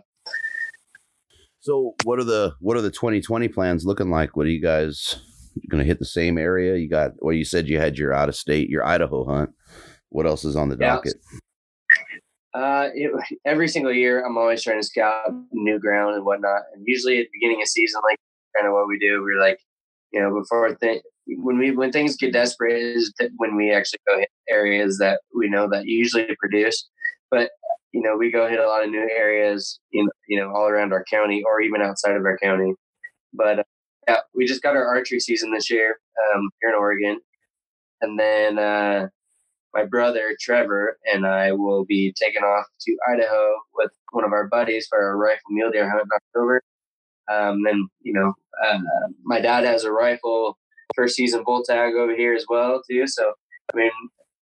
So 1.60 1.94
what 2.04 2.18
are 2.18 2.24
the 2.24 2.54
what 2.60 2.76
are 2.76 2.82
the 2.82 2.90
2020 2.90 3.48
plans 3.48 3.84
looking 3.86 4.10
like? 4.10 4.36
What 4.36 4.46
are 4.46 4.50
you 4.50 4.62
guys 4.62 5.20
going 5.70 5.82
to 5.82 5.86
hit 5.86 5.98
the 5.98 6.04
same 6.04 6.38
area? 6.38 6.76
You 6.76 6.88
got 6.88 7.12
well, 7.18 7.34
you 7.34 7.44
said 7.44 7.68
you 7.68 7.78
had 7.78 7.98
your 7.98 8.12
out 8.12 8.28
of 8.28 8.36
state, 8.36 8.68
your 8.68 8.84
Idaho 8.84 9.24
hunt. 9.24 9.50
What 10.14 10.26
else 10.26 10.44
is 10.44 10.54
on 10.54 10.68
the 10.68 10.76
docket? 10.76 11.14
Uh, 12.54 12.88
it, 12.94 13.10
every 13.44 13.66
single 13.66 13.92
year, 13.92 14.24
I'm 14.24 14.38
always 14.38 14.62
trying 14.62 14.80
to 14.80 14.86
scout 14.86 15.28
new 15.50 15.80
ground 15.80 16.14
and 16.14 16.24
whatnot. 16.24 16.62
And 16.72 16.84
usually 16.86 17.18
at 17.18 17.24
the 17.24 17.30
beginning 17.32 17.60
of 17.60 17.66
season, 17.66 18.00
like 18.08 18.20
kind 18.56 18.68
of 18.68 18.74
what 18.74 18.86
we 18.86 18.96
do, 18.96 19.24
we're 19.24 19.40
like, 19.40 19.58
you 20.12 20.20
know, 20.20 20.32
before 20.32 20.72
th- 20.76 21.02
when 21.26 21.58
we 21.58 21.72
when 21.72 21.90
things 21.90 22.16
get 22.16 22.32
desperate 22.32 22.80
is 22.80 23.12
when 23.38 23.56
we 23.56 23.72
actually 23.72 23.98
go 24.06 24.20
hit 24.20 24.28
areas 24.48 24.98
that 24.98 25.20
we 25.36 25.50
know 25.50 25.68
that 25.68 25.86
usually 25.86 26.28
produce. 26.38 26.88
But 27.28 27.50
you 27.90 28.00
know, 28.00 28.16
we 28.16 28.30
go 28.30 28.48
hit 28.48 28.60
a 28.60 28.68
lot 28.68 28.84
of 28.84 28.90
new 28.90 29.08
areas, 29.18 29.80
in, 29.92 30.06
you 30.28 30.38
know, 30.38 30.52
all 30.54 30.68
around 30.68 30.92
our 30.92 31.04
county 31.10 31.42
or 31.44 31.60
even 31.60 31.82
outside 31.82 32.14
of 32.14 32.24
our 32.24 32.38
county. 32.38 32.72
But 33.32 33.58
uh, 33.58 33.64
yeah, 34.06 34.18
we 34.32 34.46
just 34.46 34.62
got 34.62 34.76
our 34.76 34.86
archery 34.86 35.18
season 35.18 35.52
this 35.52 35.72
year 35.72 35.98
um, 36.36 36.50
here 36.62 36.70
in 36.70 36.76
Oregon, 36.76 37.18
and 38.00 38.16
then 38.16 38.60
uh, 38.60 39.08
my 39.74 39.84
brother 39.84 40.36
Trevor 40.40 40.98
and 41.12 41.26
I 41.26 41.52
will 41.52 41.84
be 41.84 42.14
taking 42.20 42.42
off 42.42 42.66
to 42.82 42.96
Idaho 43.12 43.54
with 43.74 43.90
one 44.12 44.24
of 44.24 44.32
our 44.32 44.48
buddies 44.48 44.86
for 44.88 45.10
a 45.10 45.16
rifle 45.16 45.50
mule 45.50 45.70
deer 45.70 45.88
hunt 45.88 46.02
in 46.02 46.08
October. 46.14 46.62
Um, 47.30 47.62
then 47.64 47.88
you 48.02 48.12
know, 48.12 48.32
uh, 48.64 48.78
my 49.24 49.40
dad 49.40 49.64
has 49.64 49.84
a 49.84 49.92
rifle 49.92 50.58
first 50.94 51.16
season 51.16 51.42
bull 51.44 51.62
tag 51.62 51.94
over 51.94 52.14
here 52.14 52.34
as 52.34 52.46
well 52.48 52.80
too. 52.88 53.06
So 53.06 53.32
I 53.72 53.76
mean, 53.76 53.90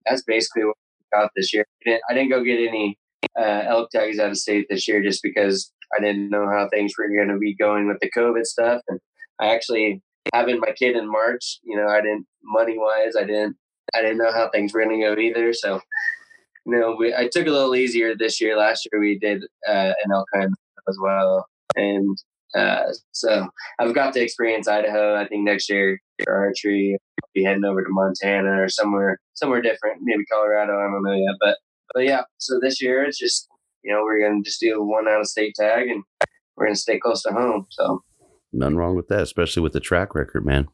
that's 0.07 0.23
basically 0.23 0.65
what 0.65 0.77
we 0.99 1.19
got 1.19 1.31
this 1.37 1.53
year. 1.55 1.65
I 1.87 1.91
didn't, 1.91 2.03
I 2.11 2.15
didn't 2.15 2.31
go 2.31 2.45
get 2.45 2.69
any 2.69 2.99
uh, 3.39 3.63
elk 3.67 3.91
tags 3.91 4.19
out 4.19 4.31
of 4.31 4.39
state 4.39 4.67
this 4.69 4.89
year 4.89 5.03
just 5.03 5.23
because 5.23 5.73
I 5.97 6.03
didn't 6.03 6.31
know 6.31 6.49
how 6.49 6.69
things 6.69 6.95
were 6.99 7.09
going 7.09 7.29
to 7.29 7.39
be 7.39 7.55
going 7.55 7.87
with 7.87 7.99
the 8.01 8.11
COVID 8.11 8.45
stuff. 8.45 8.83
And 8.89 9.01
I 9.41 9.55
actually 9.55 10.03
having 10.33 10.61
my 10.61 10.73
kid 10.73 10.97
in 10.97 11.11
March, 11.11 11.59
you 11.63 11.77
know, 11.77 11.89
I 11.89 12.01
didn't 12.01 12.27
money 12.43 12.79
wise, 12.79 13.15
I 13.19 13.25
didn't, 13.25 13.57
I 13.95 14.03
didn't 14.03 14.19
know 14.19 14.33
how 14.33 14.49
things 14.49 14.73
were 14.73 14.85
going 14.85 15.01
to 15.01 15.07
go 15.07 15.21
either. 15.21 15.53
So, 15.53 15.81
you 16.67 16.79
know, 16.79 16.97
we, 16.99 17.15
I 17.15 17.29
took 17.31 17.47
a 17.47 17.51
little 17.51 17.75
easier 17.75 18.15
this 18.17 18.41
year. 18.41 18.57
Last 18.57 18.89
year 18.91 19.01
we 19.01 19.19
did 19.19 19.45
uh, 19.69 19.93
an 20.05 20.13
elk 20.13 20.29
hunt 20.35 20.55
as 20.89 20.99
well. 21.01 21.47
And 21.77 22.17
uh, 22.55 22.93
so 23.13 23.49
I've 23.79 23.95
got 23.95 24.13
to 24.15 24.21
experience 24.23 24.69
Idaho. 24.69 25.17
I 25.17 25.27
think 25.27 25.45
next 25.45 25.69
year 25.69 26.01
for 26.25 26.35
archery, 26.35 26.99
I'll 27.23 27.29
be 27.35 27.45
heading 27.45 27.65
over 27.65 27.83
to 27.83 27.89
Montana 27.91 28.63
or 28.63 28.69
somewhere, 28.69 29.19
somewhere 29.35 29.63
different, 29.63 30.01
maybe 30.03 30.25
Colorado. 30.27 30.79
I 30.79 30.91
don't 30.91 31.03
know 31.03 31.13
yet, 31.13 31.37
but 31.41 31.57
but 31.95 32.05
yeah, 32.05 32.23
so 32.39 32.59
this 32.61 32.81
year 32.81 33.05
it's 33.05 33.19
just 33.19 33.49
you 33.83 33.93
know 33.93 34.03
we're 34.03 34.21
gonna 34.21 34.43
just 34.43 34.61
do 34.61 34.83
one 34.83 35.09
out 35.09 35.21
of 35.21 35.27
state 35.27 35.55
tag 35.55 35.89
and 35.89 36.03
we're 36.57 36.67
gonna 36.67 36.77
stay 36.77 36.99
close 36.99 37.23
to 37.23 37.33
home. 37.33 37.67
So 37.71 38.03
none 38.53 38.77
wrong 38.77 38.97
with 38.97 39.09
that, 39.09 39.23
especially 39.23 39.63
with 39.63 39.73
the 39.73 39.81
track 39.81 40.15
record, 40.15 40.45
man. 40.45 40.69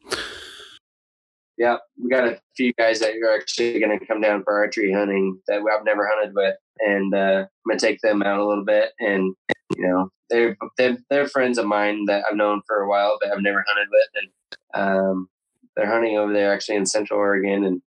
Yeah, 1.59 1.75
we 2.01 2.09
got 2.09 2.23
a 2.23 2.39
few 2.55 2.71
guys 2.73 3.01
that 3.01 3.15
are 3.15 3.35
actually 3.35 3.81
going 3.81 3.99
to 3.99 4.05
come 4.05 4.21
down 4.21 4.43
for 4.43 4.53
archery 4.53 4.93
hunting 4.93 5.41
that 5.47 5.57
I've 5.59 5.83
never 5.83 6.07
hunted 6.07 6.33
with, 6.33 6.55
and 6.79 7.13
uh, 7.13 7.45
I'm 7.45 7.47
going 7.67 7.77
to 7.77 7.85
take 7.85 7.99
them 8.01 8.23
out 8.23 8.39
a 8.39 8.47
little 8.47 8.63
bit. 8.63 8.91
And 9.01 9.35
you 9.75 9.85
know, 9.85 10.09
they're, 10.29 10.55
they're 10.77 10.97
they're 11.09 11.27
friends 11.27 11.57
of 11.57 11.65
mine 11.65 12.05
that 12.05 12.23
I've 12.29 12.37
known 12.37 12.61
for 12.65 12.77
a 12.77 12.89
while, 12.89 13.17
but 13.21 13.33
I've 13.33 13.43
never 13.43 13.65
hunted 13.67 13.89
with, 13.91 14.09
and 14.15 14.87
um, 14.87 15.29
they're 15.75 15.91
hunting 15.91 16.17
over 16.17 16.31
there 16.31 16.53
actually 16.53 16.77
in 16.77 16.85
Central 16.85 17.19
Oregon, 17.19 17.65
and 17.65 17.81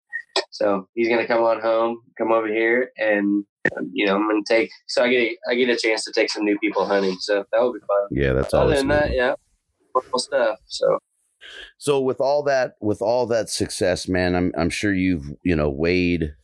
so 0.50 0.88
he's 0.94 1.10
gonna 1.10 1.26
come 1.26 1.42
on 1.42 1.60
home, 1.60 2.00
come 2.16 2.32
over 2.32 2.48
here, 2.48 2.90
and 2.96 3.44
you 3.92 4.06
know 4.06 4.16
I'm 4.16 4.26
gonna 4.26 4.40
take. 4.48 4.70
So 4.86 5.04
I 5.04 5.10
get 5.10 5.36
I 5.46 5.54
get 5.56 5.68
a 5.68 5.76
chance 5.76 6.04
to 6.04 6.12
take 6.12 6.30
some 6.30 6.44
new 6.44 6.58
people 6.58 6.86
hunting. 6.86 7.16
So 7.20 7.44
that 7.52 7.60
will 7.60 7.74
be 7.74 7.80
fun. 7.80 8.08
Yeah, 8.12 8.32
that's 8.32 8.54
all. 8.54 8.62
Other 8.62 8.76
than 8.76 8.88
that, 8.88 9.12
yeah, 9.12 9.34
wonderful 9.94 10.20
stuff. 10.20 10.58
So. 10.68 10.98
So 11.78 12.00
with 12.00 12.20
all 12.20 12.42
that, 12.44 12.74
with 12.80 13.02
all 13.02 13.26
that 13.26 13.48
success, 13.48 14.08
man, 14.08 14.34
I'm 14.34 14.52
I'm 14.56 14.70
sure 14.70 14.92
you've 14.92 15.32
you 15.42 15.56
know 15.56 15.68
weighed 15.68 16.34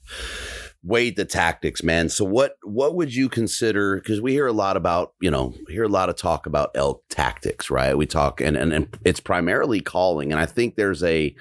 weighed 0.84 1.16
the 1.16 1.24
tactics, 1.24 1.82
man. 1.82 2.08
So 2.10 2.24
what 2.24 2.56
what 2.62 2.94
would 2.94 3.14
you 3.14 3.28
consider? 3.28 3.96
Because 3.96 4.20
we 4.20 4.32
hear 4.32 4.46
a 4.46 4.52
lot 4.52 4.76
about, 4.76 5.14
you 5.20 5.30
know, 5.30 5.54
hear 5.68 5.84
a 5.84 5.88
lot 5.88 6.10
of 6.10 6.16
talk 6.16 6.46
about 6.46 6.70
elk 6.74 7.02
tactics, 7.08 7.70
right? 7.70 7.96
We 7.96 8.06
talk 8.06 8.40
and, 8.40 8.56
and 8.56 8.72
and 8.72 8.98
it's 9.04 9.20
primarily 9.20 9.80
calling, 9.80 10.30
and 10.30 10.40
I 10.40 10.46
think 10.46 10.76
there's 10.76 11.02
a 11.02 11.34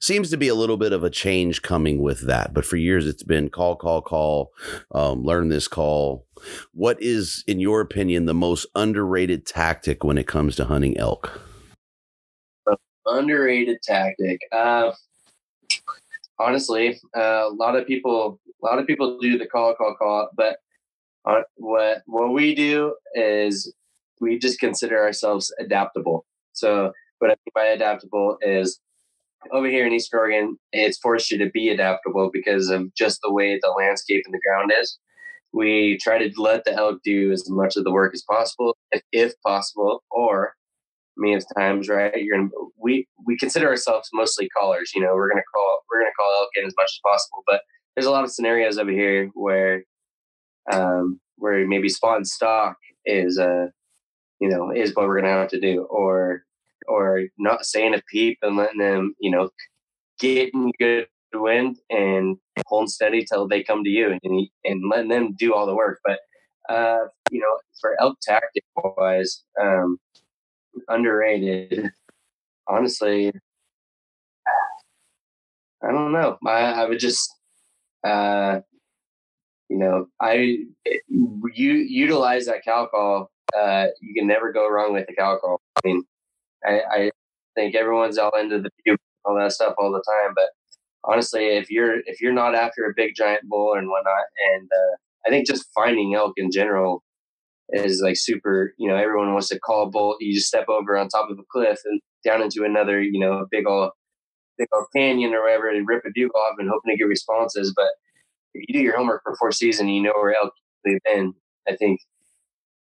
seems 0.00 0.30
to 0.30 0.36
be 0.36 0.48
a 0.48 0.54
little 0.54 0.76
bit 0.76 0.92
of 0.92 1.02
a 1.04 1.10
change 1.10 1.62
coming 1.62 2.00
with 2.00 2.20
that. 2.22 2.54
But 2.54 2.64
for 2.64 2.76
years, 2.76 3.06
it's 3.06 3.24
been 3.24 3.50
call, 3.50 3.76
call, 3.76 4.00
call, 4.00 4.52
um, 4.92 5.24
learn 5.24 5.48
this 5.48 5.68
call. 5.68 6.26
What 6.72 7.02
is, 7.02 7.42
in 7.48 7.58
your 7.58 7.80
opinion, 7.80 8.26
the 8.26 8.34
most 8.34 8.66
underrated 8.76 9.44
tactic 9.44 10.04
when 10.04 10.16
it 10.16 10.28
comes 10.28 10.54
to 10.56 10.66
hunting 10.66 10.96
elk? 10.96 11.47
Underrated 13.08 13.78
tactic. 13.82 14.40
Uh, 14.52 14.92
honestly, 16.38 17.00
uh, 17.16 17.48
a 17.48 17.54
lot 17.54 17.76
of 17.76 17.86
people 17.86 18.40
a 18.62 18.66
lot 18.66 18.78
of 18.78 18.86
people 18.86 19.18
do 19.20 19.38
the 19.38 19.46
call, 19.46 19.74
call, 19.74 19.94
call, 19.96 20.28
but 20.36 20.58
uh, 21.24 21.42
what 21.56 22.02
what 22.06 22.32
we 22.32 22.54
do 22.54 22.94
is 23.14 23.72
we 24.20 24.38
just 24.38 24.60
consider 24.60 24.98
ourselves 24.98 25.52
adaptable. 25.58 26.24
So 26.52 26.92
what 27.18 27.30
I 27.30 27.34
mean 27.34 27.52
by 27.54 27.66
adaptable 27.66 28.38
is 28.42 28.80
over 29.52 29.68
here 29.68 29.86
in 29.86 29.92
East 29.92 30.12
Oregon, 30.12 30.58
it's 30.72 30.98
forced 30.98 31.30
you 31.30 31.38
to 31.38 31.50
be 31.50 31.68
adaptable 31.68 32.30
because 32.32 32.70
of 32.70 32.92
just 32.94 33.20
the 33.22 33.32
way 33.32 33.58
the 33.60 33.70
landscape 33.70 34.22
and 34.26 34.34
the 34.34 34.40
ground 34.46 34.72
is. 34.80 34.98
We 35.52 35.98
try 35.98 36.18
to 36.18 36.40
let 36.40 36.64
the 36.64 36.74
elk 36.74 37.00
do 37.04 37.32
as 37.32 37.48
much 37.48 37.76
of 37.76 37.84
the 37.84 37.92
work 37.92 38.12
as 38.14 38.22
possible, 38.28 38.76
if, 38.92 39.02
if 39.12 39.32
possible, 39.46 40.02
or 40.10 40.54
many 41.18 41.40
times, 41.56 41.88
right? 41.88 42.14
You're 42.16 42.36
gonna 42.38 42.50
we 42.78 43.06
we 43.26 43.36
consider 43.36 43.68
ourselves 43.68 44.08
mostly 44.14 44.48
callers. 44.48 44.92
You 44.94 45.02
know, 45.02 45.14
we're 45.14 45.28
gonna 45.30 45.42
call 45.54 45.80
we're 45.90 46.00
gonna 46.00 46.12
call 46.18 46.32
elk 46.40 46.50
in 46.56 46.64
as 46.66 46.74
much 46.76 46.90
as 46.90 47.00
possible, 47.04 47.42
but 47.46 47.62
there's 47.94 48.06
a 48.06 48.10
lot 48.10 48.24
of 48.24 48.30
scenarios 48.30 48.78
over 48.78 48.90
here 48.90 49.30
where 49.34 49.82
um, 50.72 51.20
where 51.36 51.66
maybe 51.66 51.88
spawn 51.88 52.24
stock 52.24 52.76
is 53.06 53.38
uh 53.38 53.66
you 54.40 54.48
know 54.48 54.70
is 54.70 54.94
what 54.94 55.06
we're 55.06 55.20
gonna 55.20 55.32
have 55.32 55.48
to 55.48 55.60
do 55.60 55.82
or 55.90 56.42
or 56.86 57.22
not 57.38 57.64
saying 57.64 57.94
a 57.94 58.02
peep 58.10 58.38
and 58.42 58.56
letting 58.56 58.78
them 58.78 59.14
you 59.20 59.30
know 59.30 59.50
getting 60.20 60.72
good 60.78 61.06
wind 61.34 61.78
and 61.90 62.36
holding 62.66 62.88
steady 62.88 63.24
till 63.24 63.46
they 63.46 63.62
come 63.62 63.84
to 63.84 63.90
you 63.90 64.10
and 64.22 64.48
and 64.64 64.90
letting 64.90 65.08
them 65.08 65.34
do 65.38 65.54
all 65.54 65.66
the 65.66 65.74
work 65.74 66.00
but 66.04 66.18
uh 66.68 67.04
you 67.30 67.40
know 67.40 67.58
for 67.80 67.96
elk 68.00 68.18
tactic 68.22 68.64
wise 68.76 69.44
um 69.60 69.98
underrated 70.88 71.90
honestly 72.68 73.32
i 75.82 75.90
don't 75.90 76.12
know 76.12 76.38
i 76.46 76.60
i 76.60 76.84
would 76.84 76.98
just 76.98 77.34
uh, 78.04 78.60
you 79.68 79.76
know, 79.76 80.06
I 80.20 80.58
you 81.10 81.72
utilize 81.72 82.46
that 82.46 82.64
cow 82.64 82.86
call. 82.86 83.30
Uh, 83.56 83.86
you 84.00 84.14
can 84.14 84.26
never 84.26 84.52
go 84.52 84.68
wrong 84.68 84.92
with 84.92 85.06
the 85.06 85.14
cow 85.14 85.38
call. 85.38 85.60
I 85.76 85.80
mean, 85.86 86.02
I, 86.64 86.80
I 86.90 87.10
think 87.54 87.74
everyone's 87.74 88.18
all 88.18 88.32
into 88.38 88.60
the 88.60 88.96
all 89.24 89.36
that 89.38 89.52
stuff 89.52 89.74
all 89.78 89.92
the 89.92 90.02
time, 90.02 90.32
but 90.34 90.48
honestly, 91.04 91.48
if 91.48 91.70
you're 91.70 92.00
if 92.06 92.20
you're 92.20 92.32
not 92.32 92.54
after 92.54 92.84
a 92.84 92.94
big 92.96 93.14
giant 93.14 93.48
bull 93.48 93.74
and 93.74 93.88
whatnot, 93.88 94.24
and 94.54 94.68
uh, 94.72 94.96
I 95.26 95.30
think 95.30 95.46
just 95.46 95.68
finding 95.74 96.14
elk 96.14 96.32
in 96.36 96.50
general 96.50 97.02
is 97.70 98.00
like 98.02 98.16
super. 98.16 98.74
You 98.78 98.88
know, 98.88 98.96
everyone 98.96 99.32
wants 99.32 99.48
to 99.48 99.58
call 99.58 99.84
a 99.84 99.90
bull. 99.90 100.16
You 100.20 100.34
just 100.34 100.48
step 100.48 100.68
over 100.68 100.96
on 100.96 101.08
top 101.08 101.30
of 101.30 101.38
a 101.38 101.42
cliff 101.50 101.78
and 101.84 102.00
down 102.24 102.42
into 102.42 102.64
another, 102.64 103.00
you 103.00 103.18
know, 103.18 103.46
big 103.50 103.66
old 103.66 103.90
big 104.56 104.68
old 104.74 104.86
canyon 104.94 105.34
or 105.34 105.42
whatever 105.42 105.70
and 105.70 105.86
rip 105.86 106.04
a 106.04 106.10
bugle 106.12 106.40
off 106.40 106.56
and 106.58 106.68
hoping 106.68 106.92
to 106.92 106.98
get 106.98 107.04
responses. 107.04 107.72
But 107.74 107.90
if 108.54 108.64
you 108.68 108.74
do 108.74 108.80
your 108.80 108.96
homework 108.96 109.22
before 109.24 109.52
season, 109.52 109.88
you 109.88 110.02
know 110.02 110.12
where 110.16 110.34
elk 110.34 110.52
live 110.84 111.00
in. 111.12 111.34
I 111.68 111.76
think 111.76 112.00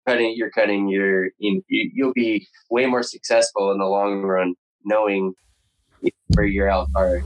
cutting 0.07 0.35
you're 0.37 0.51
cutting 0.51 0.89
your 0.89 1.31
you, 1.39 1.63
you'll 1.69 2.13
be 2.13 2.47
way 2.71 2.87
more 2.87 3.03
successful 3.03 3.73
in 3.73 3.79
the 3.79 3.87
long 3.87 4.23
run 4.23 4.55
knowing 4.85 5.35
where 6.35 6.47
your 6.47 6.69
elk 6.69 6.89
are. 6.95 7.23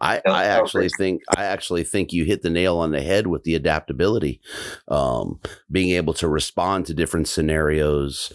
I, 0.00 0.22
I 0.26 0.44
actually 0.44 0.88
think 0.96 1.22
I 1.36 1.44
actually 1.44 1.84
think 1.84 2.12
you 2.12 2.24
hit 2.24 2.42
the 2.42 2.50
nail 2.50 2.78
on 2.78 2.90
the 2.90 3.02
head 3.02 3.26
with 3.26 3.44
the 3.44 3.54
adaptability, 3.54 4.40
um, 4.88 5.40
being 5.70 5.90
able 5.90 6.14
to 6.14 6.28
respond 6.28 6.86
to 6.86 6.94
different 6.94 7.28
scenarios, 7.28 8.32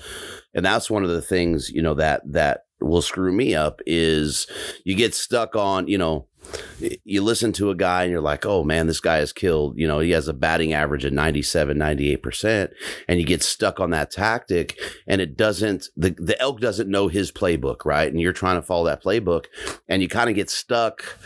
and 0.54 0.66
that's 0.66 0.90
one 0.92 1.04
of 1.04 1.10
the 1.10 1.22
things 1.22 1.70
you 1.72 1.82
know 1.82 1.96
that 1.96 2.22
that 2.32 2.66
will 2.82 3.02
screw 3.02 3.32
me 3.32 3.56
up 3.56 3.80
is 3.88 4.48
you 4.84 4.96
get 4.96 5.16
stuck 5.16 5.56
on 5.56 5.88
you 5.88 5.98
know 5.98 6.28
you 7.04 7.22
listen 7.22 7.52
to 7.54 7.70
a 7.70 7.76
guy 7.76 8.04
and 8.04 8.12
you're 8.12 8.22
like, 8.22 8.46
oh 8.46 8.64
man, 8.64 8.88
this 8.88 9.00
guy 9.00 9.20
is 9.20 9.34
killed. 9.34 9.78
You 9.78 9.88
know, 9.88 10.00
he 10.00 10.12
has 10.12 10.28
a 10.28 10.34
batting 10.34 10.74
average 10.74 11.06
of 11.06 11.14
97, 11.14 11.78
98%. 11.78 12.72
And 13.08 13.20
you 13.20 13.26
get 13.26 13.44
stuck 13.44 13.80
on 13.80 13.92
that 13.92 14.12
tactic 14.12 14.78
and 15.08 15.22
it 15.22 15.38
doesn't, 15.38 15.90
the, 15.96 16.16
the 16.18 16.40
elk 16.40 16.60
doesn't 16.60 16.90
know 16.90 17.08
his 17.08 17.32
playbook, 17.32 17.86
right? 17.86 18.12
And 18.12 18.20
you're 18.20 18.34
trying 18.34 18.58
to 18.58 18.66
follow 18.66 18.86
that 18.86 19.04
playbook 19.04 19.46
and 19.88 20.02
you 20.02 20.08
kind 20.08 20.30
of 20.30 20.36
get 20.36 20.50
stuck 20.50 21.18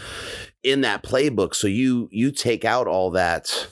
in 0.63 0.81
that 0.81 1.03
playbook. 1.03 1.55
So 1.55 1.67
you, 1.67 2.09
you 2.11 2.31
take 2.31 2.65
out 2.65 2.87
all 2.87 3.11
that 3.11 3.67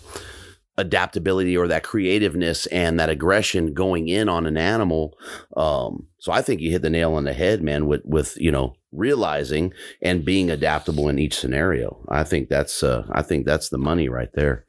adaptability 0.77 1.57
or 1.57 1.67
that 1.67 1.83
creativeness 1.83 2.67
and 2.67 2.99
that 2.99 3.09
aggression 3.09 3.73
going 3.73 4.07
in 4.07 4.29
on 4.29 4.45
an 4.45 4.57
animal. 4.57 5.17
Um, 5.55 6.07
so 6.19 6.31
I 6.31 6.41
think 6.41 6.61
you 6.61 6.69
hit 6.69 6.83
the 6.83 6.89
nail 6.89 7.13
on 7.13 7.23
the 7.23 7.33
head, 7.33 7.63
man, 7.63 7.87
with, 7.87 8.01
with, 8.05 8.37
you 8.37 8.51
know, 8.51 8.75
realizing 8.91 9.73
and 10.01 10.23
being 10.23 10.51
adaptable 10.51 11.09
in 11.09 11.17
each 11.17 11.37
scenario. 11.37 12.05
I 12.09 12.23
think 12.23 12.49
that's, 12.49 12.83
uh, 12.83 13.07
I 13.11 13.23
think 13.23 13.45
that's 13.45 13.69
the 13.69 13.77
money 13.77 14.07
right 14.07 14.29
there. 14.33 14.65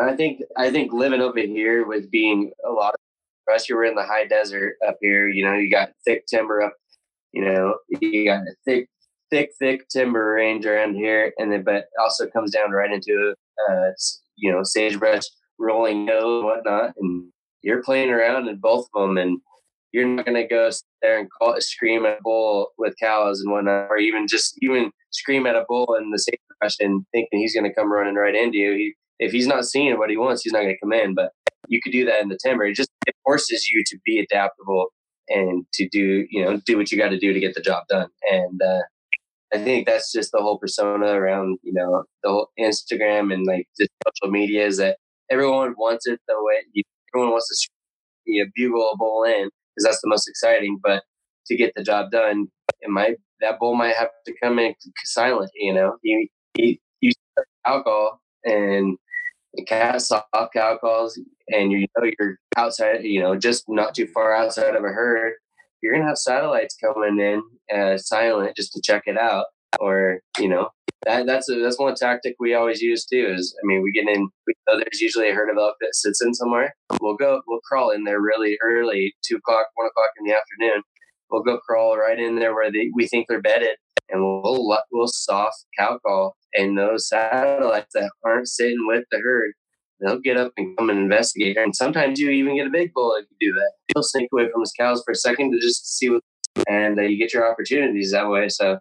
I 0.00 0.16
think, 0.16 0.40
I 0.56 0.70
think 0.70 0.92
living 0.92 1.20
over 1.20 1.38
here 1.38 1.86
with 1.86 2.10
being 2.10 2.52
a 2.66 2.70
lot 2.70 2.94
of, 2.94 3.54
us, 3.54 3.68
you 3.68 3.76
were 3.76 3.84
in 3.84 3.94
the 3.94 4.02
high 4.02 4.24
desert 4.26 4.76
up 4.88 4.96
here, 5.02 5.28
you 5.28 5.44
know, 5.44 5.52
you 5.52 5.70
got 5.70 5.90
thick 6.06 6.24
timber 6.26 6.62
up, 6.62 6.72
you 7.32 7.44
know, 7.44 7.74
you 8.00 8.24
got 8.24 8.40
a 8.40 8.54
thick, 8.64 8.88
thick, 9.30 9.50
thick 9.58 9.86
timber 9.90 10.32
range 10.32 10.64
around 10.64 10.94
here. 10.94 11.30
And 11.36 11.52
then, 11.52 11.62
but 11.62 11.84
also 12.00 12.26
comes 12.26 12.52
down 12.52 12.70
right 12.70 12.90
into, 12.90 13.34
uh, 13.70 13.90
you 14.36 14.52
know, 14.52 14.62
sagebrush, 14.62 15.22
rolling 15.58 16.04
nose, 16.04 16.40
and 16.40 16.44
whatnot, 16.44 16.92
and 16.98 17.30
you're 17.62 17.82
playing 17.82 18.10
around 18.10 18.48
in 18.48 18.58
both 18.58 18.86
of 18.94 19.02
them, 19.08 19.18
and 19.18 19.40
you're 19.92 20.06
not 20.06 20.26
going 20.26 20.36
to 20.36 20.46
go 20.46 20.70
sit 20.70 20.82
there 21.02 21.18
and 21.18 21.28
call, 21.30 21.54
scream 21.60 22.04
at 22.04 22.18
a 22.18 22.22
bull 22.22 22.72
with 22.78 22.94
cows 23.00 23.40
and 23.40 23.52
whatnot, 23.52 23.88
or 23.90 23.96
even 23.96 24.26
just 24.28 24.58
even 24.62 24.90
scream 25.10 25.46
at 25.46 25.56
a 25.56 25.64
bull 25.68 25.96
in 26.00 26.10
the 26.10 26.18
sagebrush 26.18 26.76
and 26.80 27.04
thinking 27.12 27.38
he's 27.38 27.54
going 27.54 27.68
to 27.68 27.74
come 27.74 27.92
running 27.92 28.16
right 28.16 28.34
into 28.34 28.58
you. 28.58 28.72
He, 28.72 28.94
if 29.20 29.30
he's 29.32 29.46
not 29.46 29.64
seeing 29.64 29.96
what 29.96 30.10
he 30.10 30.16
wants, 30.16 30.42
he's 30.42 30.52
not 30.52 30.62
going 30.62 30.74
to 30.74 30.80
come 30.80 30.92
in. 30.92 31.14
But 31.14 31.30
you 31.68 31.80
could 31.82 31.92
do 31.92 32.04
that 32.06 32.20
in 32.20 32.28
the 32.28 32.38
timber. 32.44 32.64
It 32.64 32.74
just 32.74 32.90
it 33.06 33.14
forces 33.24 33.68
you 33.68 33.82
to 33.86 33.98
be 34.04 34.18
adaptable 34.18 34.88
and 35.28 35.64
to 35.74 35.88
do 35.88 36.26
you 36.28 36.44
know 36.44 36.60
do 36.66 36.76
what 36.76 36.90
you 36.90 36.98
got 36.98 37.08
to 37.08 37.18
do 37.18 37.32
to 37.32 37.40
get 37.40 37.54
the 37.54 37.60
job 37.60 37.84
done. 37.88 38.08
And 38.30 38.60
uh, 38.60 38.82
I 39.54 39.58
think 39.58 39.86
that's 39.86 40.12
just 40.12 40.32
the 40.32 40.42
whole 40.42 40.58
persona 40.58 41.06
around, 41.06 41.58
you 41.62 41.72
know, 41.72 42.02
the 42.24 42.30
whole 42.30 42.48
Instagram 42.58 43.32
and 43.32 43.46
like 43.46 43.68
the 43.78 43.86
social 44.06 44.32
media 44.32 44.66
is 44.66 44.78
that 44.78 44.98
everyone 45.30 45.74
wants 45.78 46.06
it 46.06 46.20
the 46.26 46.34
way 46.36 46.56
you, 46.72 46.82
everyone 47.14 47.30
wants 47.30 47.48
to 47.48 47.70
you 48.26 48.44
know, 48.44 48.50
bugle 48.56 48.90
a 48.92 48.96
bull 48.96 49.22
in 49.22 49.44
because 49.44 49.84
that's 49.84 50.00
the 50.02 50.08
most 50.08 50.28
exciting. 50.28 50.78
But 50.82 51.04
to 51.46 51.56
get 51.56 51.72
the 51.76 51.84
job 51.84 52.10
done, 52.10 52.48
it 52.80 52.90
might 52.90 53.16
that 53.40 53.60
bull 53.60 53.76
might 53.76 53.94
have 53.94 54.08
to 54.26 54.34
come 54.42 54.58
in 54.58 54.74
silent. 55.04 55.50
You 55.54 55.74
know, 55.74 55.96
you 56.02 56.26
you, 56.56 56.76
you 57.00 57.12
alcohol 57.64 58.20
and 58.44 58.98
soft 59.98 60.26
cow 60.52 60.78
calls, 60.78 61.16
and 61.48 61.70
you 61.70 61.86
know 61.96 62.10
you're 62.18 62.38
outside. 62.56 63.04
You 63.04 63.20
know, 63.20 63.36
just 63.36 63.64
not 63.68 63.94
too 63.94 64.08
far 64.08 64.34
outside 64.34 64.74
of 64.74 64.82
a 64.82 64.88
herd 64.88 65.34
you're 65.84 65.94
gonna 65.94 66.08
have 66.08 66.16
satellites 66.16 66.76
coming 66.82 67.20
in 67.20 67.42
uh, 67.76 67.98
silent 67.98 68.56
just 68.56 68.72
to 68.72 68.80
check 68.82 69.02
it 69.04 69.18
out, 69.18 69.44
or 69.78 70.20
you 70.38 70.48
know 70.48 70.70
that 71.04 71.26
that's 71.26 71.48
a, 71.50 71.56
that's 71.62 71.78
one 71.78 71.94
tactic 71.94 72.34
we 72.40 72.54
always 72.54 72.80
use 72.80 73.04
too. 73.04 73.34
Is 73.36 73.54
I 73.62 73.66
mean 73.66 73.82
we 73.82 73.92
get 73.92 74.08
in. 74.08 74.28
We 74.46 74.54
know 74.66 74.78
there's 74.78 75.02
usually 75.02 75.28
a 75.28 75.34
herd 75.34 75.50
of 75.50 75.58
elk 75.58 75.76
that 75.80 75.94
sits 75.94 76.22
in 76.22 76.32
somewhere. 76.32 76.74
We'll 77.02 77.16
go. 77.16 77.42
We'll 77.46 77.60
crawl 77.60 77.90
in 77.90 78.04
there 78.04 78.20
really 78.20 78.56
early, 78.62 79.14
two 79.22 79.36
o'clock, 79.36 79.66
one 79.74 79.86
o'clock 79.86 80.10
in 80.18 80.26
the 80.26 80.34
afternoon. 80.34 80.82
We'll 81.30 81.42
go 81.42 81.58
crawl 81.58 81.98
right 81.98 82.18
in 82.18 82.36
there 82.36 82.54
where 82.54 82.72
they, 82.72 82.90
we 82.94 83.06
think 83.06 83.26
they're 83.28 83.42
bedded, 83.42 83.76
and 84.08 84.22
we'll 84.22 84.78
we'll 84.90 85.08
soft 85.08 85.66
cow 85.78 85.98
call. 86.04 86.36
And 86.54 86.78
those 86.78 87.08
satellites 87.08 87.92
that 87.92 88.10
aren't 88.24 88.48
sitting 88.48 88.86
with 88.86 89.04
the 89.10 89.18
herd 89.18 89.52
they'll 90.04 90.20
get 90.20 90.36
up 90.36 90.52
and 90.56 90.76
come 90.76 90.90
and 90.90 90.98
investigate. 90.98 91.56
And 91.56 91.74
sometimes 91.74 92.18
you 92.18 92.30
even 92.30 92.56
get 92.56 92.66
a 92.66 92.70
big 92.70 92.92
bull 92.92 93.16
if 93.18 93.26
you 93.30 93.50
do 93.50 93.54
that. 93.54 93.72
He'll 93.94 94.02
sneak 94.02 94.28
away 94.32 94.50
from 94.50 94.60
his 94.60 94.72
cows 94.78 95.02
for 95.04 95.12
a 95.12 95.16
second 95.16 95.52
to 95.52 95.60
just 95.60 95.96
see 95.98 96.10
what, 96.10 96.22
and 96.68 96.98
uh, 96.98 97.02
you 97.02 97.18
get 97.18 97.32
your 97.32 97.50
opportunities 97.50 98.12
that 98.12 98.28
way. 98.28 98.48
So 98.48 98.78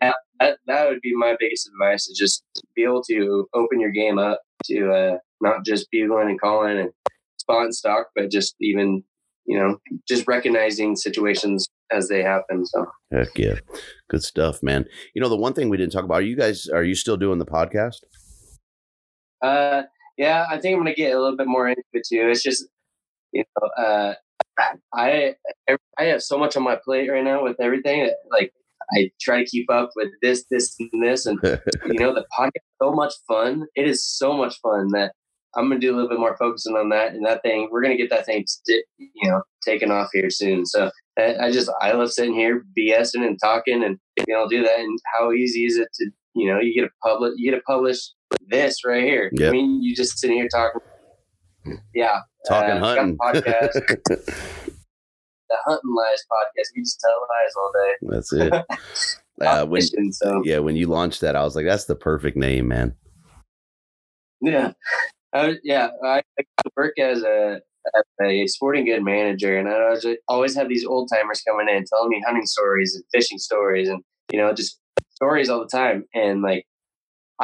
that, 0.00 0.16
that, 0.40 0.58
that 0.66 0.88
would 0.88 1.00
be 1.00 1.14
my 1.14 1.36
biggest 1.38 1.68
advice: 1.68 2.08
is 2.08 2.18
just 2.18 2.44
be 2.74 2.84
able 2.84 3.02
to 3.04 3.46
open 3.54 3.80
your 3.80 3.90
game 3.90 4.18
up 4.18 4.40
to 4.64 4.92
uh, 4.92 5.18
not 5.40 5.64
just 5.64 5.90
bugling 5.90 6.28
and 6.28 6.40
calling 6.40 6.78
and 6.78 6.90
spot 7.38 7.64
and 7.64 7.74
stock, 7.74 8.08
but 8.14 8.30
just 8.30 8.54
even 8.60 9.04
you 9.46 9.58
know 9.58 9.78
just 10.08 10.26
recognizing 10.26 10.96
situations 10.96 11.68
as 11.92 12.08
they 12.08 12.22
happen. 12.22 12.66
So 12.66 12.86
heck 13.12 13.38
yeah, 13.38 13.56
good 14.08 14.22
stuff, 14.22 14.62
man. 14.62 14.86
You 15.14 15.22
know 15.22 15.28
the 15.28 15.36
one 15.36 15.52
thing 15.52 15.68
we 15.68 15.76
didn't 15.76 15.92
talk 15.92 16.04
about. 16.04 16.14
Are 16.14 16.22
you 16.22 16.36
guys? 16.36 16.66
Are 16.68 16.84
you 16.84 16.94
still 16.94 17.16
doing 17.16 17.38
the 17.38 17.46
podcast? 17.46 17.98
Uh, 19.42 19.82
yeah, 20.16 20.46
I 20.50 20.58
think 20.58 20.74
I'm 20.74 20.80
gonna 20.80 20.94
get 20.94 21.14
a 21.14 21.20
little 21.20 21.36
bit 21.36 21.46
more 21.46 21.68
into 21.68 21.82
it 21.92 22.06
too. 22.08 22.28
It's 22.30 22.42
just, 22.42 22.66
you 23.32 23.44
know, 23.60 23.68
uh, 23.84 24.14
I 24.94 25.34
I 25.98 26.04
have 26.04 26.22
so 26.22 26.38
much 26.38 26.56
on 26.56 26.62
my 26.62 26.78
plate 26.84 27.10
right 27.10 27.24
now 27.24 27.42
with 27.42 27.56
everything. 27.60 28.10
Like 28.30 28.52
I 28.96 29.10
try 29.20 29.38
to 29.38 29.50
keep 29.50 29.70
up 29.70 29.90
with 29.96 30.08
this, 30.22 30.44
this, 30.50 30.76
and 30.78 31.02
this, 31.02 31.26
and 31.26 31.38
you 31.42 31.98
know, 31.98 32.14
the 32.14 32.26
podcast 32.38 32.56
is 32.56 32.78
so 32.82 32.92
much 32.92 33.14
fun. 33.26 33.66
It 33.74 33.88
is 33.88 34.04
so 34.04 34.36
much 34.36 34.56
fun 34.60 34.88
that 34.92 35.12
I'm 35.56 35.68
gonna 35.68 35.80
do 35.80 35.92
a 35.92 35.94
little 35.94 36.08
bit 36.08 36.18
more 36.18 36.36
focusing 36.36 36.76
on 36.76 36.88
that 36.90 37.14
and 37.14 37.24
that 37.26 37.42
thing. 37.42 37.68
We're 37.70 37.82
gonna 37.82 37.96
get 37.96 38.10
that 38.10 38.26
thing, 38.26 38.44
you 38.66 39.30
know, 39.30 39.42
taken 39.64 39.90
off 39.90 40.08
here 40.12 40.30
soon. 40.30 40.66
So 40.66 40.90
I 41.18 41.50
just 41.50 41.70
I 41.80 41.92
love 41.92 42.12
sitting 42.12 42.34
here 42.34 42.64
BSing 42.78 43.26
and 43.26 43.38
talking 43.42 43.84
and 43.84 43.98
you 44.26 44.34
know 44.34 44.48
do 44.48 44.62
that. 44.62 44.78
And 44.78 44.98
how 45.14 45.32
easy 45.32 45.64
is 45.64 45.76
it 45.76 45.88
to 45.94 46.10
you 46.34 46.52
know 46.52 46.60
you 46.60 46.74
get 46.74 46.88
a 46.88 47.08
public 47.08 47.32
you 47.36 47.50
get 47.50 47.56
to 47.56 47.62
publish 47.62 47.98
this 48.48 48.84
right 48.84 49.04
here. 49.04 49.30
Yep. 49.32 49.48
I 49.48 49.52
mean, 49.52 49.82
you 49.82 49.94
just 49.94 50.18
sitting 50.18 50.36
here 50.36 50.48
talking. 50.48 50.80
Yeah, 51.94 52.20
talking 52.46 52.70
uh, 52.70 52.80
hunting 52.80 53.16
podcast. 53.18 53.72
the 54.04 55.56
hunting 55.64 55.94
lies 55.96 56.24
podcast. 56.30 56.68
We 56.76 56.82
just 56.82 57.00
tell 57.00 57.12
lies 57.30 57.52
all 57.56 57.72
day. 57.72 57.94
That's 58.02 58.32
it. 58.32 58.52
uh, 59.46 59.66
when, 59.66 59.80
fishing, 59.80 60.12
so. 60.12 60.42
Yeah, 60.44 60.58
when 60.58 60.76
you 60.76 60.86
launched 60.86 61.20
that, 61.22 61.36
I 61.36 61.42
was 61.42 61.56
like, 61.56 61.66
"That's 61.66 61.86
the 61.86 61.94
perfect 61.94 62.36
name, 62.36 62.68
man." 62.68 62.94
Yeah, 64.40 64.72
I, 65.32 65.56
yeah. 65.62 65.88
I, 66.04 66.22
I 66.38 66.44
work 66.76 66.98
as 66.98 67.22
a 67.22 67.60
as 67.96 68.04
a 68.26 68.46
sporting 68.46 68.86
good 68.86 69.02
manager, 69.02 69.58
and 69.58 69.68
I 69.68 69.90
was 69.90 70.06
always 70.28 70.54
have 70.56 70.68
these 70.68 70.84
old 70.84 71.10
timers 71.12 71.42
coming 71.42 71.68
in 71.68 71.84
telling 71.84 72.10
me 72.10 72.22
hunting 72.26 72.46
stories 72.46 72.94
and 72.94 73.04
fishing 73.12 73.38
stories, 73.38 73.88
and 73.88 74.02
you 74.32 74.38
know, 74.38 74.52
just 74.52 74.78
stories 75.10 75.48
all 75.48 75.60
the 75.60 75.68
time. 75.68 76.04
And 76.14 76.42
like, 76.42 76.66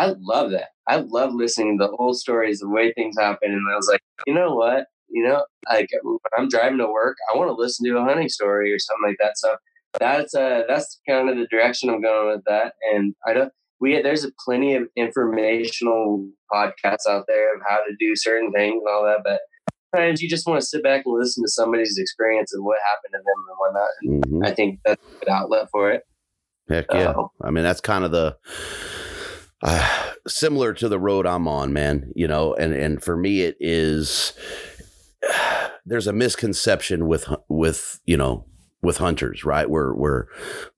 I 0.01 0.15
love 0.19 0.51
that. 0.53 0.69
I 0.89 0.97
love 0.97 1.35
listening 1.35 1.79
to 1.79 1.87
the 1.87 1.97
old 1.97 2.19
stories, 2.19 2.61
the 2.61 2.69
way 2.71 2.91
things 2.95 3.17
happen. 3.19 3.53
And 3.53 3.71
I 3.71 3.77
was 3.77 3.87
like, 3.87 4.01
you 4.27 4.33
know 4.33 4.55
what? 4.55 4.87
You 5.11 5.25
know, 5.25 5.45
like 5.69 5.91
when 6.03 6.19
I'm 6.39 6.49
driving 6.49 6.79
to 6.79 6.87
work, 6.87 7.19
I 7.31 7.37
want 7.37 7.49
to 7.49 7.53
listen 7.53 7.85
to 7.87 7.99
a 7.99 8.05
hunting 8.05 8.31
story 8.31 8.73
or 8.73 8.79
something 8.79 9.11
like 9.11 9.19
that. 9.21 9.37
So 9.37 9.57
that's 9.99 10.35
uh 10.35 10.63
that's 10.69 11.01
kind 11.07 11.29
of 11.29 11.37
the 11.37 11.47
direction 11.49 11.91
I'm 11.91 12.01
going 12.01 12.35
with 12.35 12.45
that. 12.47 12.75
And 12.95 13.15
I 13.27 13.35
don't 13.35 13.53
we 13.79 14.01
there's 14.01 14.25
a 14.25 14.31
plenty 14.43 14.75
of 14.75 14.85
informational 14.97 16.27
podcasts 16.51 17.07
out 17.07 17.25
there 17.29 17.55
of 17.55 17.61
how 17.69 17.79
to 17.79 17.95
do 17.99 18.17
certain 18.17 18.53
things 18.53 18.81
and 18.83 18.89
all 18.89 19.05
that, 19.05 19.21
but 19.23 19.41
sometimes 19.95 20.23
you 20.23 20.31
just 20.31 20.47
want 20.47 20.61
to 20.61 20.67
sit 20.67 20.83
back 20.83 21.03
and 21.05 21.19
listen 21.19 21.45
to 21.45 21.51
somebody's 21.51 21.99
experience 21.99 22.55
and 22.55 22.65
what 22.65 22.79
happened 22.87 23.13
to 23.13 23.19
them 23.19 23.45
and 23.49 23.59
whatnot. 23.59 23.91
And 24.03 24.25
mm-hmm. 24.25 24.51
I 24.51 24.55
think 24.55 24.81
that's 24.87 25.03
a 25.05 25.19
good 25.19 25.29
outlet 25.29 25.69
for 25.71 25.91
it. 25.91 26.05
Heck 26.71 26.87
yeah. 26.91 27.11
Uh, 27.11 27.27
I 27.43 27.51
mean, 27.51 27.65
that's 27.65 27.81
kind 27.81 28.05
of 28.05 28.13
the 28.13 28.39
uh, 29.63 30.13
similar 30.27 30.73
to 30.75 30.89
the 30.89 30.99
road 30.99 31.27
I'm 31.27 31.49
on, 31.49 31.73
man. 31.73 32.13
You 32.15 32.29
know, 32.29 32.55
and 32.55 32.73
and 32.73 33.03
for 33.03 33.17
me, 33.17 33.43
it 33.43 33.57
is. 33.61 34.33
There's 35.87 36.07
a 36.07 36.13
misconception 36.13 37.07
with 37.07 37.29
with 37.49 38.01
you 38.05 38.17
know 38.17 38.45
with 38.83 38.99
hunters, 38.99 39.45
right? 39.45 39.69
We're 39.69 39.95
we're 39.95 40.27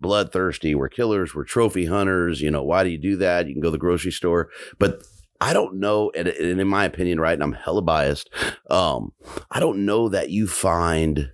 bloodthirsty, 0.00 0.74
we're 0.74 0.88
killers, 0.88 1.34
we're 1.34 1.44
trophy 1.44 1.86
hunters. 1.86 2.40
You 2.40 2.50
know, 2.50 2.62
why 2.62 2.84
do 2.84 2.90
you 2.90 2.98
do 2.98 3.16
that? 3.16 3.46
You 3.46 3.54
can 3.54 3.60
go 3.60 3.68
to 3.68 3.72
the 3.72 3.78
grocery 3.78 4.12
store, 4.12 4.48
but 4.78 5.02
I 5.40 5.52
don't 5.52 5.80
know, 5.80 6.12
and, 6.14 6.28
and 6.28 6.60
in 6.60 6.68
my 6.68 6.84
opinion, 6.84 7.18
right, 7.18 7.32
and 7.32 7.42
I'm 7.42 7.52
hella 7.52 7.82
biased. 7.82 8.30
Um, 8.70 9.12
I 9.50 9.58
don't 9.58 9.84
know 9.84 10.08
that 10.08 10.30
you 10.30 10.46
find 10.46 11.32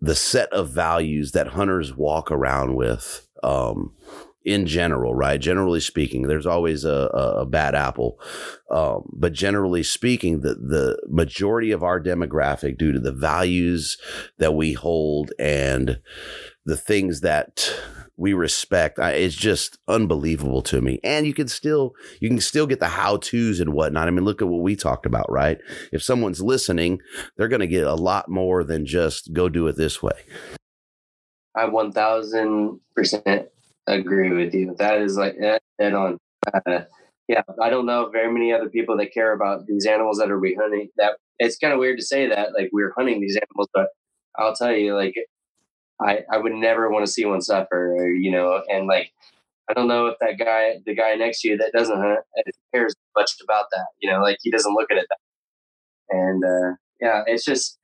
the 0.00 0.14
set 0.14 0.50
of 0.52 0.70
values 0.70 1.32
that 1.32 1.48
hunters 1.48 1.94
walk 1.94 2.30
around 2.30 2.74
with 2.74 3.28
um, 3.42 3.92
in 4.46 4.64
general, 4.66 5.14
right? 5.14 5.40
Generally 5.40 5.80
speaking, 5.80 6.22
there's 6.22 6.46
always 6.46 6.84
a, 6.84 7.10
a 7.12 7.44
bad 7.44 7.74
apple. 7.74 8.18
Um, 8.70 9.10
but 9.12 9.32
generally 9.32 9.82
speaking, 9.82 10.40
the, 10.40 10.54
the 10.54 10.98
majority 11.08 11.72
of 11.72 11.82
our 11.82 12.00
demographic, 12.00 12.78
due 12.78 12.92
to 12.92 13.00
the 13.00 13.12
values 13.12 13.98
that 14.38 14.54
we 14.54 14.72
hold 14.72 15.32
and 15.38 16.00
the 16.64 16.76
things 16.76 17.20
that 17.20 17.70
we 18.16 18.32
respect. 18.32 18.98
It's 18.98 19.36
just 19.36 19.78
unbelievable 19.88 20.62
to 20.62 20.80
me. 20.80 21.00
And 21.04 21.26
you 21.26 21.34
can 21.34 21.48
still 21.48 21.92
you 22.20 22.28
can 22.28 22.40
still 22.40 22.66
get 22.66 22.80
the 22.80 22.88
how 22.88 23.18
tos 23.18 23.60
and 23.60 23.74
whatnot. 23.74 24.08
I 24.08 24.10
mean, 24.10 24.24
look 24.24 24.40
at 24.40 24.48
what 24.48 24.62
we 24.62 24.74
talked 24.74 25.06
about, 25.06 25.30
right? 25.30 25.58
If 25.92 26.02
someone's 26.02 26.40
listening, 26.40 27.00
they're 27.36 27.48
going 27.48 27.60
to 27.60 27.66
get 27.66 27.84
a 27.84 27.94
lot 27.94 28.30
more 28.30 28.64
than 28.64 28.86
just 28.86 29.32
go 29.34 29.48
do 29.48 29.66
it 29.66 29.76
this 29.76 30.02
way. 30.02 30.24
I 31.54 31.66
one 31.66 31.92
thousand 31.92 32.80
percent 32.94 33.48
agree 33.86 34.30
with 34.32 34.54
you. 34.54 34.74
That 34.78 35.00
is 35.00 35.16
like 35.16 35.36
dead 35.40 35.94
on. 35.94 36.18
Uh, 36.52 36.80
yeah, 37.28 37.42
I 37.60 37.70
don't 37.70 37.86
know 37.86 38.08
very 38.10 38.32
many 38.32 38.52
other 38.52 38.68
people 38.68 38.96
that 38.98 39.12
care 39.12 39.32
about 39.32 39.66
these 39.66 39.86
animals 39.86 40.18
that 40.18 40.30
are 40.30 40.38
we 40.38 40.54
hunting. 40.54 40.88
That 40.96 41.18
it's 41.38 41.58
kind 41.58 41.72
of 41.72 41.78
weird 41.80 41.98
to 41.98 42.04
say 42.04 42.28
that, 42.28 42.50
like 42.54 42.70
we're 42.72 42.92
hunting 42.96 43.20
these 43.20 43.36
animals, 43.36 43.68
but 43.74 43.88
I'll 44.38 44.54
tell 44.54 44.72
you, 44.72 44.94
like 44.94 45.14
I 46.00 46.20
I 46.30 46.38
would 46.38 46.52
never 46.52 46.90
want 46.90 47.06
to 47.06 47.10
see 47.10 47.24
one 47.24 47.40
suffer, 47.40 48.08
you 48.18 48.30
know, 48.30 48.62
and 48.68 48.86
like 48.86 49.12
I 49.68 49.72
don't 49.74 49.88
know 49.88 50.06
if 50.06 50.16
that 50.20 50.38
guy, 50.38 50.76
the 50.86 50.94
guy 50.94 51.14
next 51.16 51.40
to 51.40 51.48
you 51.48 51.56
that 51.58 51.72
doesn't 51.72 51.96
hunt, 51.96 52.20
cares 52.72 52.94
much 53.16 53.32
about 53.42 53.66
that, 53.72 53.86
you 54.00 54.10
know, 54.10 54.20
like 54.20 54.38
he 54.42 54.50
doesn't 54.50 54.74
look 54.74 54.90
at 54.90 54.98
it. 54.98 55.06
That. 55.08 55.18
And 56.16 56.44
uh, 56.44 56.76
yeah, 57.00 57.22
it's 57.26 57.44
just 57.44 57.78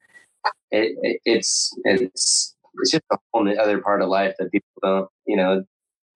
it, 0.71 0.97
it, 1.03 1.21
it's 1.25 1.73
it's 1.85 2.55
it's 2.75 2.93
just 2.93 3.03
a 3.13 3.17
whole 3.33 3.49
other 3.61 3.81
part 3.81 4.03
of 4.03 4.09
life 4.09 4.35
that 4.39 4.53
people 4.53 4.69
don't, 4.83 5.09
you 5.27 5.37
know, 5.37 5.65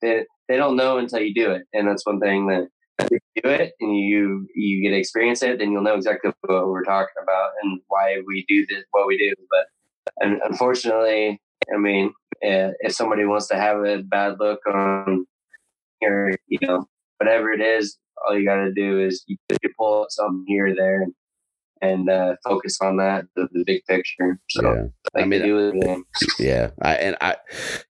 they 0.01 0.25
they 0.49 0.57
don't 0.57 0.77
know 0.77 0.99
until 0.99 1.21
you 1.21 1.35
do 1.35 1.51
it, 1.53 1.63
and 1.73 1.89
that's 1.89 2.07
one 2.07 2.21
thing 2.21 2.47
that 2.49 2.69
if 2.99 3.11
you 3.35 3.43
do 3.43 3.51
it 3.51 3.73
and 3.81 3.97
you 3.97 4.47
you 4.55 4.83
get 4.83 4.91
to 4.91 4.97
experience 4.97 5.43
it, 5.43 5.59
then 5.59 5.73
you'll 5.73 5.83
know 5.83 5.95
exactly 5.95 6.33
what 6.43 6.69
we're 6.69 6.85
talking 6.85 7.15
about 7.23 7.51
and 7.63 7.81
why 7.89 8.19
we 8.27 8.45
do 8.49 8.67
this, 8.67 8.85
what 8.91 9.07
we 9.07 9.19
do. 9.19 9.35
But 9.51 10.39
unfortunately, 10.45 11.41
I 11.73 11.79
mean, 11.79 12.13
if 12.41 12.93
somebody 12.93 13.25
wants 13.25 13.49
to 13.49 13.57
have 13.57 13.85
a 13.85 14.03
bad 14.03 14.39
look 14.39 14.61
on 14.67 15.27
or 16.03 16.33
you 16.49 16.59
know 16.63 16.87
whatever 17.19 17.51
it 17.53 17.61
is, 17.61 17.99
all 18.27 18.39
you 18.39 18.45
got 18.45 18.57
to 18.57 18.73
do 18.73 19.01
is 19.01 19.25
you, 19.27 19.37
you 19.63 19.71
pull 19.79 20.07
something 20.09 20.45
here 20.47 20.69
or 20.69 20.75
there 20.75 21.07
and 21.83 22.09
uh, 22.09 22.37
focus 22.45 22.79
on 22.81 22.97
that 22.97 23.25
the, 23.35 23.49
the 23.53 23.65
big 23.65 23.85
picture. 23.87 24.39
So 24.51 24.73
yeah. 24.73 25.21
I 25.21 25.25
mean, 25.25 26.05
yeah, 26.39 26.71
I 26.81 26.95
and 26.95 27.17
I, 27.21 27.37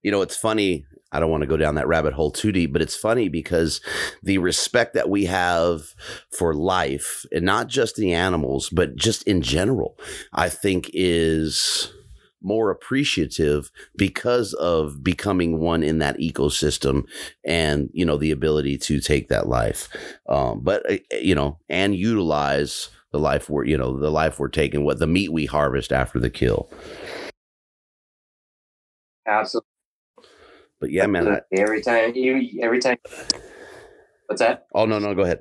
you 0.03 0.11
know, 0.11 0.23
it's 0.23 0.37
funny. 0.37 0.85
I 1.13 1.21
don't 1.21 1.31
want 1.31 1.43
to 1.43 1.47
go 1.47 1.57
down 1.57 1.77
that 1.77 1.87
rabbit 1.89 2.13
hole 2.13 2.31
too 2.31 2.53
deep, 2.53 2.73
but 2.73 2.83
it's 2.83 2.97
funny 2.97 3.29
because 3.29 3.81
the 4.23 4.39
respect 4.39 4.95
that 4.95 5.09
we 5.09 5.27
have 5.27 5.95
for 6.37 6.53
life, 6.53 7.25
and 7.33 7.45
not 7.45 7.69
just 7.69 7.97
the 7.97 8.13
animals, 8.13 8.69
but 8.71 8.97
just 8.97 9.23
in 9.23 9.41
general, 9.41 9.97
I 10.33 10.49
think 10.49 10.91
is 10.93 11.93
more 12.43 12.71
appreciative 12.71 13.71
because 13.97 14.53
of 14.55 15.03
becoming 15.03 15.59
one 15.59 15.83
in 15.83 15.99
that 15.99 16.19
ecosystem 16.19 17.05
and 17.45 17.91
you 17.93 18.05
know 18.05 18.17
the 18.17 18.31
ability 18.31 18.79
to 18.79 19.01
take 19.01 19.29
that 19.29 19.49
life 19.49 19.89
um, 20.29 20.61
but 20.63 20.89
uh, 20.91 20.97
you 21.21 21.35
know 21.35 21.59
and 21.69 21.97
utilize 21.97 22.91
the 23.17 23.23
life 23.23 23.49
we're 23.49 23.65
you 23.65 23.79
know 23.79 23.99
the 23.99 24.11
life 24.11 24.39
we're 24.39 24.49
taking 24.49 24.85
what 24.85 24.99
the 24.99 25.07
meat 25.07 25.33
we 25.33 25.47
harvest 25.47 25.91
after 25.91 26.19
the 26.21 26.29
kill. 26.29 26.69
Absolutely. 29.27 29.67
But 30.79 30.91
yeah 30.91 31.07
man 31.07 31.27
I, 31.27 31.41
every 31.53 31.81
time 31.81 32.15
you 32.15 32.61
every 32.63 32.79
time. 32.79 32.99
What's 34.27 34.43
that? 34.43 34.67
Oh 34.75 34.85
no 34.85 34.99
no 34.99 35.15
go 35.15 35.23
ahead. 35.23 35.41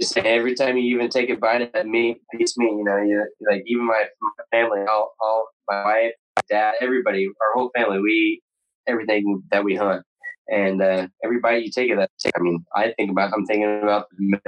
Just 0.00 0.16
every 0.16 0.54
time 0.54 0.78
you 0.78 0.96
even 0.96 1.10
take 1.10 1.28
a 1.28 1.36
bite 1.36 1.60
of 1.60 1.72
that 1.74 1.86
meat, 1.86 2.22
piece 2.32 2.56
meat, 2.56 2.72
you 2.72 2.82
know, 2.82 2.96
you 2.96 3.24
like 3.48 3.62
even 3.66 3.86
my, 3.86 4.04
my 4.20 4.44
family, 4.50 4.80
all, 4.90 5.14
all 5.20 5.48
my 5.68 5.84
wife, 5.84 6.12
my 6.36 6.42
dad, 6.48 6.74
everybody, 6.80 7.26
our 7.26 7.52
whole 7.54 7.70
family, 7.76 8.00
we 8.00 8.42
everything 8.88 9.42
that 9.52 9.62
we 9.62 9.76
hunt, 9.76 10.02
and 10.48 10.82
uh, 10.82 11.06
every 11.24 11.40
bite 11.40 11.64
you 11.64 11.70
take 11.70 11.90
of 11.90 11.98
that, 11.98 12.10
I 12.36 12.40
mean, 12.40 12.64
I 12.74 12.92
think 12.98 13.10
about, 13.10 13.32
I'm 13.32 13.46
thinking 13.46 13.80
about 13.82 14.06
the 14.10 14.40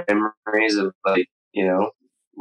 memories 0.45 0.75
of 0.77 0.93
like, 1.05 1.27
you 1.53 1.65
know, 1.67 1.91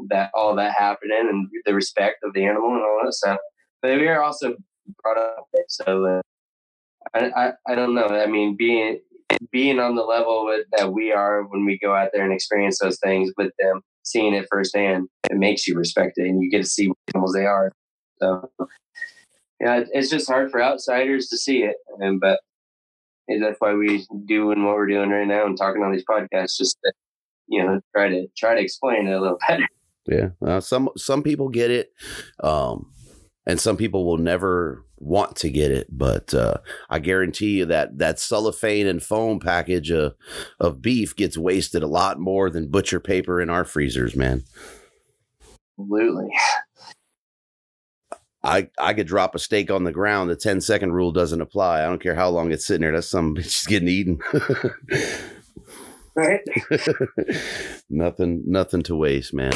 that 0.09 0.31
all 0.35 0.55
that 0.57 0.75
happening 0.77 1.29
and 1.29 1.49
the 1.65 1.75
respect 1.75 2.17
of 2.25 2.35
the 2.35 2.45
animal 2.45 2.75
and 2.75 2.83
all 2.83 3.01
that 3.05 3.15
stuff. 3.15 3.39
But 3.81 3.99
we 3.99 4.09
are 4.09 4.23
also 4.23 4.55
brought 5.03 5.19
up, 5.19 5.47
so 5.69 6.05
uh, 6.05 6.23
I, 7.15 7.31
I, 7.31 7.53
I 7.69 7.75
don't 7.75 7.95
know. 7.95 8.07
I 8.07 8.27
mean, 8.27 8.57
being 8.57 9.01
being 9.51 9.79
on 9.79 9.95
the 9.95 10.03
level 10.03 10.45
with, 10.47 10.67
that 10.77 10.93
we 10.93 11.13
are 11.13 11.43
when 11.45 11.65
we 11.65 11.79
go 11.79 11.95
out 11.95 12.11
there 12.13 12.25
and 12.25 12.33
experience 12.33 12.79
those 12.79 12.99
things 12.99 13.33
with 13.37 13.53
them, 13.59 13.81
seeing 14.03 14.35
it 14.35 14.47
firsthand, 14.51 15.09
it 15.31 15.37
makes 15.37 15.67
you 15.67 15.77
respect 15.77 16.13
it, 16.17 16.29
and 16.29 16.43
you 16.43 16.51
get 16.51 16.63
to 16.63 16.69
see 16.69 16.89
what 16.89 16.99
animals 17.15 17.35
they 17.35 17.47
are. 17.47 17.73
So, 18.21 18.51
yeah, 19.61 19.85
it's 19.93 20.11
just 20.11 20.29
hard 20.29 20.51
for 20.51 20.63
outsiders 20.63 21.29
to 21.29 21.37
see 21.37 21.63
it, 21.63 21.77
and 21.99 22.21
but 22.21 22.41
that's 23.29 23.57
why 23.59 23.75
we 23.75 24.07
doing 24.27 24.65
what 24.65 24.75
we're 24.75 24.87
doing 24.87 25.11
right 25.11 25.27
now 25.27 25.47
and 25.47 25.57
talking 25.57 25.83
on 25.83 25.93
these 25.93 26.05
podcasts, 26.09 26.57
just 26.59 26.79
to, 26.85 26.93
you 27.49 27.65
know, 27.65 27.81
try 27.95 28.09
to 28.09 28.27
try 28.37 28.55
to 28.55 28.61
explain 28.61 29.07
it 29.07 29.13
a 29.13 29.21
little 29.21 29.39
better. 29.49 29.67
Yeah, 30.07 30.29
uh, 30.47 30.61
some 30.61 30.89
some 30.97 31.23
people 31.23 31.49
get 31.49 31.71
it. 31.71 31.93
Um, 32.43 32.93
and 33.47 33.61
some 33.61 33.77
people 33.77 34.05
will 34.05 34.19
never 34.19 34.85
want 34.97 35.37
to 35.37 35.51
get 35.51 35.71
it 35.71 35.87
but 35.91 36.33
uh, 36.33 36.57
i 36.89 36.99
guarantee 36.99 37.59
you 37.59 37.67
that 37.67 37.99
that 37.99 38.19
cellophane 38.19 38.87
and 38.87 39.03
foam 39.03 39.39
package 39.39 39.91
of, 39.91 40.15
of 40.59 40.81
beef 40.81 41.15
gets 41.15 41.37
wasted 41.37 41.83
a 41.83 41.89
lot 41.89 42.19
more 42.19 42.49
than 42.49 42.71
butcher 42.71 43.01
paper 43.01 43.41
in 43.41 43.51
our 43.51 43.65
freezers 43.65 44.17
man 44.17 44.43
absolutely 45.79 46.31
I, 48.45 48.69
I 48.79 48.95
could 48.95 49.07
drop 49.07 49.35
a 49.35 49.39
steak 49.39 49.71
on 49.71 49.85
the 49.85 49.93
ground. 49.93 50.31
The 50.31 50.37
10 50.37 50.61
second 50.61 50.93
rule 50.93 51.13
doesn't 51.13 51.41
apply. 51.41 51.83
I 51.83 51.87
don't 51.87 52.03
care 52.03 52.15
how 52.15 52.29
long 52.29 52.53
it's 52.53 52.67
sitting 52.67 52.83
there. 52.83 52.93
That's 52.93 53.09
some 53.09 53.35
bitch 53.37 53.67
getting 53.67 53.89
eaten. 53.89 54.21
right 56.17 56.41
nothing 57.91 58.43
nothing 58.47 58.83
to 58.83 58.95
waste 58.95 59.35
man 59.35 59.53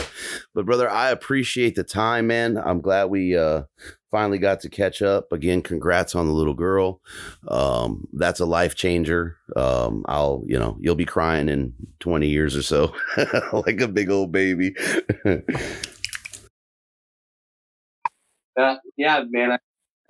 but 0.55 0.67
brother 0.67 0.91
i 0.91 1.11
appreciate 1.11 1.77
the 1.77 1.85
time 1.85 2.27
man 2.27 2.59
i'm 2.59 2.81
glad 2.81 3.05
we 3.05 3.37
uh 3.37 3.63
finally 4.11 4.39
got 4.39 4.61
to 4.61 4.69
catch 4.69 5.01
up 5.01 5.31
again 5.33 5.63
congrats 5.63 6.17
on 6.17 6.27
the 6.27 6.33
little 6.33 6.55
girl 6.55 7.01
um 7.47 8.09
that's 8.13 8.41
a 8.41 8.45
life 8.45 8.75
changer 8.75 9.37
um 9.55 10.05
i'll 10.09 10.43
you 10.47 10.59
know 10.59 10.77
you'll 10.81 10.97
be 10.97 11.05
crying 11.05 11.49
in 11.49 11.73
20 12.01 12.29
years 12.29 12.57
or 12.57 12.63
so 12.63 12.93
like 13.53 13.81
a 13.81 13.89
big 13.89 14.11
old 14.11 14.33
baby 14.33 14.75
uh, 18.59 18.77
yeah 18.97 19.23
man 19.31 19.53
I, 19.53 19.59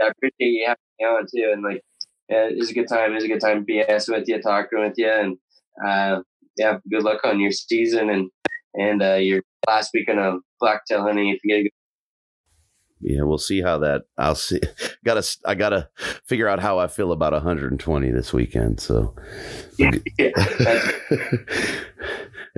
I, 0.02 0.08
appreciate 0.08 0.52
you 0.52 0.64
having 0.66 0.78
me 0.98 1.06
on 1.06 1.26
too 1.26 1.50
and 1.52 1.62
like 1.62 1.82
yeah, 2.28 2.48
it's 2.50 2.70
a 2.70 2.74
good 2.74 2.88
time 2.88 3.14
it's 3.14 3.24
a 3.24 3.28
good 3.28 3.40
time 3.40 3.64
to 3.64 3.72
bs 3.72 4.08
with 4.08 4.28
you 4.28 4.40
talking 4.40 4.80
with 4.80 4.94
you 4.96 5.10
and 5.10 5.38
uh 5.84 6.22
yeah, 6.58 6.78
good 6.90 7.04
luck 7.04 7.20
on 7.24 7.40
your 7.40 7.52
season 7.52 8.10
and 8.10 8.30
and 8.74 9.02
uh, 9.02 9.14
your 9.14 9.42
last 9.66 9.90
weekend 9.94 10.18
of 10.18 10.40
blacktail 10.60 11.02
hunting. 11.02 11.28
If 11.28 11.40
you 11.44 11.54
get 11.54 11.60
a 11.60 11.62
good 11.64 11.70
yeah, 13.00 13.22
we'll 13.22 13.38
see 13.38 13.62
how 13.62 13.78
that. 13.78 14.02
I'll 14.18 14.34
see. 14.34 14.60
Gotta. 15.04 15.24
I 15.44 15.54
gotta 15.54 15.88
figure 16.26 16.48
out 16.48 16.58
how 16.58 16.80
I 16.80 16.88
feel 16.88 17.12
about 17.12 17.32
120 17.32 18.10
this 18.10 18.32
weekend. 18.32 18.80
So, 18.80 19.14
yeah, 19.78 19.92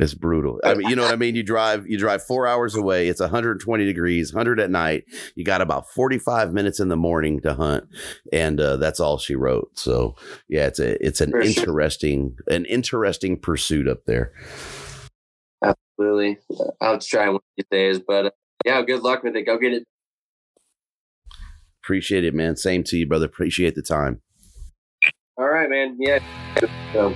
it's 0.03 0.15
brutal. 0.15 0.61
I 0.65 0.75
mean, 0.75 0.89
you 0.89 0.97
know 0.97 1.03
what 1.03 1.13
I 1.13 1.17
mean. 1.17 1.35
You 1.35 1.43
drive. 1.43 1.87
You 1.87 1.99
drive 1.99 2.23
four 2.23 2.47
hours 2.47 2.75
away. 2.75 3.09
It's 3.09 3.21
120 3.21 3.85
degrees, 3.85 4.33
100 4.33 4.61
at 4.61 4.71
night. 4.71 5.05
You 5.35 5.45
got 5.45 5.61
about 5.61 5.89
45 5.91 6.53
minutes 6.53 6.81
in 6.81 6.89
the 6.89 6.97
morning 6.97 7.41
to 7.41 7.55
hunt, 7.55 7.85
and 8.33 8.61
uh, 8.61 8.77
that's 8.77 9.01
all 9.01 9.19
she 9.19 9.35
wrote. 9.35 9.79
So, 9.79 10.17
yeah, 10.49 10.67
it's 10.67 10.79
a. 10.79 11.05
It's 11.05 11.21
an 11.21 11.31
For 11.33 11.41
interesting, 11.41 12.37
sure. 12.37 12.57
an 12.57 12.65
interesting 12.67 13.39
pursuit 13.39 13.89
up 13.89 14.05
there. 14.07 14.33
Absolutely. 15.65 16.39
I'll 16.81 16.99
try 16.99 17.27
one 17.27 17.37
of 17.37 17.43
these 17.57 17.67
days, 17.71 17.99
but 17.99 18.27
uh, 18.27 18.31
yeah, 18.65 18.83
good 18.83 19.03
luck 19.03 19.23
with 19.23 19.37
it. 19.37 19.45
Go 19.45 19.59
get 19.59 19.73
it 19.73 19.85
Appreciate 21.83 22.25
it, 22.25 22.35
man. 22.35 22.57
Same 22.57 22.85
to 22.85 22.97
you, 22.97 23.07
brother. 23.07 23.27
Appreciate 23.27 23.75
the 23.75 23.83
time. 23.83 24.21
All 25.37 25.49
right, 25.49 25.69
man. 25.69 25.97
Yeah. 25.99 26.21
So, 26.93 27.15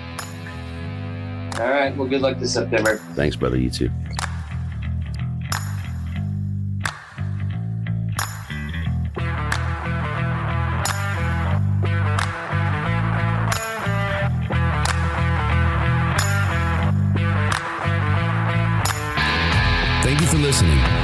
all 1.60 1.68
right. 1.68 1.96
Well, 1.96 2.08
good 2.08 2.20
luck 2.20 2.38
this 2.38 2.54
September. 2.54 2.96
Thanks, 3.14 3.36
brother. 3.36 3.58
You 3.58 3.70
too. 3.70 3.90
Thank 20.02 20.20
you 20.20 20.26
for 20.26 20.36
listening. 20.36 21.03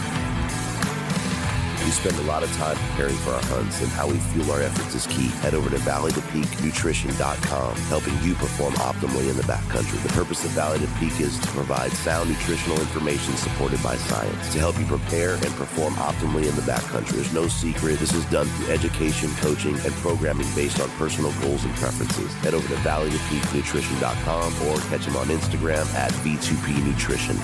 We 1.83 1.89
spend 1.91 2.15
a 2.17 2.23
lot 2.23 2.43
of 2.43 2.51
time 2.53 2.77
preparing 2.77 3.15
for 3.17 3.31
our 3.31 3.41
hunts, 3.43 3.81
and 3.81 3.89
how 3.89 4.07
we 4.07 4.17
fuel 4.17 4.51
our 4.51 4.61
efforts 4.61 4.93
is 4.93 5.07
key. 5.07 5.29
Head 5.41 5.55
over 5.55 5.69
to 5.69 5.77
valleytopeaknutrition.com, 5.77 7.75
helping 7.75 8.21
you 8.21 8.35
perform 8.35 8.73
optimally 8.75 9.29
in 9.29 9.35
the 9.35 9.43
backcountry. 9.43 10.01
The 10.03 10.09
purpose 10.09 10.45
of 10.45 10.51
Valley 10.51 10.79
to 10.79 10.87
Peak 10.99 11.19
is 11.19 11.39
to 11.39 11.47
provide 11.47 11.91
sound 11.91 12.29
nutritional 12.29 12.79
information 12.79 13.35
supported 13.35 13.81
by 13.81 13.95
science 13.95 14.53
to 14.53 14.59
help 14.59 14.77
you 14.77 14.85
prepare 14.85 15.33
and 15.33 15.51
perform 15.55 15.95
optimally 15.95 16.47
in 16.47 16.55
the 16.55 16.61
backcountry. 16.61 17.13
There's 17.13 17.33
no 17.33 17.47
secret. 17.47 17.97
This 17.99 18.13
is 18.13 18.25
done 18.25 18.45
through 18.47 18.73
education, 18.73 19.31
coaching, 19.37 19.73
and 19.73 19.93
programming 20.05 20.47
based 20.55 20.79
on 20.79 20.89
personal 20.91 21.31
goals 21.41 21.63
and 21.65 21.73
preferences. 21.75 22.31
Head 22.35 22.53
over 22.53 22.67
to 22.67 22.75
valleytopeaknutrition.com 22.81 24.67
or 24.67 24.79
catch 24.89 25.05
them 25.05 25.15
on 25.15 25.27
Instagram 25.27 25.91
at 25.95 26.11
V2P 26.11 26.85
Nutrition. 26.85 27.37